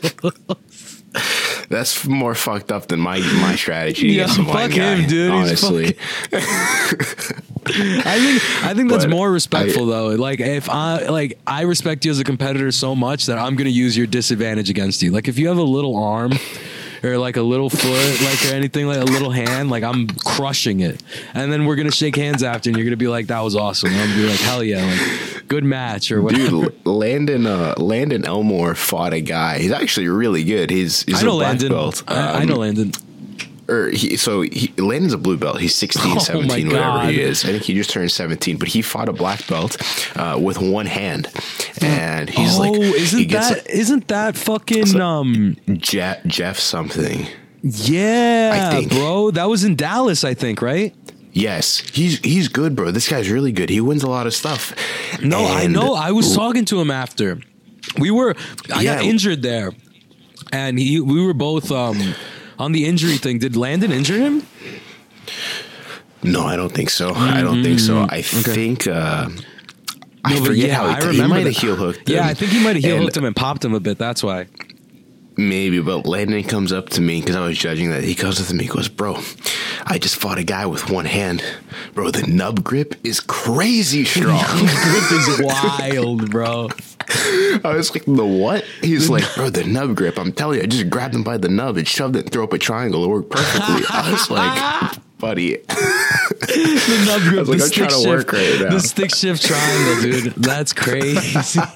That's 1.69 2.05
more 2.05 2.35
fucked 2.35 2.71
up 2.71 2.87
than 2.87 2.99
my 2.99 3.19
my 3.41 3.55
strategy. 3.55 4.07
Yeah, 4.09 4.23
against 4.23 4.37
the 4.37 4.43
blind 4.43 4.71
fuck 4.73 4.81
him, 4.81 5.01
guy, 5.01 5.07
dude. 5.07 5.31
Honestly, 5.31 5.97
I 6.33 8.17
think 8.19 8.63
I 8.65 8.73
think 8.73 8.89
that's 8.89 9.05
But 9.05 9.09
more 9.11 9.31
respectful 9.31 9.87
I- 9.91 9.95
though. 9.95 10.07
Like 10.15 10.39
if 10.39 10.69
I 10.69 11.07
like 11.07 11.39
I 11.47 11.61
respect 11.63 12.05
you 12.05 12.11
as 12.11 12.19
a 12.19 12.23
competitor 12.23 12.71
so 12.71 12.95
much 12.95 13.25
that 13.27 13.37
I'm 13.37 13.55
gonna 13.55 13.69
use 13.69 13.95
your 13.97 14.07
disadvantage 14.07 14.69
against 14.69 15.01
you. 15.01 15.11
Like 15.11 15.27
if 15.27 15.37
you 15.37 15.47
have 15.47 15.57
a 15.57 15.63
little 15.63 15.95
arm 15.95 16.31
or 17.03 17.17
like 17.17 17.37
a 17.37 17.41
little 17.41 17.69
foot, 17.69 18.21
like 18.21 18.45
or 18.51 18.55
anything 18.55 18.87
like 18.87 18.99
a 19.01 19.05
little 19.05 19.31
hand, 19.31 19.69
like 19.69 19.83
I'm 19.83 20.07
crushing 20.07 20.81
it. 20.81 21.01
And 21.33 21.51
then 21.51 21.65
we're 21.65 21.75
gonna 21.75 21.91
shake 21.91 22.15
hands 22.15 22.43
after 22.43 22.69
and 22.69 22.77
you're 22.77 22.85
gonna 22.85 22.97
be 22.97 23.07
like, 23.07 23.27
that 23.27 23.41
was 23.41 23.55
awesome. 23.55 23.89
And 23.91 23.99
I'm 23.99 24.09
gonna 24.09 24.21
be 24.21 24.27
like, 24.29 24.39
hell 24.39 24.63
yeah, 24.63 24.85
like 24.85 25.47
good 25.47 25.63
match 25.63 26.11
or 26.11 26.21
whatever. 26.21 26.49
dude, 26.69 26.85
Landon 26.85 27.45
uh, 27.45 27.73
Landon 27.77 28.25
Elmore 28.25 28.75
fought 28.75 29.13
a 29.13 29.21
guy. 29.21 29.59
He's 29.59 29.71
actually 29.71 30.07
really 30.07 30.43
good. 30.43 30.69
He's 30.69 31.03
he's 31.03 31.21
I 31.21 31.25
know 31.25 31.33
a 31.33 31.39
black 31.39 31.47
Landon. 31.49 31.69
belt. 31.69 32.03
I, 32.07 32.15
I 32.15 32.41
Um, 32.41 32.47
know 32.47 32.55
Landon. 32.57 32.91
Or 33.71 33.89
he, 33.89 34.17
so 34.17 34.41
he, 34.41 34.73
Landon's 34.77 35.13
a 35.13 35.17
blue 35.17 35.37
belt. 35.37 35.59
He's 35.59 35.75
16, 35.75 36.11
Oh 36.17 36.19
17, 36.19 36.67
whatever 36.67 36.81
God. 36.81 37.09
he 37.09 37.21
is. 37.21 37.45
I 37.45 37.49
think 37.49 37.63
he 37.63 37.73
just 37.73 37.89
turned 37.89 38.11
17, 38.11 38.57
but 38.57 38.67
he 38.67 38.81
fought 38.81 39.09
a 39.09 39.13
black 39.13 39.47
belt 39.47 39.77
uh, 40.17 40.37
with 40.41 40.59
one 40.59 40.85
hand. 40.85 41.29
And 41.81 42.29
he's 42.29 42.57
oh, 42.57 42.61
like, 42.61 42.73
isn't 42.73 43.29
that 43.31 43.89
not 43.89 44.07
that 44.07 44.37
fucking 44.37 44.99
um 44.99 45.57
Jeff, 45.73 46.23
Jeff 46.25 46.59
something. 46.59 47.27
yeah, 47.61 48.81
bro? 48.89 49.31
That 49.31 49.45
was 49.45 49.63
in 49.63 49.75
Dallas, 49.75 50.23
I 50.23 50.33
think, 50.33 50.61
right? 50.61 50.95
Yes, 51.33 51.79
he's 51.79 52.19
he's 52.19 52.49
good, 52.49 52.75
bro. 52.75 52.91
This 52.91 53.07
guy's 53.07 53.29
really 53.29 53.51
good. 53.51 53.69
He 53.69 53.79
wins 53.79 54.03
a 54.03 54.09
lot 54.09 54.27
of 54.27 54.33
stuff. 54.33 54.75
No, 55.23 55.45
I 55.45 55.67
know. 55.67 55.95
I 55.95 56.11
was 56.11 56.35
talking 56.35 56.65
to 56.65 56.81
him 56.81 56.91
after. 56.91 57.39
We 57.97 58.11
were 58.11 58.35
I 58.73 58.83
got 58.83 59.03
injured 59.03 59.41
there. 59.41 59.71
And 60.51 60.77
he 60.77 60.99
we 60.99 61.25
were 61.25 61.33
both 61.33 61.71
um 61.71 62.13
on 62.61 62.71
the 62.71 62.85
injury 62.85 63.17
thing. 63.17 63.39
Did 63.39 63.55
Landon 63.55 63.91
injure 63.91 64.17
him? 64.17 64.45
No, 66.23 66.43
I 66.43 66.55
don't 66.55 66.71
think 66.71 66.91
so. 66.91 67.13
I 67.13 67.41
don't 67.41 67.63
think 67.63 67.79
so. 67.79 68.05
I 68.07 68.21
think 68.21 68.87
uh, 68.87 69.27
I 70.23 70.33
No, 70.33 70.39
but 70.39 70.47
forget 70.47 70.67
yeah, 70.69 70.75
how 70.75 70.87
he, 70.87 70.93
I 70.93 71.01
he 71.01 71.07
remember 71.07 71.35
might 71.35 71.45
have 71.47 71.57
heel 71.57 71.75
hooked. 71.75 72.07
Yeah. 72.07 72.27
I 72.27 72.35
think 72.35 72.51
he 72.51 72.63
might 72.63 72.75
have 72.75 72.83
heel 72.83 72.99
hooked 72.99 73.17
him 73.17 73.25
and 73.25 73.35
popped 73.35 73.65
him 73.65 73.73
a 73.73 73.79
bit. 73.79 73.97
That's 73.97 74.23
why. 74.23 74.45
Maybe, 75.49 75.81
but 75.81 76.05
Landon 76.05 76.43
comes 76.43 76.71
up 76.71 76.89
to 76.89 77.01
me 77.01 77.19
because 77.19 77.35
I 77.35 77.45
was 77.45 77.57
judging 77.57 77.89
that. 77.89 78.03
He 78.03 78.13
comes 78.15 78.39
up 78.39 78.47
to 78.47 78.53
me, 78.53 78.63
he 78.65 78.69
goes, 78.69 78.87
"Bro, 78.87 79.17
I 79.85 79.97
just 79.97 80.15
fought 80.15 80.37
a 80.37 80.43
guy 80.43 80.65
with 80.67 80.89
one 80.89 81.05
hand. 81.05 81.43
Bro, 81.93 82.11
the 82.11 82.27
nub 82.27 82.63
grip 82.63 82.95
is 83.03 83.19
crazy 83.19 84.05
strong." 84.05 84.43
Grip 84.45 85.11
is 85.11 85.41
wild, 85.79 86.29
bro. 86.29 86.69
I 87.63 87.73
was 87.75 87.93
like, 87.93 88.05
"The 88.05 88.25
what?" 88.25 88.63
He's 88.81 89.09
like, 89.09 89.23
"Bro, 89.35 89.49
the 89.49 89.63
nub 89.63 89.95
grip. 89.95 90.17
I'm 90.19 90.31
telling 90.31 90.57
you, 90.59 90.63
I 90.63 90.67
just 90.67 90.89
grabbed 90.89 91.15
him 91.15 91.23
by 91.23 91.37
the 91.37 91.49
nub 91.49 91.77
and 91.77 91.87
shoved 91.87 92.15
it, 92.15 92.19
and 92.25 92.31
threw 92.31 92.43
up 92.43 92.53
a 92.53 92.57
triangle. 92.59 93.03
It 93.03 93.07
worked 93.07 93.31
perfectly." 93.31 93.83
I 93.89 94.11
was 94.11 94.29
like, 94.29 94.99
"Buddy, 95.17 95.57
The 96.41 97.03
nub 97.07 97.21
grip, 97.23 97.39
was 97.47 97.49
like, 97.49 97.57
the 97.57 97.63
I'm 97.63 97.69
stick 97.69 97.89
trying 97.89 98.03
to 98.03 98.09
work 98.09 98.31
shift, 98.31 98.61
right 98.61 98.69
now. 98.69 98.75
the 98.75 98.79
stick 98.81 99.15
shift 99.15 99.43
triangle, 99.45 100.01
dude. 100.03 100.33
That's 100.35 100.73
crazy. 100.73 101.59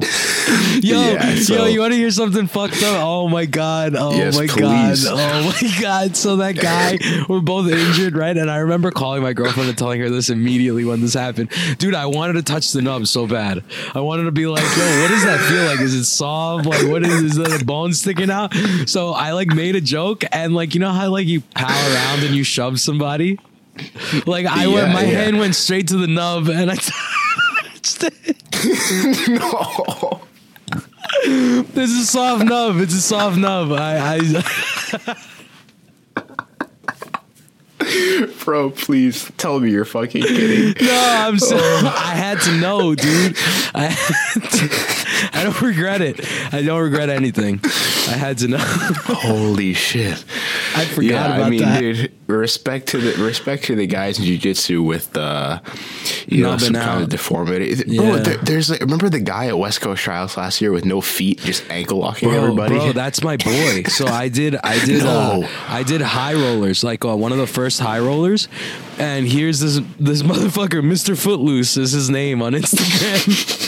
Yo, 0.80 1.00
Yeah, 1.12 1.34
so- 1.36 1.54
yo, 1.56 1.64
you 1.66 1.80
want 1.80 1.92
to 1.92 1.96
hear 1.98 2.10
something 2.10 2.46
fucked 2.46 2.82
up? 2.82 3.02
Oh 3.04 3.28
my 3.28 3.46
god! 3.46 3.94
Oh 3.96 4.16
Yes, 4.16 4.36
my 4.36 4.46
please. 4.46 5.04
god! 5.04 5.18
Oh 5.18 5.56
my 5.62 5.72
god! 5.80 6.16
So 6.16 6.36
that 6.36 6.52
guy, 6.52 6.98
we're 7.28 7.40
both 7.40 7.68
injured, 7.70 8.16
right? 8.16 8.36
And 8.36 8.50
I 8.50 8.58
remember 8.58 8.90
calling 8.90 9.22
my 9.22 9.32
girlfriend 9.32 9.68
and 9.68 9.76
telling 9.76 10.00
her 10.00 10.08
this 10.08 10.30
immediately 10.30 10.84
when 10.84 11.00
this 11.00 11.14
happened. 11.14 11.50
Dude, 11.78 11.94
I 11.94 12.06
wanted 12.06 12.34
to 12.34 12.42
touch 12.42 12.72
the 12.72 12.80
nub 12.80 13.06
so 13.08 13.26
bad. 13.26 13.64
I 13.94 14.00
wanted 14.00 14.24
to 14.24 14.32
be 14.32 14.46
like, 14.46 14.62
yo, 14.62 15.00
what 15.02 15.08
does 15.08 15.24
that 15.24 15.40
feel 15.50 15.64
like? 15.64 15.80
Is 15.80 15.94
it 15.94 16.04
soft? 16.04 16.66
Like, 16.66 16.86
what 16.86 17.02
is? 17.04 17.22
Is 17.22 17.36
that 17.36 17.60
a 17.60 17.64
bone 17.64 17.92
sticking 17.92 18.30
out? 18.30 18.54
So 18.86 19.10
I 19.12 19.32
like 19.32 19.48
made 19.48 19.74
a 19.76 19.80
joke 19.80 20.22
and 20.32 20.54
like, 20.54 20.74
you 20.74 20.80
know 20.80 20.92
how 20.92 21.08
like 21.10 21.26
you 21.26 21.40
pal 21.40 21.68
around 21.94 22.24
and 22.24 22.34
you 22.36 22.44
shove 22.44 22.78
somebody. 22.80 23.38
Like 24.26 24.46
I 24.46 24.66
went, 24.66 24.92
my 24.92 25.02
yeah. 25.02 25.18
hand 25.22 25.38
went 25.38 25.54
straight 25.54 25.88
to 25.88 25.96
the 25.96 26.08
nub 26.08 26.48
and 26.48 26.68
I 26.70 26.74
touched 26.74 26.92
no." 29.28 30.20
This 31.24 31.90
is 31.90 32.02
a 32.02 32.06
soft 32.06 32.44
nub. 32.44 32.76
It's 32.80 32.92
a 32.94 33.00
soft 33.00 33.38
nub. 33.38 33.72
I, 33.72 34.18
I 34.18 35.14
Bro, 38.44 38.70
please 38.70 39.30
tell 39.38 39.58
me 39.60 39.70
you're 39.70 39.84
fucking 39.86 40.22
kidding. 40.22 40.74
no, 40.86 40.92
I'm 41.18 41.38
so 41.38 41.56
I 41.56 42.12
had 42.14 42.40
to 42.42 42.52
know, 42.60 42.94
dude. 42.94 43.36
I, 43.74 43.84
had 43.86 44.42
to- 44.50 45.38
I 45.38 45.42
don't 45.44 45.60
regret 45.62 46.02
it. 46.02 46.20
I 46.52 46.62
don't 46.62 46.82
regret 46.82 47.08
anything. 47.08 47.60
I 47.64 48.12
had 48.16 48.38
to 48.38 48.48
know. 48.48 48.58
Holy 48.60 49.72
shit. 49.74 50.22
I 50.78 50.84
forgot 50.86 51.10
yeah, 51.10 51.34
about 51.36 51.46
I 51.46 51.50
mean, 51.50 51.60
that. 51.60 51.80
dude, 51.80 52.12
respect 52.26 52.88
to 52.88 52.98
the 52.98 53.22
respect 53.22 53.64
to 53.64 53.74
the 53.74 53.86
guys 53.86 54.18
in 54.18 54.24
jiu-jitsu 54.24 54.82
with 54.82 55.16
uh 55.16 55.60
you 56.26 56.42
know 56.42 56.50
Nubbing 56.50 56.64
some 56.66 56.74
kind 56.74 57.02
of 57.02 57.08
deformity. 57.08 57.74
Bro, 57.96 58.18
there, 58.18 58.36
there's 58.38 58.70
like 58.70 58.80
remember 58.80 59.08
the 59.08 59.20
guy 59.20 59.46
at 59.48 59.58
West 59.58 59.80
Coast 59.80 60.02
Trials 60.02 60.36
last 60.36 60.60
year 60.60 60.72
with 60.72 60.84
no 60.84 61.00
feet, 61.00 61.40
just 61.40 61.68
ankle 61.70 61.98
locking 61.98 62.28
Bro, 62.28 62.38
everybody. 62.38 62.74
bro, 62.76 62.92
that's 62.92 63.22
my 63.22 63.36
boy. 63.36 63.82
So 63.84 64.06
I 64.06 64.28
did, 64.28 64.56
I 64.56 64.78
did, 64.84 65.02
No. 65.04 65.42
uh, 65.42 65.48
I 65.68 65.82
did 65.82 66.00
high 66.00 66.34
rollers, 66.34 66.84
like 66.84 67.04
uh, 67.04 67.16
one 67.16 67.32
of 67.32 67.38
the 67.38 67.46
first 67.46 67.80
high 67.80 67.98
rollers. 68.00 68.48
And 68.98 69.26
here's 69.28 69.60
this 69.60 69.80
this 69.98 70.22
motherfucker, 70.22 70.82
Mr. 70.82 71.16
Footloose 71.16 71.76
is 71.76 71.92
his 71.92 72.10
name 72.10 72.42
on 72.42 72.52
Instagram. 72.52 73.64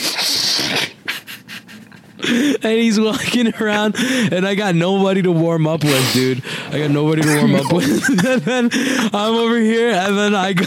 and 2.63 2.79
he's 2.79 2.99
walking 2.99 3.53
around, 3.55 3.95
and 3.97 4.47
I 4.47 4.55
got 4.55 4.75
nobody 4.75 5.21
to 5.21 5.31
warm 5.31 5.67
up 5.67 5.83
with, 5.83 6.13
dude. 6.13 6.43
I 6.69 6.79
got 6.79 6.91
nobody 6.91 7.21
to 7.21 7.35
warm 7.37 7.55
up 7.55 7.71
with. 7.73 8.09
and 8.25 8.41
then 8.41 8.69
I'm 9.13 9.35
over 9.35 9.57
here, 9.57 9.91
and 9.91 10.17
then 10.17 10.35
I 10.35 10.53
go, 10.53 10.65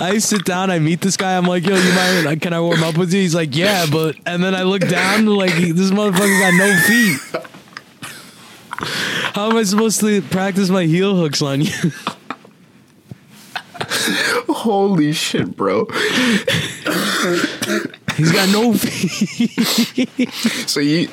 I 0.00 0.18
sit 0.18 0.44
down, 0.44 0.70
I 0.70 0.78
meet 0.78 1.00
this 1.00 1.16
guy. 1.16 1.36
I'm 1.36 1.44
like, 1.44 1.64
yo, 1.66 1.76
you 1.76 1.92
mind? 1.94 2.40
Can 2.40 2.52
I 2.52 2.60
warm 2.60 2.82
up 2.82 2.96
with 2.96 3.12
you? 3.12 3.20
He's 3.20 3.34
like, 3.34 3.54
yeah, 3.54 3.86
but. 3.90 4.16
And 4.26 4.42
then 4.42 4.54
I 4.54 4.62
look 4.62 4.86
down, 4.88 5.26
like 5.26 5.54
this 5.54 5.90
motherfucker 5.90 6.40
got 6.40 6.54
no 6.54 6.76
feet. 6.86 7.20
How 9.34 9.50
am 9.50 9.56
I 9.56 9.62
supposed 9.62 10.00
to 10.00 10.22
practice 10.22 10.70
my 10.70 10.84
heel 10.84 11.14
hooks 11.16 11.42
on 11.42 11.60
you? 11.60 11.72
Holy 14.48 15.12
shit, 15.12 15.56
bro. 15.56 15.86
He's 18.20 18.32
got 18.32 18.48
no 18.50 18.72
feet. 18.76 20.30
So 20.68 20.80
you 20.80 21.08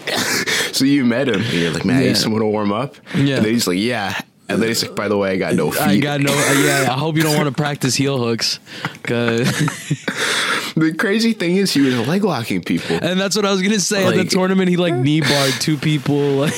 so 0.73 0.85
you 0.85 1.05
met 1.05 1.27
him 1.29 1.41
and 1.41 1.53
you're 1.53 1.71
like, 1.71 1.85
man, 1.85 2.01
Yeah. 2.03 2.09
you 2.09 2.15
someone 2.15 2.41
to 2.41 2.47
warm 2.47 2.71
up? 2.71 2.95
Yeah. 3.15 3.37
And 3.37 3.45
then 3.45 3.53
he's 3.53 3.67
like, 3.67 3.77
yeah. 3.79 4.19
And 4.49 4.61
then 4.61 4.69
he's 4.69 4.81
like, 4.81 4.95
by 4.95 5.07
the 5.09 5.17
way, 5.17 5.31
I 5.31 5.37
got 5.37 5.55
no 5.55 5.71
feet. 5.71 5.81
I 5.81 5.97
got 5.97 6.21
no. 6.21 6.31
uh, 6.31 6.53
yeah, 6.63 6.85
I 6.89 6.97
hope 6.97 7.17
you 7.17 7.21
don't 7.23 7.35
want 7.35 7.47
to 7.49 7.53
practice 7.53 7.95
heel 7.95 8.17
hooks, 8.17 8.59
'cause- 9.03 9.51
the 10.75 10.93
crazy 10.97 11.33
thing 11.33 11.57
is 11.57 11.73
he 11.73 11.81
was 11.81 12.07
leg 12.07 12.23
locking 12.23 12.61
people. 12.63 12.95
and 13.01 13.19
that's 13.19 13.35
what 13.35 13.45
I 13.45 13.51
was 13.51 13.61
gonna 13.61 13.79
say. 13.79 14.05
At 14.07 14.15
the 14.15 14.23
tournament, 14.23 14.69
he 14.69 14.77
like 14.77 14.93
knee 14.95 15.19
barred 15.21 15.53
two 15.59 15.75
people. 15.77 16.15
Like, 16.47 16.53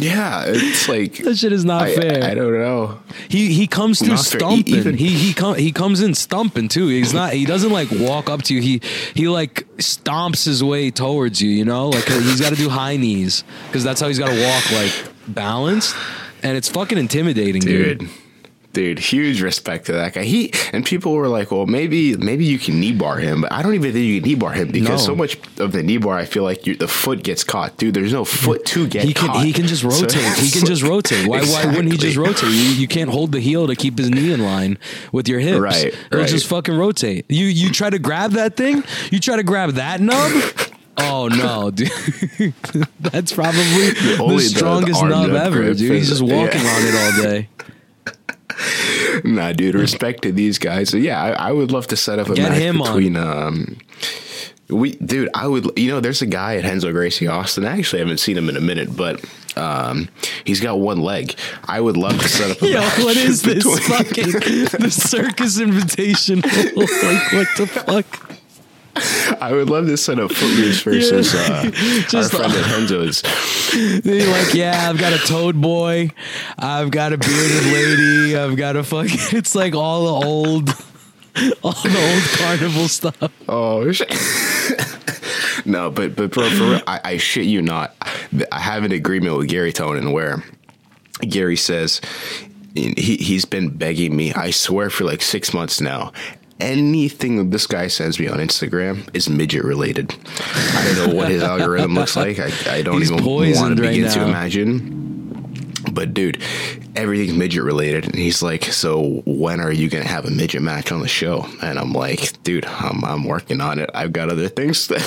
Yeah, 0.00 0.44
it's 0.46 0.88
like 0.94 1.18
That 1.18 1.36
shit 1.36 1.52
is 1.52 1.64
not 1.64 1.82
I, 1.82 1.94
fair. 1.94 2.24
I 2.24 2.34
don't 2.34 2.52
know. 2.52 3.00
He 3.28 3.52
he 3.52 3.66
comes 3.66 3.98
through 3.98 4.08
Not. 4.14 4.18
Stumping. 4.24 4.74
even- 4.74 4.96
he 4.96 5.08
he 5.08 5.34
com- 5.34 5.56
he 5.56 5.72
comes 5.72 6.00
in 6.00 6.14
stumping 6.14 6.68
too. 6.68 6.88
He's 6.88 7.12
not. 7.14 7.32
He 7.32 7.44
doesn't 7.44 7.70
like 7.72 7.88
walk 7.90 8.28
up 8.30 8.42
to 8.44 8.54
you. 8.54 8.60
He 8.60 8.80
he 9.14 9.28
like 9.28 9.66
stomps 9.78 10.44
his 10.44 10.62
way 10.62 10.90
towards 10.90 11.40
you. 11.40 11.50
You 11.50 11.64
know, 11.64 11.88
like 11.90 12.04
he's 12.04 12.40
got 12.40 12.50
to 12.50 12.56
do 12.56 12.68
high 12.68 12.96
knees 12.96 13.44
because 13.66 13.84
that's 13.84 14.00
how 14.00 14.08
he's 14.08 14.18
got 14.18 14.30
to 14.30 14.42
walk 14.44 14.70
like 14.72 14.92
balanced, 15.28 15.94
and 16.42 16.56
it's 16.56 16.68
fucking 16.68 16.98
intimidating, 16.98 17.62
dude. 17.62 17.98
dude. 18.00 18.10
Dude, 18.74 18.98
huge 18.98 19.40
respect 19.40 19.86
to 19.86 19.92
that 19.92 20.12
guy. 20.12 20.24
He 20.24 20.52
and 20.72 20.84
people 20.84 21.12
were 21.14 21.26
like, 21.26 21.50
"Well, 21.50 21.66
maybe 21.66 22.16
maybe 22.16 22.44
you 22.44 22.58
can 22.58 22.78
knee 22.78 22.92
bar 22.92 23.16
him," 23.16 23.40
but 23.40 23.50
I 23.50 23.62
don't 23.62 23.74
even 23.74 23.92
think 23.92 24.04
you 24.04 24.20
can 24.20 24.28
knee 24.28 24.34
bar 24.34 24.52
him 24.52 24.68
because 24.70 24.88
No. 24.88 24.96
so 24.98 25.16
much 25.16 25.38
of 25.58 25.72
the 25.72 25.82
knee 25.82 25.96
bar, 25.96 26.18
I 26.18 26.26
feel 26.26 26.42
like 26.42 26.66
you, 26.66 26.76
the 26.76 26.86
foot 26.86 27.22
gets 27.22 27.42
caught, 27.44 27.78
dude. 27.78 27.94
There's 27.94 28.12
no 28.12 28.24
foot 28.26 28.66
to 28.66 28.86
get 28.86 29.04
He 29.04 29.14
can 29.14 29.28
caught. 29.28 29.44
he 29.44 29.52
can 29.54 29.66
just 29.66 29.82
So 29.82 29.88
rotate. 29.88 30.12
he 30.36 30.46
it's 30.46 30.52
can 30.58 30.66
just 30.66 30.82
rotate. 30.82 31.26
Why 31.26 31.40
why 31.44 31.64
wouldn't 31.66 31.90
he 31.92 31.96
just 31.98 32.18
rotate? 32.18 32.50
You, 32.50 32.70
you 32.82 32.86
can't 32.86 33.10
hold 33.10 33.32
the 33.32 33.40
heel 33.40 33.66
to 33.66 33.74
keep 33.74 33.96
his 33.96 34.10
knee 34.10 34.32
in 34.32 34.42
line 34.44 34.76
with 35.12 35.28
your 35.28 35.40
hips. 35.40 35.58
Right, 35.58 35.86
It'll 35.86 36.20
right. 36.20 36.28
just 36.28 36.46
fucking 36.46 36.76
rotate. 36.76 37.24
You 37.30 37.46
you 37.46 37.70
try 37.72 37.88
to 37.88 37.98
grab 37.98 38.32
that 38.32 38.56
thing. 38.56 38.84
You 39.10 39.18
try 39.18 39.36
to 39.36 39.42
grab 39.42 39.70
that 39.72 40.00
nub. 40.00 40.30
Oh 41.00 41.28
no, 41.28 41.70
dude! 41.70 41.88
That's 43.00 43.32
probably 43.32 43.62
the 43.62 44.16
the- 44.28 44.40
strongest 44.40 44.94
the 45.00 45.06
arm 45.06 45.10
nub 45.10 45.28
nub 45.30 45.46
ever, 45.46 45.72
dude. 45.72 45.92
He's 45.92 46.08
just 46.08 46.20
walking 46.22 46.60
yeah. 46.60 46.74
on 46.74 46.82
it 46.82 46.94
all 47.16 47.22
day. 47.22 47.48
Nah, 49.24 49.52
dude, 49.52 49.74
respect 49.74 50.22
to 50.22 50.32
these 50.32 50.58
guys. 50.58 50.90
So, 50.90 50.96
yeah, 50.96 51.20
I, 51.22 51.48
I 51.48 51.52
would 51.52 51.70
love 51.72 51.86
to 51.88 51.96
set 51.96 52.18
up 52.18 52.28
a 52.28 52.34
Get 52.34 52.50
match 52.50 52.60
him 52.60 52.80
on. 52.82 52.86
between 52.88 53.16
um 53.16 53.78
we 54.68 54.92
dude, 54.92 55.30
I 55.34 55.46
would 55.46 55.76
you 55.78 55.90
know, 55.90 56.00
there's 56.00 56.22
a 56.22 56.26
guy 56.26 56.56
at 56.56 56.64
Renzo 56.64 56.92
Gracie 56.92 57.26
Austin. 57.26 57.64
I 57.64 57.78
actually 57.78 58.00
haven't 58.00 58.18
seen 58.18 58.36
him 58.36 58.48
in 58.48 58.56
a 58.56 58.60
minute, 58.60 58.96
but 58.96 59.24
um 59.56 60.08
he's 60.44 60.60
got 60.60 60.78
one 60.78 61.00
leg. 61.00 61.34
I 61.64 61.80
would 61.80 61.96
love 61.96 62.18
to 62.20 62.28
set 62.28 62.50
up 62.50 62.62
a 62.62 62.66
Yo, 62.70 62.80
match. 62.80 62.98
what 62.98 63.16
is 63.16 63.42
this 63.42 63.64
fucking 63.88 64.30
the 64.80 64.90
circus 64.90 65.58
invitation? 65.60 66.40
like 66.40 67.32
what 67.32 67.48
the 67.56 67.66
fuck? 67.66 68.37
I 69.40 69.52
would 69.52 69.70
love 69.70 69.86
to 69.86 69.96
set 69.96 70.18
up 70.18 70.30
Footloose 70.32 70.82
versus 70.82 71.34
uh, 71.34 71.62
Just- 72.08 72.34
our 72.34 72.40
friend 72.40 72.52
at 72.54 72.70
Renzo's. 72.72 73.22
They're 74.02 74.30
like, 74.30 74.54
yeah, 74.54 74.88
I've 74.88 74.98
got 74.98 75.12
a 75.12 75.18
toad 75.18 75.60
boy, 75.60 76.10
I've 76.58 76.90
got 76.90 77.12
a 77.12 77.18
bearded 77.18 77.64
lady, 77.72 78.36
I've 78.36 78.56
got 78.56 78.76
a 78.76 78.84
fucking. 78.84 79.36
It's 79.38 79.54
like 79.54 79.74
all 79.74 80.20
the 80.20 80.26
old, 80.26 80.68
all 81.62 81.72
the 81.72 82.12
old 82.12 82.22
carnival 82.38 82.88
stuff. 82.88 83.32
Oh 83.48 83.90
shit. 83.92 84.10
no, 85.66 85.90
but 85.90 86.16
but 86.16 86.30
bro, 86.30 86.48
for 86.50 86.64
real, 86.64 86.80
I, 86.86 87.00
I 87.04 87.16
shit 87.18 87.46
you 87.46 87.62
not. 87.62 87.94
I 88.52 88.60
have 88.60 88.84
an 88.84 88.92
agreement 88.92 89.36
with 89.36 89.48
Garry 89.48 89.72
Tonon 89.72 90.12
where 90.12 90.42
Gary 91.20 91.56
says 91.56 92.00
he 92.74 92.94
he's 92.94 93.44
been 93.44 93.70
begging 93.70 94.16
me. 94.16 94.32
I 94.32 94.50
swear 94.50 94.90
for 94.90 95.04
like 95.04 95.22
six 95.22 95.52
months 95.54 95.80
now. 95.80 96.12
Anything 96.60 97.36
that 97.36 97.50
this 97.52 97.66
guy 97.66 97.86
sends 97.86 98.18
me 98.18 98.26
on 98.26 98.38
Instagram 98.38 99.08
is 99.14 99.28
midget 99.28 99.62
related. 99.62 100.14
I 100.38 100.92
don't 100.96 101.08
know 101.10 101.14
what 101.14 101.28
his 101.30 101.42
algorithm 101.52 101.94
looks 101.94 102.16
like. 102.16 102.38
I, 102.40 102.50
I 102.68 102.82
don't 102.82 102.98
He's 102.98 103.12
even 103.12 103.24
want 103.24 103.76
to 103.76 103.82
right 103.82 103.90
begin 103.90 104.10
to 104.10 104.22
imagine. 104.24 105.74
But 105.92 106.14
dude, 106.14 106.42
everything's 106.98 107.34
midget 107.36 107.62
related, 107.62 108.04
and 108.06 108.14
he's 108.16 108.42
like, 108.42 108.64
"So 108.64 109.22
when 109.24 109.60
are 109.60 109.72
you 109.72 109.88
gonna 109.88 110.06
have 110.06 110.24
a 110.26 110.30
midget 110.30 110.62
match 110.62 110.92
on 110.92 111.00
the 111.00 111.08
show?" 111.08 111.46
And 111.62 111.78
I'm 111.78 111.92
like, 111.92 112.42
"Dude, 112.42 112.66
I'm 112.66 113.04
I'm 113.04 113.24
working 113.24 113.60
on 113.60 113.78
it. 113.78 113.88
I've 113.94 114.12
got 114.12 114.28
other 114.30 114.48
things, 114.48 114.86
that, 114.88 115.00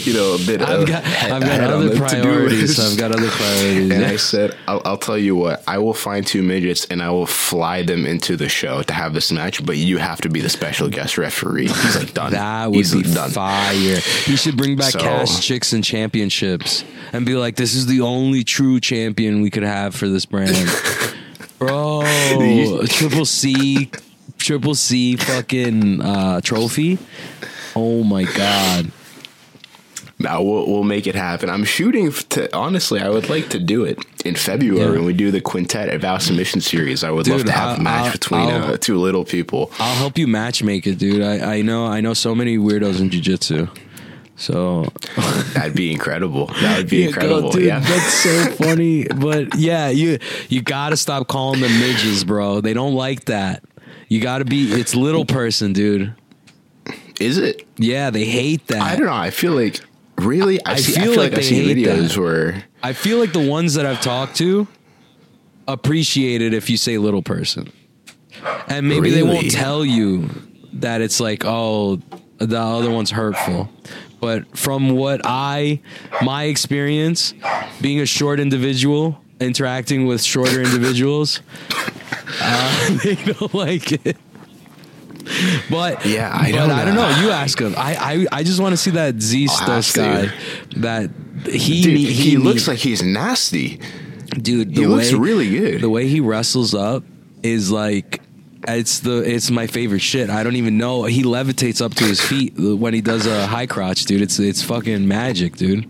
you 0.06 0.14
know, 0.14 0.36
that 0.38 0.62
I've 0.62 0.80
uh, 0.80 0.84
got, 0.84 1.04
I've 1.32 1.42
got 1.42 1.60
other 1.60 1.96
priorities. 1.96 2.78
I've 2.80 2.96
got 2.98 3.12
other 3.12 3.28
priorities. 3.28 3.90
And. 3.90 4.04
I 4.04 4.16
said, 4.16 4.56
I'll, 4.66 4.80
I'll 4.84 4.96
tell 4.98 5.18
you 5.18 5.36
what, 5.36 5.62
I 5.66 5.78
will 5.78 5.94
find 5.94 6.26
two 6.26 6.42
midgets 6.42 6.84
and 6.86 7.02
I 7.02 7.10
will 7.10 7.26
fly 7.26 7.82
them 7.82 8.06
into 8.06 8.36
the 8.36 8.48
show 8.48 8.82
to 8.82 8.92
have 8.94 9.14
this 9.14 9.30
match, 9.32 9.64
but 9.64 9.76
you 9.76 9.98
have 9.98 10.20
to 10.22 10.28
be 10.28 10.40
the 10.40 10.48
special 10.48 10.88
guest 10.88 11.18
referee. 11.18 11.66
He's 11.68 11.96
like, 11.96 12.14
done. 12.14 12.32
That 12.32 12.70
would 12.70 12.78
Easily 12.78 13.02
be 13.04 13.12
done. 13.14 13.30
fire. 13.30 13.72
You 14.26 14.36
should 14.36 14.56
bring 14.56 14.76
back 14.76 14.92
So- 14.92 15.00
cash 15.00 15.40
chicks 15.44 15.72
and 15.72 15.82
championships 15.82 16.84
and 17.12 17.26
be 17.26 17.34
like, 17.34 17.56
this 17.56 17.74
is 17.74 17.86
the 17.86 18.00
only 18.02 18.44
true 18.44 18.80
champion 18.80 19.40
we 19.42 19.50
could 19.50 19.62
have 19.64 19.94
for 19.94 20.08
this 20.08 20.24
brand. 20.26 20.56
Bro, 21.66 22.82
triple 22.88 23.24
C, 23.24 23.90
triple 24.38 24.74
C 24.74 25.16
fucking 25.16 26.00
uh, 26.02 26.40
trophy. 26.40 26.98
Oh 27.76 28.02
my 28.02 28.24
God. 28.24 28.90
Now 30.18 30.40
we'll, 30.42 30.68
we'll 30.68 30.84
make 30.84 31.06
it 31.08 31.14
happen. 31.16 31.50
I'm 31.50 31.64
shooting 31.64 32.12
to, 32.12 32.54
honestly, 32.56 33.00
I 33.00 33.08
would 33.08 33.28
like 33.28 33.48
to 33.50 33.58
do 33.58 33.84
it 33.84 33.98
in 34.24 34.36
February 34.36 34.78
Yeah. 34.86 34.90
when 34.92 35.04
we 35.04 35.12
do 35.14 35.30
the 35.32 35.40
quintet 35.40 35.88
at 35.88 36.00
Vow 36.00 36.18
Submission 36.18 36.60
Series. 36.60 37.02
I 37.02 37.10
would 37.10 37.26
love 37.26 37.44
to 37.44 37.50
have 37.52 37.70
I'll- 37.70 37.76
a 37.80 37.82
match 37.82 38.04
I'll- 38.06 38.12
between 38.12 38.40
I'll- 38.42 38.74
uh, 38.74 38.76
two 38.76 38.98
little 38.98 39.24
people. 39.24 39.72
I'll 39.80 39.96
help 39.96 40.18
you 40.18 40.26
matchmake 40.28 40.86
it, 40.86 40.98
dude. 40.98 41.22
I, 41.22 41.56
I 41.56 41.62
know 41.62 41.86
I 41.86 42.00
know 42.00 42.14
so 42.14 42.34
many 42.36 42.56
weirdos 42.56 43.00
in 43.00 43.10
jujitsu. 43.10 43.68
So 44.42 44.86
That'd 45.54 45.74
be 45.76 45.92
incredible. 45.92 46.46
That 46.60 46.78
would 46.78 46.88
be 46.90 46.98
Yeah, 47.02 47.06
incredible. 47.08 47.52
dude, 47.52 47.62
yeah. 47.64 47.78
that's 47.78 48.12
so 48.12 48.44
funny. 48.58 49.04
But 49.04 49.54
yeah, 49.56 49.88
you 49.90 50.18
you 50.48 50.62
gotta 50.62 50.96
stop 50.96 51.28
calling 51.28 51.60
them 51.60 51.70
midges, 51.78 52.24
bro. 52.24 52.60
They 52.60 52.74
don't 52.74 52.94
like 52.94 53.26
that. 53.26 53.62
You 54.08 54.20
gotta 54.20 54.44
be. 54.44 54.72
It's 54.72 54.96
little 54.96 55.24
person, 55.24 55.72
dude. 55.72 56.12
Is 57.20 57.38
it? 57.38 57.64
Yeah, 57.76 58.10
they 58.10 58.24
hate 58.24 58.66
that. 58.66 58.82
I 58.82 58.96
don't 58.96 59.06
know. 59.06 59.12
I 59.12 59.30
feel 59.30 59.52
like 59.52 59.78
really. 60.18 60.60
I, 60.66 60.72
I 60.72 60.76
see, 60.76 60.96
I 61.00 61.04
feel 61.04 61.12
feel 61.12 61.22
like 61.22 61.32
like 61.32 61.38
I've 61.38 61.44
seen 61.44 61.68
videos 61.76 62.14
that. 62.14 62.20
where 62.20 62.64
I 62.82 62.94
feel 62.94 63.18
like 63.18 63.32
the 63.32 63.48
ones 63.48 63.74
that 63.74 63.86
I've 63.86 64.00
talked 64.00 64.36
to 64.38 64.66
appreciate 65.68 66.42
it 66.42 66.52
if 66.52 66.68
you 66.68 66.76
say 66.76 66.98
little 66.98 67.22
person, 67.22 67.70
and 68.66 68.88
maybe 68.88 69.10
they 69.10 69.22
won't 69.22 69.52
tell 69.52 69.84
you 69.84 70.28
that 70.74 71.00
it's 71.00 71.20
like, 71.20 71.44
oh, 71.44 72.00
the 72.38 72.58
other 72.58 72.90
one's 72.90 73.12
hurtful. 73.12 73.70
But 74.22 74.56
from 74.56 74.90
what 74.90 75.20
I, 75.24 75.80
my 76.22 76.44
experience, 76.44 77.34
being 77.80 77.98
a 78.00 78.06
short 78.06 78.38
individual, 78.38 79.20
interacting 79.40 80.06
with 80.06 80.22
shorter 80.22 80.62
individuals, 80.68 81.40
uh, 82.40 82.98
they 83.02 83.16
don't 83.16 83.52
like 83.52 83.90
it. 84.06 84.16
But 85.68 86.06
Yeah, 86.06 86.30
I 86.32 86.52
but 86.52 86.56
don't 86.58 86.70
I 86.70 86.84
don't 86.84 86.94
know. 86.94 87.10
know. 87.10 87.20
You 87.20 87.30
ask 87.30 87.60
him. 87.60 87.74
I 87.76 88.26
I, 88.30 88.38
I 88.38 88.42
just 88.44 88.60
want 88.60 88.72
to 88.74 88.76
see 88.76 88.92
that 88.92 89.20
Z 89.20 89.48
I'll 89.50 89.56
have 89.72 89.84
Stos 89.84 89.92
to. 89.94 90.00
guy. 90.28 90.80
That 90.80 91.10
he 91.50 91.82
dude, 91.82 91.96
he, 91.98 92.12
he 92.12 92.36
looks 92.36 92.68
like 92.68 92.78
he's 92.78 93.02
nasty. 93.02 93.80
dude. 94.30 94.68
He 94.68 94.82
The 94.82 94.86
looks 94.86 95.12
way, 95.12 95.18
really 95.18 95.50
good. 95.50 95.80
The 95.80 95.90
way 95.90 96.06
he 96.06 96.20
wrestles 96.20 96.74
up 96.74 97.02
is 97.42 97.72
like 97.72 98.21
it's 98.68 99.00
the 99.00 99.18
it's 99.18 99.50
my 99.50 99.66
favorite 99.66 100.00
shit. 100.00 100.30
I 100.30 100.42
don't 100.42 100.56
even 100.56 100.78
know. 100.78 101.04
He 101.04 101.22
levitates 101.22 101.80
up 101.84 101.94
to 101.94 102.04
his 102.04 102.20
feet 102.20 102.54
when 102.56 102.94
he 102.94 103.00
does 103.00 103.26
a 103.26 103.46
high 103.46 103.66
crotch, 103.66 104.04
dude. 104.04 104.22
It's 104.22 104.38
it's 104.38 104.62
fucking 104.62 105.06
magic, 105.06 105.56
dude. 105.56 105.88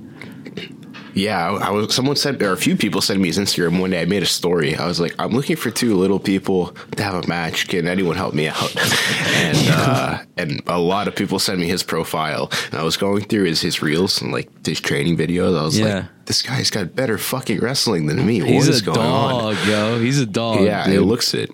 Yeah, 1.15 1.51
I, 1.51 1.66
I 1.69 1.70
was. 1.70 1.94
Someone 1.94 2.16
said, 2.16 2.40
or 2.43 2.53
a 2.53 2.57
few 2.57 2.74
people 2.74 3.03
sent 3.03 3.20
me 3.20 3.28
his 3.28 3.36
Instagram 3.39 3.78
one 3.78 3.90
day. 3.90 4.01
I 4.01 4.07
made 4.07 4.23
a 4.23 4.27
story. 4.27 4.74
I 4.77 4.86
was 4.86 4.99
like, 4.99 5.15
I'm 5.19 5.32
looking 5.32 5.57
for 5.57 5.70
two 5.70 5.94
little 5.94 6.19
people 6.19 6.69
to 6.97 7.03
have 7.03 7.23
a 7.23 7.28
match. 7.28 7.69
Can 7.69 7.86
anyone 7.86 8.16
help 8.16 8.32
me 8.32 8.49
out? 8.49 8.74
and 9.35 9.59
uh, 9.70 10.19
and 10.39 10.62
a 10.66 10.78
lot 10.78 11.09
of 11.09 11.15
people 11.15 11.39
sent 11.39 11.59
me 11.61 11.66
his 11.66 11.82
profile. 11.82 12.51
And 12.70 12.81
I 12.81 12.82
was 12.82 12.97
going 12.97 13.24
through 13.24 13.44
his 13.44 13.61
his 13.61 13.82
reels 13.82 14.23
and 14.23 14.32
like 14.32 14.49
his 14.66 14.81
training 14.81 15.19
videos. 15.19 15.59
I 15.59 15.62
was 15.65 15.78
Yeah. 15.78 15.94
like, 15.97 16.05
this 16.24 16.40
guy's 16.40 16.70
got 16.70 16.94
better 16.94 17.19
fucking 17.19 17.59
wrestling 17.61 18.07
than 18.07 18.24
me. 18.24 18.40
He's 18.40 18.65
what 18.66 18.69
is 18.74 18.81
a 18.81 18.85
going 18.86 18.99
on? 18.99 19.55
dog, 19.55 19.66
yo. 19.69 20.01
He's 20.01 20.19
a 20.19 20.24
dog. 20.24 20.62
Yeah, 20.62 20.86
dude. 20.86 20.94
it 20.94 21.03
looks 21.03 21.35
it. 21.35 21.51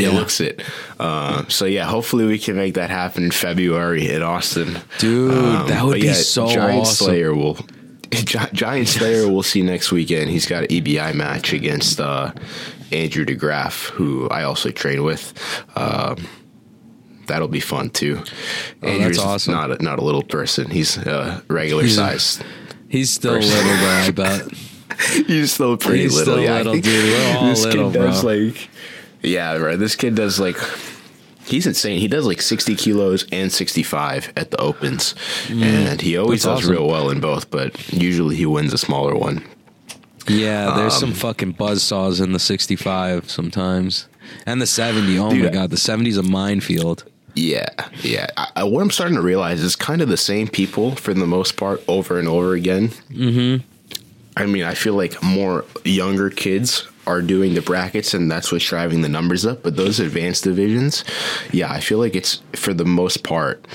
Yeah. 0.00 0.08
It 0.10 0.14
looks 0.14 0.40
it. 0.40 0.62
Uh, 0.98 1.44
so 1.48 1.64
yeah, 1.66 1.84
hopefully 1.84 2.24
we 2.26 2.38
can 2.38 2.56
make 2.56 2.74
that 2.74 2.90
happen 2.90 3.24
in 3.24 3.30
February 3.30 4.10
in 4.10 4.22
Austin. 4.22 4.78
Dude, 4.98 5.30
that 5.68 5.84
would 5.84 5.92
but 5.92 6.00
be 6.00 6.12
so 6.14 6.46
Giant 6.48 6.82
awesome. 6.82 7.06
Slayer 7.06 7.34
will 7.34 7.54
Gi- 8.10 8.38
Giant 8.52 8.88
Slayer 8.88 9.28
we'll 9.28 9.42
see 9.42 9.62
next 9.62 9.90
weekend. 9.92 10.30
He's 10.30 10.46
got 10.46 10.64
an 10.64 10.68
EBI 10.68 11.14
match 11.14 11.52
against 11.52 12.00
uh, 12.00 12.32
Andrew 12.92 13.24
DeGraff, 13.24 13.90
who 13.90 14.28
I 14.28 14.44
also 14.44 14.70
train 14.70 15.02
with. 15.02 15.32
Um, 15.76 16.26
that'll 17.26 17.48
be 17.48 17.60
fun 17.60 17.90
too. 17.90 18.22
Andrew's 18.82 19.18
Oh, 19.18 19.22
awesome. 19.24 19.54
Not 19.54 19.70
a, 19.80 19.82
not 19.82 19.98
a 19.98 20.02
little 20.04 20.22
person. 20.22 20.70
He's 20.70 20.96
uh, 20.98 21.40
regular 21.48 21.82
He's 21.82 21.94
a- 21.98 22.18
size. 22.18 22.42
He's 22.88 23.10
still 23.10 23.34
Person. 23.34 23.56
little 23.66 23.76
though. 23.76 23.90
I 23.90 24.10
bet. 24.12 24.52
He's 25.26 25.52
still 25.52 25.76
pretty 25.76 26.02
He's 26.04 26.14
little. 26.16 26.34
still 26.34 26.44
yeah, 26.44 26.54
I 26.54 26.56
little, 26.58 26.74
dude. 26.74 26.84
We're 26.86 27.36
all 27.38 27.46
this 27.48 27.64
little, 27.64 27.90
kid 27.90 27.98
does 27.98 28.22
bro. 28.22 28.30
like, 28.32 28.68
yeah, 29.24 29.56
right. 29.56 29.78
This 29.78 29.96
kid 29.96 30.14
does 30.14 30.38
like, 30.40 30.56
he's 31.46 31.66
insane. 31.66 31.98
He 32.00 32.08
does 32.08 32.26
like 32.26 32.40
sixty 32.42 32.74
kilos 32.74 33.26
and 33.32 33.50
sixty-five 33.52 34.32
at 34.36 34.50
the 34.50 34.56
opens, 34.58 35.14
and 35.50 36.00
he 36.00 36.16
always 36.16 36.42
Mm. 36.42 36.44
Does 36.44 36.60
awesome. 36.64 36.70
real 36.72 36.86
well 36.86 37.10
in 37.10 37.20
both. 37.20 37.50
But 37.50 37.92
usually 37.92 38.36
he 38.36 38.46
wins 38.46 38.72
a 38.72 38.78
smaller 38.78 39.14
one. 39.14 39.44
Yeah, 40.28 40.74
there's 40.76 40.94
Um, 40.94 41.00
some 41.00 41.12
fucking 41.12 41.52
buzz 41.52 41.82
saws 41.82 42.18
in 42.20 42.32
the 42.32 42.38
65 42.38 43.28
sometimes, 43.30 44.06
and 44.46 44.60
the 44.62 44.66
70. 44.66 45.18
Oh 45.18 45.30
my 45.34 45.48
god, 45.50 45.70
the 45.70 45.76
70 45.76 46.08
is 46.10 46.16
a 46.16 46.22
minefield. 46.22 47.04
Yeah, 47.34 47.66
yeah. 48.02 48.28
I, 48.36 48.62
what 48.64 48.80
I'm 48.80 48.90
starting 48.90 49.16
to 49.16 49.22
realize 49.22 49.60
is 49.60 49.74
kind 49.76 50.00
of 50.00 50.08
the 50.08 50.16
same 50.16 50.46
people 50.48 50.94
for 50.96 51.12
the 51.12 51.26
most 51.26 51.56
part 51.56 51.82
over 51.88 52.18
and 52.18 52.26
over 52.28 52.54
again. 52.54 52.88
Mm-hmm. 53.10 53.66
I 54.36 54.46
mean, 54.46 54.62
I 54.64 54.74
feel 54.74 54.94
like 54.94 55.20
more 55.22 55.64
younger 55.84 56.30
kids 56.30 56.86
are 57.06 57.22
doing 57.22 57.54
the 57.54 57.62
brackets, 57.62 58.14
and 58.14 58.30
that's 58.30 58.50
what's 58.50 58.64
driving 58.64 59.02
the 59.02 59.08
numbers 59.08 59.44
up. 59.44 59.62
But 59.62 59.76
those 59.76 60.00
advanced 60.00 60.44
divisions, 60.44 61.04
yeah, 61.52 61.70
I 61.70 61.80
feel 61.80 61.98
like 61.98 62.14
it's 62.14 62.42
for 62.54 62.74
the 62.74 62.84
most 62.84 63.22
part. 63.22 63.66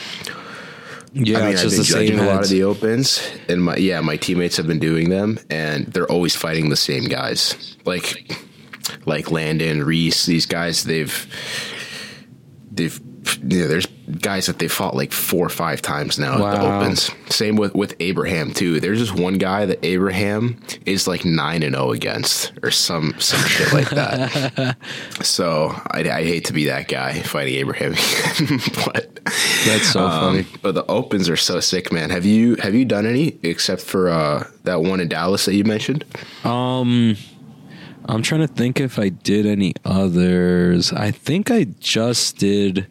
Yeah, 1.11 1.39
I 1.39 1.41
mean, 1.41 1.51
it's 1.53 1.63
I've 1.63 1.69
been 1.71 1.79
the 1.79 1.85
same 1.85 2.07
judging 2.07 2.19
a 2.19 2.25
lot 2.25 2.43
of 2.43 2.49
the 2.49 2.63
opens, 2.63 3.27
and 3.47 3.63
my 3.63 3.75
yeah, 3.77 4.01
my 4.01 4.17
teammates 4.17 4.57
have 4.57 4.67
been 4.67 4.79
doing 4.79 5.09
them, 5.09 5.39
and 5.49 5.87
they're 5.87 6.11
always 6.11 6.35
fighting 6.35 6.69
the 6.69 6.75
same 6.75 7.05
guys, 7.05 7.77
like 7.85 8.37
like 9.05 9.31
Landon 9.31 9.83
Reese. 9.83 10.25
These 10.25 10.45
guys, 10.45 10.83
they've 10.83 11.27
they've 12.71 12.99
you 13.43 13.61
know, 13.61 13.67
there's 13.67 13.85
guys 14.21 14.47
that 14.47 14.59
they 14.59 14.67
fought 14.67 14.95
like 14.95 15.11
four 15.11 15.45
or 15.45 15.49
five 15.49 15.81
times 15.81 16.17
now 16.17 16.45
at 16.45 16.59
the 16.59 16.65
opens. 16.65 17.11
Same 17.29 17.55
with 17.55 17.75
with 17.75 17.95
Abraham 17.99 18.51
too. 18.51 18.79
There's 18.79 18.99
just 18.99 19.13
one 19.13 19.37
guy 19.37 19.65
that 19.65 19.79
Abraham 19.83 20.61
is 20.85 21.07
like 21.07 21.25
nine 21.25 21.63
and 21.63 21.75
zero 21.75 21.91
against, 21.91 22.51
or 22.63 22.71
some 22.71 23.15
some 23.19 23.39
shit 23.47 23.71
like 23.73 23.89
that. 23.91 24.77
so 25.21 25.69
I, 25.91 26.09
I 26.09 26.23
hate 26.23 26.45
to 26.45 26.53
be 26.53 26.65
that 26.65 26.87
guy 26.87 27.21
fighting 27.21 27.55
Abraham, 27.55 27.91
but 28.85 29.19
That's 29.65 29.91
so 29.91 30.05
um, 30.05 30.43
funny. 30.43 30.47
But 30.61 30.75
the 30.75 30.85
opens 30.85 31.29
are 31.29 31.37
so 31.37 31.59
sick, 31.59 31.91
man. 31.91 32.09
Have 32.09 32.25
you 32.25 32.55
have 32.57 32.73
you 32.73 32.85
done 32.85 33.05
any 33.05 33.39
except 33.43 33.81
for 33.81 34.09
uh, 34.09 34.47
that 34.63 34.81
one 34.81 34.99
in 34.99 35.07
Dallas 35.07 35.45
that 35.45 35.55
you 35.55 35.63
mentioned? 35.63 36.05
Um, 36.43 37.15
I'm 38.05 38.21
trying 38.21 38.41
to 38.41 38.47
think 38.47 38.79
if 38.79 38.97
I 38.97 39.09
did 39.09 39.45
any 39.45 39.73
others. 39.85 40.91
I 40.91 41.11
think 41.11 41.51
I 41.51 41.65
just 41.79 42.37
did 42.37 42.87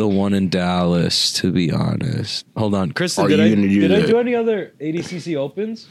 the 0.00 0.08
one 0.08 0.32
in 0.34 0.48
Dallas. 0.48 1.32
To 1.34 1.52
be 1.52 1.70
honest, 1.70 2.46
hold 2.56 2.74
on, 2.74 2.92
Kristen. 2.92 3.24
Are 3.26 3.28
did 3.28 3.38
you 3.38 3.44
I 3.44 3.48
gonna 3.54 3.68
do 3.68 3.80
did 3.80 3.92
I 3.92 4.06
do 4.06 4.18
any 4.18 4.34
other 4.34 4.72
ADCC 4.80 5.36
opens? 5.36 5.86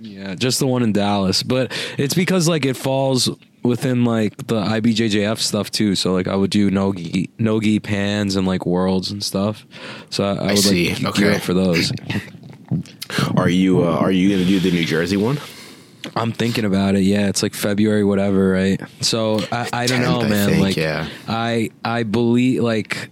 Yeah, 0.00 0.34
just 0.34 0.58
the 0.58 0.66
one 0.66 0.82
in 0.82 0.92
Dallas, 0.92 1.42
but 1.42 1.72
it's 1.96 2.14
because 2.14 2.48
like 2.48 2.64
it 2.64 2.76
falls 2.76 3.30
within 3.62 4.04
like 4.04 4.36
the 4.48 4.60
IBJJF 4.60 5.38
stuff 5.38 5.70
too. 5.70 5.94
So 5.94 6.12
like 6.12 6.26
I 6.26 6.34
would 6.34 6.50
do 6.50 6.70
nogi, 6.70 7.30
nogi 7.38 7.78
pans 7.78 8.34
and 8.34 8.46
like 8.46 8.66
worlds 8.66 9.10
and 9.12 9.22
stuff. 9.22 9.64
So 10.10 10.24
I, 10.24 10.34
I 10.34 10.46
would 10.48 10.58
see. 10.58 10.94
like 10.96 11.14
gear 11.14 11.28
Okay. 11.28 11.36
up 11.36 11.42
for 11.42 11.54
those. 11.54 11.92
Are 13.36 13.48
you 13.48 13.84
uh, 13.84 13.96
are 13.98 14.10
you 14.10 14.30
gonna 14.30 14.44
do 14.44 14.58
the 14.58 14.70
New 14.72 14.84
Jersey 14.84 15.16
one? 15.16 15.38
I'm 16.16 16.32
thinking 16.32 16.64
about 16.64 16.94
it. 16.96 17.02
Yeah, 17.02 17.28
it's 17.28 17.42
like 17.42 17.54
February, 17.54 18.04
whatever, 18.04 18.50
right? 18.50 18.80
So 19.00 19.40
I, 19.52 19.68
I 19.72 19.86
don't 19.86 20.00
know, 20.02 20.18
10th, 20.20 20.24
I 20.24 20.28
man. 20.28 20.48
think, 20.48 20.62
like, 20.62 20.76
yeah. 20.76 21.08
I 21.28 21.70
I 21.84 22.02
believe 22.02 22.62
like 22.62 23.10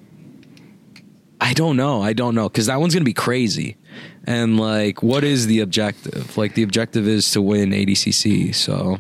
I 1.41 1.55
don't 1.55 1.77
know. 1.77 2.03
I 2.03 2.13
don't 2.13 2.35
know 2.35 2.49
because 2.49 2.67
that 2.67 2.81
one's 2.81 2.95
gonna 2.95 3.05
be 3.05 3.15
crazy. 3.15 3.77
And 4.25 4.59
like, 4.61 5.03
what 5.03 5.25
is 5.25 5.47
the 5.47 5.61
objective? 5.61 6.37
Like, 6.37 6.55
the 6.55 6.63
objective 6.63 7.09
is 7.09 7.31
to 7.33 7.41
win 7.41 7.71
ADCC. 7.71 8.55
So, 8.55 8.99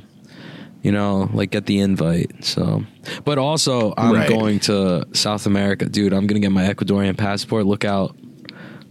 you 0.83 0.91
know, 0.91 1.29
like 1.35 1.51
get 1.51 1.67
the 1.67 1.79
invite. 1.81 2.43
So, 2.45 2.85
but 3.25 3.37
also 3.39 3.93
I'm 3.99 4.15
Right. 4.15 4.29
going 4.29 4.61
to 4.61 5.07
South 5.13 5.45
America, 5.47 5.85
dude. 5.87 6.15
I'm 6.15 6.27
gonna 6.27 6.41
get 6.41 6.51
my 6.53 6.65
Ecuadorian 6.73 7.17
passport. 7.19 7.67
Look 7.67 7.85
out, 7.85 8.17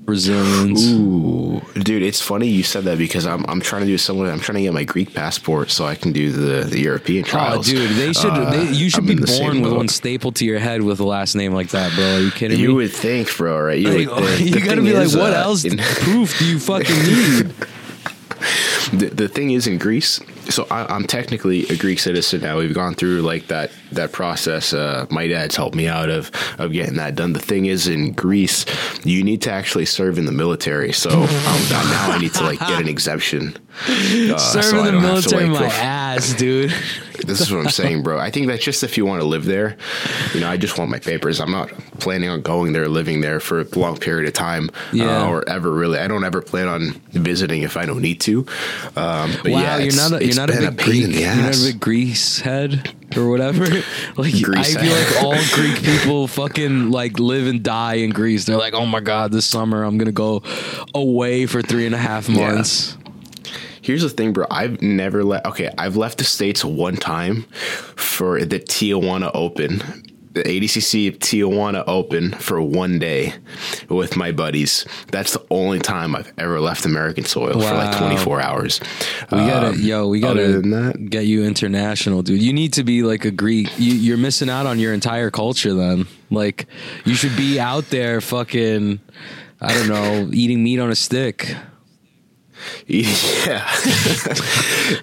Brazilians. 0.09 0.91
Ooh, 0.91 1.61
dude, 1.75 2.03
it's 2.03 2.21
funny 2.21 2.47
you 2.47 2.63
said 2.63 2.83
that 2.85 2.97
because 2.97 3.25
I'm 3.27 3.45
I'm 3.47 3.61
trying 3.61 3.81
to 3.81 3.87
do 3.87 3.97
similar. 3.97 4.29
I'm 4.31 4.39
trying 4.39 4.57
to 4.57 4.61
get 4.63 4.73
my 4.73 4.83
Greek 4.83 5.13
passport 5.13 5.69
so 5.71 5.85
I 5.85 5.95
can 5.95 6.11
do 6.11 6.31
the 6.31 6.65
the 6.67 6.79
European 6.79 7.23
Oh, 7.25 7.27
trials. 7.29 7.67
dude, 7.67 7.91
they 7.91 8.13
should. 8.13 8.31
Uh, 8.31 8.49
they, 8.51 8.71
you 8.71 8.89
should 8.89 9.07
I'm 9.09 9.15
be 9.15 9.15
born 9.15 9.61
with 9.61 9.71
boat. 9.71 9.77
one 9.77 9.87
stapled 9.87 10.35
to 10.37 10.45
your 10.45 10.59
head 10.59 10.81
with 10.81 10.99
a 10.99 11.05
last 11.05 11.35
name 11.35 11.53
like 11.53 11.69
that, 11.69 11.93
bro. 11.95 12.15
Are 12.15 12.19
you 12.19 12.31
kidding 12.31 12.59
You 12.59 12.69
me? 12.69 12.73
would 12.75 12.91
think, 12.93 13.35
bro, 13.37 13.59
right? 13.59 13.79
You, 13.79 14.05
Like, 14.05 14.15
would 14.19 14.29
think. 14.37 14.55
you 14.55 14.61
gotta 14.65 14.81
be 14.81 14.93
like, 14.93 15.05
is, 15.05 15.15
what 15.17 15.33
uh, 15.33 15.37
else 15.37 15.63
proof 16.03 16.37
do 16.39 16.45
you 16.45 16.59
fucking 16.59 16.97
need? 17.03 17.53
the, 18.91 19.11
the 19.13 19.27
thing 19.27 19.51
is 19.51 19.67
in 19.67 19.77
Greece. 19.77 20.19
So 20.49 20.65
I, 20.71 20.85
I'm 20.93 21.05
technically 21.05 21.67
a 21.67 21.77
Greek 21.77 21.99
citizen 21.99 22.41
now. 22.41 22.57
We've 22.57 22.73
gone 22.73 22.95
through 22.95 23.21
like 23.21 23.47
that 23.47 23.71
that 23.91 24.11
process. 24.11 24.73
Uh, 24.73 25.05
my 25.09 25.27
dad's 25.27 25.55
helped 25.55 25.75
me 25.75 25.87
out 25.87 26.09
of 26.09 26.31
of 26.57 26.71
getting 26.71 26.95
that 26.95 27.15
done. 27.15 27.33
The 27.33 27.39
thing 27.39 27.65
is 27.65 27.87
in 27.87 28.13
Greece, 28.13 28.65
you 29.03 29.23
need 29.23 29.41
to 29.43 29.51
actually 29.51 29.85
serve 29.85 30.17
in 30.17 30.25
the 30.25 30.31
military. 30.31 30.91
So 30.91 31.09
um, 31.09 31.27
now 31.69 32.11
I 32.11 32.17
need 32.19 32.33
to 32.35 32.43
like 32.43 32.59
get 32.59 32.81
an 32.81 32.87
exemption. 32.95 33.57
Uh, 33.87 34.37
Serve 34.37 34.63
so 34.65 34.79
in 34.79 34.85
the 34.85 34.91
don't 34.91 35.01
have 35.03 35.23
to, 35.25 35.29
military, 35.35 35.49
like, 35.49 35.61
my 35.61 35.75
ass, 35.75 36.33
dude. 36.37 36.73
This 37.25 37.41
is 37.41 37.51
what 37.51 37.59
I'm 37.65 37.69
saying, 37.69 38.03
bro. 38.03 38.17
I 38.17 38.31
think 38.31 38.47
that's 38.47 38.63
just 38.63 38.81
if 38.83 38.97
you 38.97 39.05
want 39.05 39.21
to 39.21 39.27
live 39.27 39.43
there. 39.45 39.75
You 40.33 40.39
know, 40.39 40.49
I 40.49 40.55
just 40.57 40.77
want 40.77 40.89
my 40.89 40.99
papers. 40.99 41.39
I'm 41.41 41.51
not 41.51 41.69
planning 41.99 42.29
on 42.29 42.41
going 42.41 42.71
there, 42.73 42.87
living 42.87 43.19
there 43.21 43.39
for 43.41 43.59
a 43.61 43.65
long 43.77 43.97
period 43.97 44.25
of 44.27 44.33
time, 44.33 44.69
Yeah. 44.93 45.23
uh, 45.23 45.27
or 45.29 45.47
ever 45.49 45.69
really. 45.71 45.99
I 45.99 46.07
don't 46.07 46.23
ever 46.23 46.41
plan 46.41 46.67
on 46.69 46.91
visiting 47.11 47.61
if 47.63 47.75
I 47.77 47.85
don't 47.85 48.01
need 48.01 48.21
to. 48.21 48.39
Um, 48.95 49.33
but 49.43 49.51
wow, 49.51 49.59
yeah, 49.59 49.77
you're 49.79 49.95
not 49.95 50.13
a, 50.13 50.25
you're 50.25 50.35
not 50.35 50.49
a 50.49 50.53
big 50.71 50.77
pain 50.77 51.03
Greek. 51.11 51.15
You're 51.19 51.35
not 51.35 51.55
a 51.57 51.63
big 51.63 51.79
Greece 51.79 52.39
head 52.39 52.93
or 53.17 53.29
whatever. 53.29 53.65
Like 54.15 54.41
Greece 54.41 54.75
I 54.75 54.81
feel 54.81 54.93
head. 54.95 55.15
like 55.15 55.23
all 55.23 55.55
Greek 55.55 55.75
people 55.83 56.27
fucking 56.27 56.89
like 56.91 57.19
live 57.19 57.47
and 57.47 57.61
die 57.63 57.95
in 57.95 58.09
Greece. 58.11 58.45
They're 58.45 58.57
like, 58.57 58.73
oh 58.73 58.85
my 58.85 58.99
god, 59.01 59.31
this 59.31 59.45
summer 59.45 59.83
I'm 59.83 59.97
gonna 59.97 60.11
go 60.11 60.41
away 60.95 61.45
for 61.45 61.61
three 61.61 61.85
and 61.85 61.93
a 61.95 61.97
half 61.99 62.27
Yeah. 62.29 62.35
Here's 63.89 64.03
the 64.03 64.09
thing, 64.09 64.33
bro. 64.33 64.45
I've 64.51 64.83
never 64.83 65.23
left. 65.23 65.47
Okay, 65.47 65.73
I've 65.75 65.97
left 65.97 66.19
the 66.19 66.23
states 66.23 66.63
one 66.63 66.95
time 66.95 67.41
for 67.95 68.39
the 68.45 68.59
Tijuana 68.59 69.31
Open, 69.33 69.79
the 70.33 70.43
ADCC 70.43 71.17
Tijuana 71.17 71.83
Open 71.87 72.29
for 72.33 72.61
one 72.61 72.99
day 72.99 73.33
with 73.89 74.15
my 74.15 74.31
buddies. 74.31 74.85
That's 75.11 75.33
the 75.33 75.43
only 75.49 75.79
time 75.79 76.15
I've 76.15 76.31
ever 76.37 76.59
left 76.59 76.85
American 76.85 77.25
soil 77.25 77.53
for 77.53 77.73
like 77.73 77.97
24 77.97 78.39
hours. 78.39 78.79
We 79.31 79.37
gotta, 79.39 79.69
Um, 79.69 79.81
yo, 79.81 80.07
we 80.07 80.19
gotta 80.19 80.61
that- 80.61 81.07
get 81.09 81.25
you 81.25 81.43
international, 81.43 82.21
dude. 82.21 82.43
You 82.43 82.53
need 82.53 82.73
to 82.73 82.83
be 82.83 83.01
like 83.01 83.25
a 83.25 83.31
Greek. 83.31 83.69
You, 83.79 83.93
you're 83.93 84.17
missing 84.17 84.51
out 84.51 84.67
on 84.67 84.77
your 84.77 84.93
entire 84.93 85.31
culture. 85.31 85.73
Then, 85.73 86.05
like, 86.29 86.67
you 87.05 87.15
should 87.15 87.35
be 87.35 87.59
out 87.59 87.89
there, 87.89 88.21
fucking, 88.21 88.99
I 89.59 89.73
don't 89.73 89.87
know, 89.87 90.29
eating 90.31 90.63
meat 90.63 90.77
on 90.79 90.91
a 90.91 90.95
stick. 90.95 91.55
Yeah. 92.87 93.69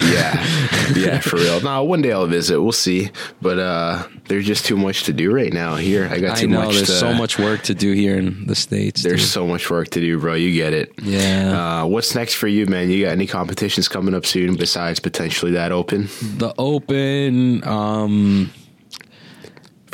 yeah. 0.02 0.46
Yeah, 0.94 1.20
for 1.20 1.36
real. 1.36 1.60
No, 1.60 1.82
one 1.84 2.02
day 2.02 2.12
I'll 2.12 2.26
visit. 2.26 2.60
We'll 2.60 2.72
see. 2.72 3.10
But 3.40 3.58
uh 3.58 4.06
there's 4.28 4.46
just 4.46 4.66
too 4.66 4.76
much 4.76 5.04
to 5.04 5.12
do 5.12 5.32
right 5.32 5.52
now 5.52 5.76
here. 5.76 6.08
I 6.10 6.18
got 6.20 6.36
I 6.36 6.40
too 6.40 6.48
know 6.48 6.62
much 6.64 6.74
there's 6.74 6.88
to, 6.88 6.92
so 6.92 7.14
much 7.14 7.38
work 7.38 7.62
to 7.62 7.74
do 7.74 7.92
here 7.92 8.18
in 8.18 8.46
the 8.46 8.54
states. 8.54 9.02
There's 9.02 9.20
dude. 9.20 9.30
so 9.30 9.46
much 9.46 9.70
work 9.70 9.88
to 9.90 10.00
do, 10.00 10.18
bro. 10.18 10.34
You 10.34 10.52
get 10.52 10.72
it. 10.72 10.92
Yeah. 11.02 11.82
Uh, 11.82 11.86
what's 11.86 12.14
next 12.14 12.34
for 12.34 12.48
you, 12.48 12.66
man? 12.66 12.90
You 12.90 13.04
got 13.06 13.12
any 13.12 13.26
competitions 13.26 13.88
coming 13.88 14.14
up 14.14 14.26
soon 14.26 14.56
besides 14.56 15.00
potentially 15.00 15.52
that 15.52 15.72
open? 15.72 16.08
the 16.38 16.54
Open, 16.58 17.62
um, 17.66 18.50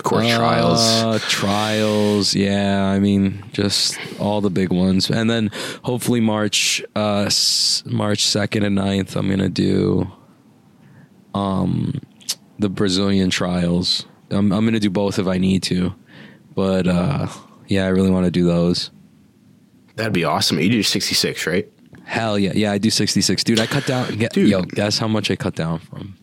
Of 0.05 0.11
course, 0.11 0.35
trials. 0.35 0.81
Uh, 0.81 1.19
trials, 1.29 2.35
yeah. 2.35 2.87
I 2.87 2.99
mean, 2.99 3.45
just 3.53 3.97
all 4.19 4.41
the 4.41 4.51
big 4.51 4.71
ones, 4.73 5.09
and 5.11 5.31
then 5.31 5.51
hopefully 5.85 6.21
March, 6.21 6.83
uh, 6.97 7.25
s- 7.27 7.85
March 7.87 8.27
second 8.27 8.65
and 8.65 8.77
9th, 8.77 9.15
I'm 9.15 9.29
gonna 9.31 9.49
do, 9.49 10.11
um, 11.35 12.01
the 12.59 12.69
Brazilian 12.69 13.31
trials. 13.31 14.07
I'm 14.31 14.53
I'm 14.53 14.65
gonna 14.65 14.81
do 14.81 14.91
both 14.91 15.19
if 15.19 15.27
I 15.27 15.39
need 15.39 15.63
to, 15.65 15.95
but 16.55 16.87
uh, 16.87 17.29
yeah, 17.69 17.85
I 17.85 17.89
really 17.89 18.11
want 18.11 18.25
to 18.25 18.31
do 18.31 18.45
those. 18.45 18.91
That'd 19.97 20.13
be 20.13 20.25
awesome. 20.25 20.59
You 20.59 20.69
do 20.71 20.83
66, 20.83 21.47
right? 21.47 21.69
Hell 22.05 22.39
yeah, 22.39 22.53
yeah. 22.55 22.73
I 22.73 22.79
do 22.79 22.91
66, 22.91 23.45
dude. 23.45 23.61
I 23.61 23.67
cut 23.67 23.87
down. 23.87 24.17
Get, 24.17 24.33
Dude. 24.33 24.49
Yo, 24.49 24.63
guess 24.63 24.99
how 24.99 25.07
much 25.07 25.31
I 25.31 25.37
cut 25.37 25.55
down 25.55 25.79
from? 25.79 26.17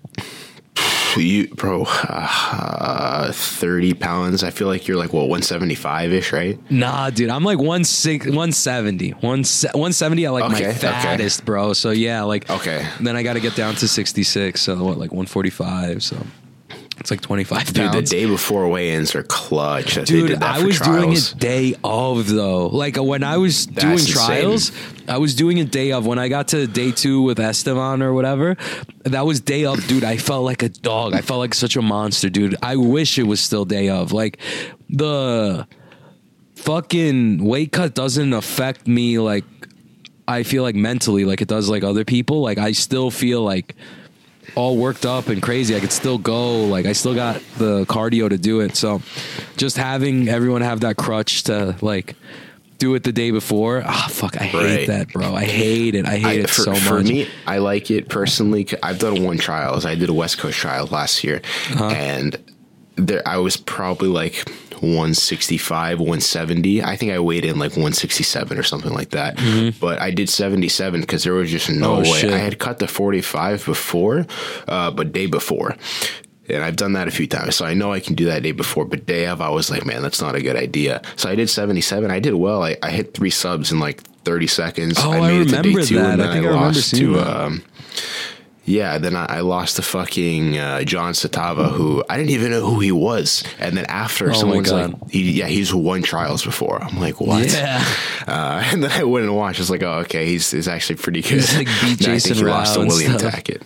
You, 1.17 1.47
bro, 1.49 1.83
uh, 1.87 3.31
30 3.31 3.93
pounds. 3.95 4.43
I 4.43 4.51
feel 4.51 4.67
like 4.67 4.87
you're 4.87 4.97
like, 4.97 5.11
what, 5.13 5.23
175 5.23 6.13
ish, 6.13 6.31
right? 6.33 6.59
Nah, 6.71 7.09
dude, 7.09 7.29
I'm 7.29 7.43
like 7.43 7.59
one 7.59 7.83
six, 7.83 8.25
170. 8.25 9.11
One, 9.11 9.39
170 9.43 10.25
at 10.25 10.31
like 10.31 10.43
Okay, 10.45 10.63
my 10.63 10.69
okay. 10.69 10.77
fattest, 10.77 11.45
bro. 11.45 11.73
So 11.73 11.91
yeah, 11.91 12.23
like 12.23 12.49
Okay. 12.49 12.87
Then 12.99 13.15
I 13.15 13.23
got 13.23 13.33
to 13.33 13.39
get 13.39 13.55
down 13.55 13.75
to 13.75 13.87
66. 13.87 14.61
So 14.61 14.75
what, 14.83 14.97
like 14.97 15.11
145. 15.11 16.03
So 16.03 16.17
it's 16.99 17.11
like 17.11 17.21
25 17.21 17.73
Dude, 17.73 17.91
the 17.91 18.01
day 18.01 18.25
before 18.25 18.67
weigh-ins 18.67 19.15
are 19.15 19.23
clutch. 19.23 19.95
Dude, 19.95 20.27
did 20.27 20.39
that 20.39 20.57
I 20.57 20.63
was 20.63 20.79
doing 20.79 21.01
trials. 21.01 21.33
it 21.33 21.39
day 21.39 21.75
of 21.83 22.27
though. 22.27 22.67
Like 22.67 22.97
uh, 22.97 23.03
when 23.03 23.23
I 23.23 23.37
was 23.37 23.65
doing 23.65 23.95
That's 23.95 24.09
trials, 24.09 24.71
I 25.07 25.17
was 25.17 25.35
doing 25.35 25.57
it 25.57 25.71
day 25.71 25.91
of. 25.91 26.05
When 26.05 26.19
I 26.19 26.27
got 26.27 26.49
to 26.49 26.67
day 26.67 26.91
two 26.91 27.21
with 27.21 27.39
Esteban 27.39 28.01
or 28.01 28.13
whatever, 28.13 28.57
that 29.03 29.25
was 29.25 29.39
day 29.39 29.65
of, 29.65 29.85
dude. 29.87 30.03
I 30.03 30.17
felt 30.17 30.43
like 30.43 30.61
a 30.61 30.69
dog. 30.69 31.13
I 31.13 31.21
felt 31.21 31.39
like 31.39 31.53
such 31.53 31.75
a 31.75 31.81
monster, 31.81 32.29
dude. 32.29 32.55
I 32.61 32.75
wish 32.75 33.17
it 33.17 33.23
was 33.23 33.39
still 33.39 33.65
day 33.65 33.89
of. 33.89 34.11
Like 34.11 34.39
the 34.89 35.67
fucking 36.55 37.43
weight 37.43 37.71
cut 37.71 37.95
doesn't 37.95 38.33
affect 38.33 38.87
me 38.87 39.17
like 39.19 39.45
I 40.27 40.43
feel 40.43 40.61
like 40.61 40.75
mentally 40.75 41.25
like 41.25 41.41
it 41.41 41.47
does 41.47 41.69
like 41.69 41.83
other 41.83 42.05
people. 42.05 42.41
Like 42.41 42.57
I 42.57 42.73
still 42.73 43.09
feel 43.09 43.41
like 43.41 43.75
all 44.55 44.77
worked 44.77 45.05
up 45.05 45.27
and 45.27 45.41
crazy. 45.41 45.75
I 45.75 45.79
could 45.79 45.91
still 45.91 46.17
go. 46.17 46.65
Like 46.65 46.85
I 46.85 46.93
still 46.93 47.15
got 47.15 47.41
the 47.57 47.85
cardio 47.85 48.29
to 48.29 48.37
do 48.37 48.59
it. 48.61 48.75
So 48.75 49.01
just 49.57 49.77
having 49.77 50.27
everyone 50.29 50.61
have 50.61 50.81
that 50.81 50.97
crutch 50.97 51.43
to 51.43 51.75
like 51.81 52.15
do 52.77 52.95
it 52.95 53.03
the 53.03 53.11
day 53.11 53.31
before. 53.31 53.83
Ah, 53.85 54.07
fuck, 54.09 54.37
I 54.39 54.43
hate 54.45 54.77
Right. 54.77 54.87
that, 54.87 55.09
bro. 55.11 55.35
I 55.35 55.43
hate 55.43 55.95
it. 55.95 56.05
I 56.05 56.17
hate 56.17 56.25
I, 56.25 56.31
it 56.43 56.49
for, 56.49 56.61
so 56.61 56.71
much. 56.71 56.81
for 56.83 56.99
me, 57.01 57.27
I 57.45 57.57
like 57.57 57.91
it 57.91 58.07
personally. 58.07 58.67
I've 58.81 58.99
done 58.99 59.23
one 59.23 59.37
trials. 59.37 59.85
I 59.85 59.95
did 59.95 60.07
a 60.09 60.13
West 60.13 60.37
Coast 60.37 60.57
trial 60.57 60.85
last 60.87 61.23
year, 61.23 61.41
Uh-huh. 61.71 61.89
and 61.89 62.37
there 63.07 63.27
I 63.27 63.37
was 63.37 63.57
probably 63.57 64.09
like 64.09 64.47
165, 64.81 65.99
170. 65.99 66.83
I 66.83 66.95
think 66.95 67.11
I 67.11 67.19
weighed 67.19 67.45
in 67.45 67.59
like 67.59 67.71
167 67.71 68.57
or 68.57 68.63
something 68.63 68.93
like 68.93 69.09
that. 69.11 69.37
But 69.79 69.99
I 70.01 70.11
did 70.11 70.29
77 70.29 71.01
because 71.01 71.23
there 71.23 71.33
was 71.33 71.49
just 71.51 71.69
no 71.69 71.75
Mm-hmm. 71.97 72.07
Oh, 72.07 72.11
way. 72.11 72.19
shit. 72.19 72.33
I 72.33 72.37
had 72.37 72.59
cut 72.59 72.79
the 72.79 72.87
45 72.87 73.65
before, 73.65 74.25
uh, 74.67 74.91
but 74.91 75.11
day 75.11 75.25
before. 75.25 75.75
And 76.47 76.63
I've 76.63 76.75
done 76.77 76.93
that 76.93 77.07
a 77.07 77.11
few 77.11 77.27
times, 77.27 77.55
so 77.55 77.63
I 77.65 77.75
know 77.75 77.93
I 77.93 77.99
can 77.99 78.15
do 78.15 78.25
that 78.25 78.41
day 78.41 78.51
before. 78.53 78.83
But 78.85 79.05
day 79.05 79.27
of, 79.27 79.39
I 79.39 79.49
was 79.49 79.69
like, 79.69 79.85
man, 79.85 80.01
that's 80.01 80.19
not 80.21 80.33
a 80.35 80.41
good 80.41 80.55
idea. 80.55 81.01
So 81.15 81.29
I 81.29 81.35
did 81.35 81.47
77. 81.49 82.09
I 82.09 82.19
did 82.19 82.33
well. 82.33 82.63
I, 82.63 82.75
I 82.81 82.89
hit 82.89 83.13
three 83.13 83.29
subs 83.29 83.71
in 83.71 83.79
like 83.79 84.01
30 84.23 84.47
seconds. 84.47 84.95
Oh, 84.99 85.11
I 85.11 85.29
remember 85.39 85.83
that. 85.83 86.19
I 86.19 86.33
think 86.33 86.45
I 86.45 86.49
remember 86.49 86.73
seeing 86.73 87.13
that. 87.13 87.27
Um, 87.27 87.63
yeah, 88.69 88.99
then 88.99 89.15
I, 89.15 89.25
I 89.25 89.39
lost 89.41 89.77
to 89.77 89.81
fucking 89.81 90.57
uh, 90.57 90.83
John 90.83 91.13
Satava, 91.13 91.71
who 91.71 92.03
I 92.07 92.17
didn't 92.17 92.29
even 92.29 92.51
know 92.51 92.63
who 92.65 92.79
he 92.79 92.91
was. 92.91 93.43
And 93.59 93.75
then 93.75 93.85
after, 93.85 94.29
Oh 94.29 94.33
someone's 94.33 94.71
like, 94.71 94.93
he, 95.09 95.31
"Yeah, 95.31 95.47
he's 95.47 95.73
won 95.73 96.03
trials 96.03 96.45
before." 96.45 96.81
I'm 96.81 96.99
like, 96.99 97.19
"What?" 97.19 97.51
Yeah. 97.51 97.83
Uh, 98.29 98.61
and 98.71 98.83
then 98.83 98.91
I 98.91 99.03
went 99.05 99.25
and 99.25 99.35
watched. 99.35 99.57
I 99.57 99.61
was 99.63 99.71
like, 99.71 99.81
"Oh, 99.81 99.99
okay, 100.01 100.27
he's, 100.27 100.51
he's 100.51 100.67
actually 100.67 100.97
pretty 100.97 101.23
good." 101.23 101.31
He's, 101.31 101.57
like, 101.57 101.65
beat 101.65 101.73
And 101.99 102.09
I 102.09 102.13
Jason 102.13 102.35
think 102.35 102.45
he 102.45 102.51
lost 102.51 102.75
to 102.75 102.81
William 102.81 103.17
stuff. 103.17 103.33
Tackett. 103.33 103.63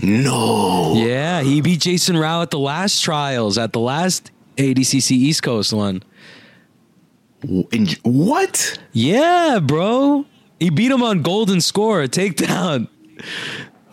No. 0.00 0.94
Yeah, 0.94 1.42
he 1.42 1.60
beat 1.60 1.80
Jason 1.80 2.16
Rau 2.16 2.42
at 2.42 2.52
the 2.52 2.58
last 2.58 3.00
trials, 3.02 3.58
at 3.58 3.72
the 3.72 3.80
last 3.80 4.30
ADCC 4.56 5.10
East 5.10 5.42
Coast 5.42 5.72
one. 5.72 6.04
In- 7.72 7.88
what? 8.04 8.78
Yeah, 8.92 9.58
bro. 9.60 10.24
He 10.60 10.70
beat 10.70 10.92
him 10.92 11.02
on 11.02 11.22
golden 11.22 11.60
score, 11.60 12.00
a 12.02 12.08
takedown. 12.08 12.88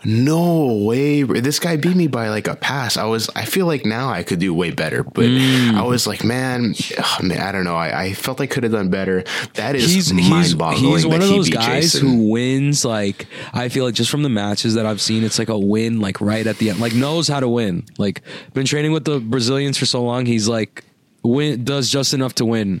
No 0.04 0.82
way. 0.84 1.22
This 1.22 1.58
guy 1.60 1.76
beat 1.76 1.94
me 1.96 2.08
by 2.08 2.28
like 2.28 2.48
a 2.48 2.56
pass. 2.56 2.96
I 2.96 3.04
was, 3.04 3.30
I 3.36 3.44
feel 3.44 3.66
like 3.66 3.86
now 3.86 4.08
I 4.08 4.22
could 4.24 4.40
do 4.40 4.52
way 4.52 4.70
better, 4.70 5.04
but 5.04 5.26
Mm. 5.26 5.74
I 5.74 5.82
was 5.84 6.06
like, 6.06 6.24
man, 6.24 6.74
man, 7.22 7.40
I 7.40 7.52
don't 7.52 7.64
know. 7.64 7.76
I, 7.76 8.02
I 8.02 8.12
felt 8.12 8.40
I 8.40 8.46
could 8.46 8.64
have 8.64 8.72
done 8.72 8.90
better. 8.90 9.24
That 9.54 9.76
is 9.76 9.92
He's 9.92 10.10
he's 10.10 10.28
mind 10.30 10.58
boggling. 10.58 10.90
he's 10.92 11.06
one 11.06 11.22
of 11.22 11.28
those 11.28 11.48
guys 11.48 11.92
Jason. 11.92 12.06
who 12.08 12.30
wins 12.30 12.84
like 12.84 13.26
I 13.54 13.68
feel 13.68 13.84
like 13.84 13.94
just 13.94 14.10
from 14.10 14.22
the 14.24 14.28
matches 14.28 14.74
that 14.74 14.86
I've 14.86 15.00
seen, 15.00 15.22
it's 15.24 15.38
like 15.38 15.48
a 15.48 15.58
win 15.58 16.00
like 16.00 16.20
right 16.20 16.46
at 16.46 16.58
the 16.58 16.70
end. 16.70 16.80
Like 16.80 16.94
knows 16.94 17.28
how 17.28 17.40
to 17.40 17.48
win. 17.48 17.84
Like 17.98 18.22
been 18.54 18.66
training 18.66 18.92
with 18.92 19.04
the 19.04 19.20
Brazilians 19.20 19.78
for 19.78 19.86
so 19.86 20.02
long, 20.02 20.26
he's 20.26 20.48
like 20.48 20.84
win 21.22 21.62
does 21.64 21.88
just 21.88 22.12
enough 22.14 22.34
to 22.36 22.44
win. 22.44 22.80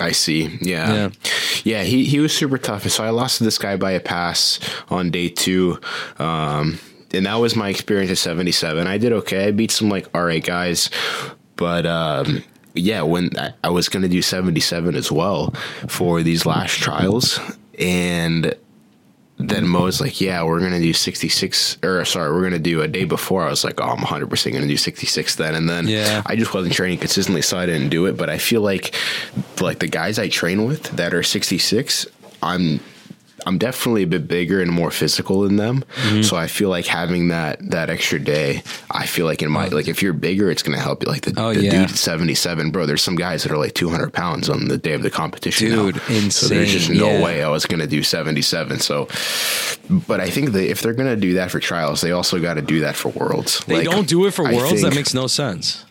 I 0.00 0.10
see. 0.12 0.58
Yeah. 0.60 0.92
Yeah. 0.92 1.08
Yeah. 1.66 1.82
he, 1.82 2.04
he 2.04 2.20
was 2.20 2.34
super 2.34 2.58
tough. 2.58 2.88
So 2.88 3.04
I 3.04 3.10
lost 3.10 3.38
to 3.38 3.44
this 3.44 3.58
guy 3.58 3.76
by 3.76 3.92
a 3.92 4.00
pass 4.00 4.60
on 4.88 5.10
day 5.10 5.28
two. 5.28 5.80
Um, 6.18 6.78
and 7.12 7.26
that 7.26 7.36
was 7.36 7.56
my 7.56 7.68
experience 7.68 8.10
at 8.10 8.18
77. 8.18 8.86
I 8.86 8.98
did 8.98 9.12
okay. 9.12 9.48
I 9.48 9.50
beat 9.50 9.70
some 9.70 9.88
like 9.88 10.08
all 10.14 10.24
right 10.24 10.44
guys. 10.44 10.90
But 11.56 11.86
um, 11.86 12.42
yeah, 12.74 13.02
when 13.02 13.30
I, 13.38 13.52
I 13.64 13.70
was 13.70 13.88
going 13.88 14.02
to 14.02 14.08
do 14.08 14.22
77 14.22 14.94
as 14.94 15.10
well 15.10 15.50
for 15.88 16.22
these 16.22 16.46
last 16.46 16.78
trials. 16.78 17.40
And 17.78 18.54
then 19.38 19.66
Mo's 19.68 20.00
like, 20.00 20.20
yeah, 20.20 20.42
we're 20.44 20.60
going 20.60 20.72
to 20.72 20.80
do 20.80 20.92
66 20.94 21.78
or 21.82 22.04
sorry, 22.06 22.32
we're 22.32 22.40
going 22.40 22.52
to 22.52 22.58
do 22.58 22.80
a 22.82 22.88
day 22.88 23.04
before. 23.04 23.42
I 23.44 23.50
was 23.50 23.64
like, 23.64 23.80
oh, 23.80 23.84
I'm 23.84 23.98
100% 23.98 24.28
going 24.50 24.62
to 24.62 24.68
do 24.68 24.76
66 24.76 25.36
then. 25.36 25.54
And 25.54 25.68
then 25.68 25.86
Yeah. 25.88 26.22
I 26.24 26.36
just 26.36 26.54
wasn't 26.54 26.74
training 26.74 26.98
consistently, 26.98 27.42
so 27.42 27.58
I 27.58 27.66
didn't 27.66 27.90
do 27.90 28.06
it. 28.06 28.16
But 28.16 28.30
I 28.30 28.38
feel 28.38 28.62
like, 28.62 28.94
like 29.60 29.80
the 29.80 29.88
guys 29.88 30.18
I 30.18 30.28
train 30.28 30.64
with 30.64 30.84
that 30.96 31.12
are 31.12 31.22
66, 31.22 32.06
I'm, 32.42 32.80
I'm 33.46 33.58
definitely 33.58 34.02
a 34.02 34.06
bit 34.06 34.26
bigger 34.28 34.60
and 34.60 34.70
more 34.72 34.90
physical 34.90 35.42
than 35.42 35.56
them. 35.56 35.84
Mm-hmm. 35.94 36.22
So 36.22 36.36
I 36.36 36.48
feel 36.48 36.68
like 36.68 36.84
having 36.86 37.28
that 37.28 37.70
that 37.70 37.88
extra 37.88 38.18
day, 38.18 38.62
I 38.90 39.06
feel 39.06 39.24
like 39.24 39.40
in 39.40 39.50
my 39.50 39.68
like 39.68 39.88
if 39.88 40.02
you're 40.02 40.12
bigger, 40.12 40.50
it's 40.50 40.62
gonna 40.62 40.78
help 40.80 41.04
you. 41.04 41.08
Like 41.10 41.22
the, 41.22 41.32
Oh, 41.40 41.54
the 41.54 41.62
yeah. 41.62 41.70
dude 41.70 41.90
at 41.90 41.96
77, 41.96 42.70
bro. 42.72 42.86
There's 42.86 43.02
some 43.02 43.16
guys 43.16 43.44
that 43.44 43.52
are 43.52 43.56
like 43.56 43.74
200 43.74 44.12
pounds 44.12 44.50
on 44.50 44.66
the 44.68 44.76
day 44.76 44.92
of 44.92 45.02
the 45.02 45.10
competition. 45.10 45.70
now. 45.70 45.90
Dude, 45.92 46.32
So 46.32 46.48
there's 46.48 46.72
just 46.72 46.90
no 46.90 47.08
yeah. 47.08 47.22
way 47.22 47.42
I 47.42 47.48
was 47.48 47.64
gonna 47.66 47.86
do 47.86 48.02
77. 48.02 48.80
So, 48.80 49.08
but 50.08 50.20
I 50.20 50.28
think 50.28 50.52
that 50.52 50.68
if 50.70 50.82
they're 50.82 50.92
gonna 50.92 51.16
do 51.16 51.34
that 51.34 51.50
for 51.50 51.60
trials, 51.60 52.00
they 52.00 52.10
also 52.10 52.40
got 52.40 52.54
to 52.54 52.62
do 52.62 52.80
that 52.80 52.96
for 52.96 53.08
worlds. 53.10 53.64
They 53.66 53.76
Like, 53.78 53.84
don't 53.84 54.08
do 54.08 54.26
it 54.26 54.32
for 54.34 54.46
I 54.46 54.54
worlds. 54.54 54.82
That 54.82 54.94
makes 54.94 55.14
no 55.14 55.26
sense. 55.28 55.84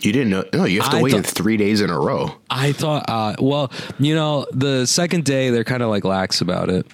You 0.00 0.12
didn't 0.12 0.30
know? 0.30 0.44
No, 0.54 0.64
you 0.64 0.80
have 0.80 0.90
to 0.92 0.96
I 0.98 1.02
wait 1.02 1.12
thought- 1.12 1.26
three 1.26 1.56
days 1.56 1.80
in 1.80 1.90
a 1.90 1.98
row. 1.98 2.34
I 2.48 2.72
thought, 2.72 3.04
uh, 3.08 3.36
well, 3.38 3.70
you 3.98 4.14
know, 4.14 4.46
the 4.52 4.86
second 4.86 5.24
day 5.24 5.50
they're 5.50 5.64
kind 5.64 5.82
of 5.82 5.90
like 5.90 6.04
lax 6.04 6.40
about 6.40 6.70
it. 6.70 6.86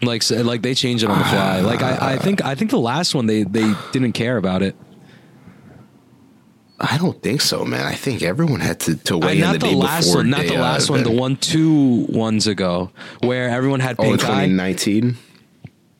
Like, 0.00 0.22
so, 0.22 0.40
like 0.42 0.62
they 0.62 0.74
change 0.74 1.02
it 1.02 1.10
on 1.10 1.18
the 1.18 1.24
fly. 1.24 1.60
Like, 1.72 1.82
I, 1.82 2.14
I 2.14 2.16
think, 2.18 2.44
I 2.44 2.54
think 2.54 2.70
the 2.70 2.78
last 2.78 3.14
one 3.14 3.26
they 3.26 3.42
they 3.42 3.74
didn't 3.92 4.12
care 4.12 4.36
about 4.36 4.62
it. 4.62 4.76
I 6.80 6.96
don't 6.96 7.20
think 7.20 7.40
so, 7.40 7.64
man. 7.64 7.84
I 7.84 7.94
think 7.94 8.22
everyone 8.22 8.60
had 8.60 8.78
to, 8.80 8.94
to 8.96 9.14
Uh, 9.16 9.18
weigh 9.18 9.34
in 9.34 9.40
not 9.40 9.54
the 9.54 9.58
the, 9.58 9.66
day 9.66 9.74
last 9.74 10.04
before. 10.06 10.18
one, 10.20 10.30
not 10.30 10.46
the 10.46 10.56
last 10.58 10.88
one. 10.88 11.02
The 11.02 11.10
one 11.10 11.34
two 11.36 12.06
ones 12.08 12.46
ago, 12.46 12.92
where 13.20 13.48
everyone 13.50 13.80
had 13.80 13.98
pink 13.98 14.08
Oh, 14.10 14.12
in 14.12 14.18
pink 14.18 14.30
eye. 14.30 14.46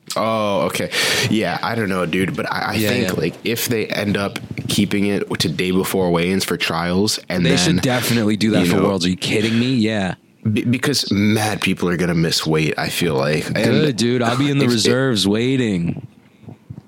2019. 0.09 0.23
Oh, 0.23 0.65
okay. 0.67 0.91
Yeah, 1.29 1.59
I 1.61 1.75
don't 1.75 1.89
know, 1.89 2.05
dude, 2.05 2.35
but 2.35 2.51
I, 2.51 2.59
I 2.59 2.73
Yeah, 2.75 2.89
think 2.89 3.07
yeah. 3.09 3.13
like 3.13 3.35
if 3.43 3.67
they 3.67 3.87
end 3.87 4.17
up 4.17 4.39
keeping 4.67 5.05
it 5.07 5.29
to 5.39 5.49
day 5.49 5.71
before 5.71 6.11
weigh-ins 6.11 6.43
for 6.45 6.57
trials, 6.57 7.19
and 7.29 7.45
They 7.45 7.49
then 7.51 7.57
should 7.57 7.81
definitely 7.81 8.37
do 8.37 8.51
that 8.51 8.67
for 8.67 8.75
know, 8.77 8.83
worlds. 8.83 9.05
Are 9.05 9.09
you 9.09 9.17
kidding 9.17 9.59
me? 9.59 9.75
Yeah, 9.75 10.15
be- 10.51 10.63
because 10.65 11.11
mad 11.11 11.61
people 11.61 11.89
are 11.89 11.97
gonna 11.97 12.15
miss 12.15 12.45
weight. 12.45 12.73
I 12.77 12.89
feel 12.89 13.15
like 13.15 13.45
And 13.47 13.55
good 13.55 13.97
dude. 13.97 14.21
I'll 14.21 14.37
be 14.37 14.49
in 14.51 14.57
the 14.57 14.65
if 14.65 14.71
it- 14.71 14.73
reserves 14.75 15.27
waiting, 15.27 16.05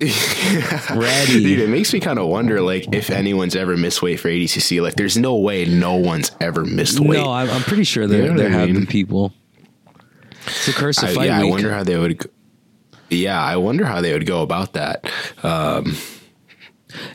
ready. 0.00 1.42
Dude, 1.42 1.60
it 1.60 1.68
makes 1.68 1.92
me 1.92 2.00
kind 2.00 2.18
of 2.18 2.26
wonder, 2.28 2.60
like, 2.60 2.92
if 2.92 3.10
anyone's 3.10 3.54
ever 3.54 3.76
missed 3.76 4.02
weight 4.02 4.18
for 4.18 4.28
ADCC. 4.28 4.82
Like, 4.82 4.94
there's 4.96 5.16
no 5.16 5.36
way 5.36 5.64
no 5.64 5.94
one's 5.94 6.32
ever 6.40 6.64
missed 6.64 6.98
weight. 6.98 7.18
No, 7.22 7.30
I'm, 7.30 7.48
I'm 7.50 7.62
pretty 7.62 7.84
sure 7.84 8.06
there 8.08 8.22
You 8.24 8.30
know 8.32 8.36
there 8.38 8.48
I 8.48 8.52
have 8.52 8.72
been 8.72 8.86
people. 8.86 9.32
It's 10.46 10.66
a 10.68 10.72
curse 10.72 10.98
of 11.02 11.10
I, 11.10 11.14
fight 11.14 11.26
yeah, 11.26 11.40
I 11.40 11.44
wonder 11.44 11.72
how 11.72 11.84
they 11.84 11.96
would. 11.96 12.28
Yeah, 13.12 13.42
I 13.42 13.56
wonder 13.56 13.84
how 13.84 14.00
they 14.00 14.12
would 14.12 14.26
go 14.26 14.42
about 14.42 14.72
that. 14.74 15.10
Um, 15.42 15.96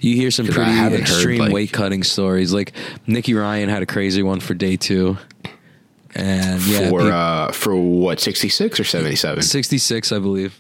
You 0.02 0.15
hear 0.15 0.32
some 0.32 0.48
pretty 0.48 0.72
haven't 0.72 1.02
heard, 1.02 1.02
extreme 1.02 1.40
like- 1.40 1.52
weight 1.53 1.72
cutting 1.72 2.03
stories. 2.03 2.52
Like 2.53 2.74
Nicky 3.06 3.34
Ryan 3.34 3.69
had 3.69 3.84
a 3.84 3.86
crazy 3.86 4.24
one 4.24 4.40
for 4.40 4.53
day 4.56 4.76
two, 4.76 5.18
and 6.15 6.61
yeah, 6.64 6.90
for 6.90 7.02
uh, 7.02 7.52
for 7.52 7.76
what, 7.76 8.19
66 8.19 8.80
or 8.80 8.84
77? 8.84 9.44
66, 9.44 10.11
I 10.11 10.19
believe. 10.19 10.60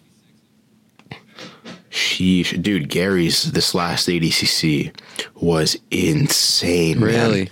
Sheesh, 1.97 2.61
dude, 2.61 2.89
Gary's 2.89 3.51
this 3.51 3.73
last 3.73 4.07
ADCC 4.07 4.93
was 5.35 5.77
insane. 5.89 6.99
man. 6.99 7.07
Really? 7.09 7.49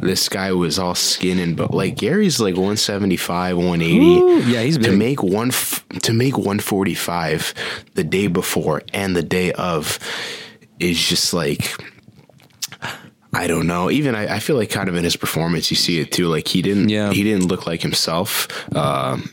this 0.00 0.28
guy 0.28 0.52
was 0.52 0.78
all 0.78 0.94
skin 0.94 1.38
and 1.38 1.56
but 1.56 1.74
like 1.74 1.96
Gary's 1.96 2.40
like 2.40 2.54
175, 2.54 3.56
180. 3.56 3.98
Ooh, 3.98 4.38
yeah, 4.42 4.62
he's 4.62 4.78
to 4.78 4.92
make 4.92 5.22
one 5.22 5.50
to 6.02 6.12
make 6.12 6.38
145 6.38 7.52
the 7.94 8.04
day 8.04 8.28
before 8.28 8.82
and 8.94 9.14
the 9.16 9.22
day 9.22 9.52
of 9.52 9.98
is 10.78 10.98
just 11.02 11.34
like. 11.34 11.74
I 13.32 13.46
don't 13.46 13.68
know. 13.68 13.90
Even 13.92 14.16
I, 14.16 14.36
I 14.36 14.38
feel 14.40 14.56
like 14.56 14.70
kind 14.70 14.88
of 14.88 14.96
in 14.96 15.04
his 15.04 15.14
performance, 15.14 15.70
you 15.70 15.76
see 15.76 16.00
it 16.00 16.10
too. 16.10 16.26
Like 16.26 16.48
he 16.48 16.62
didn't, 16.62 16.88
Yeah. 16.88 17.12
he 17.12 17.22
didn't 17.22 17.46
look 17.46 17.64
like 17.64 17.80
himself. 17.80 18.48
Um, 18.74 19.30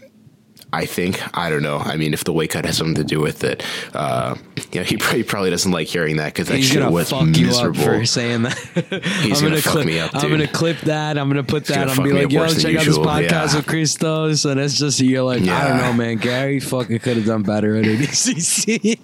I 0.74 0.86
think 0.86 1.22
I 1.38 1.50
don't 1.50 1.64
know. 1.64 1.78
I 1.78 1.96
mean, 1.96 2.14
if 2.14 2.26
the 2.26 2.34
weight 2.34 2.50
cut 2.50 2.66
has 2.66 2.78
something 2.78 2.96
to 2.96 3.04
do 3.04 3.22
with 3.22 3.44
it, 3.44 3.64
uh, 3.94 4.36
you 4.72 4.82
know, 4.82 4.84
he 4.84 4.98
probably, 4.98 5.24
probably 5.24 5.50
doesn't 5.50 5.72
like 5.72 5.88
hearing 5.88 6.18
that 6.18 6.34
because 6.34 6.50
that 6.50 6.58
He's 6.58 6.66
shit 6.68 6.80
gonna 6.80 6.92
was 6.92 7.10
fuck 7.10 7.26
miserable. 7.26 7.80
you 7.80 7.86
up 7.86 8.00
for 8.00 8.06
saying 8.06 8.42
that. 8.44 8.58
He's 9.22 9.42
I'm 9.42 9.50
gonna 9.50 9.62
fuck 9.62 9.72
clip, 9.74 9.86
me 9.86 10.00
up, 10.00 10.12
I'm 10.14 10.30
gonna 10.30 10.48
clip 10.48 10.80
that. 10.82 11.18
I'm 11.18 11.30
gonna 11.30 11.44
put 11.44 11.66
that. 11.66 11.76
gonna 11.76 11.92
I'm 11.92 11.96
fuck 11.96 12.06
be 12.06 12.12
like, 12.12 12.32
yo, 12.32 12.48
check 12.48 12.76
out 12.76 12.86
this 12.86 12.98
podcast 12.98 13.30
yeah. 13.30 13.56
with 13.56 13.68
Christos, 13.68 14.44
and 14.46 14.60
it's 14.60 14.78
just 14.78 15.00
you're 15.00 15.24
like, 15.24 15.42
I 15.44 15.70
don't 15.70 15.78
know, 15.78 15.94
man. 15.94 16.18
Gary 16.18 16.60
fucking 16.60 17.00
could 17.00 17.18
have 17.18 17.26
done 17.26 17.44
better 17.44 17.78
at 17.78 17.86
ADCC. 17.86 19.00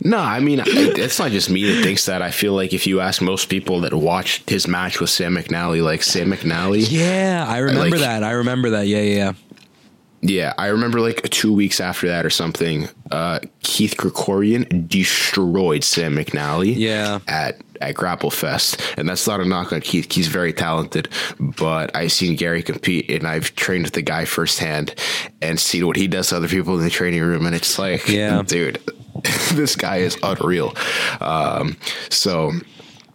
No, 0.00 0.18
I 0.18 0.40
mean 0.40 0.60
it's 0.66 1.18
not 1.18 1.30
just 1.30 1.48
me 1.48 1.64
that 1.64 1.82
thinks 1.82 2.06
that. 2.06 2.20
I 2.20 2.30
feel 2.30 2.52
like 2.52 2.72
if 2.74 2.86
you 2.86 3.00
ask 3.00 3.22
most 3.22 3.48
people 3.48 3.80
that 3.80 3.94
watched 3.94 4.50
his 4.50 4.68
match 4.68 5.00
with 5.00 5.08
Sam 5.08 5.34
McNally, 5.36 5.82
like 5.82 6.02
Sam 6.02 6.30
McNally, 6.30 6.86
yeah, 6.88 7.46
I 7.48 7.58
remember 7.58 7.96
like- 7.96 8.00
that. 8.00 8.22
I 8.22 8.32
remember 8.32 8.70
that. 8.70 8.86
Yeah, 8.86 9.00
yeah, 9.00 9.32
yeah. 10.24 10.52
I 10.58 10.66
remember 10.66 11.00
like 11.00 11.22
two 11.30 11.52
weeks 11.52 11.80
after 11.80 12.08
that 12.08 12.26
or 12.26 12.30
something, 12.30 12.88
uh, 13.10 13.38
Keith 13.62 13.94
Krikorian 13.96 14.88
destroyed 14.88 15.84
Sam 15.84 16.16
McNally. 16.16 16.74
Yeah. 16.76 17.20
at 17.28 17.60
at 17.80 17.94
Grapple 17.96 18.30
Fest, 18.30 18.80
and 18.96 19.08
that's 19.08 19.26
not 19.26 19.40
a 19.40 19.44
knock 19.44 19.72
on 19.72 19.80
Keith. 19.80 20.10
He's 20.10 20.28
very 20.28 20.52
talented, 20.52 21.08
but 21.40 21.94
I've 21.94 22.12
seen 22.12 22.36
Gary 22.36 22.62
compete, 22.62 23.10
and 23.10 23.26
I've 23.26 23.54
trained 23.56 23.84
with 23.84 23.92
the 23.94 24.00
guy 24.02 24.24
firsthand, 24.24 24.94
and 25.42 25.58
seen 25.60 25.84
what 25.86 25.96
he 25.96 26.06
does 26.06 26.28
to 26.28 26.36
other 26.36 26.48
people 26.48 26.78
in 26.78 26.84
the 26.84 26.88
training 26.90 27.22
room, 27.22 27.44
and 27.46 27.54
it's 27.54 27.78
like, 27.78 28.08
Yeah. 28.08 28.42
dude, 28.42 28.78
this 29.54 29.74
guy 29.76 29.96
is 29.98 30.16
unreal. 30.22 30.72
Um, 31.20 31.76
so 32.10 32.52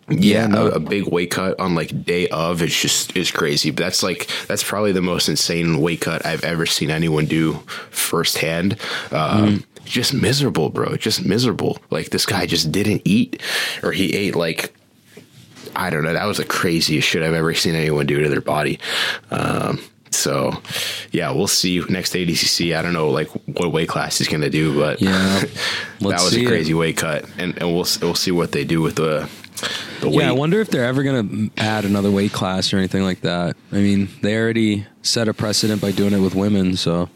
Yeah, 0.10 0.48
no. 0.48 0.68
a, 0.68 0.72
a 0.72 0.80
big 0.80 1.07
weight 1.07 1.31
cut 1.31 1.60
on 1.60 1.76
like 1.76 2.03
day 2.06 2.27
of 2.30 2.61
is 2.61 2.76
just 2.76 3.15
is 3.15 3.31
crazy. 3.31 3.72
But 3.72 3.84
that's 3.84 4.03
like 4.03 4.27
that's 4.48 4.64
probably 4.64 4.91
the 4.91 5.02
most 5.02 5.30
insane 5.30 5.80
weight 5.80 6.02
cut 6.02 6.26
I've 6.26 6.44
ever 6.44 6.65
seen 6.65 6.90
anyone 6.90 7.26
do 7.26 7.53
firsthand. 7.91 8.77
Um, 9.11 9.64
Just 9.86 10.14
miserable, 10.14 10.69
bro. 10.69 10.95
Just 10.98 11.26
miserable. 11.26 11.80
Like 11.90 12.10
this 12.11 12.26
guy 12.26 12.45
just 12.45 12.72
didn't 12.72 13.02
eat, 13.06 13.41
or 13.84 13.91
he 13.91 14.14
ate 14.15 14.36
like 14.36 14.73
I 15.76 15.90
don't 15.90 16.03
know. 16.03 16.14
That 16.14 16.26
was 16.26 16.38
the 16.38 16.45
craziest 16.45 17.07
shit 17.07 17.23
I've 17.23 17.34
ever 17.34 17.53
seen 17.53 17.76
anyone 17.76 18.06
do 18.06 18.22
to 18.22 18.30
their 18.30 18.41
body. 18.41 18.80
Um, 19.31 19.80
so 20.11 20.61
yeah, 21.11 21.31
we'll 21.31 21.48
see 21.48 21.80
next 21.90 22.14
ADCC. 22.14 22.76
I 22.76 22.81
don't 22.81 22.94
know 22.94 23.10
like 23.10 23.30
what 23.48 23.72
weight 23.72 23.88
class 23.90 24.18
he's 24.18 24.27
gonna 24.27 24.49
do, 24.49 24.76
but 24.77 25.02
Yeah. 25.02 25.40
that 26.02 26.02
was 26.02 26.36
a 26.36 26.41
it. 26.41 26.48
crazy 26.48 26.73
weight 26.73 26.98
cut, 26.98 27.26
and 27.38 27.57
and 27.57 27.73
we'll 27.73 27.86
we'll 28.02 28.15
see 28.15 28.31
what 28.31 28.52
they 28.52 28.64
do 28.65 28.81
with 28.81 28.95
the 28.95 29.30
weight. 30.02 30.14
Yeah, 30.14 30.30
I 30.30 30.31
wonder 30.31 30.60
if 30.61 30.69
they're 30.69 30.86
ever 30.86 31.03
going 31.03 31.49
to 31.49 31.61
add 31.61 31.86
another 31.86 32.11
weight 32.11 32.31
class 32.31 32.73
or 32.73 32.77
anything 32.77 33.03
like 33.03 33.22
that. 33.22 33.56
I 33.72 33.76
mean, 33.76 34.10
they 34.22 34.38
already 34.38 34.86
set 35.02 35.27
a 35.27 35.34
precedent 35.34 35.81
by 35.81 35.91
doing 35.91 36.14
it 36.14 36.19
with 36.19 36.36
women, 36.36 36.76
so 36.76 37.10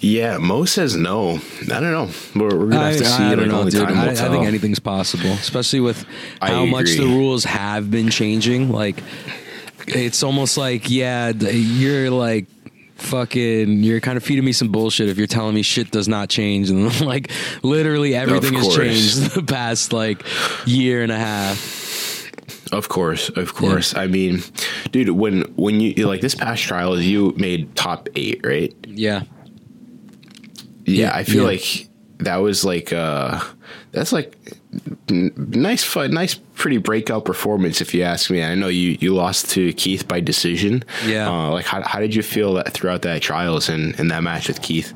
Yeah, 0.00 0.38
Mo 0.38 0.64
says 0.66 0.94
no. 0.94 1.40
I 1.62 1.80
don't 1.80 1.92
know. 1.92 2.10
We're, 2.34 2.56
we're 2.56 2.70
gonna 2.70 2.90
have 2.90 2.98
to 2.98 3.04
see. 3.04 3.22
I 3.22 3.28
like, 3.30 3.38
don't 3.38 3.48
know, 3.48 3.70
dude. 3.70 3.88
time 3.88 3.98
I, 3.98 4.10
I 4.10 4.14
think 4.14 4.44
anything's 4.44 4.78
possible, 4.78 5.30
especially 5.32 5.80
with 5.80 6.04
I 6.40 6.50
how 6.50 6.66
much 6.66 6.90
the 6.90 7.06
rules 7.06 7.44
have 7.44 7.90
been 7.90 8.10
changing. 8.10 8.70
Like, 8.70 9.02
it's 9.88 10.22
almost 10.22 10.58
like, 10.58 10.90
yeah, 10.90 11.30
you're 11.30 12.10
like 12.10 12.46
fucking, 12.96 13.82
you're 13.82 14.00
kind 14.00 14.16
of 14.16 14.24
feeding 14.24 14.44
me 14.44 14.52
some 14.52 14.68
bullshit 14.68 15.08
if 15.08 15.18
you're 15.18 15.26
telling 15.26 15.54
me 15.54 15.62
shit 15.62 15.90
does 15.90 16.08
not 16.08 16.28
change, 16.28 16.70
and 16.70 17.00
like 17.06 17.30
literally 17.62 18.14
everything 18.14 18.54
has 18.54 18.74
changed 18.76 19.34
the 19.34 19.42
past 19.42 19.92
like 19.92 20.22
year 20.66 21.02
and 21.02 21.12
a 21.12 21.18
half. 21.18 21.84
Of 22.72 22.88
course, 22.88 23.28
of 23.28 23.54
course. 23.54 23.94
I 23.94 24.08
mean, 24.08 24.42
dude, 24.90 25.10
when 25.10 25.42
when 25.56 25.78
you 25.80 26.06
like 26.06 26.20
this 26.20 26.34
past 26.34 26.62
trials, 26.62 27.02
you 27.02 27.32
made 27.36 27.74
top 27.76 28.08
eight, 28.16 28.40
right? 28.44 28.74
Yeah, 28.86 29.22
Yeah, 30.84 31.06
Yeah, 31.08 31.14
I 31.14 31.22
feel 31.24 31.42
yeah. 31.42 31.48
like 31.48 31.88
that 32.18 32.36
was 32.38 32.64
like 32.64 32.92
uh 32.92 33.40
that's 33.92 34.12
like 34.12 34.36
nice 35.08 35.84
fun, 35.84 36.12
nice 36.12 36.34
pretty 36.34 36.78
breakout 36.78 37.24
performance 37.24 37.80
if 37.80 37.94
you 37.94 38.02
ask 38.02 38.30
me. 38.30 38.42
I 38.42 38.54
know 38.54 38.68
you 38.68 38.96
you 39.00 39.14
lost 39.14 39.50
to 39.50 39.72
Keith 39.74 40.08
by 40.08 40.20
decision. 40.20 40.84
Yeah. 41.04 41.28
Uh, 41.28 41.50
like 41.50 41.66
how 41.66 41.82
how 41.82 42.00
did 42.00 42.14
you 42.14 42.22
feel 42.22 42.54
that 42.54 42.72
throughout 42.72 43.02
that 43.02 43.22
trials 43.22 43.68
and 43.68 43.98
in 44.00 44.08
that 44.08 44.22
match 44.22 44.48
with 44.48 44.62
Keith? 44.62 44.92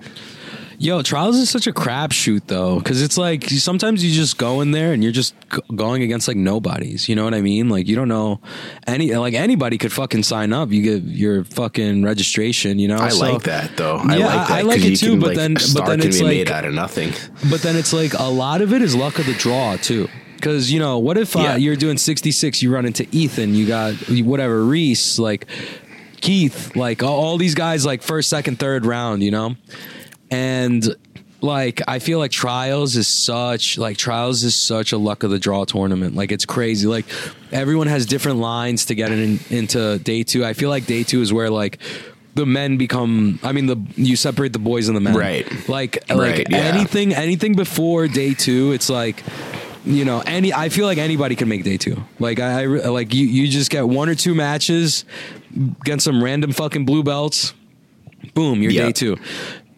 Yo, 0.83 1.03
trials 1.03 1.37
is 1.37 1.51
such 1.51 1.67
a 1.67 1.73
crapshoot 1.75 2.41
though, 2.47 2.79
because 2.79 3.03
it's 3.03 3.19
like 3.19 3.45
sometimes 3.45 4.03
you 4.03 4.11
just 4.11 4.39
go 4.39 4.63
in 4.63 4.71
there 4.71 4.95
and 4.95 5.03
you're 5.03 5.13
just 5.13 5.35
g- 5.53 5.61
going 5.77 6.03
against 6.03 6.27
like 6.27 6.39
nobodies. 6.39 7.07
You 7.07 7.17
know 7.17 7.25
what 7.25 7.35
I 7.35 7.43
mean? 7.43 7.69
Like 7.69 7.87
you 7.87 7.95
don't 7.95 8.09
know 8.09 8.41
any 8.87 9.15
like 9.15 9.35
anybody 9.35 9.77
could 9.77 9.93
fucking 9.93 10.23
sign 10.23 10.55
up. 10.55 10.71
You 10.73 10.81
get 10.81 11.03
your 11.03 11.45
fucking 11.45 12.03
registration. 12.03 12.79
You 12.79 12.89
know? 12.89 12.97
I 12.97 13.11
So- 13.11 13.31
like 13.31 13.43
that 13.43 13.77
though. 13.77 13.97
I 13.97 14.17
Yeah, 14.17 14.27
like 14.27 14.49
that. 14.49 14.51
I 14.51 14.63
like 14.63 14.81
it 14.81 14.97
too, 14.97 15.11
can, 15.11 15.21
but 15.21 15.27
like, 15.29 15.37
then- 15.37 15.55
but 15.75 15.85
then 15.85 16.01
it's 16.01 16.19
like- 16.23 16.29
made 16.31 16.51
out 16.51 16.65
of 16.65 16.73
nothing. 16.73 17.13
But 17.51 17.61
then 17.61 17.77
it's 17.77 17.93
like 17.93 18.15
a 18.15 18.31
lot 18.31 18.63
of 18.63 18.73
it 18.73 18.81
is 18.81 18.95
luck 18.97 19.19
of 19.19 19.27
the 19.27 19.35
draw 19.35 19.77
too. 19.77 20.09
Because 20.37 20.73
you 20.73 20.81
know, 20.81 20.99
what 20.99 21.19
if 21.19 21.37
uh, 21.37 21.41
Yeah. 21.41 21.57
you're 21.57 21.77
doing 21.77 21.99
66, 21.99 22.63
you 22.63 22.73
run 22.73 22.87
into 22.87 23.07
Ethan, 23.13 23.55
you 23.55 23.67
got 23.67 23.93
whatever 24.09 24.65
Reese, 24.65 25.19
like 25.19 25.45
Keith, 26.23 26.75
like 26.75 27.03
all, 27.03 27.19
all 27.21 27.37
these 27.37 27.55
guys, 27.55 27.85
like 27.85 28.03
first, 28.03 28.31
second, 28.31 28.59
third 28.59 28.87
round, 28.87 29.23
you 29.23 29.31
know, 29.31 29.57
and 30.31 30.85
like 31.43 31.81
I 31.89 31.99
feel 32.01 32.19
like 32.19 32.31
trials 32.31 32.97
is 32.97 33.09
such 33.09 33.79
like 33.79 33.97
trials 33.97 34.43
is 34.45 34.55
such 34.55 34.93
a 34.93 34.99
luck 34.99 35.23
of 35.23 35.31
the 35.31 35.39
draw 35.39 35.65
tournament. 35.65 36.15
Like 36.15 36.33
it's 36.33 36.45
crazy. 36.45 36.87
Like 36.87 37.07
everyone 37.51 37.87
has 37.87 38.05
different 38.07 38.39
lines 38.39 38.87
to 38.87 38.95
get 38.95 39.11
in, 39.11 39.41
into 39.51 39.99
day 40.01 40.23
two. 40.23 40.45
I 40.45 40.53
feel 40.53 40.69
like 40.69 40.87
day 40.87 41.03
two 41.03 41.23
is 41.23 41.33
where 41.33 41.49
like 41.51 41.79
the 42.35 42.45
men 42.47 42.77
become. 42.77 43.41
I 43.43 43.53
mean, 43.53 43.67
the 43.67 43.77
you 43.97 44.17
separate 44.17 44.53
the 44.53 44.59
boys 44.59 44.89
and 44.89 44.97
the 44.97 45.01
men. 45.01 45.17
Right. 45.17 45.47
Like 45.69 46.05
Right, 46.11 46.39
like 46.39 46.49
yeah. 46.51 46.59
anything 46.59 47.15
anything 47.15 47.55
before 47.55 48.07
day 48.07 48.35
two, 48.35 48.73
it's 48.73 48.91
like 48.91 49.23
you 49.87 50.05
know 50.05 50.23
any. 50.27 50.53
I 50.53 50.69
feel 50.69 50.85
like 50.85 50.99
anybody 50.99 51.37
can 51.37 51.49
make 51.49 51.65
day 51.65 51.79
two. 51.79 51.97
Like 52.19 52.39
I, 52.39 52.63
I 52.65 52.67
like 52.67 53.15
you 53.15 53.25
you 53.27 53.49
just 53.49 53.71
get 53.71 53.89
one 53.89 54.11
or 54.11 54.15
two 54.15 54.35
matches, 54.35 55.07
get 55.85 56.03
some 56.03 56.23
random 56.23 56.53
fucking 56.53 56.85
blue 56.85 57.03
belts, 57.03 57.55
boom, 58.35 58.61
you're 58.63 58.73
Yeah. 58.73 58.87
day 58.87 58.93
two. 58.93 59.17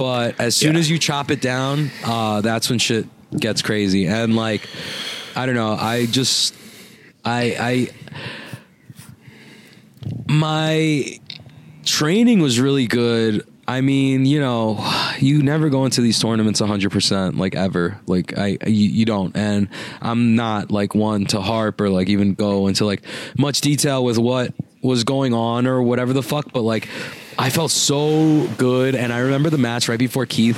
But 0.02 0.40
as 0.40 0.56
soon 0.56 0.74
Yeah. 0.74 0.80
as 0.80 0.90
you 0.90 0.98
chop 0.98 1.30
it 1.30 1.40
down, 1.40 1.92
uh, 2.04 2.40
that's 2.40 2.68
when 2.68 2.80
shit 2.80 3.06
gets 3.38 3.62
crazy. 3.62 4.06
And 4.06 4.34
like, 4.34 4.62
I 5.36 5.46
don't 5.46 5.54
know. 5.54 5.74
I 5.78 6.06
just, 6.06 6.56
I, 7.24 7.56
I, 7.60 7.88
my 10.26 11.20
training 11.84 12.40
was 12.40 12.58
really 12.58 12.88
good. 12.88 13.46
I 13.68 13.80
mean, 13.80 14.26
you 14.26 14.40
know, 14.40 14.84
you 15.20 15.40
never 15.40 15.68
go 15.70 15.84
into 15.84 16.00
these 16.00 16.18
tournaments 16.18 16.60
100% 16.60 17.38
like 17.38 17.54
ever. 17.54 18.00
Like 18.06 18.36
I 18.36 18.58
you, 18.66 18.88
you 18.88 19.04
don't 19.04 19.36
and 19.36 19.68
I'm 20.00 20.34
not 20.34 20.72
like 20.72 20.96
one 20.96 21.26
to 21.26 21.40
harp 21.40 21.80
or 21.80 21.90
like 21.90 22.08
even 22.08 22.34
go 22.34 22.66
into 22.66 22.84
like 22.84 23.02
much 23.38 23.60
detail 23.60 24.04
with 24.04 24.18
what 24.18 24.52
was 24.82 25.04
going 25.04 25.32
on 25.32 25.68
or 25.68 25.80
whatever 25.80 26.12
the 26.12 26.24
fuck, 26.24 26.52
but 26.52 26.62
like 26.62 26.88
I 27.38 27.50
felt 27.50 27.70
so 27.70 28.46
good 28.59 28.94
and 28.94 29.12
I 29.12 29.20
remember 29.20 29.50
the 29.50 29.59
match 29.59 29.88
right 29.88 29.98
before 29.98 30.26
Keith 30.26 30.56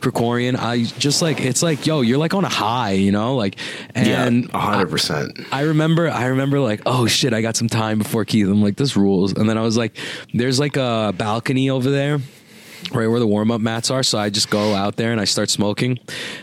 Krikorian. 0.00 0.56
I 0.58 0.84
just 0.98 1.22
like 1.22 1.40
it's 1.40 1.62
like, 1.62 1.86
yo, 1.86 2.00
you're 2.00 2.18
like 2.18 2.34
on 2.34 2.44
a 2.44 2.48
high, 2.48 2.92
you 2.92 3.12
know? 3.12 3.36
Like 3.36 3.56
and 3.94 4.44
yeah, 4.44 4.58
hundred 4.58 4.90
percent. 4.90 5.38
I 5.52 5.62
remember, 5.62 6.08
I 6.08 6.26
remember 6.26 6.60
like, 6.60 6.82
oh 6.86 7.06
shit, 7.06 7.32
I 7.32 7.42
got 7.42 7.56
some 7.56 7.68
time 7.68 7.98
before 7.98 8.24
Keith. 8.24 8.46
I'm 8.46 8.62
like, 8.62 8.76
this 8.76 8.96
rules. 8.96 9.32
And 9.32 9.48
then 9.48 9.58
I 9.58 9.62
was 9.62 9.76
like, 9.76 9.96
there's 10.32 10.58
like 10.58 10.76
a 10.76 11.14
balcony 11.16 11.70
over 11.70 11.90
there. 11.90 12.18
Right 12.92 13.08
where 13.08 13.18
the 13.18 13.26
warm 13.26 13.50
up 13.50 13.60
mats 13.60 13.90
are, 13.90 14.02
so 14.02 14.18
I 14.18 14.30
just 14.30 14.50
go 14.50 14.74
out 14.74 14.96
there 14.96 15.10
and 15.10 15.20
I 15.20 15.24
start 15.24 15.50
smoking, 15.50 15.98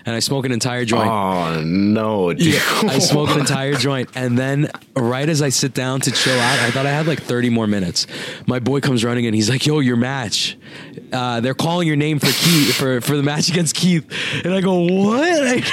and 0.06 0.16
I 0.16 0.20
smoke 0.20 0.46
an 0.46 0.52
entire 0.52 0.86
joint. 0.86 1.10
Oh 1.10 1.62
no, 1.64 2.34
dude. 2.34 2.56
I 2.84 3.00
smoke 3.00 3.30
an 3.30 3.40
entire 3.40 3.76
joint, 3.76 4.10
and 4.16 4.38
then 4.38 4.70
right 4.96 5.28
as 5.30 5.42
I 5.42 5.50
sit 5.50 5.74
down 5.74 6.02
to 6.02 6.12
chill 6.12 6.38
out, 6.38 6.60
I 6.60 6.72
thought 6.72 6.86
I 6.86 6.92
had 6.92 7.08
like 7.08 7.22
30 7.22 7.50
more 7.50 7.68
minutes. 7.68 8.08
My 8.48 8.60
boy 8.60 8.82
comes 8.82 9.04
running 9.06 9.26
in. 9.26 9.34
He's 9.34 9.50
like, 9.50 9.66
"Yo, 9.66 9.80
your 9.80 9.98
match. 9.98 10.58
Uh, 11.12 11.40
they're 11.40 11.54
calling 11.54 11.88
your 11.88 11.98
name 11.98 12.20
for 12.20 12.32
Keith 12.32 12.76
for 12.76 13.02
for 13.02 13.18
the 13.18 13.24
match 13.24 13.50
against 13.50 13.76
Keith." 13.76 14.06
And 14.44 14.54
I 14.54 14.62
go, 14.62 14.82
"What?" 14.82 15.64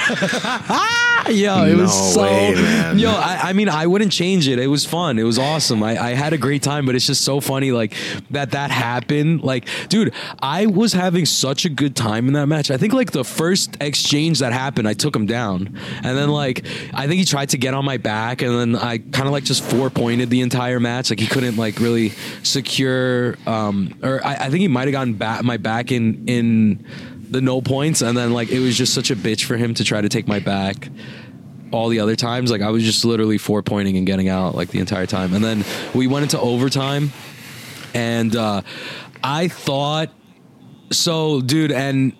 yo, 1.29 1.65
it 1.65 1.75
was 1.75 2.13
so. 2.13 2.21
way. 2.21 2.53
Yo, 2.95 3.11
I, 3.11 3.39
I 3.43 3.53
mean, 3.53 3.69
I 3.69 3.87
wouldn't 3.87 4.11
change 4.11 4.47
it. 4.47 4.59
It 4.59 4.67
was 4.67 4.85
fun. 4.85 5.19
It 5.19 5.23
was 5.23 5.37
awesome. 5.37 5.83
I, 5.83 5.97
I 5.97 6.13
had 6.13 6.33
a 6.33 6.37
great 6.37 6.63
time, 6.63 6.85
but 6.85 6.95
it's 6.95 7.05
just 7.05 7.23
so 7.23 7.39
funny, 7.39 7.71
like 7.71 7.93
that 8.31 8.51
that 8.51 8.71
happened. 8.71 9.43
Like, 9.43 9.67
dude, 9.89 10.13
I 10.41 10.65
was 10.65 10.93
having 10.93 11.25
such 11.25 11.65
a 11.65 11.69
good 11.69 11.95
time 11.95 12.27
in 12.27 12.33
that 12.33 12.47
match. 12.47 12.71
I 12.71 12.77
think 12.77 12.93
like 12.93 13.11
the 13.11 13.23
first 13.23 13.77
exchange 13.81 14.39
that 14.39 14.53
happened, 14.53 14.87
I 14.87 14.93
took 14.93 15.15
him 15.15 15.25
down, 15.25 15.77
and 16.03 16.17
then 16.17 16.29
like 16.29 16.65
I 16.93 17.07
think 17.07 17.19
he 17.19 17.25
tried 17.25 17.49
to 17.49 17.57
get 17.57 17.73
on 17.73 17.85
my 17.85 17.97
back, 17.97 18.41
and 18.41 18.57
then 18.57 18.75
I 18.75 18.97
kind 18.97 19.27
of 19.27 19.31
like 19.31 19.43
just 19.43 19.63
four 19.63 19.89
pointed 19.89 20.29
the 20.29 20.41
entire 20.41 20.79
match. 20.79 21.09
Like 21.09 21.19
he 21.19 21.27
couldn't 21.27 21.57
like 21.57 21.79
really 21.79 22.09
secure, 22.43 23.37
um, 23.45 23.95
or 24.01 24.25
I, 24.25 24.35
I 24.35 24.49
think 24.49 24.61
he 24.61 24.67
might 24.67 24.87
have 24.87 24.93
gotten 24.93 25.13
back 25.13 25.28
my 25.43 25.57
back 25.57 25.91
in 25.91 26.27
in 26.27 26.85
the 27.29 27.41
no 27.41 27.61
points, 27.61 28.01
and 28.01 28.17
then 28.17 28.33
like 28.33 28.49
it 28.49 28.59
was 28.59 28.77
just 28.77 28.93
such 28.93 29.11
a 29.11 29.15
bitch 29.15 29.43
for 29.45 29.57
him 29.57 29.73
to 29.75 29.83
try 29.83 30.01
to 30.01 30.09
take 30.09 30.27
my 30.27 30.39
back 30.39 30.89
all 31.71 31.89
the 31.89 31.99
other 31.99 32.15
times. 32.15 32.51
Like 32.51 32.61
I 32.61 32.69
was 32.69 32.83
just 32.83 33.05
literally 33.05 33.37
four 33.37 33.61
pointing 33.61 33.97
and 33.97 34.05
getting 34.05 34.29
out 34.29 34.55
like 34.55 34.69
the 34.69 34.79
entire 34.79 35.05
time. 35.05 35.33
And 35.33 35.43
then 35.43 35.63
we 35.93 36.07
went 36.07 36.23
into 36.23 36.39
overtime 36.39 37.11
and 37.93 38.35
uh 38.35 38.61
I 39.23 39.47
thought 39.47 40.11
so 40.91 41.41
dude 41.41 41.71
and 41.71 42.13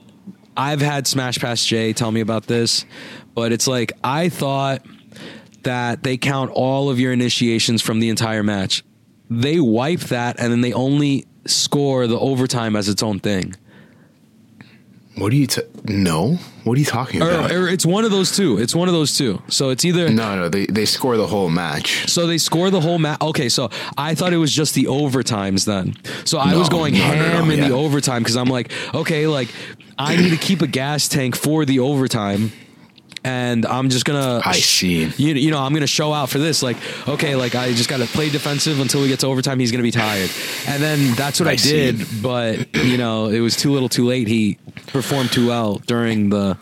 I've 0.55 0.81
had 0.81 1.07
Smash 1.07 1.39
Pass 1.39 1.65
Jay 1.65 1.93
tell 1.93 2.11
me 2.11 2.21
about 2.21 2.47
this, 2.47 2.85
but 3.33 3.51
it's 3.51 3.67
like 3.67 3.93
I 4.03 4.29
thought 4.29 4.85
that 5.63 6.03
they 6.03 6.17
count 6.17 6.51
all 6.51 6.89
of 6.89 6.99
your 6.99 7.13
initiations 7.13 7.81
from 7.81 7.99
the 7.99 8.09
entire 8.09 8.43
match. 8.43 8.83
They 9.29 9.59
wipe 9.59 10.01
that 10.01 10.39
and 10.39 10.51
then 10.51 10.61
they 10.61 10.73
only 10.73 11.25
score 11.45 12.07
the 12.07 12.19
overtime 12.19 12.75
as 12.75 12.89
its 12.89 13.01
own 13.03 13.19
thing. 13.19 13.55
What 15.15 15.33
are 15.33 15.35
you? 15.35 15.47
T- 15.47 15.61
no. 15.85 16.35
What 16.63 16.77
are 16.77 16.79
you 16.79 16.85
talking 16.85 17.21
about? 17.21 17.51
or 17.51 17.67
it's 17.67 17.85
one 17.85 18.05
of 18.05 18.11
those 18.11 18.35
two. 18.37 18.57
It's 18.57 18.73
one 18.73 18.87
of 18.87 18.93
those 18.93 19.17
two. 19.17 19.41
So 19.49 19.69
it's 19.69 19.83
either 19.83 20.09
no, 20.09 20.35
no. 20.37 20.49
They 20.49 20.65
they 20.67 20.85
score 20.85 21.17
the 21.17 21.27
whole 21.27 21.49
match. 21.49 22.07
So 22.09 22.25
they 22.25 22.37
score 22.37 22.69
the 22.69 22.79
whole 22.79 22.99
match. 22.99 23.19
Okay, 23.21 23.49
so 23.49 23.69
I 23.97 24.15
thought 24.15 24.31
it 24.31 24.37
was 24.37 24.53
just 24.53 24.75
the 24.75 24.85
overtimes 24.85 25.65
then. 25.65 25.95
So 26.25 26.37
I 26.39 26.51
No, 26.51 26.59
was 26.59 26.69
going 26.69 26.93
no, 26.93 26.99
ham 27.01 27.47
no, 27.47 27.53
in 27.53 27.59
the 27.59 27.71
overtime 27.71 28.21
because 28.23 28.37
I'm 28.37 28.47
like, 28.49 28.71
okay, 28.93 29.27
like 29.27 29.49
I 29.97 30.15
need 30.15 30.29
to 30.29 30.37
keep 30.37 30.61
a 30.61 30.67
gas 30.67 31.09
tank 31.09 31.35
for 31.35 31.65
the 31.65 31.79
overtime. 31.79 32.53
And 33.23 33.65
I'm 33.65 33.89
just 33.89 34.05
gonna. 34.05 34.41
I 34.45 34.53
see. 34.53 35.05
You, 35.17 35.33
you 35.33 35.51
know, 35.51 35.59
I'm 35.59 35.73
gonna 35.73 35.87
show 35.87 36.13
out 36.13 36.29
for 36.29 36.37
this. 36.37 36.63
Like, 36.63 36.77
okay, 37.07 37.35
like 37.35 37.55
I 37.55 37.73
just 37.73 37.89
gotta 37.89 38.05
play 38.05 38.29
defensive 38.29 38.79
until 38.79 39.01
we 39.01 39.07
get 39.07 39.19
to 39.19 39.27
overtime. 39.27 39.59
He's 39.59 39.71
gonna 39.71 39.83
be 39.83 39.91
tired, 39.91 40.29
and 40.67 40.81
then 40.81 41.13
that's 41.15 41.39
what 41.39 41.47
I, 41.47 41.53
I 41.53 41.55
did. 41.55 42.05
But 42.21 42.73
you 42.75 42.97
know, 42.97 43.27
it 43.27 43.39
was 43.39 43.55
too 43.55 43.71
little, 43.71 43.89
too 43.89 44.05
late. 44.05 44.27
He 44.27 44.57
performed 44.87 45.31
too 45.31 45.47
well 45.47 45.75
during 45.85 46.29
the 46.29 46.57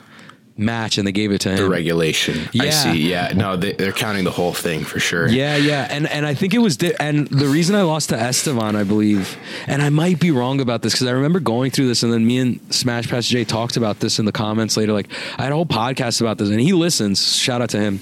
match 0.57 0.97
and 0.97 1.07
they 1.07 1.11
gave 1.11 1.31
it 1.31 1.39
to 1.41 1.49
him. 1.51 1.57
The 1.57 1.69
regulation. 1.69 2.37
I 2.59 2.65
Yeah. 2.65 2.69
see. 2.71 3.09
Yeah. 3.09 3.33
No, 3.35 3.55
they, 3.55 3.73
they're 3.73 3.91
counting 3.91 4.23
the 4.23 4.31
whole 4.31 4.53
thing 4.53 4.83
for 4.83 4.99
sure. 4.99 5.27
Yeah, 5.29 5.55
yeah, 5.55 5.87
and 5.89 6.07
and 6.07 6.25
I 6.25 6.33
think 6.33 6.53
it 6.53 6.57
was, 6.59 6.77
di- 6.77 6.95
and 6.99 7.27
the 7.27 7.47
reason 7.47 7.75
I 7.75 7.83
lost 7.83 8.09
to 8.09 8.15
Estevan, 8.19 8.75
I 8.75 8.83
believe, 8.83 9.37
and 9.67 9.81
I 9.81 9.89
might 9.89 10.19
be 10.19 10.31
wrong 10.31 10.59
about 10.59 10.81
this 10.81 10.93
because 10.93 11.07
I 11.07 11.11
remember 11.11 11.39
going 11.39 11.69
through 11.71 11.87
this, 11.87 12.01
and 12.03 12.11
then 12.11 12.25
me 12.25 12.39
and 12.39 12.59
Smash 12.73 13.07
Pass 13.07 13.27
Jay 13.27 13.43
talked 13.45 13.77
about 13.77 13.99
this 13.99 14.17
in 14.19 14.25
the 14.25 14.31
comments 14.31 14.75
later. 14.77 14.93
Like 14.93 15.09
I 15.37 15.43
had 15.43 15.51
a 15.51 15.55
whole 15.55 15.65
podcast 15.65 16.21
about 16.21 16.37
this, 16.39 16.49
and 16.49 16.59
he 16.59 16.73
listens. 16.73 17.35
Shout 17.35 17.61
out 17.61 17.69
to 17.71 17.79
him, 17.79 17.99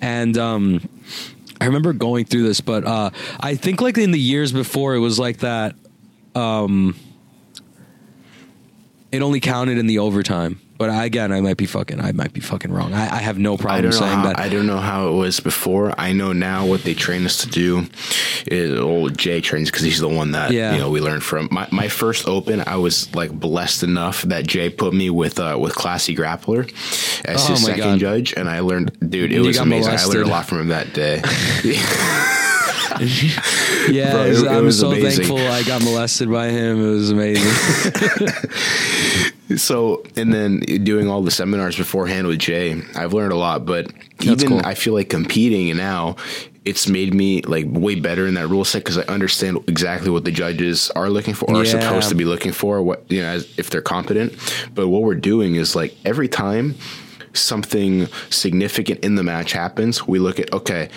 and 0.00 0.36
um, 0.38 0.88
I 1.60 1.66
remember 1.66 1.92
going 1.92 2.24
through 2.24 2.44
this, 2.44 2.60
but 2.60 2.84
uh, 2.84 3.10
I 3.40 3.54
think 3.56 3.80
like 3.82 3.98
in 3.98 4.12
the 4.12 4.20
years 4.20 4.52
before, 4.52 4.94
it 4.94 5.00
was 5.00 5.18
like 5.18 5.38
that. 5.38 5.74
Um, 6.34 6.94
it 9.10 9.22
only 9.22 9.40
counted 9.40 9.78
in 9.78 9.86
the 9.86 9.98
overtime. 9.98 10.60
But 10.78 10.90
I, 10.90 11.04
again, 11.06 11.32
I 11.32 11.40
might 11.40 11.56
be 11.56 11.66
fucking. 11.66 12.00
I 12.00 12.12
might 12.12 12.32
be 12.32 12.40
fucking 12.40 12.70
wrong. 12.72 12.94
I, 12.94 13.16
I 13.16 13.18
have 13.18 13.36
no 13.36 13.56
problem 13.56 13.90
saying 13.90 14.18
how, 14.18 14.26
that. 14.28 14.38
I 14.38 14.48
don't 14.48 14.66
know 14.66 14.78
how 14.78 15.08
it 15.08 15.12
was 15.12 15.40
before. 15.40 15.92
I 15.98 16.12
know 16.12 16.32
now 16.32 16.66
what 16.66 16.84
they 16.84 16.94
train 16.94 17.24
us 17.26 17.38
to 17.38 17.48
do 17.48 17.86
is 18.46 18.78
old 18.78 19.18
Jay 19.18 19.40
trains 19.40 19.70
because 19.70 19.82
he's 19.82 19.98
the 19.98 20.08
one 20.08 20.30
that 20.32 20.52
Yeah. 20.52 20.72
you 20.74 20.78
know 20.78 20.88
we 20.90 21.00
learned 21.00 21.24
from. 21.24 21.48
My, 21.50 21.66
my 21.72 21.88
first 21.88 22.28
open, 22.28 22.62
I 22.64 22.76
was 22.76 23.12
like 23.14 23.32
blessed 23.32 23.82
enough 23.82 24.22
that 24.22 24.46
Jay 24.46 24.70
put 24.70 24.94
me 24.94 25.10
with 25.10 25.40
uh, 25.40 25.58
with 25.60 25.74
Classy 25.74 26.14
Grappler 26.14 26.68
as 27.24 27.44
Oh 27.44 27.52
his 27.54 27.64
second 27.64 27.80
God. 27.82 27.98
judge, 27.98 28.34
and 28.36 28.48
I 28.48 28.60
learned, 28.60 28.96
dude, 29.10 29.32
it 29.32 29.36
You 29.36 29.42
was 29.42 29.58
amazing. 29.58 29.94
I 29.94 30.04
learned 30.04 30.28
a 30.28 30.30
lot 30.30 30.46
from 30.46 30.60
him 30.60 30.68
that 30.68 30.92
day. 30.94 31.20
Yeah, 33.90 34.12
Bro, 34.12 34.24
it 34.24 34.28
was- 34.28 34.42
it- 34.42 34.48
I'm 34.48 34.70
so 34.72 34.90
amazing. 34.92 35.24
thankful 35.26 35.38
I 35.38 35.62
got 35.62 35.82
molested 35.82 36.30
by 36.30 36.48
him. 36.48 36.80
It 36.84 36.90
was 36.90 37.10
amazing. 37.10 38.32
So, 39.56 40.04
and 40.14 40.30
then 40.32 40.60
doing 40.84 41.08
all 41.08 41.22
the 41.22 41.30
seminars 41.30 41.74
beforehand 41.74 42.26
with 42.26 42.38
Jay, 42.38 42.82
I've 42.94 43.14
learned 43.14 43.32
a 43.32 43.36
lot. 43.36 43.64
But 43.64 43.86
That's 44.18 44.42
even 44.44 44.48
cool. 44.48 44.60
I 44.62 44.74
feel 44.74 44.92
like 44.92 45.08
competing 45.08 45.74
now, 45.74 46.16
it's 46.66 46.86
made 46.86 47.14
me 47.14 47.40
like 47.42 47.64
way 47.66 47.94
better 47.94 48.26
in 48.26 48.34
that 48.34 48.48
rule 48.48 48.66
set 48.66 48.80
because 48.84 48.98
I 48.98 49.04
understand 49.04 49.58
exactly 49.66 50.10
what 50.10 50.26
the 50.26 50.30
judges 50.32 50.90
are 50.90 51.08
looking 51.08 51.32
for, 51.32 51.48
or 51.50 51.62
are 51.62 51.64
supposed 51.64 52.10
to 52.10 52.14
be 52.14 52.26
looking 52.26 52.52
for, 52.52 52.82
what 52.82 53.10
you 53.10 53.22
know, 53.22 53.28
as, 53.28 53.48
if 53.58 53.70
they're 53.70 53.80
competent. 53.80 54.34
But 54.74 54.88
what 54.88 55.00
we're 55.02 55.14
doing 55.14 55.54
is 55.54 55.74
like 55.74 55.96
every 56.04 56.28
time 56.28 56.74
something 57.32 58.06
significant 58.28 59.00
in 59.00 59.14
the 59.14 59.22
match 59.22 59.52
happens, 59.52 60.06
we 60.06 60.18
look 60.18 60.38
at 60.38 60.52
okay. 60.52 60.90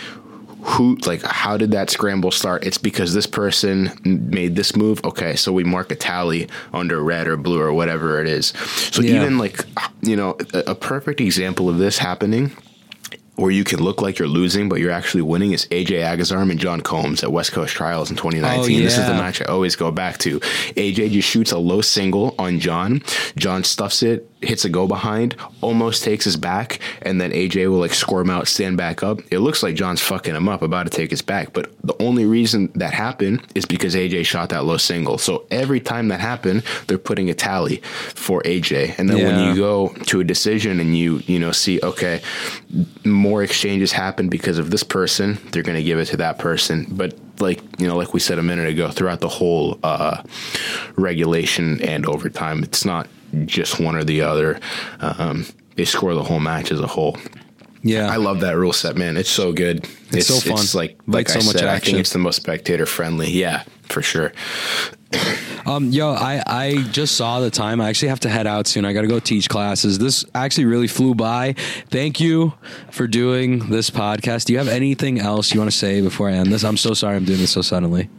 Who 0.63 0.95
like 1.05 1.21
how 1.23 1.57
did 1.57 1.71
that 1.71 1.89
scramble 1.89 2.31
start? 2.31 2.63
It's 2.65 2.77
because 2.77 3.13
this 3.13 3.25
person 3.27 3.91
made 4.03 4.55
this 4.55 4.75
move. 4.75 5.03
Okay, 5.03 5.35
so 5.35 5.51
we 5.51 5.63
mark 5.63 5.91
a 5.91 5.95
tally 5.95 6.47
under 6.73 7.03
red 7.03 7.27
or 7.27 7.37
blue 7.37 7.59
or 7.59 7.73
whatever 7.73 8.21
it 8.21 8.27
is. 8.27 8.47
So 8.91 9.01
Yeah. 9.01 9.15
even 9.15 9.37
like 9.37 9.65
you 10.01 10.15
know 10.15 10.37
a, 10.53 10.59
a 10.71 10.75
perfect 10.75 11.19
example 11.21 11.67
of 11.69 11.77
this 11.77 11.97
happening 11.97 12.51
where 13.35 13.49
you 13.51 13.63
can 13.63 13.79
look 13.81 14.01
like 14.01 14.19
you're 14.19 14.27
losing, 14.27 14.69
but 14.69 14.79
you're 14.79 14.91
actually 14.91 15.21
winning 15.23 15.51
is 15.51 15.65
AJ 15.71 16.01
Agazarm 16.03 16.51
and 16.51 16.59
John 16.59 16.79
Combs 16.81 17.23
at 17.23 17.31
West 17.31 17.51
Coast 17.53 17.73
Trials 17.73 18.11
in 18.11 18.15
2019. 18.17 18.79
Oh, 18.79 18.83
This 18.83 18.97
is 18.99 19.05
the 19.07 19.13
match 19.13 19.41
I 19.41 19.45
always 19.45 19.75
go 19.75 19.89
back 19.89 20.19
to. 20.19 20.39
AJ 20.75 21.09
just 21.11 21.27
shoots 21.27 21.51
a 21.51 21.57
low 21.57 21.81
single 21.81 22.35
on 22.37 22.59
John. 22.59 23.01
John 23.37 23.63
stuffs 23.63 24.03
it, 24.03 24.29
hits 24.41 24.65
a 24.65 24.69
go 24.69 24.87
behind, 24.87 25.35
almost 25.61 26.03
takes 26.03 26.25
his 26.25 26.35
back, 26.35 26.79
and 27.01 27.21
then 27.21 27.31
AJ 27.31 27.69
will 27.69 27.79
like 27.79 27.93
squirm 27.93 28.29
out, 28.29 28.47
stand 28.47 28.77
back 28.77 29.03
up. 29.03 29.21
It 29.31 29.39
looks 29.39 29.63
like 29.63 29.75
John's 29.75 30.01
fucking 30.01 30.35
him 30.35 30.49
up, 30.49 30.61
about 30.61 30.83
to 30.83 30.89
take 30.89 31.11
his 31.11 31.21
back. 31.21 31.53
But 31.53 31.71
the 31.83 31.95
only 32.01 32.25
reason 32.25 32.71
that 32.75 32.93
happened 32.93 33.45
is 33.55 33.65
because 33.65 33.95
AJ 33.95 34.25
shot 34.25 34.49
that 34.49 34.65
low 34.65 34.77
single. 34.77 35.17
So 35.17 35.45
every 35.51 35.79
time 35.79 36.07
that 36.09 36.19
happened, 36.19 36.63
they're 36.87 36.97
putting 36.97 37.29
a 37.29 37.33
tally 37.33 37.77
for 37.77 38.41
AJ. 38.43 38.97
And 38.97 39.09
then 39.09 39.17
when 39.23 39.47
you 39.47 39.55
go 39.55 39.89
to 40.07 40.19
a 40.19 40.23
decision 40.23 40.79
and 40.79 40.97
you, 40.97 41.21
you 41.25 41.39
know, 41.39 41.51
see, 41.51 41.79
okay, 41.81 42.21
more 43.05 43.43
exchanges 43.43 43.91
happen 43.91 44.29
because 44.29 44.57
of 44.57 44.71
this 44.71 44.83
person, 44.83 45.37
they're 45.51 45.63
going 45.63 45.77
to 45.77 45.83
give 45.83 45.99
it 45.99 46.05
to 46.05 46.17
that 46.17 46.39
person. 46.39 46.87
But 46.89 47.17
like 47.39 47.61
you 47.79 47.87
know, 47.87 47.97
like 47.97 48.13
we 48.13 48.19
said 48.19 48.39
a 48.39 48.43
minute 48.43 48.67
ago, 48.67 48.89
throughout 48.89 49.19
the 49.19 49.27
whole 49.27 49.79
uh, 49.83 50.23
regulation 50.95 51.81
and 51.81 52.05
overtime, 52.05 52.63
it's 52.63 52.85
not 52.85 53.07
just 53.45 53.79
one 53.79 53.95
or 53.95 54.03
the 54.03 54.21
other. 54.21 54.59
Um, 54.99 55.45
they 55.75 55.85
score 55.85 56.13
the 56.13 56.23
whole 56.23 56.39
match 56.39 56.71
as 56.71 56.79
a 56.79 56.87
whole. 56.87 57.17
yeah, 57.81 58.11
I 58.11 58.17
love 58.17 58.41
that 58.41 58.57
rule 58.57 58.73
set, 58.73 58.95
man. 58.95 59.17
It's 59.17 59.29
so 59.29 59.53
good. 59.53 59.87
It's, 60.11 60.27
so 60.27 60.39
fun. 60.39 60.59
It's 60.59 60.75
like 60.75 60.99
Like 61.07 61.27
like 61.27 61.29
so 61.29 61.39
I 61.39 61.43
much 61.43 61.55
said, 61.55 61.65
I 61.65 61.79
think 61.79 61.97
it's 61.97 62.13
the 62.13 62.19
most 62.19 62.35
spectator 62.35 62.85
friendly. 62.85 63.29
Yeah, 63.31 63.63
for 63.83 64.01
sure. 64.01 64.33
Um, 65.65 65.89
yo, 65.91 66.11
I, 66.13 66.41
I 66.47 66.83
just 66.91 67.15
saw 67.15 67.39
the 67.39 67.51
time. 67.51 67.81
I 67.81 67.89
actually 67.89 68.09
have 68.09 68.21
to 68.21 68.29
head 68.29 68.47
out 68.47 68.65
soon. 68.65 68.85
I 68.85 68.93
got 68.93 69.01
to 69.01 69.07
go 69.07 69.19
teach 69.19 69.47
classes. 69.49 69.99
This 69.99 70.25
actually 70.33 70.65
really 70.65 70.87
flew 70.87 71.13
by. 71.13 71.53
Thank 71.89 72.19
you 72.19 72.53
for 72.91 73.07
doing 73.07 73.69
this 73.69 73.89
podcast. 73.89 74.45
Do 74.45 74.53
you 74.53 74.59
have 74.59 74.67
anything 74.67 75.19
else 75.19 75.53
you 75.53 75.59
want 75.59 75.71
to 75.71 75.77
say 75.77 76.01
before 76.01 76.29
I 76.29 76.33
end 76.33 76.51
this? 76.51 76.63
I'm 76.63 76.77
so 76.77 76.93
sorry 76.93 77.15
I'm 77.15 77.25
doing 77.25 77.39
this 77.39 77.51
so 77.51 77.61
suddenly. 77.61 78.09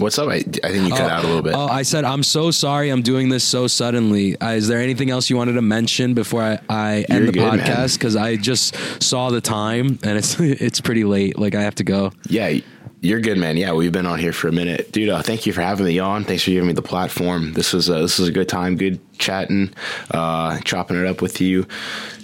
What's 0.00 0.18
up? 0.18 0.30
I, 0.30 0.36
I 0.36 0.40
think 0.40 0.88
you 0.88 0.90
cut 0.90 1.10
out 1.10 1.24
a 1.24 1.26
little 1.26 1.42
bit. 1.42 1.54
Oh, 1.54 1.66
I 1.66 1.82
said 1.82 2.04
I'm 2.04 2.22
so 2.22 2.50
sorry 2.50 2.88
I'm 2.88 3.02
doing 3.02 3.28
this 3.28 3.44
so 3.44 3.66
suddenly. 3.66 4.40
Uh, 4.40 4.52
is 4.52 4.66
there 4.66 4.80
anything 4.80 5.10
else 5.10 5.28
you 5.28 5.36
wanted 5.36 5.52
to 5.52 5.62
mention 5.62 6.14
before 6.14 6.42
I, 6.42 6.58
I 6.70 7.04
end 7.10 7.24
You're 7.24 7.26
the 7.26 7.32
good, 7.32 7.60
podcast? 7.60 7.98
Because 7.98 8.16
I 8.16 8.36
just 8.36 8.74
saw 9.02 9.28
the 9.28 9.42
time 9.42 9.98
and 10.02 10.16
it's 10.16 10.40
it's 10.40 10.80
pretty 10.80 11.04
late. 11.04 11.38
Like 11.38 11.54
I 11.54 11.60
have 11.60 11.74
to 11.76 11.84
go. 11.84 12.12
Yeah, 12.30 12.60
you're 13.02 13.20
good, 13.20 13.36
man. 13.36 13.58
Yeah, 13.58 13.72
we've 13.74 13.92
been 13.92 14.06
on 14.06 14.18
here 14.18 14.32
for 14.32 14.48
a 14.48 14.52
minute, 14.52 14.90
dude. 14.90 15.10
Uh, 15.10 15.20
thank 15.20 15.44
you 15.44 15.52
for 15.52 15.60
having 15.60 15.84
me 15.84 15.98
on. 15.98 16.24
Thanks 16.24 16.44
for 16.44 16.50
giving 16.50 16.68
me 16.68 16.72
the 16.72 16.80
platform. 16.80 17.52
This 17.52 17.74
was 17.74 17.90
uh, 17.90 18.00
this 18.00 18.18
was 18.18 18.28
a 18.28 18.32
good 18.32 18.48
time, 18.48 18.76
good 18.76 19.00
chatting, 19.18 19.74
uh, 20.12 20.60
chopping 20.60 20.98
it 20.98 21.06
up 21.06 21.20
with 21.20 21.42
you. 21.42 21.66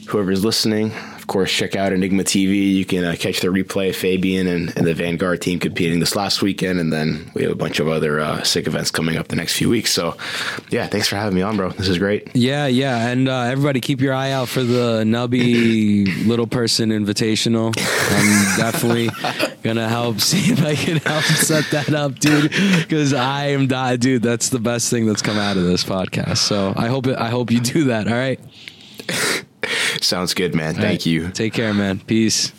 Whoever's 0.08 0.44
listening, 0.44 0.92
of 1.26 1.32
course, 1.32 1.50
check 1.50 1.74
out 1.74 1.92
Enigma 1.92 2.22
TV. 2.22 2.72
You 2.72 2.84
can 2.84 3.02
uh, 3.02 3.16
catch 3.18 3.40
the 3.40 3.48
replay 3.48 3.88
of 3.88 3.96
Fabian 3.96 4.46
and, 4.46 4.72
and 4.76 4.86
the 4.86 4.94
Vanguard 4.94 5.42
team 5.42 5.58
competing 5.58 5.98
this 5.98 6.14
last 6.14 6.40
weekend, 6.40 6.78
and 6.78 6.92
then 6.92 7.32
we 7.34 7.42
have 7.42 7.50
a 7.50 7.56
bunch 7.56 7.80
of 7.80 7.88
other 7.88 8.20
uh, 8.20 8.44
sick 8.44 8.68
events 8.68 8.92
coming 8.92 9.16
up 9.16 9.26
the 9.26 9.34
next 9.34 9.56
few 9.56 9.68
weeks. 9.68 9.90
So, 9.90 10.16
yeah, 10.70 10.86
thanks 10.86 11.08
for 11.08 11.16
having 11.16 11.34
me 11.34 11.42
on, 11.42 11.56
bro. 11.56 11.70
This 11.70 11.88
is 11.88 11.98
great. 11.98 12.30
Yeah, 12.36 12.68
yeah, 12.68 13.08
and 13.08 13.28
uh, 13.28 13.40
everybody 13.40 13.80
keep 13.80 14.00
your 14.00 14.14
eye 14.14 14.30
out 14.30 14.48
for 14.48 14.62
the 14.62 15.02
Nubby 15.02 16.06
Little 16.28 16.46
Person 16.46 16.90
Invitational. 16.90 17.76
I'm 17.76 18.56
definitely 18.56 19.10
gonna 19.64 19.88
help 19.88 20.20
see 20.20 20.52
if 20.52 20.64
I 20.64 20.76
can 20.76 20.98
help 20.98 21.24
set 21.24 21.64
that 21.72 21.92
up, 21.92 22.20
dude. 22.20 22.52
Because 22.52 23.12
I 23.12 23.46
am 23.46 23.66
die, 23.66 23.96
dude. 23.96 24.22
That's 24.22 24.50
the 24.50 24.60
best 24.60 24.90
thing 24.90 25.06
that's 25.06 25.22
come 25.22 25.38
out 25.38 25.56
of 25.56 25.64
this 25.64 25.82
podcast. 25.82 26.38
So 26.38 26.72
I 26.76 26.86
hope 26.86 27.08
it, 27.08 27.18
I 27.18 27.30
hope 27.30 27.50
you 27.50 27.58
do 27.58 27.86
that. 27.86 28.06
All 28.06 28.14
right. 28.14 28.38
Sounds 30.00 30.34
good, 30.34 30.54
man. 30.54 30.74
All 30.76 30.80
Thank 30.80 31.00
right. 31.00 31.06
you. 31.06 31.30
Take 31.30 31.52
care, 31.52 31.74
man. 31.74 32.00
Peace. 32.00 32.52